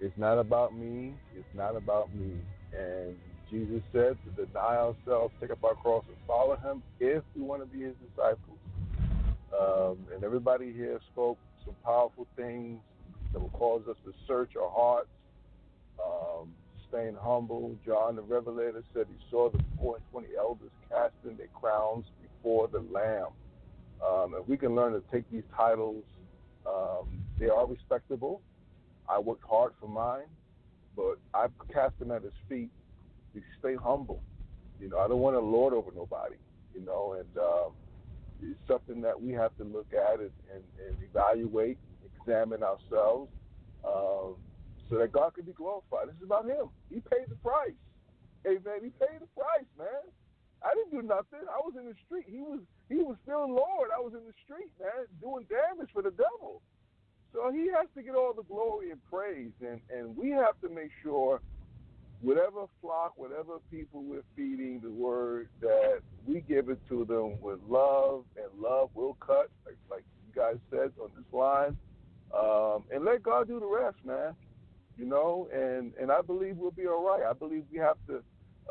It's 0.00 0.16
not 0.16 0.38
about 0.38 0.76
me. 0.76 1.14
It's 1.36 1.54
not 1.54 1.76
about 1.76 2.14
me. 2.14 2.34
And 2.72 3.16
Jesus 3.50 3.82
said 3.92 4.16
to 4.24 4.46
deny 4.46 4.76
ourselves, 4.76 5.34
take 5.40 5.50
up 5.50 5.64
our 5.64 5.74
cross, 5.74 6.04
and 6.08 6.16
follow 6.26 6.56
Him 6.62 6.82
if 7.00 7.24
we 7.34 7.42
want 7.42 7.62
to 7.62 7.66
be 7.66 7.84
His 7.84 7.94
disciples. 8.08 8.58
Um, 9.58 9.98
and 10.14 10.24
everybody 10.24 10.72
here 10.72 11.00
spoke 11.12 11.38
some 11.64 11.74
powerful 11.84 12.26
things 12.36 12.80
that 13.32 13.40
will 13.40 13.50
cause 13.50 13.82
us 13.88 13.96
to 14.04 14.12
search 14.26 14.52
our 14.60 14.70
hearts, 14.70 15.08
um, 16.04 16.54
staying 16.88 17.16
humble. 17.20 17.76
John 17.84 18.16
the 18.16 18.22
Revelator 18.22 18.84
said 18.94 19.06
he 19.08 19.18
saw 19.30 19.50
the 19.50 19.60
four 19.78 19.96
and 19.96 20.04
twenty 20.10 20.28
elders 20.38 20.70
casting 20.90 21.36
their 21.36 21.48
crowns 21.48 22.06
before 22.22 22.68
the 22.68 22.80
Lamb. 22.92 23.28
Um, 24.06 24.34
and 24.34 24.46
we 24.46 24.56
can 24.56 24.74
learn 24.74 24.92
to 24.92 25.02
take 25.12 25.30
these 25.30 25.44
titles. 25.56 26.04
Um, 26.66 27.24
they 27.38 27.48
are 27.48 27.66
respectable. 27.66 28.42
I 29.08 29.18
worked 29.18 29.44
hard 29.48 29.72
for 29.80 29.88
mine, 29.88 30.28
but 30.96 31.18
I 31.34 31.46
cast 31.72 31.98
them 31.98 32.10
at 32.10 32.22
his 32.22 32.32
feet 32.48 32.70
to 33.34 33.40
stay 33.58 33.74
humble. 33.74 34.22
You 34.80 34.88
know, 34.90 34.98
I 34.98 35.08
don't 35.08 35.20
want 35.20 35.36
to 35.36 35.40
lord 35.40 35.74
over 35.74 35.90
nobody. 35.94 36.36
You 36.74 36.84
know, 36.84 37.16
and 37.18 37.38
um, 37.38 37.72
it's 38.42 38.60
something 38.68 39.00
that 39.02 39.20
we 39.20 39.32
have 39.32 39.56
to 39.56 39.64
look 39.64 39.88
at 39.92 40.20
and, 40.20 40.30
and, 40.52 40.64
and 40.86 40.96
evaluate, 41.02 41.78
examine 42.22 42.62
ourselves, 42.62 43.30
um, 43.84 44.36
so 44.88 44.98
that 44.98 45.12
God 45.12 45.34
can 45.34 45.44
be 45.44 45.52
glorified. 45.52 46.08
This 46.08 46.16
is 46.16 46.24
about 46.24 46.46
Him. 46.46 46.70
He 46.88 47.00
paid 47.00 47.26
the 47.28 47.36
price. 47.36 47.76
Man, 48.44 48.80
He 48.82 48.90
paid 49.00 49.18
the 49.20 49.28
price, 49.34 49.68
man. 49.78 50.04
I 50.62 50.74
didn't 50.74 50.90
do 51.02 51.06
nothing. 51.06 51.46
I 51.46 51.58
was 51.62 51.74
in 51.78 51.86
the 51.86 51.94
street. 52.06 52.26
He 52.26 52.40
was 52.42 52.60
he 52.88 52.96
was 53.04 53.16
still 53.22 53.46
Lord. 53.46 53.94
I 53.94 54.00
was 54.00 54.12
in 54.14 54.24
the 54.26 54.34
street, 54.42 54.72
man, 54.80 55.06
doing 55.22 55.46
damage 55.46 55.90
for 55.92 56.02
the 56.02 56.10
devil. 56.10 56.62
So 57.32 57.52
he 57.52 57.68
has 57.76 57.86
to 57.94 58.02
get 58.02 58.14
all 58.14 58.32
the 58.32 58.42
glory 58.42 58.90
and 58.90 59.00
praise, 59.10 59.52
and 59.60 59.80
and 59.90 60.16
we 60.16 60.30
have 60.30 60.58
to 60.62 60.68
make 60.68 60.90
sure 61.02 61.40
whatever 62.20 62.64
flock, 62.80 63.12
whatever 63.16 63.58
people 63.70 64.02
we're 64.02 64.22
feeding 64.34 64.80
the 64.82 64.90
word, 64.90 65.48
that 65.60 66.00
we 66.26 66.40
give 66.40 66.68
it 66.68 66.80
to 66.88 67.04
them 67.04 67.40
with 67.40 67.60
love, 67.68 68.24
and 68.36 68.60
love 68.60 68.90
will 68.94 69.16
cut, 69.24 69.50
like, 69.64 69.76
like 69.90 70.04
you 70.26 70.34
guys 70.34 70.56
said 70.70 70.90
on 71.00 71.10
this 71.16 71.32
line, 71.32 71.76
um, 72.36 72.82
and 72.92 73.04
let 73.04 73.22
God 73.22 73.46
do 73.46 73.60
the 73.60 73.66
rest, 73.66 73.98
man. 74.04 74.34
You 74.96 75.06
know, 75.06 75.48
and 75.52 75.92
and 76.00 76.10
I 76.10 76.22
believe 76.22 76.56
we'll 76.56 76.72
be 76.72 76.86
all 76.86 77.06
right. 77.06 77.22
I 77.22 77.32
believe 77.32 77.64
we 77.70 77.78
have 77.78 77.98
to 78.08 78.22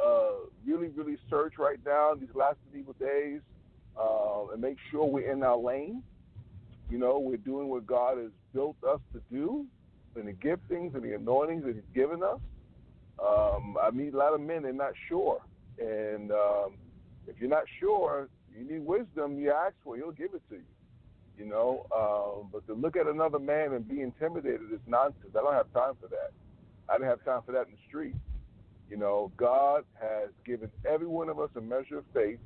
uh, 0.03 0.31
really, 0.65 0.89
really 0.89 1.17
search 1.29 1.53
right 1.57 1.79
now 1.85 2.15
these 2.15 2.35
last 2.35 2.57
and 2.69 2.81
evil 2.81 2.95
days, 2.99 3.39
uh, 3.97 4.51
and 4.51 4.61
make 4.61 4.77
sure 4.91 5.05
we're 5.05 5.31
in 5.31 5.41
our 5.43 5.57
lane. 5.57 6.03
You 6.89 6.97
know, 6.97 7.19
we're 7.19 7.37
doing 7.37 7.67
what 7.67 7.85
God 7.85 8.17
has 8.17 8.31
built 8.53 8.77
us 8.87 8.99
to 9.13 9.21
do, 9.31 9.65
and 10.15 10.27
the 10.27 10.33
giftings 10.33 10.95
and 10.95 11.03
the 11.03 11.13
anointings 11.13 11.63
that 11.65 11.75
He's 11.75 11.83
given 11.95 12.23
us. 12.23 12.39
Um, 13.19 13.75
I 13.81 13.91
meet 13.91 14.13
a 14.13 14.17
lot 14.17 14.33
of 14.33 14.41
men, 14.41 14.63
they're 14.63 14.73
not 14.73 14.93
sure. 15.09 15.41
And 15.79 16.31
um, 16.31 16.75
if 17.27 17.39
you're 17.39 17.49
not 17.49 17.63
sure, 17.79 18.29
you 18.55 18.63
need 18.71 18.85
wisdom, 18.85 19.39
you 19.39 19.51
ask 19.51 19.75
for, 19.83 19.95
it, 19.95 19.99
he'll 19.99 20.11
give 20.11 20.33
it 20.33 20.41
to 20.49 20.55
you. 20.55 20.63
You 21.37 21.45
know, 21.45 21.85
um, 21.95 22.49
but 22.51 22.65
to 22.67 22.73
look 22.73 22.95
at 22.95 23.05
another 23.05 23.37
man 23.37 23.73
and 23.73 23.87
be 23.87 24.01
intimidated 24.01 24.61
is 24.73 24.79
nonsense. 24.87 25.35
I 25.37 25.41
don't 25.41 25.53
have 25.53 25.71
time 25.71 25.93
for 26.01 26.07
that. 26.07 26.31
I 26.89 26.97
didn't 26.97 27.09
have 27.09 27.23
time 27.25 27.41
for 27.45 27.51
that 27.51 27.67
in 27.67 27.73
the 27.73 27.79
street. 27.87 28.15
You 28.89 28.97
know, 28.97 29.31
God 29.37 29.83
has 29.99 30.29
given 30.45 30.71
every 30.89 31.05
one 31.05 31.29
of 31.29 31.39
us 31.39 31.49
a 31.55 31.61
measure 31.61 31.99
of 31.99 32.05
faith, 32.13 32.39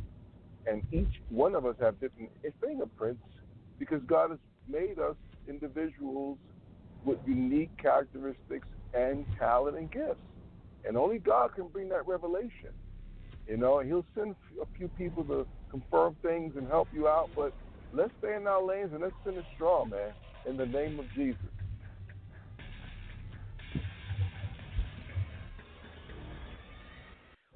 and 0.66 0.84
each 0.92 1.22
one 1.30 1.56
of 1.56 1.66
us 1.66 1.76
have 1.80 2.00
different 2.02 2.32
fingerprints 2.60 3.24
because 3.82 4.04
God 4.06 4.30
has 4.30 4.38
made 4.70 5.00
us 5.00 5.16
individuals 5.50 6.38
with 7.04 7.18
unique 7.26 7.72
characteristics 7.82 8.68
and 8.94 9.26
talent 9.40 9.76
and 9.76 9.92
gifts. 9.92 10.22
And 10.88 10.96
only 10.96 11.18
God 11.18 11.50
can 11.56 11.68
bring 11.68 11.90
that 11.90 12.06
revelation. 12.06 12.70
You 13.48 13.58
know, 13.58 13.80
He'll 13.80 14.06
send 14.16 14.36
a 14.62 14.66
few 14.78 14.88
people 15.00 15.24
to 15.24 15.48
confirm 15.72 16.16
things 16.22 16.54
and 16.58 16.68
help 16.68 16.90
you 16.94 17.08
out, 17.08 17.32
but 17.36 17.54
let's 17.92 18.12
stay 18.20 18.36
in 18.36 18.46
our 18.46 18.64
lanes 18.64 18.92
and 18.94 19.02
let's 19.02 19.16
finish 19.26 19.46
strong, 19.56 19.90
man, 19.90 20.12
in 20.48 20.58
the 20.58 20.66
name 20.68 21.00
of 21.00 21.06
Jesus. 21.16 21.36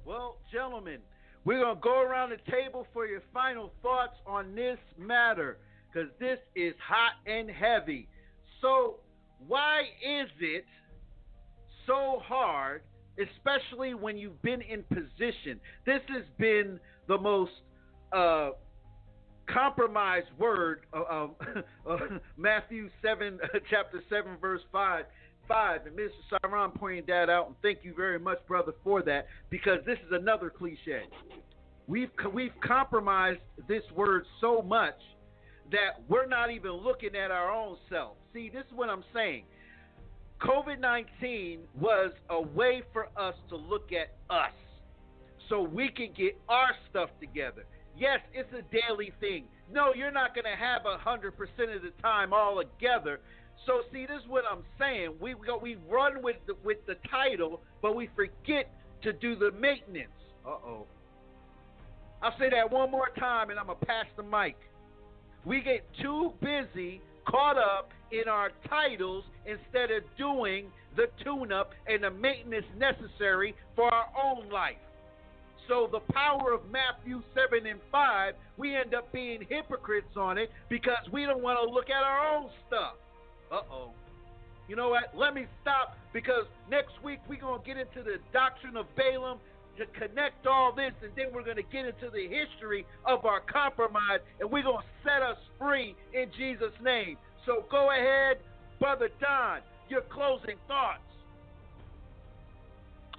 Well, 0.04 0.38
gentlemen, 0.52 0.98
we're 1.44 1.60
going 1.60 1.76
to 1.76 1.80
go 1.80 2.02
around 2.02 2.30
the 2.30 2.50
table 2.50 2.84
for 2.92 3.06
your 3.06 3.22
final 3.32 3.70
thoughts 3.80 4.16
on 4.26 4.56
this 4.56 4.78
matter 4.98 5.58
because 5.96 6.10
this 6.20 6.38
is 6.54 6.74
hot 6.86 7.12
and 7.26 7.50
heavy. 7.50 8.08
So, 8.60 8.96
why 9.46 9.82
is 10.02 10.28
it 10.40 10.64
so 11.86 12.20
hard 12.22 12.82
especially 13.18 13.94
when 13.94 14.16
you've 14.16 14.40
been 14.42 14.60
in 14.62 14.82
position. 14.84 15.58
This 15.84 16.02
has 16.08 16.24
been 16.38 16.78
the 17.08 17.16
most 17.16 17.52
uh, 18.12 18.50
compromised 19.48 20.28
word 20.38 20.80
of, 20.92 21.30
Matthew 22.36 22.90
7, 23.02 23.38
chapter 23.70 24.02
7, 24.10 24.32
verse 24.40 24.60
5. 24.70 25.04
5. 25.48 25.80
And 25.86 25.96
Mr. 25.96 26.10
Saran 26.44 26.74
pointed 26.74 27.06
that 27.06 27.30
out, 27.30 27.46
and 27.46 27.56
thank 27.62 27.78
you 27.84 27.94
very 27.94 28.18
much, 28.18 28.38
brother, 28.46 28.72
for 28.84 29.02
that, 29.02 29.28
because 29.48 29.78
this 29.86 29.98
is 30.06 30.12
another 30.12 30.50
cliche. 30.50 31.04
We've, 31.86 32.10
we've 32.34 32.52
compromised 32.62 33.40
this 33.68 33.84
word 33.94 34.24
so 34.42 34.60
much 34.60 35.00
that 35.72 36.02
we're 36.08 36.26
not 36.26 36.50
even 36.50 36.72
looking 36.72 37.16
at 37.16 37.30
our 37.30 37.50
own 37.50 37.76
self. 37.90 38.16
See, 38.32 38.50
this 38.52 38.64
is 38.66 38.72
what 38.74 38.88
I'm 38.88 39.04
saying. 39.14 39.44
COVID 40.40 40.80
19 40.80 41.60
was 41.80 42.12
a 42.30 42.40
way 42.40 42.82
for 42.92 43.08
us 43.16 43.34
to 43.48 43.56
look 43.56 43.90
at 43.92 44.14
us 44.28 44.52
so 45.48 45.62
we 45.62 45.88
can 45.88 46.08
get 46.16 46.38
our 46.48 46.70
stuff 46.90 47.10
together. 47.20 47.64
Yes, 47.96 48.20
it's 48.34 48.52
a 48.52 48.62
daily 48.70 49.12
thing. 49.20 49.44
No, 49.72 49.94
you're 49.94 50.12
not 50.12 50.34
going 50.34 50.44
to 50.44 50.56
have 50.56 50.82
a 50.84 50.98
100% 50.98 51.76
of 51.76 51.82
the 51.82 51.90
time 52.02 52.32
all 52.32 52.62
together. 52.62 53.20
So, 53.64 53.80
see, 53.92 54.06
this 54.06 54.20
is 54.22 54.28
what 54.28 54.44
I'm 54.50 54.62
saying. 54.78 55.14
We 55.18 55.34
go, 55.46 55.58
we 55.58 55.76
run 55.90 56.22
with 56.22 56.36
the, 56.46 56.54
with 56.62 56.78
the 56.86 56.96
title, 57.10 57.62
but 57.80 57.96
we 57.96 58.10
forget 58.14 58.70
to 59.02 59.12
do 59.12 59.34
the 59.34 59.50
maintenance. 59.52 60.10
Uh 60.44 60.50
oh. 60.50 60.86
I'll 62.22 62.36
say 62.38 62.50
that 62.50 62.70
one 62.70 62.90
more 62.90 63.08
time 63.18 63.50
and 63.50 63.58
I'm 63.58 63.66
going 63.66 63.78
to 63.78 63.86
pass 63.86 64.06
the 64.16 64.22
mic. 64.22 64.56
We 65.46 65.60
get 65.60 65.86
too 66.02 66.32
busy, 66.42 67.00
caught 67.24 67.56
up 67.56 67.90
in 68.10 68.28
our 68.28 68.50
titles 68.68 69.24
instead 69.46 69.92
of 69.92 70.02
doing 70.18 70.66
the 70.96 71.06
tune 71.22 71.52
up 71.52 71.70
and 71.86 72.02
the 72.02 72.10
maintenance 72.10 72.66
necessary 72.76 73.54
for 73.76 73.92
our 73.92 74.08
own 74.20 74.50
life. 74.50 74.76
So, 75.68 75.88
the 75.90 76.00
power 76.12 76.52
of 76.52 76.60
Matthew 76.70 77.22
7 77.34 77.66
and 77.66 77.80
5, 77.90 78.34
we 78.56 78.76
end 78.76 78.94
up 78.94 79.12
being 79.12 79.44
hypocrites 79.48 80.16
on 80.16 80.38
it 80.38 80.50
because 80.68 81.10
we 81.12 81.24
don't 81.24 81.42
want 81.42 81.58
to 81.60 81.72
look 81.72 81.90
at 81.90 82.02
our 82.02 82.36
own 82.36 82.50
stuff. 82.66 82.94
Uh 83.50 83.60
oh. 83.72 83.90
You 84.68 84.74
know 84.74 84.88
what? 84.88 85.12
Let 85.16 85.34
me 85.34 85.46
stop 85.62 85.96
because 86.12 86.46
next 86.68 86.92
week 87.04 87.20
we're 87.28 87.40
going 87.40 87.60
to 87.60 87.66
get 87.66 87.76
into 87.76 88.02
the 88.02 88.18
doctrine 88.32 88.76
of 88.76 88.86
Balaam 88.96 89.38
to 89.76 89.86
connect 89.98 90.46
all 90.46 90.72
this, 90.74 90.92
and 91.02 91.12
then 91.16 91.26
we're 91.32 91.44
going 91.44 91.56
to 91.56 91.62
get 91.62 91.86
into 91.86 92.10
the 92.12 92.28
history 92.28 92.86
of 93.06 93.24
our 93.24 93.40
compromise, 93.40 94.20
and 94.40 94.50
we're 94.50 94.62
going 94.62 94.82
to 94.82 94.84
set 95.04 95.22
us 95.22 95.36
free 95.58 95.94
in 96.12 96.30
Jesus' 96.36 96.72
name. 96.82 97.16
So 97.44 97.64
go 97.70 97.90
ahead, 97.90 98.38
Brother 98.80 99.08
Don, 99.20 99.60
your 99.88 100.02
closing 100.02 100.56
thoughts. 100.66 101.00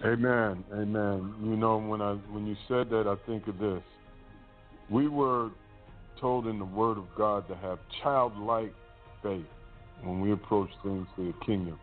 Amen. 0.06 0.64
Amen. 0.74 1.34
You 1.44 1.56
know, 1.56 1.78
when 1.78 2.02
I 2.02 2.14
when 2.32 2.46
you 2.46 2.56
said 2.68 2.90
that, 2.92 3.08
I 3.08 3.16
think 3.26 3.48
of 3.48 3.58
this. 3.58 3.82
We 4.90 5.08
were 5.08 5.50
told 6.22 6.48
in 6.48 6.60
the 6.60 6.66
Word 6.66 6.98
of 6.98 7.06
God 7.18 7.48
to 7.48 7.56
have 7.56 7.80
childlike 8.04 8.74
faith 9.24 9.46
when 10.04 10.22
we 10.22 10.32
approach 10.32 10.70
things 10.84 11.08
for 11.16 11.24
the 11.24 11.34
kingdom. 11.46 11.80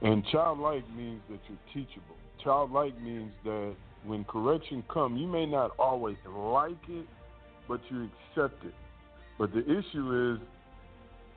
And 0.00 0.24
childlike 0.32 0.84
means 0.96 1.20
that 1.28 1.38
you're 1.48 1.58
teachable. 1.72 2.16
Childlike 2.42 3.00
means 3.00 3.32
that 3.44 3.74
when 4.06 4.24
correction 4.24 4.84
comes, 4.92 5.20
you 5.20 5.26
may 5.26 5.46
not 5.46 5.72
always 5.78 6.16
like 6.28 6.72
it, 6.88 7.06
but 7.68 7.80
you 7.90 8.08
accept 8.32 8.64
it. 8.64 8.74
But 9.38 9.52
the 9.52 9.62
issue 9.62 10.34
is 10.34 10.46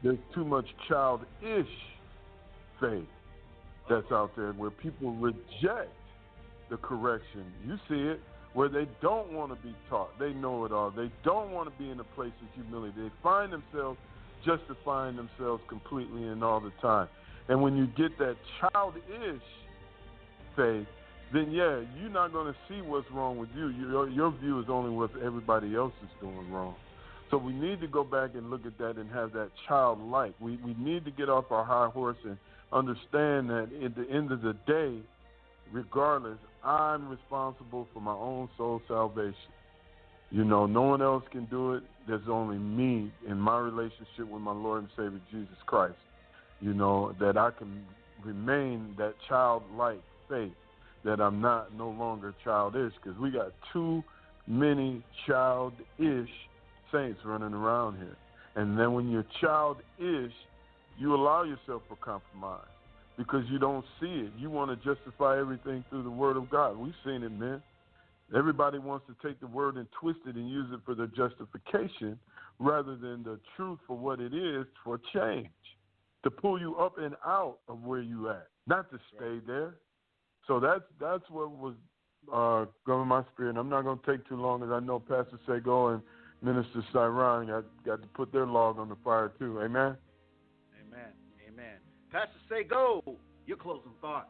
there's 0.03 0.19
too 0.33 0.45
much 0.45 0.65
childish 0.87 1.25
faith 2.79 3.07
that's 3.89 4.11
out 4.11 4.31
there 4.35 4.51
where 4.53 4.69
people 4.69 5.13
reject 5.13 5.91
the 6.69 6.77
correction. 6.77 7.45
You 7.65 7.77
see 7.89 8.11
it 8.11 8.19
where 8.53 8.69
they 8.69 8.87
don't 9.01 9.31
want 9.31 9.55
to 9.55 9.67
be 9.67 9.73
taught. 9.89 10.17
They 10.19 10.33
know 10.33 10.65
it 10.65 10.71
all. 10.71 10.91
They 10.91 11.11
don't 11.23 11.51
want 11.51 11.71
to 11.71 11.83
be 11.83 11.89
in 11.89 11.99
a 11.99 12.03
place 12.03 12.33
of 12.41 12.47
humility. 12.53 12.93
They 12.97 13.11
find 13.23 13.51
themselves 13.53 13.97
justifying 14.45 15.15
themselves 15.15 15.63
completely 15.67 16.23
and 16.27 16.43
all 16.43 16.59
the 16.59 16.71
time. 16.81 17.07
And 17.49 17.61
when 17.61 17.77
you 17.77 17.87
get 17.87 18.17
that 18.19 18.35
childish 18.59 19.41
faith, 20.55 20.87
then 21.33 21.51
yeah, 21.51 21.81
you're 21.99 22.09
not 22.09 22.31
going 22.31 22.53
to 22.53 22.59
see 22.69 22.81
what's 22.81 23.09
wrong 23.11 23.37
with 23.37 23.49
you. 23.55 23.67
Your, 23.69 24.09
your 24.09 24.31
view 24.31 24.59
is 24.59 24.65
only 24.69 24.91
what 24.91 25.11
everybody 25.23 25.75
else 25.75 25.93
is 26.03 26.09
doing 26.21 26.49
wrong. 26.51 26.75
So 27.29 27.37
we 27.37 27.51
need 27.51 27.81
to 27.81 27.87
go 27.87 28.03
back 28.03 28.35
and 28.35 28.49
look 28.49 28.65
at 28.65 28.77
that 28.77 28.97
and 28.97 29.11
have 29.11 29.33
that 29.33 29.49
childlike. 29.67 30.33
We 30.39 30.57
we 30.57 30.73
need 30.75 31.03
to 31.05 31.11
get 31.11 31.29
off 31.29 31.51
our 31.51 31.65
high 31.65 31.89
horse 31.91 32.17
and 32.23 32.37
understand 32.71 33.49
that 33.49 33.69
at 33.83 33.95
the 33.95 34.09
end 34.09 34.31
of 34.31 34.41
the 34.41 34.53
day, 34.65 34.99
regardless, 35.71 36.37
I'm 36.63 37.09
responsible 37.09 37.87
for 37.93 37.99
my 37.99 38.13
own 38.13 38.49
soul 38.57 38.81
salvation. 38.87 39.35
You 40.31 40.43
know, 40.43 40.65
no 40.65 40.81
one 40.81 41.01
else 41.01 41.23
can 41.31 41.45
do 41.45 41.73
it. 41.73 41.83
There's 42.07 42.27
only 42.29 42.57
me 42.57 43.11
in 43.27 43.39
my 43.39 43.59
relationship 43.59 44.29
with 44.29 44.41
my 44.41 44.51
Lord 44.51 44.83
and 44.83 44.89
Savior 44.95 45.21
Jesus 45.31 45.55
Christ. 45.65 45.95
You 46.59 46.73
know, 46.73 47.13
that 47.19 47.37
I 47.37 47.51
can 47.51 47.85
remain 48.23 48.95
that 48.97 49.13
childlike 49.29 50.01
faith, 50.29 50.51
that 51.07 51.21
I'm 51.21 51.39
not 51.39 51.73
no 51.73 51.89
longer 51.89 52.35
childish, 52.43 52.91
because 53.01 53.17
we 53.17 53.31
got 53.31 53.53
too 53.71 54.03
many 54.45 55.01
childish 55.25 56.29
saints 56.91 57.19
running 57.23 57.53
around 57.53 57.95
here. 57.97 58.17
And 58.57 58.77
then 58.77 58.91
when 58.91 59.09
you're 59.09 59.25
childish, 59.39 60.33
you 60.99 61.15
allow 61.15 61.43
yourself 61.43 61.83
for 61.87 61.95
compromise 61.95 62.67
because 63.17 63.45
you 63.49 63.57
don't 63.57 63.85
see 64.01 64.25
it. 64.25 64.33
You 64.37 64.49
want 64.49 64.69
to 64.69 64.95
justify 64.95 65.39
everything 65.39 65.85
through 65.89 66.03
the 66.03 66.09
Word 66.09 66.35
of 66.35 66.49
God. 66.49 66.77
We've 66.77 66.93
seen 67.05 67.23
it, 67.23 67.31
man. 67.31 67.63
Everybody 68.35 68.77
wants 68.77 69.05
to 69.07 69.27
take 69.27 69.39
the 69.39 69.47
Word 69.47 69.77
and 69.77 69.87
twist 70.01 70.19
it 70.27 70.35
and 70.35 70.49
use 70.49 70.67
it 70.73 70.81
for 70.85 70.93
their 70.93 71.07
justification 71.07 72.19
rather 72.59 72.97
than 72.97 73.23
the 73.23 73.39
truth 73.55 73.79
for 73.87 73.97
what 73.97 74.19
it 74.19 74.33
is 74.33 74.65
for 74.83 74.99
change, 75.13 75.47
to 76.23 76.29
pull 76.29 76.59
you 76.59 76.75
up 76.75 76.97
and 76.97 77.15
out 77.25 77.59
of 77.69 77.81
where 77.83 78.01
you 78.01 78.29
at, 78.29 78.47
not 78.65 78.91
to 78.91 78.99
stay 79.15 79.39
there. 79.47 79.75
So 80.47 80.59
that's 80.59 80.83
that's 80.99 81.23
what 81.29 81.51
was 81.51 81.75
uh, 82.33 82.65
going 82.85 83.07
my 83.07 83.23
spirit. 83.33 83.51
And 83.51 83.57
I'm 83.57 83.69
not 83.69 83.83
going 83.83 83.99
to 83.99 84.11
take 84.11 84.27
too 84.27 84.37
long, 84.37 84.63
as 84.63 84.69
I 84.71 84.79
know 84.79 84.99
Pastor 84.99 85.39
Sego 85.45 85.89
and 85.89 86.01
Minister 86.41 86.83
Cyron 86.93 87.47
got 87.47 87.65
got 87.85 88.01
to 88.01 88.07
put 88.09 88.31
their 88.31 88.45
log 88.45 88.79
on 88.79 88.89
the 88.89 88.97
fire 89.03 89.31
too. 89.37 89.59
Amen. 89.61 89.97
Amen. 90.87 91.11
Amen. 91.47 91.77
Pastor 92.11 92.39
Sego. 92.49 93.03
Your 93.45 93.57
closing 93.57 93.91
thoughts. 94.01 94.27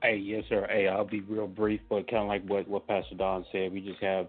Hey, 0.00 0.16
yes, 0.16 0.44
sir. 0.48 0.66
Hey, 0.70 0.88
I'll 0.88 1.04
be 1.04 1.20
real 1.20 1.46
brief, 1.46 1.80
but 1.88 2.08
kind 2.08 2.22
of 2.22 2.28
like 2.28 2.44
what, 2.48 2.68
what 2.68 2.86
Pastor 2.86 3.16
Don 3.16 3.44
said, 3.52 3.72
we 3.72 3.80
just 3.80 4.00
have 4.00 4.28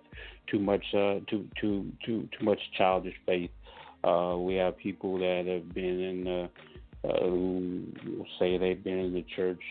too 0.49 0.59
much, 0.59 0.83
uh, 0.93 1.19
too 1.29 1.47
too 1.59 1.91
too 2.05 2.27
too 2.37 2.45
much 2.45 2.59
childish 2.77 3.13
faith. 3.25 3.51
Uh, 4.03 4.35
we 4.37 4.55
have 4.55 4.77
people 4.77 5.17
that 5.17 5.45
have 5.47 5.73
been 5.73 5.99
in 6.01 6.23
the, 6.23 6.49
uh, 7.07 7.19
who 7.21 7.85
say 8.39 8.57
they've 8.57 8.83
been 8.83 8.99
in 8.99 9.13
the 9.13 9.25
church 9.35 9.61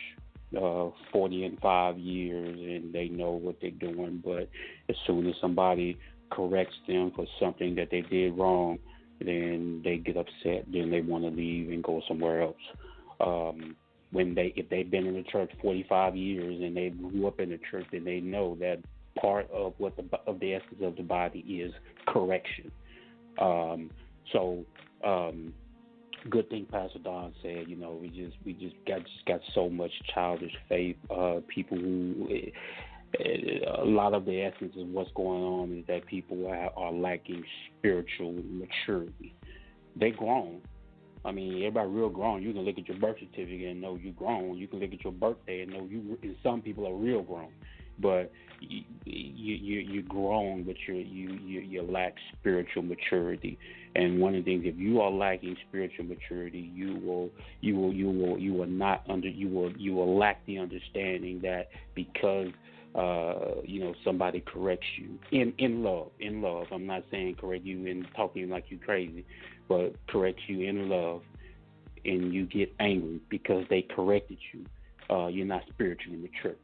uh, 0.57 0.91
40 1.12 1.45
and 1.45 1.61
five 1.61 1.99
years, 1.99 2.59
and 2.59 2.93
they 2.93 3.09
know 3.09 3.33
what 3.33 3.57
they're 3.61 3.70
doing. 3.70 4.23
But 4.24 4.49
as 4.89 4.97
soon 5.07 5.27
as 5.29 5.35
somebody 5.41 5.99
corrects 6.31 6.77
them 6.87 7.12
for 7.15 7.27
something 7.41 7.74
that 7.77 7.89
they 7.91 8.03
did 8.03 8.37
wrong, 8.37 8.79
then 9.20 9.83
they 9.85 9.97
get 9.99 10.16
upset. 10.16 10.66
Then 10.73 10.91
they 10.91 11.01
want 11.01 11.24
to 11.24 11.31
leave 11.31 11.70
and 11.70 11.83
go 11.83 12.03
somewhere 12.09 12.43
else. 12.43 12.57
Um, 13.20 13.77
when 14.11 14.35
they 14.35 14.53
if 14.57 14.69
they've 14.69 14.91
been 14.91 15.07
in 15.07 15.15
the 15.15 15.23
church 15.23 15.51
45 15.62 16.16
years 16.16 16.61
and 16.61 16.77
they 16.77 16.91
grew 16.91 17.27
up 17.27 17.41
in 17.41 17.51
the 17.51 17.59
church, 17.70 17.87
then 17.93 18.05
they 18.05 18.20
know 18.20 18.57
that 18.61 18.79
part 19.20 19.51
of 19.51 19.74
what 19.79 19.97
the 19.97 20.05
of 20.27 20.41
the 20.41 20.55
essence 20.55 20.81
of 20.83 20.97
the 20.97 21.03
body 21.03 21.41
is 21.41 21.73
correction. 22.07 22.70
Um, 23.41 23.91
so 24.33 24.65
um, 25.05 25.55
good 26.31 26.49
thing 26.49 26.66
Pastor 26.70 26.99
Don 26.99 27.32
said. 27.43 27.65
You 27.69 27.77
know, 27.77 27.99
we 28.01 28.09
just 28.09 28.36
we 28.44 28.53
just 28.55 28.74
got 28.86 29.01
just 29.01 29.27
got 29.27 29.40
so 29.55 29.69
much 29.69 29.90
childish 30.15 30.53
faith. 30.69 30.97
Uh, 31.11 31.40
people 31.49 31.78
who 31.78 32.28
a 33.19 33.85
lot 33.85 34.15
of 34.15 34.24
the 34.24 34.43
essence 34.43 34.74
of 34.78 34.89
what's 34.89 35.11
going 35.15 35.43
on 35.43 35.78
is 35.78 35.86
that 35.86 36.07
people 36.07 36.47
are, 36.47 36.70
are 36.77 36.93
lacking 36.93 37.43
spiritual 37.78 38.32
maturity. 38.32 39.35
They 39.97 40.11
grown. 40.11 40.61
I 41.24 41.31
mean, 41.31 41.59
everybody 41.59 41.89
real 41.89 42.09
grown. 42.09 42.43
You 42.43 42.53
can 42.53 42.62
look 42.62 42.78
at 42.78 42.89
your 42.89 42.99
birth 42.99 43.16
certificate 43.20 43.69
and 43.69 43.81
know 43.81 43.97
you 43.97 44.12
grown. 44.12 44.57
You 44.57 44.66
can 44.66 44.81
look 44.81 44.93
at 44.93 45.05
your 45.05 45.12
birthday 45.12 45.62
and 45.62 45.73
know 45.73 45.86
you. 45.89 46.19
And 46.23 46.35
some 46.43 46.62
people 46.62 46.86
are 46.86 46.94
real 46.94 47.23
grown, 47.23 47.53
but 47.98 48.32
you 48.64 48.82
you 49.05 49.78
you're 49.81 50.02
grown, 50.02 50.62
but 50.64 50.77
you 50.86 50.94
you 50.94 51.60
you 51.60 51.82
lack 51.82 52.14
spiritual 52.39 52.82
maturity. 52.82 53.59
And 53.94 54.20
one 54.20 54.35
of 54.35 54.44
the 54.44 54.51
things, 54.51 54.64
if 54.66 54.78
you 54.78 55.01
are 55.01 55.10
lacking 55.10 55.56
spiritual 55.69 56.06
maturity, 56.06 56.70
you 56.74 56.97
will 57.05 57.31
you 57.60 57.77
will 57.77 57.93
you 57.93 58.10
will 58.10 58.39
you 58.39 58.55
will 58.55 58.66
not 58.66 59.02
under 59.09 59.28
you 59.28 59.48
will 59.48 59.73
you 59.73 59.94
will 59.94 60.16
lack 60.19 60.44
the 60.47 60.59
understanding 60.59 61.40
that 61.43 61.69
because 61.94 62.48
uh, 62.94 63.62
you 63.64 63.81
know, 63.81 63.94
somebody 64.05 64.40
corrects 64.40 64.86
you 64.98 65.19
in 65.31 65.55
in 65.59 65.82
love, 65.82 66.10
in 66.20 66.43
love. 66.43 66.66
I'm 66.70 66.86
not 66.86 67.05
saying 67.10 67.36
correct 67.40 67.64
you 67.64 67.86
in 67.86 68.06
talking 68.14 68.51
like 68.51 68.64
you're 68.69 68.81
crazy, 68.81 69.24
but 69.69 69.94
correct 70.09 70.40
you 70.47 70.69
in 70.69 70.90
love, 70.90 71.23
and 72.05 72.32
you 72.35 72.47
get 72.47 72.73
angry 72.81 73.20
because 73.31 73.64
they 73.70 73.82
corrected 73.82 74.39
you. 74.52 74.66
Uh, 75.14 75.28
you're 75.28 75.47
not 75.47 75.62
spiritually 75.70 76.19
mature. 76.19 76.56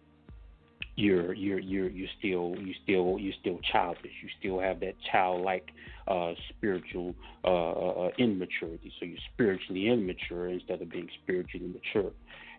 You're 0.98 1.32
you're 1.32 1.60
you're 1.60 1.88
you're 1.88 2.08
still 2.18 2.56
you 2.58 2.74
still 2.82 3.18
you're 3.20 3.32
still 3.40 3.60
childish. 3.70 4.10
You 4.20 4.28
still 4.40 4.58
have 4.58 4.80
that 4.80 4.96
childlike 5.12 5.70
uh, 6.08 6.32
spiritual 6.48 7.14
uh, 7.44 7.70
uh, 7.70 8.10
immaturity. 8.18 8.92
So 8.98 9.06
you're 9.06 9.18
spiritually 9.32 9.86
immature 9.86 10.48
instead 10.48 10.82
of 10.82 10.90
being 10.90 11.08
spiritually 11.22 11.68
mature 11.68 12.10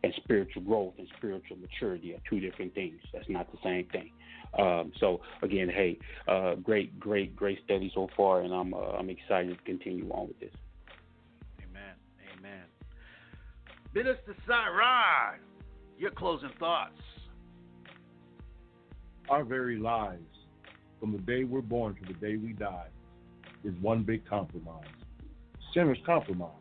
and 0.03 0.13
spiritual 0.23 0.61
growth 0.61 0.93
and 0.97 1.09
spiritual 1.17 1.57
maturity 1.57 2.13
are 2.13 2.21
two 2.29 2.39
different 2.39 2.73
things. 2.73 3.01
That's 3.11 3.27
not 3.27 3.51
the 3.51 3.57
same 3.61 3.85
thing. 3.91 4.09
Um, 4.57 4.93
so 5.01 5.19
again, 5.41 5.67
hey, 5.67 5.99
uh, 6.29 6.55
great, 6.55 6.97
great, 6.97 7.35
great 7.35 7.59
study 7.65 7.91
so 7.93 8.07
far, 8.15 8.43
and 8.43 8.53
I'm 8.53 8.73
uh, 8.73 8.77
I'm 8.77 9.09
excited 9.09 9.57
to 9.57 9.63
continue 9.65 10.09
on 10.11 10.29
with 10.29 10.39
this. 10.39 10.53
Amen. 11.59 11.93
Amen. 12.37 12.63
Minister 13.93 14.33
Cyron, 14.47 15.39
your 15.97 16.11
closing 16.11 16.51
thoughts. 16.57 17.01
Our 19.29 19.43
very 19.43 19.77
lives, 19.77 20.23
from 20.99 21.11
the 21.11 21.19
day 21.19 21.43
we're 21.43 21.61
born 21.61 21.95
to 21.95 22.13
the 22.13 22.19
day 22.19 22.37
we 22.37 22.53
die, 22.53 22.87
is 23.63 23.73
one 23.81 24.03
big 24.03 24.27
compromise. 24.27 24.85
Sinners 25.73 25.99
compromise. 26.05 26.51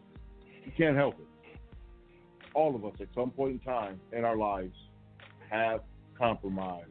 You 0.65 0.73
can't 0.77 0.97
help 0.97 1.19
it 1.19 1.29
all 2.59 2.75
of 2.75 2.85
us 2.85 2.95
at 3.01 3.07
some 3.15 3.31
point 3.31 3.53
in 3.53 3.59
time 3.61 4.01
in 4.13 4.25
our 4.25 4.37
lives 4.37 4.75
have 5.49 5.81
compromised, 6.19 6.91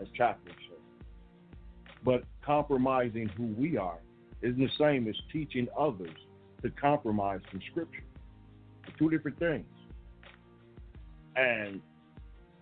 as 0.00 0.08
Chaplain 0.16 0.54
said. 0.68 1.56
But 2.04 2.24
compromising 2.44 3.28
who 3.36 3.46
we 3.56 3.76
are 3.76 4.00
isn't 4.42 4.58
the 4.58 4.68
same 4.78 5.06
as 5.06 5.14
teaching 5.32 5.68
others 5.78 6.16
to 6.62 6.70
compromise 6.70 7.40
from 7.50 7.60
Scripture. 7.70 8.02
They're 8.84 8.96
two 8.98 9.08
different 9.08 9.38
things. 9.38 9.66
And 11.36 11.80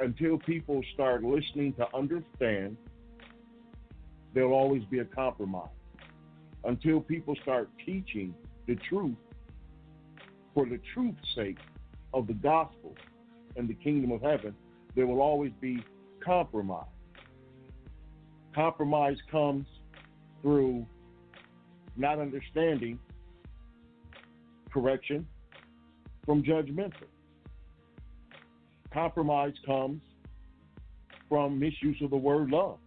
until 0.00 0.38
people 0.38 0.82
start 0.94 1.22
listening 1.22 1.72
to 1.74 1.86
understand, 1.94 2.76
there'll 4.34 4.52
always 4.52 4.84
be 4.84 4.98
a 4.98 5.04
compromise. 5.04 5.68
Until 6.64 7.00
people 7.00 7.36
start 7.42 7.68
teaching 7.84 8.34
the 8.66 8.76
truth 8.88 9.16
for 10.54 10.66
the 10.66 10.80
truth's 10.94 11.34
sake, 11.34 11.58
of 12.14 12.28
the 12.28 12.34
gospel 12.34 12.94
and 13.56 13.68
the 13.68 13.74
kingdom 13.74 14.12
of 14.12 14.22
heaven, 14.22 14.54
there 14.94 15.06
will 15.06 15.20
always 15.20 15.52
be 15.60 15.84
compromise. 16.24 16.86
Compromise 18.54 19.16
comes 19.30 19.66
through 20.40 20.86
not 21.96 22.20
understanding 22.20 22.98
correction 24.72 25.26
from 26.24 26.42
judgmental. 26.42 27.08
Compromise 28.94 29.52
comes 29.66 30.00
from 31.28 31.58
misuse 31.58 32.00
of 32.00 32.10
the 32.10 32.16
word 32.16 32.48
love. 32.50 32.78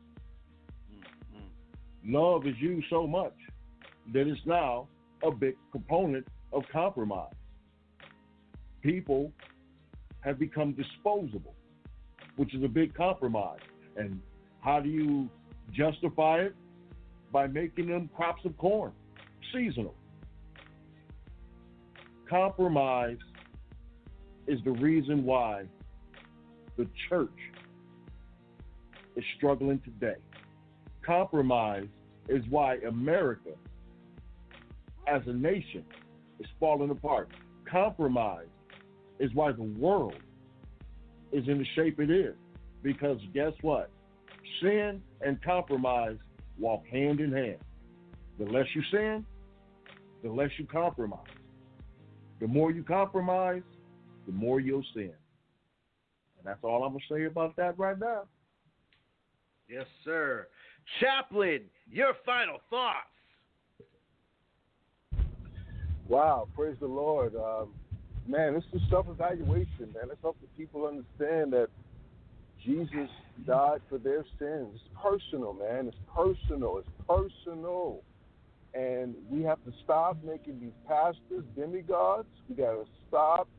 Mm-hmm. 0.92 2.14
Love 2.16 2.48
is 2.48 2.56
used 2.60 2.88
so 2.90 3.06
much 3.06 3.36
that 4.14 4.26
it's 4.26 4.40
now 4.46 4.88
a 5.22 5.30
big 5.30 5.56
component 5.72 6.26
of 6.54 6.64
compromise 6.72 7.34
people 8.88 9.34
have 10.22 10.40
become 10.40 10.74
disposable, 10.74 11.56
which 12.38 12.56
is 12.56 12.64
a 12.64 12.68
big 12.68 12.94
compromise. 12.94 13.60
And 13.98 14.22
how 14.62 14.80
do 14.80 14.90
you 14.90 15.30
justify 15.74 16.40
it? 16.40 16.56
By 17.32 17.48
making 17.48 17.88
them 17.88 18.10
crops 18.16 18.46
of 18.46 18.58
corn, 18.58 18.94
seasonal. 19.54 19.94
Compromise 22.30 23.18
is 24.48 24.60
the 24.64 24.72
reason 24.72 25.26
why 25.26 25.66
the 26.78 26.88
church 27.10 27.30
is 29.16 29.24
struggling 29.36 29.80
today. 29.80 30.20
Compromise 31.06 31.88
is 32.30 32.44
why 32.50 32.76
America 32.88 33.52
as 35.08 35.22
a 35.26 35.34
nation 35.34 35.84
is 36.40 36.48
falling 36.60 36.92
apart. 36.92 37.30
Compromise 37.70 38.48
is 39.20 39.34
why 39.34 39.52
the 39.52 39.64
world 39.64 40.16
is 41.32 41.48
in 41.48 41.58
the 41.58 41.66
shape 41.76 42.00
it 42.00 42.12
is. 42.12 42.36
Because 42.84 43.18
guess 43.34 43.54
what? 43.62 43.90
Sin 44.62 45.02
and 45.22 45.42
compromise 45.42 46.18
walk 46.60 46.86
hand 46.88 47.20
in 47.20 47.32
hand. 47.32 47.58
The 48.38 48.46
less 48.46 48.68
you 48.76 48.84
sin, 48.92 49.26
the 50.24 50.30
less 50.30 50.52
you 50.58 50.66
compromise. 50.66 51.26
The 52.40 52.48
more 52.48 52.72
you 52.72 52.84
compromise, 52.84 53.64
the 54.28 54.32
more 54.32 54.60
you'll 54.60 54.86
sin. 54.94 55.14
And 56.48 56.54
that's 56.54 56.64
all 56.64 56.84
I'm 56.86 56.94
going 56.94 57.04
to 57.10 57.14
say 57.14 57.26
about 57.26 57.58
that 57.58 57.78
right 57.78 58.00
now. 58.00 58.24
Yes, 59.68 59.86
sir. 60.06 60.48
Chaplain, 61.02 61.64
your 61.92 62.14
final 62.26 62.60
thoughts. 62.70 62.96
Wow, 66.08 66.48
praise 66.56 66.78
the 66.80 66.88
Lord. 66.88 67.36
Um, 67.36 67.74
man, 68.26 68.54
this 68.54 68.64
is 68.72 68.80
self 68.90 69.08
evaluation, 69.10 69.92
man. 69.94 70.08
Let's 70.08 70.22
help 70.22 70.38
the 70.40 70.48
people 70.58 70.88
understand 70.88 71.52
that 71.52 71.68
Jesus 72.64 73.10
died 73.46 73.82
for 73.90 73.98
their 73.98 74.24
sins. 74.40 74.70
It's 74.76 74.84
personal, 75.04 75.52
man. 75.52 75.88
It's 75.88 75.98
personal. 76.16 76.78
It's 76.78 76.88
personal. 77.10 78.04
And 78.74 79.16
we 79.30 79.44
have 79.44 79.62
to 79.66 79.74
stop 79.84 80.18
making 80.24 80.62
these 80.62 80.72
pastors 80.88 81.44
demigods. 81.58 82.30
We 82.48 82.56
got 82.56 82.72
to 82.72 82.86
stop 83.10 83.50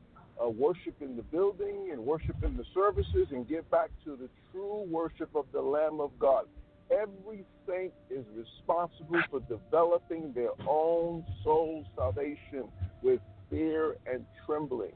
uh, 0.43 0.49
worshiping 0.49 1.15
the 1.15 1.23
building 1.23 1.89
and 1.91 1.99
worship 1.99 2.35
in 2.43 2.55
the 2.55 2.65
services 2.73 3.27
and 3.31 3.47
get 3.47 3.69
back 3.69 3.89
to 4.05 4.15
the 4.15 4.29
true 4.51 4.85
worship 4.89 5.29
of 5.35 5.45
the 5.51 5.61
Lamb 5.61 5.99
of 5.99 6.11
God. 6.19 6.45
Every 6.91 7.45
saint 7.67 7.93
is 8.09 8.25
responsible 8.35 9.21
for 9.29 9.41
developing 9.41 10.33
their 10.33 10.51
own 10.67 11.23
soul 11.43 11.85
salvation 11.95 12.67
with 13.01 13.19
fear 13.49 13.95
and 14.11 14.25
trembling. 14.45 14.93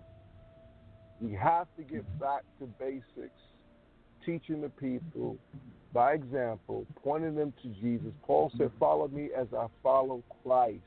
We 1.22 1.34
have 1.34 1.68
to 1.78 1.84
get 1.84 2.20
back 2.20 2.42
to 2.60 2.66
basics, 2.80 3.32
teaching 4.26 4.62
the 4.62 4.70
people 4.70 5.38
by 5.94 6.14
example, 6.14 6.88
pointing 7.04 7.36
them 7.36 7.54
to 7.62 7.70
Jesus. 7.80 8.12
Paul 8.24 8.52
said, 8.58 8.72
Follow 8.80 9.08
me 9.08 9.30
as 9.38 9.48
I 9.56 9.68
follow 9.84 10.24
Christ. 10.44 10.82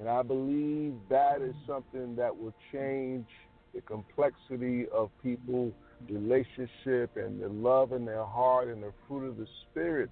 And 0.00 0.08
I 0.08 0.22
believe 0.22 0.94
that 1.10 1.42
is 1.42 1.54
something 1.66 2.16
that 2.16 2.34
will 2.34 2.54
change 2.72 3.26
the 3.74 3.82
complexity 3.82 4.86
of 4.88 5.10
people's 5.22 5.74
relationship 6.08 7.10
and 7.16 7.40
the 7.40 7.48
love 7.48 7.92
in 7.92 8.06
their 8.06 8.24
heart 8.24 8.68
and 8.68 8.82
the 8.82 8.94
fruit 9.06 9.28
of 9.28 9.36
the 9.36 9.46
Spirit. 9.70 10.08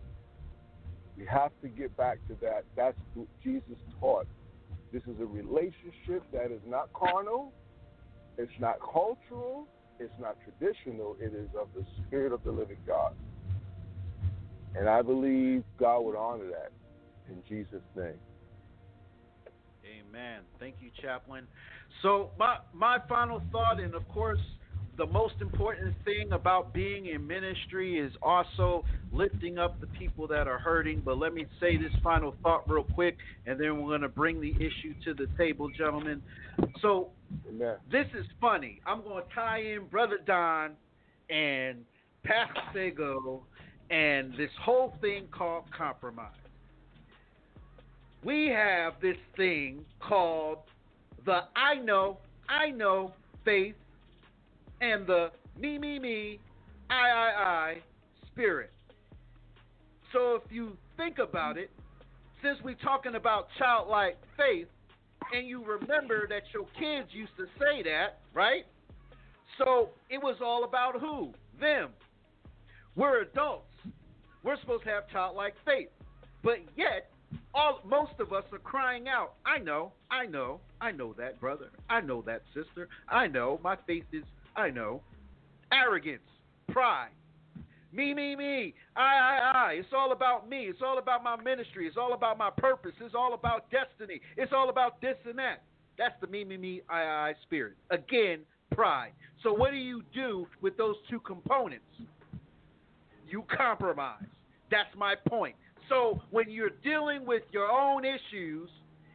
We 1.17 1.25
have 1.25 1.53
to 1.63 1.69
get 1.69 1.97
back 1.97 2.19
to 2.29 2.37
that. 2.43 2.65
That's 2.77 2.99
what 3.15 3.29
Jesus 3.43 3.79
taught. 3.99 4.27
This 4.93 5.03
is 5.05 5.19
a 5.21 5.27
relationship 5.27 6.23
that 6.33 6.53
is 6.53 6.61
not 6.67 6.93
carnal, 6.93 7.53
it's 8.37 8.53
not 8.61 8.77
cultural, 8.81 9.67
it's 9.99 10.13
not 10.21 10.37
traditional, 10.45 11.17
it 11.19 11.33
is 11.35 11.49
of 11.59 11.69
the 11.75 11.85
Spirit 12.07 12.33
of 12.33 12.45
the 12.45 12.53
living 12.53 12.79
God. 12.87 13.15
And 14.77 14.87
I 14.87 15.01
believe 15.01 15.65
God 15.81 16.01
would 16.01 16.17
honor 16.17 16.49
that 16.51 16.73
in 17.31 17.43
Jesus' 17.49 17.83
name. 17.97 18.21
Amen. 20.09 20.41
Thank 20.59 20.77
you, 20.81 20.91
Chaplain. 21.03 21.47
So 22.03 22.31
my 22.39 22.59
my 22.73 22.99
final 23.09 23.43
thought, 23.53 23.81
and 23.81 23.95
of 23.95 24.07
course, 24.09 24.41
the 24.97 25.07
most 25.07 25.35
important 25.41 25.95
thing 26.05 26.33
about 26.33 26.73
being 26.73 27.07
in 27.07 27.27
ministry 27.27 27.99
is 27.99 28.13
also 28.23 28.85
lifting 29.13 29.59
up 29.59 29.81
the 29.81 29.87
people 29.87 30.27
that 30.29 30.49
are 30.49 30.59
hurting. 30.59 31.03
But 31.05 31.19
let 31.19 31.33
me 31.35 31.47
say 31.61 31.77
this 31.77 31.93
final 32.03 32.35
thought 32.43 32.69
real 32.69 32.85
quick, 32.85 33.17
and 33.47 33.61
then 33.61 33.81
we're 33.81 33.89
going 33.89 34.01
to 34.03 34.09
bring 34.09 34.41
the 34.41 34.53
issue 34.57 34.95
to 35.05 35.15
the 35.15 35.29
table, 35.37 35.69
gentlemen. 35.77 36.23
So 36.83 37.09
Amen. 37.49 37.77
this 37.91 38.07
is 38.19 38.27
funny. 38.41 38.81
I'm 38.87 39.03
going 39.03 39.23
to 39.23 39.35
tie 39.35 39.61
in 39.61 39.87
Brother 39.87 40.19
Don 40.27 40.73
and 41.31 41.85
Pastor 42.25 42.61
Sego 42.75 43.45
and 43.91 44.33
this 44.33 44.51
whole 44.63 44.95
thing 45.01 45.29
called 45.31 45.65
compromise. 45.77 46.33
We 48.25 48.49
have 48.49 48.95
this 49.01 49.17
thing 49.37 49.85
called 50.01 50.59
the 51.25 51.41
I 51.57 51.75
know, 51.83 52.19
I 52.49 52.71
know 52.71 53.13
faith 53.45 53.75
and 54.81 55.07
the 55.07 55.31
me, 55.59 55.79
me, 55.79 55.99
me, 55.99 56.39
I, 56.91 56.95
I, 56.95 57.43
I 57.43 57.77
spirit. 58.33 58.71
So 60.13 60.37
if 60.37 60.43
you 60.51 60.77
think 60.97 61.19
about 61.19 61.59
it, 61.59 61.71
since 62.43 62.59
we're 62.63 62.77
talking 62.77 63.17
about 63.17 63.49
childlike 63.59 64.17
faith, 64.37 64.69
and 65.33 65.47
you 65.47 65.65
remember 65.65 66.27
that 66.29 66.43
your 66.55 66.65
kids 66.79 67.09
used 67.13 67.37
to 67.37 67.47
say 67.59 67.83
that, 67.83 68.21
right? 68.33 68.65
So 69.59 69.91
it 70.09 70.23
was 70.23 70.37
all 70.43 70.65
about 70.65 71.01
who? 71.01 71.33
Them. 71.61 71.91
We're 72.95 73.23
adults. 73.23 73.67
We're 74.45 74.59
supposed 74.61 74.85
to 74.85 74.91
have 74.91 75.09
childlike 75.11 75.55
faith. 75.65 75.89
But 76.43 76.59
yet, 76.77 77.11
all 77.59 77.81
most 77.85 78.13
of 78.21 78.33
us 78.33 78.45
are 78.53 78.59
crying 78.59 79.09
out, 79.09 79.35
I 79.45 79.59
know, 79.59 79.93
I 80.11 80.27
know, 80.27 80.61
I 80.81 80.93
know 80.93 81.15
that 81.19 81.41
brother. 81.41 81.71
I 81.91 82.01
know 82.01 82.23
that 82.23 82.43
sister. 82.55 82.89
I 83.09 83.27
know 83.27 83.61
my 83.63 83.77
faith 83.87 84.05
is 84.13 84.25
I 84.57 84.71
know. 84.71 85.03
Arrogance, 85.73 86.23
pride. 86.73 87.11
Me, 87.93 88.13
me, 88.13 88.37
me. 88.37 88.75
I, 88.97 89.01
I, 89.01 89.53
I. 89.55 89.73
It's 89.75 89.89
all 89.97 90.13
about 90.13 90.49
me. 90.49 90.65
It's 90.65 90.81
all 90.85 90.99
about 90.99 91.25
my 91.25 91.37
ministry. 91.37 91.87
It's 91.87 91.97
all 91.97 92.13
about 92.13 92.39
my 92.39 92.51
purpose. 92.57 92.93
It's 93.01 93.15
all 93.15 93.35
about 93.35 93.71
destiny. 93.71 94.21
It's 94.37 94.53
all 94.53 94.69
about 94.69 95.01
this 95.01 95.17
and 95.27 95.39
that. 95.39 95.63
That's 95.97 96.15
the 96.21 96.27
me, 96.27 96.45
me, 96.45 96.57
me, 96.57 96.83
I, 96.89 97.01
I 97.01 97.35
spirit. 97.43 97.75
Again, 97.91 98.41
pride. 98.75 99.13
So, 99.43 99.53
what 99.53 99.71
do 99.71 99.77
you 99.77 100.03
do 100.15 100.47
with 100.61 100.77
those 100.77 100.97
two 101.09 101.21
components? 101.21 101.85
You 103.29 103.45
compromise. 103.57 104.25
That's 104.71 104.95
my 104.97 105.15
point. 105.29 105.55
So, 105.89 106.21
when 106.31 106.51
you're 106.51 106.71
dealing 106.83 107.25
with 107.25 107.43
your 107.51 107.71
own 107.71 108.05
issues 108.05 108.69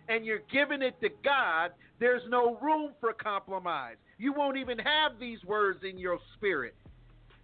and 0.10 0.26
you're 0.26 0.42
giving 0.52 0.82
it 0.82 1.00
to 1.02 1.10
God, 1.24 1.72
there's 2.00 2.24
no 2.30 2.58
room 2.62 2.92
for 3.00 3.14
compromise. 3.14 3.96
You 4.18 4.34
won't 4.34 4.58
even 4.58 4.78
have 4.80 5.20
these 5.20 5.44
words 5.46 5.84
in 5.90 5.98
your 5.98 6.20
spirit. 6.36 6.76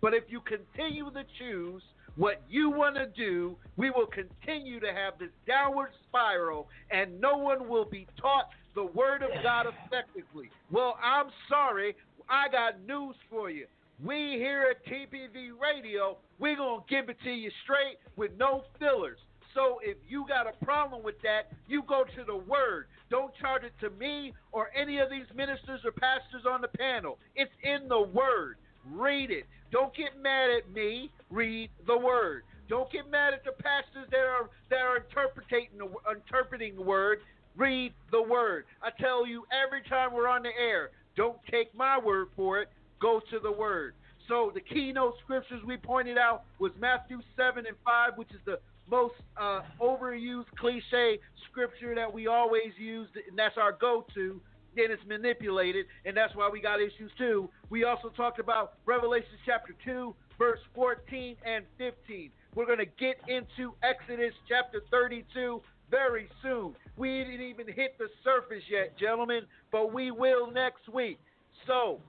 But 0.02 0.14
if 0.14 0.24
you 0.28 0.42
continue 0.42 1.12
to 1.12 1.24
choose 1.38 1.82
what 2.16 2.42
you 2.50 2.70
want 2.70 2.96
to 2.96 3.08
do, 3.08 3.56
we 3.78 3.90
will 3.90 4.08
continue 4.08 4.80
to 4.80 4.88
have 4.88 5.20
this 5.20 5.30
downward 5.48 5.92
spiral 6.08 6.68
and 6.92 7.20
no 7.22 7.38
one 7.38 7.70
will 7.70 7.86
be 7.86 8.08
taught 8.20 8.50
the 8.76 8.86
word 8.86 9.24
of 9.24 9.30
God 9.44 9.66
effectively. 9.68 10.50
Well, 10.72 10.98
I'm 11.04 11.28
sorry. 11.48 11.96
I 12.30 12.50
got 12.50 12.82
news 12.88 13.16
for 13.30 13.50
you. 13.50 13.68
We 14.04 14.38
here 14.38 14.66
at 14.72 14.86
TPV 14.86 15.60
Radio, 15.62 16.18
we're 16.40 16.56
going 16.56 16.80
to 16.80 16.86
give 16.90 17.10
it 17.10 17.18
to 17.26 17.32
you 17.32 17.52
straight 17.64 17.98
with 18.16 18.32
no 18.40 18.64
fillers. 18.80 19.18
So 19.54 19.80
if 19.84 19.98
you 20.08 20.26
got 20.26 20.48
a 20.48 20.54
problem 20.64 21.04
with 21.04 21.22
that, 21.24 21.52
you 21.68 21.84
go 21.84 22.04
to 22.04 22.24
the 22.24 22.38
word. 22.38 22.86
Don't 23.10 23.34
charge 23.36 23.64
it 23.64 23.74
to 23.82 23.90
me 23.90 24.34
or 24.54 24.70
any 24.74 25.00
of 25.00 25.10
these 25.10 25.26
ministers 25.36 25.82
or 25.84 25.92
pastors 25.92 26.44
on 26.50 26.62
the 26.62 26.70
panel. 26.70 27.18
It's 27.36 27.52
in 27.64 27.90
the 27.90 28.02
word. 28.02 28.56
Read 28.90 29.32
it. 29.32 29.44
Don't 29.72 29.94
get 29.94 30.22
mad 30.22 30.50
at 30.50 30.72
me. 30.72 31.12
Read 31.30 31.70
the 31.86 31.98
word. 31.98 32.44
Don't 32.70 32.90
get 32.92 33.10
mad 33.12 33.34
at 33.34 33.44
the 33.44 33.52
pastors 33.52 34.08
that 34.12 34.20
are 34.20 34.50
that 34.70 34.80
are 34.80 34.98
interpreting 34.98 35.68
the 35.78 35.90
interpreting 36.10 36.76
the 36.76 36.84
word. 36.84 37.20
Read 37.58 37.94
the 38.12 38.22
word. 38.22 38.66
I 38.82 38.92
tell 39.02 39.28
you 39.28 39.44
every 39.52 39.82
time 39.90 40.14
we're 40.14 40.30
on 40.30 40.44
the 40.44 40.52
air, 40.58 40.92
don't 41.18 41.38
take 41.52 41.76
my 41.76 42.00
word 42.00 42.28
for 42.36 42.62
it. 42.62 42.70
Go 43.00 43.22
to 43.32 43.40
the 43.40 43.52
word. 43.52 43.94
So 44.28 44.52
the 44.54 44.62
keynote 44.62 45.16
scriptures 45.24 45.62
we 45.66 45.78
pointed 45.78 46.18
out 46.18 46.44
was 46.60 46.72
Matthew 46.80 47.20
7 47.36 47.66
and 47.66 47.76
5, 47.84 48.18
which 48.18 48.30
is 48.32 48.40
the 48.46 48.60
most 48.90 49.16
uh, 49.38 49.62
overused 49.82 50.46
cliche 50.60 51.20
scripture 51.50 51.96
that 51.96 52.12
we 52.12 52.28
always 52.28 52.72
use, 52.78 53.08
and 53.28 53.38
that's 53.38 53.58
our 53.58 53.72
go-to. 53.72 54.40
Then 54.76 54.92
it's 54.92 55.02
manipulated, 55.08 55.88
and 56.06 56.16
that's 56.16 56.36
why 56.36 56.50
we 56.52 56.62
got 56.62 56.80
issues 56.80 57.12
too. 57.18 57.50
We 57.70 57.86
also 57.86 58.10
talked 58.10 58.40
about 58.40 58.74
Revelation 58.86 59.32
chapter 59.46 59.76
2, 59.84 60.14
verse 60.38 60.60
14 60.76 61.36
and 61.46 61.66
15. 61.78 62.32
We're 62.56 62.66
going 62.66 62.80
to 62.80 62.86
get 62.86 63.18
into 63.28 63.74
Exodus 63.84 64.34
chapter 64.48 64.82
32 64.92 65.62
very 65.90 66.30
soon. 66.44 66.76
We 66.98 67.24
didn't 67.24 67.42
even 67.42 67.68
hit 67.68 67.98
the 67.98 68.08
surface 68.24 68.64
yet, 68.70 68.98
gentlemen, 68.98 69.42
but 69.72 69.92
we 69.94 70.12
will 70.12 70.52
next 70.52 70.88
week. 70.92 71.20
So, 71.66 72.00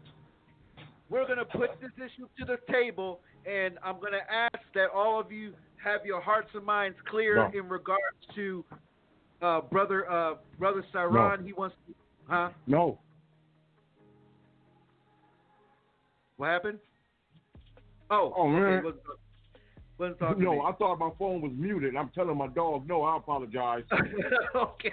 we're 1.11 1.27
going 1.27 1.39
to 1.39 1.45
put 1.45 1.70
this 1.81 1.91
issue 1.99 2.27
to 2.39 2.45
the 2.47 2.57
table, 2.73 3.20
and 3.45 3.78
I'm 3.85 3.99
going 4.01 4.12
to 4.12 4.32
ask 4.32 4.59
that 4.74 4.89
all 4.95 5.20
of 5.20 5.31
you 5.32 5.53
have 5.82 6.07
your 6.07 6.20
hearts 6.20 6.49
and 6.55 6.65
minds 6.65 6.97
clear 7.11 7.37
No. 7.37 7.51
in 7.59 7.69
regards 7.69 8.01
to 8.37 8.65
uh, 9.43 9.61
brother 9.62 10.11
uh, 10.11 10.35
brother 10.59 10.85
Saran. 10.95 11.41
No. 11.41 11.45
He 11.47 11.53
wants, 11.53 11.74
to, 11.89 11.95
huh? 12.28 12.51
No. 12.66 12.99
What 16.37 16.49
happened? 16.49 16.78
Oh, 18.11 18.32
Oh, 18.37 18.49
man. 18.49 18.85
Okay, 18.85 18.99
wasn't, 20.01 20.18
wasn't 20.18 20.18
talking 20.18 20.39
to 20.39 20.44
No, 20.44 20.52
me. 20.52 20.60
I 20.66 20.72
thought 20.72 20.98
my 20.98 21.10
phone 21.18 21.40
was 21.40 21.52
muted. 21.55 21.97
I'm 21.97 22.10
telling 22.10 22.36
my 22.36 22.48
dog, 22.48 22.89
no, 22.89 23.02
I 23.02 23.16
apologize. 23.16 23.85
okay, 24.55 24.90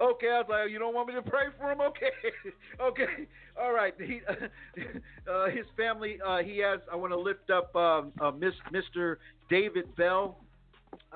okay. 0.00 0.28
I 0.28 0.38
was 0.40 0.46
like, 0.48 0.70
you 0.70 0.78
don't 0.78 0.94
want 0.94 1.08
me 1.08 1.14
to 1.14 1.22
pray 1.22 1.46
for 1.58 1.72
him? 1.72 1.80
Okay, 1.80 2.10
okay. 2.80 3.26
All 3.60 3.72
right. 3.72 3.94
He, 3.98 4.20
uh, 5.30 5.46
his 5.46 5.66
family. 5.76 6.18
Uh, 6.26 6.38
he 6.38 6.58
has. 6.58 6.80
I 6.92 6.96
want 6.96 7.12
to 7.12 7.18
lift 7.18 7.50
up 7.50 7.74
um, 7.74 8.12
uh, 8.20 8.30
Miss, 8.30 8.54
Mr. 8.72 9.16
David 9.50 9.94
Bell. 9.96 10.38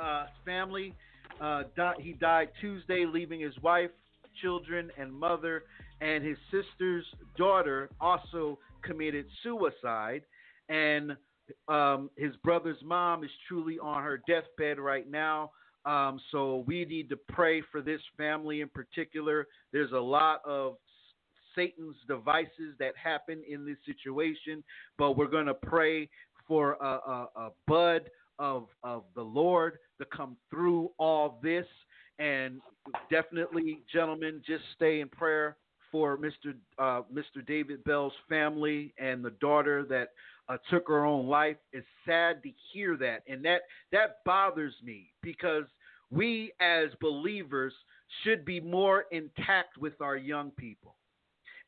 Uh, 0.00 0.26
family. 0.44 0.94
Uh, 1.40 1.64
di- 1.76 1.96
he 1.98 2.12
died 2.14 2.48
Tuesday, 2.60 3.04
leaving 3.06 3.40
his 3.40 3.52
wife, 3.62 3.90
children, 4.40 4.90
and 4.98 5.12
mother, 5.12 5.64
and 6.00 6.24
his 6.24 6.36
sister's 6.50 7.04
daughter 7.36 7.90
also 8.00 8.58
committed 8.82 9.26
suicide. 9.42 10.22
And 10.68 11.16
Um, 11.68 12.10
his 12.16 12.34
brother's 12.42 12.82
mom 12.84 13.24
is 13.24 13.30
truly 13.48 13.78
on 13.78 14.02
her 14.02 14.20
deathbed 14.26 14.78
right 14.78 15.10
now. 15.10 15.50
Um, 15.84 16.20
so 16.32 16.64
we 16.66 16.84
need 16.84 17.08
to 17.10 17.16
pray 17.16 17.62
for 17.70 17.80
this 17.80 18.00
family 18.16 18.60
in 18.60 18.68
particular. 18.68 19.46
There's 19.72 19.92
a 19.92 19.98
lot 19.98 20.40
of 20.44 20.76
Satan's 21.54 21.96
devices 22.08 22.74
that 22.78 22.92
happen 23.02 23.42
in 23.48 23.64
this 23.64 23.76
situation, 23.86 24.62
but 24.98 25.12
we're 25.16 25.26
going 25.26 25.46
to 25.46 25.54
pray 25.54 26.08
for 26.46 26.76
a, 26.80 26.84
a, 26.84 27.28
a 27.36 27.50
bud 27.66 28.10
of 28.38 28.66
of 28.82 29.04
the 29.14 29.22
Lord 29.22 29.78
to 29.98 30.04
come 30.06 30.36
through 30.50 30.90
all 30.98 31.38
this. 31.42 31.66
And 32.18 32.60
definitely, 33.10 33.80
gentlemen, 33.92 34.42
just 34.46 34.64
stay 34.74 35.00
in 35.00 35.08
prayer 35.08 35.56
for 35.90 36.18
Mr. 36.18 36.54
Uh, 36.78 37.02
Mr. 37.12 37.46
David 37.46 37.82
Bell's 37.84 38.12
family 38.28 38.92
and 38.98 39.24
the 39.24 39.30
daughter 39.40 39.84
that 39.88 40.10
uh, 40.48 40.56
took 40.70 40.88
her 40.88 41.04
own 41.04 41.26
life. 41.26 41.56
It's 41.72 41.86
sad 42.04 42.42
to 42.42 42.50
hear 42.72 42.96
that, 42.98 43.22
and 43.26 43.44
that 43.44 43.62
that 43.92 44.24
bothers 44.24 44.74
me 44.82 45.12
because 45.22 45.64
we 46.10 46.52
as 46.60 46.90
believers 47.00 47.72
should 48.22 48.44
be 48.44 48.60
more 48.60 49.06
intact 49.10 49.78
with 49.78 50.00
our 50.00 50.16
young 50.16 50.50
people. 50.52 50.94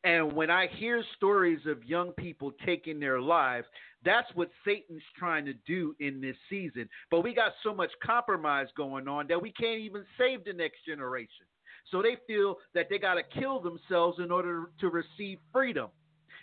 And 0.04 0.32
when 0.32 0.48
I 0.48 0.68
hear 0.76 1.02
stories 1.16 1.58
of 1.66 1.82
young 1.84 2.12
people 2.12 2.52
taking 2.64 3.00
their 3.00 3.20
lives, 3.20 3.66
that's 4.04 4.28
what 4.34 4.48
Satan's 4.64 5.02
trying 5.18 5.44
to 5.46 5.54
do 5.66 5.94
in 5.98 6.20
this 6.20 6.36
season. 6.48 6.88
But 7.10 7.24
we 7.24 7.34
got 7.34 7.52
so 7.64 7.74
much 7.74 7.90
compromise 8.04 8.68
going 8.76 9.08
on 9.08 9.26
that 9.26 9.42
we 9.42 9.50
can't 9.50 9.80
even 9.80 10.04
save 10.16 10.44
the 10.44 10.52
next 10.52 10.84
generation. 10.86 11.46
So 11.90 12.00
they 12.00 12.16
feel 12.26 12.56
that 12.74 12.86
they 12.90 12.98
got 12.98 13.14
to 13.14 13.22
kill 13.40 13.60
themselves 13.60 14.18
in 14.20 14.30
order 14.30 14.70
to 14.80 14.88
receive 14.88 15.38
freedom. 15.52 15.88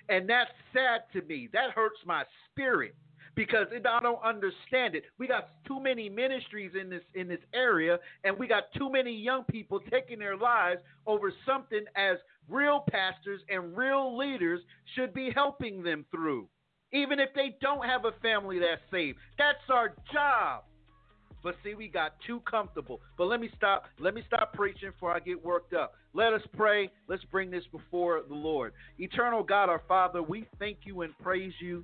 And 0.09 0.29
that's 0.29 0.51
sad 0.73 1.01
to 1.13 1.25
me. 1.27 1.49
That 1.53 1.71
hurts 1.71 1.99
my 2.05 2.23
spirit 2.51 2.95
because 3.35 3.67
I 3.71 3.99
don't 4.01 4.23
understand 4.23 4.95
it. 4.95 5.03
We 5.17 5.27
got 5.27 5.49
too 5.67 5.81
many 5.81 6.09
ministries 6.09 6.71
in 6.79 6.89
this 6.89 7.03
in 7.13 7.27
this 7.27 7.39
area, 7.53 7.99
and 8.23 8.37
we 8.37 8.47
got 8.47 8.65
too 8.77 8.89
many 8.89 9.11
young 9.11 9.43
people 9.43 9.79
taking 9.91 10.19
their 10.19 10.37
lives 10.37 10.81
over 11.05 11.33
something 11.45 11.83
as 11.95 12.17
real 12.47 12.83
pastors 12.89 13.41
and 13.49 13.75
real 13.75 14.17
leaders 14.17 14.61
should 14.95 15.13
be 15.13 15.31
helping 15.33 15.83
them 15.83 16.05
through, 16.11 16.47
even 16.93 17.19
if 17.19 17.29
they 17.35 17.55
don't 17.61 17.85
have 17.85 18.05
a 18.05 18.11
family 18.21 18.59
that's 18.59 18.81
saved. 18.91 19.17
That's 19.37 19.57
our 19.69 19.95
job. 20.13 20.63
But 21.45 21.55
see, 21.63 21.75
we 21.75 21.87
got 21.87 22.15
too 22.25 22.41
comfortable. 22.49 22.99
But 23.19 23.25
let 23.25 23.39
me 23.39 23.51
stop. 23.55 23.85
Let 23.99 24.15
me 24.15 24.23
stop 24.25 24.51
preaching 24.53 24.89
before 24.89 25.15
I 25.15 25.19
get 25.19 25.45
worked 25.45 25.75
up. 25.75 25.93
Let 26.13 26.33
us 26.33 26.41
pray. 26.57 26.89
Let's 27.07 27.23
bring 27.25 27.51
this 27.51 27.63
before 27.71 28.23
the 28.27 28.33
Lord. 28.33 28.73
Eternal 28.97 29.43
God, 29.43 29.69
our 29.69 29.83
Father, 29.87 30.23
we 30.23 30.47
thank 30.57 30.79
you 30.85 31.03
and 31.03 31.17
praise 31.19 31.53
you 31.59 31.83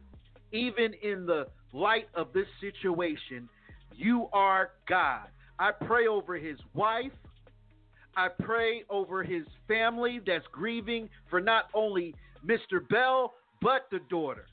even 0.51 0.93
in 1.03 1.27
the 1.27 1.45
light 1.73 2.07
of 2.15 2.33
this 2.33 2.47
situation, 2.59 3.47
you 3.95 4.29
are 4.33 4.71
God. 4.89 5.27
I 5.59 5.71
pray 5.71 6.07
over 6.07 6.38
his 6.38 6.57
wife. 6.73 7.11
I 8.17 8.29
pray 8.29 8.83
over 8.89 9.23
his 9.23 9.43
family 9.67 10.19
that's 10.25 10.45
grieving 10.51 11.07
for 11.29 11.39
not 11.39 11.65
only 11.75 12.15
Mr. 12.43 12.88
Bell, 12.89 13.35
but 13.61 13.88
the 13.91 13.99
daughter. 14.09 14.47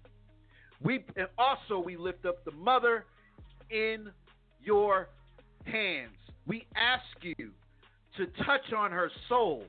We 0.83 1.05
and 1.17 1.29
also 1.39 1.81
we 1.81 1.97
lift 1.97 2.27
up 2.27 2.45
the 2.45 2.53
mother 2.53 3.07
in 3.71 4.11
your 4.63 5.09
hands. 5.65 6.17
We 6.47 6.67
ask 6.77 7.05
you 7.23 7.51
to 8.17 8.27
touch 8.45 8.73
on 8.77 8.91
her 8.91 9.11
soul. 9.29 9.65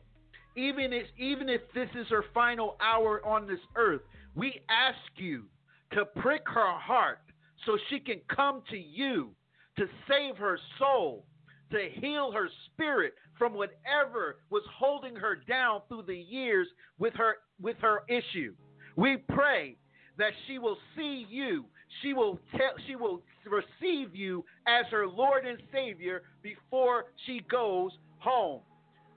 Even 0.56 0.92
if 0.92 1.06
even 1.18 1.48
if 1.48 1.62
this 1.74 1.90
is 1.96 2.08
her 2.10 2.26
final 2.34 2.76
hour 2.82 3.26
on 3.26 3.48
this 3.48 3.60
earth, 3.76 4.02
we 4.36 4.60
ask 4.70 4.98
you 5.16 5.46
to 5.94 6.06
prick 6.22 6.44
her 6.48 6.78
heart 6.78 7.20
so 7.66 7.78
she 7.90 8.00
can 8.00 8.20
come 8.34 8.62
to 8.70 8.78
you 8.78 9.30
to 9.78 9.86
save 10.08 10.38
her 10.38 10.60
soul, 10.78 11.26
to 11.72 11.88
heal 12.02 12.32
her 12.32 12.50
spirit 12.66 13.14
from 13.38 13.54
whatever 13.54 14.38
was 14.50 14.64
holding 14.78 15.16
her 15.16 15.36
down 15.48 15.82
through 15.88 16.04
the 16.04 16.16
years 16.16 16.68
with 16.98 17.14
her 17.16 17.36
with 17.62 17.78
her 17.82 18.02
issue. 18.10 18.54
We 18.96 19.18
pray 19.18 19.78
that 20.18 20.34
she 20.48 20.60
will 20.60 20.78
see 20.96 21.26
you, 21.30 21.66
she 22.02 22.14
will 22.14 22.40
tell, 22.52 22.72
she 22.86 22.96
will 22.96 23.22
receive 23.50 24.16
you 24.16 24.44
as 24.68 24.86
her 24.92 25.08
Lord 25.08 25.46
and 25.46 25.60
Savior 25.72 26.24
before 26.42 27.06
she 27.26 27.42
goes 27.50 27.92
home. 28.20 28.62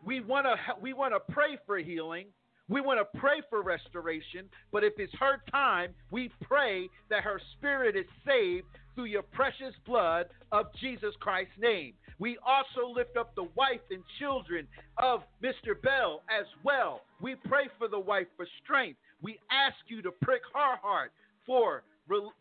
We 0.04 0.20
want 0.20 0.46
to 0.46 0.56
we 0.80 0.92
want 0.92 1.14
to 1.14 1.32
pray 1.32 1.58
for 1.66 1.78
healing. 1.78 2.26
We 2.68 2.80
want 2.80 3.00
to 3.00 3.18
pray 3.18 3.42
for 3.50 3.62
restoration, 3.62 4.46
but 4.72 4.82
if 4.82 4.94
it's 4.96 5.12
her 5.20 5.42
time, 5.50 5.90
we 6.10 6.30
pray 6.40 6.88
that 7.10 7.22
her 7.22 7.40
spirit 7.58 7.96
is 7.96 8.06
saved 8.26 8.66
through 8.94 9.06
your 9.06 9.22
precious 9.22 9.74
blood 9.84 10.26
of 10.52 10.66
Jesus 10.80 11.14
Christ's 11.20 11.52
name. 11.60 11.94
We 12.18 12.38
also 12.46 12.88
lift 12.88 13.16
up 13.16 13.34
the 13.34 13.48
wife 13.56 13.80
and 13.90 14.02
children 14.18 14.68
of 14.98 15.22
Mr. 15.42 15.80
Bell 15.82 16.22
as 16.30 16.46
well. 16.64 17.00
We 17.20 17.34
pray 17.34 17.64
for 17.78 17.88
the 17.88 17.98
wife 17.98 18.28
for 18.36 18.46
strength. 18.62 18.98
We 19.22 19.38
ask 19.50 19.76
you 19.88 20.02
to 20.02 20.10
prick 20.22 20.42
her 20.54 20.76
heart 20.76 21.12
for, 21.44 21.82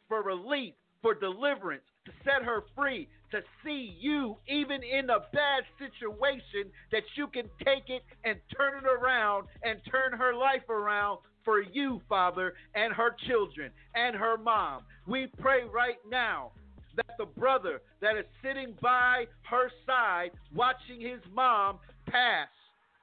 for 0.08 0.22
relief, 0.24 0.74
for 1.02 1.14
deliverance, 1.14 1.84
to 2.06 2.12
set 2.24 2.44
her 2.44 2.64
free, 2.76 3.08
to 3.32 3.42
see 3.64 3.96
you, 4.00 4.36
even 4.48 4.82
in 4.84 5.10
a 5.10 5.20
bad 5.34 5.64
situation, 5.80 6.72
that 6.92 7.04
you 7.16 7.28
can 7.28 7.46
take 7.64 7.90
it 7.90 8.04
and 8.24 8.40
turn 8.56 8.78
it 8.78 8.88
around 8.88 9.48
and 9.64 9.80
turn 9.90 10.18
her 10.18 10.34
life 10.34 10.68
around 10.70 11.20
for 11.44 11.62
you, 11.62 12.02
Father, 12.08 12.54
and 12.76 12.94
her 12.94 13.16
children 13.28 13.72
and 13.96 14.16
her 14.16 14.38
mom. 14.38 14.84
We 15.08 15.28
pray 15.40 15.64
right 15.72 15.98
now 16.10 16.52
that 16.96 17.18
the 17.18 17.26
brother 17.26 17.82
that 18.02 18.18
is 18.18 18.26
sitting 18.44 18.74
by 18.82 19.26
her 19.50 19.72
side 19.86 20.32
watching 20.54 21.00
his 21.00 21.20
mom 21.34 21.80
pass, 22.08 22.50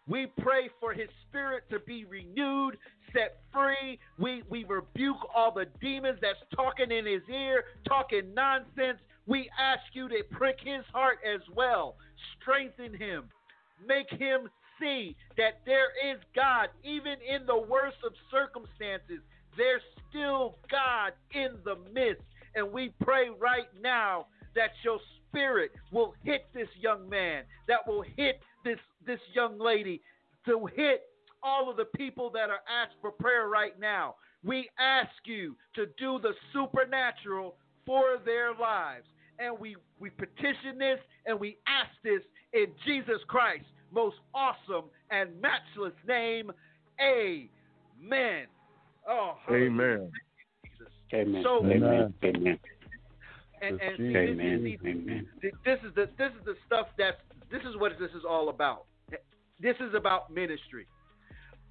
we 0.07 0.27
pray 0.41 0.71
for 0.81 0.93
his 0.93 1.09
spirit 1.29 1.65
to 1.71 1.79
be 1.81 2.05
renewed, 2.05 2.79
set 3.13 3.39
free. 3.53 3.99
We, 4.19 4.43
we 4.49 4.65
rebuke 4.65 5.19
all 5.35 5.53
the 5.53 5.67
demons 5.81 6.19
that's 6.21 6.39
talking 6.55 6.91
in 6.91 7.07
his 7.07 7.23
ear, 7.33 7.65
talking 7.87 8.35
nonsense. 8.35 8.99
We 9.27 9.51
ask 9.59 9.83
you 9.93 10.09
to 10.09 10.23
prick 10.31 10.59
his 10.65 10.85
heart 10.93 11.19
as 11.27 11.41
well, 11.55 11.97
strengthen 12.41 12.95
him, 12.95 13.25
make 13.87 14.09
him 14.11 14.49
see 14.81 15.17
that 15.37 15.61
there 15.67 15.91
is 16.11 16.19
God, 16.35 16.69
even 16.85 17.17
in 17.29 17.47
the 17.47 17.59
worst 17.59 17.99
of 18.05 18.13
circumstances. 18.31 19.21
There's 19.57 19.83
still 20.09 20.57
God 20.71 21.13
in 21.33 21.59
the 21.65 21.77
midst. 21.93 22.23
And 22.55 22.73
we 22.73 22.93
pray 23.03 23.29
right 23.39 23.69
now 23.83 24.27
that 24.55 24.71
your 24.83 24.99
spirit 25.29 25.73
will 25.93 26.15
hit 26.25 26.47
this 26.55 26.69
young 26.81 27.09
man, 27.09 27.45
that 27.67 27.87
will 27.87 28.05
hit 28.17 28.41
this, 28.65 28.79
this 29.07 29.21
young 29.35 29.59
lady, 29.59 30.01
to 30.47 30.67
hit 30.75 31.03
all 31.43 31.71
of 31.71 31.77
the 31.77 31.85
people 31.85 32.31
that 32.31 32.51
are 32.51 32.63
asked 32.69 32.97
for 33.01 33.11
prayer 33.11 33.49
right 33.49 33.79
now. 33.79 34.17
We 34.45 34.69
ask 34.79 35.11
you 35.25 35.57
to 35.75 35.87
do 35.99 36.19
the 36.23 36.33
supernatural 36.53 37.57
for 37.85 38.19
their 38.25 38.55
lives. 38.55 39.07
And 39.39 39.59
we, 39.59 39.77
we 39.99 40.11
petition 40.11 40.79
this 40.79 40.99
and 41.27 41.39
we 41.39 41.59
ask 41.67 41.91
this 42.03 42.21
in 42.53 42.67
Jesus 42.87 43.19
Christ's 43.29 43.67
most 43.93 44.17
awesome 44.35 44.87
and 45.11 45.31
matchless 45.41 45.95
name. 46.07 46.51
Amen. 47.01 48.47
Oh, 49.09 49.37
Amen. 49.51 50.11
Amen. 51.15 51.43
So, 51.43 51.65
amen. 51.65 52.15
Amen. 52.23 52.59
And, 53.63 53.81
and 53.81 53.97
see, 53.97 54.17
amen. 54.17 54.65
This, 54.65 54.91
amen. 54.91 55.27
This 55.43 55.79
is 55.85 55.95
the 55.95 56.09
this 56.19 56.31
is 56.39 56.45
the 56.45 56.55
stuff 56.67 56.89
that's 56.97 57.17
this 57.51 57.63
is 57.63 57.77
what 57.79 57.93
this 57.99 58.11
is 58.11 58.23
all 58.29 58.51
about. 58.51 58.85
This 59.61 59.75
is 59.81 59.95
about 59.97 60.33
ministry. 60.33 60.87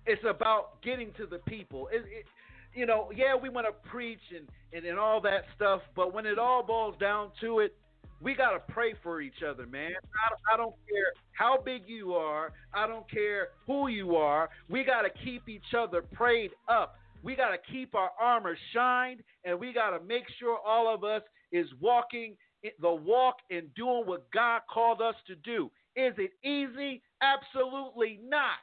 It's 0.08 0.24
about 0.28 0.82
getting 0.82 1.12
to 1.18 1.26
the 1.26 1.40
people. 1.40 1.90
It, 1.92 2.06
it, 2.08 2.26
you 2.74 2.86
know, 2.86 3.12
yeah, 3.16 3.36
we 3.36 3.50
want 3.50 3.68
to 3.68 3.90
preach 3.90 4.22
and, 4.36 4.48
and, 4.74 4.86
and 4.86 4.98
all 4.98 5.20
that 5.22 5.44
stuff, 5.56 5.82
but 5.96 6.14
when 6.14 6.26
it 6.26 6.40
all 6.40 6.64
boils 6.64 6.96
down 7.00 7.32
to 7.42 7.60
it, 7.60 7.76
we 8.22 8.34
got 8.34 8.52
to 8.52 8.74
pray 8.74 8.94
for 9.04 9.22
each 9.22 9.44
other, 9.48 9.66
man. 9.66 9.92
I, 9.92 10.54
I 10.54 10.58
don't 10.58 10.76
care 10.90 11.14
how 11.34 11.60
big 11.64 11.84
you 11.88 12.14
are, 12.14 12.52
I 12.74 12.88
don't 12.88 13.10
care 13.12 13.50
who 13.68 13.90
you 13.90 14.16
are. 14.16 14.50
We 14.70 14.84
got 14.84 15.04
to 15.04 15.10
keep 15.24 15.48
each 15.48 15.74
other 15.78 16.02
prayed 16.02 16.52
up. 16.68 16.96
We 17.24 17.36
got 17.36 17.50
to 17.50 17.58
keep 17.72 17.94
our 17.94 18.12
armor 18.20 18.58
shined, 18.74 19.22
and 19.44 19.60
we 19.60 19.74
got 19.74 19.92
to 19.92 20.04
make 20.04 20.24
sure 20.40 20.58
all 20.66 20.94
of 20.94 21.04
us 21.04 21.22
is 21.52 21.68
walking 21.80 22.36
the 22.82 22.92
walk 22.92 23.38
and 23.52 23.74
doing 23.76 24.04
what 24.06 24.30
God 24.32 24.62
called 24.72 25.02
us 25.02 25.16
to 25.28 25.36
do. 25.36 25.70
Is 25.96 26.14
it 26.18 26.32
easy? 26.44 27.02
Absolutely 27.22 28.20
not. 28.24 28.58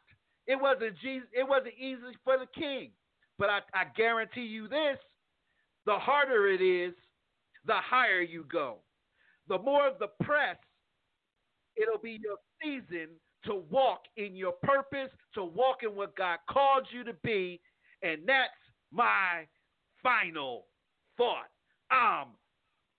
It 0.47 0.61
wasn't 0.61 0.99
Jesus, 1.01 1.29
it 1.33 1.49
wasn't 1.49 1.75
easy 1.79 2.17
for 2.25 2.39
the 2.39 2.47
king. 2.59 2.91
But 3.39 3.51
I, 3.51 3.59
I 3.73 3.85
guarantee 3.97 4.43
you 4.43 4.69
this 4.69 4.99
the 5.87 5.99
harder 5.99 6.49
it 6.49 6.63
is, 6.63 6.95
the 7.67 7.75
higher 7.75 8.21
you 8.21 8.45
go. 8.51 8.79
The 9.49 9.59
more 9.59 9.87
of 9.87 9.99
the 9.99 10.09
press, 10.25 10.57
it'll 11.77 12.01
be 12.01 12.19
your 12.23 12.37
season 12.63 13.09
to 13.45 13.63
walk 13.71 14.01
in 14.17 14.35
your 14.35 14.53
purpose, 14.63 15.11
to 15.35 15.45
walk 15.45 15.83
in 15.83 15.95
what 15.95 16.17
God 16.17 16.39
called 16.49 16.87
you 16.91 17.05
to 17.05 17.13
be. 17.23 17.61
And 18.03 18.23
that's 18.27 18.51
my 18.91 19.47
final 20.03 20.67
thought. 21.17 21.49
I'm 21.91 22.29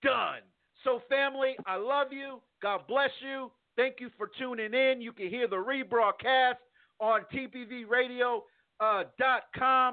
done. 0.02 0.40
So, 0.84 1.02
family, 1.08 1.56
I 1.66 1.76
love 1.76 2.12
you. 2.12 2.40
God 2.62 2.82
bless 2.86 3.10
you. 3.20 3.50
Thank 3.76 3.96
you 3.98 4.10
for 4.16 4.30
tuning 4.38 4.72
in. 4.72 5.00
You 5.00 5.12
can 5.12 5.28
hear 5.28 5.48
the 5.48 5.56
rebroadcast 5.56 6.54
on 7.00 7.22
TPVRadio.com. 7.32 8.42
Uh. 8.78 9.04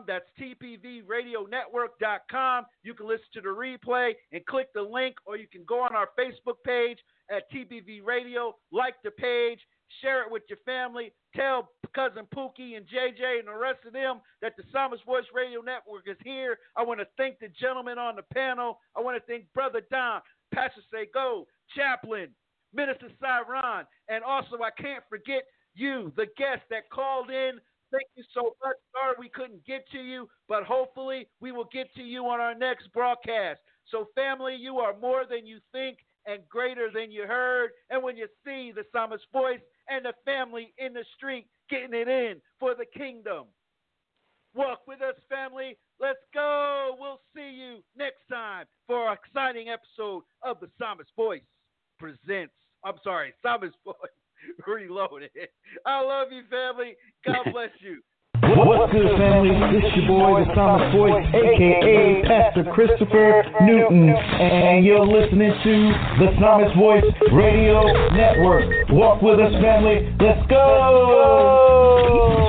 That's 0.05 0.25
TPVRadioNetwork.com. 0.39 2.65
You 2.84 2.93
can 2.93 3.07
listen 3.07 3.25
to 3.34 3.41
the 3.41 3.47
replay 3.47 4.13
and 4.31 4.45
click 4.45 4.67
the 4.73 4.81
link, 4.81 5.15
or 5.25 5.38
you 5.38 5.47
can 5.51 5.63
go 5.65 5.81
on 5.81 5.95
our 5.95 6.09
Facebook 6.19 6.57
page 6.65 6.99
at 7.30 7.49
TPV 7.51 8.03
Radio, 8.03 8.55
like 8.71 8.95
the 9.03 9.11
page, 9.11 9.59
share 10.01 10.23
it 10.23 10.31
with 10.31 10.43
your 10.49 10.57
family, 10.65 11.13
tell 11.35 11.69
cousin 11.93 12.25
Pookie 12.35 12.75
and 12.75 12.85
JJ 12.88 13.39
and 13.39 13.47
the 13.47 13.55
rest 13.55 13.80
of 13.85 13.93
them 13.93 14.19
that 14.41 14.53
the 14.57 14.63
Psalmist 14.71 15.05
Voice 15.05 15.25
Radio 15.34 15.61
Network 15.61 16.07
is 16.07 16.17
here. 16.23 16.57
I 16.75 16.84
want 16.84 16.99
to 16.99 17.07
thank 17.17 17.39
the 17.39 17.49
gentlemen 17.59 17.97
on 17.97 18.15
the 18.15 18.23
panel. 18.34 18.80
I 18.97 19.01
want 19.01 19.17
to 19.17 19.31
thank 19.31 19.45
Brother 19.53 19.81
Don, 19.91 20.21
Pastor 20.53 20.81
Sego, 20.91 21.47
Chaplain, 21.75 22.30
Minister 22.73 23.07
Cyron, 23.21 23.84
and 24.09 24.23
also 24.23 24.57
I 24.63 24.81
can't 24.81 25.03
forget 25.09 25.43
you, 25.74 26.12
the 26.16 26.28
guest 26.38 26.62
that 26.70 26.90
called 26.90 27.30
in. 27.30 27.60
Thank 27.91 28.08
you 28.16 28.24
so 28.34 28.56
much. 28.64 28.76
Sorry 28.91 29.16
we 29.20 29.30
couldn't 29.30 29.66
get 29.66 29.88
to 29.91 30.00
you, 30.00 30.28
but 30.48 30.64
hopefully 30.64 31.28
we 31.40 31.52
will 31.52 31.70
get 31.72 31.94
to 31.95 32.02
you 32.02 32.26
on 32.26 32.40
our 32.40 32.56
next 32.56 32.91
broadcast. 32.91 33.60
So, 33.91 34.08
family, 34.16 34.56
you 34.56 34.78
are 34.78 34.95
more 35.00 35.26
than 35.30 35.45
you 35.45 35.60
think 35.72 36.00
and 36.26 36.41
greater 36.50 36.90
than 36.91 37.12
you 37.12 37.28
heard. 37.28 37.72
And 37.90 38.02
when 38.02 38.18
you 38.18 38.28
see 38.45 38.72
the 38.74 38.84
psalmist's 38.91 39.28
voice 39.32 39.60
and 39.90 40.06
the 40.06 40.14
family 40.26 40.74
in 40.78 40.94
the 40.94 41.06
street 41.16 41.48
getting 41.70 41.94
it 41.94 42.08
in 42.08 42.41
for 42.60 42.74
the 42.74 42.86
kingdom, 42.86 43.45
walk 44.56 44.82
with 44.88 45.02
us, 45.02 45.16
family. 45.30 45.78
Let's 46.00 46.20
go. 46.34 46.95
We'll 47.00 47.22
see 47.36 47.52
you 47.56 47.84
next 47.95 48.28
time 48.30 48.66
for 48.88 48.98
our 48.98 49.14
exciting 49.14 49.70
episode 49.70 50.24
of 50.41 50.60
the 50.60 50.70
Psalmist 50.80 51.12
Voice 51.16 51.41
presents. 52.00 52.54
I'm 52.84 52.95
sorry, 53.04 53.34
Psalmist 53.41 53.76
Voice 53.86 53.95
reloaded. 54.68 55.32
I 55.86 56.02
love 56.02 56.28
you, 56.32 56.44
family. 56.49 56.95
God 57.26 57.45
bless 57.52 57.70
you. 57.80 58.02
What's 58.56 58.91
good, 58.91 59.18
family? 59.18 59.56
This 59.72 59.90
your 59.95 60.07
boy, 60.07 60.44
the 60.44 60.53
Psalmist 60.53 60.95
Voice, 60.95 61.26
aka 61.34 62.22
Pastor 62.28 62.65
Christopher 62.74 63.44
Newton, 63.61 64.10
and 64.10 64.86
you're 64.86 65.06
listening 65.06 65.53
to 65.64 65.74
the 66.20 66.28
Psalmist 66.40 66.76
Voice 66.76 67.06
Radio 67.32 67.84
Network. 68.11 68.90
Walk 68.90 69.22
with 69.22 69.40
us, 69.40 69.53
family. 69.61 70.14
Let's 70.20 70.45
go! 70.49 72.43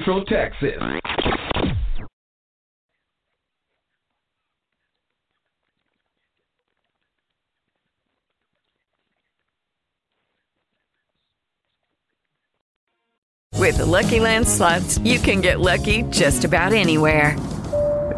Central 0.00 0.24
Texas. 0.24 0.80
With 13.58 13.76
the 13.76 13.84
Lucky 13.84 14.20
Land 14.20 14.48
slots, 14.48 14.98
you 14.98 15.18
can 15.18 15.42
get 15.42 15.60
lucky 15.60 16.02
just 16.04 16.44
about 16.44 16.72
anywhere. 16.72 17.36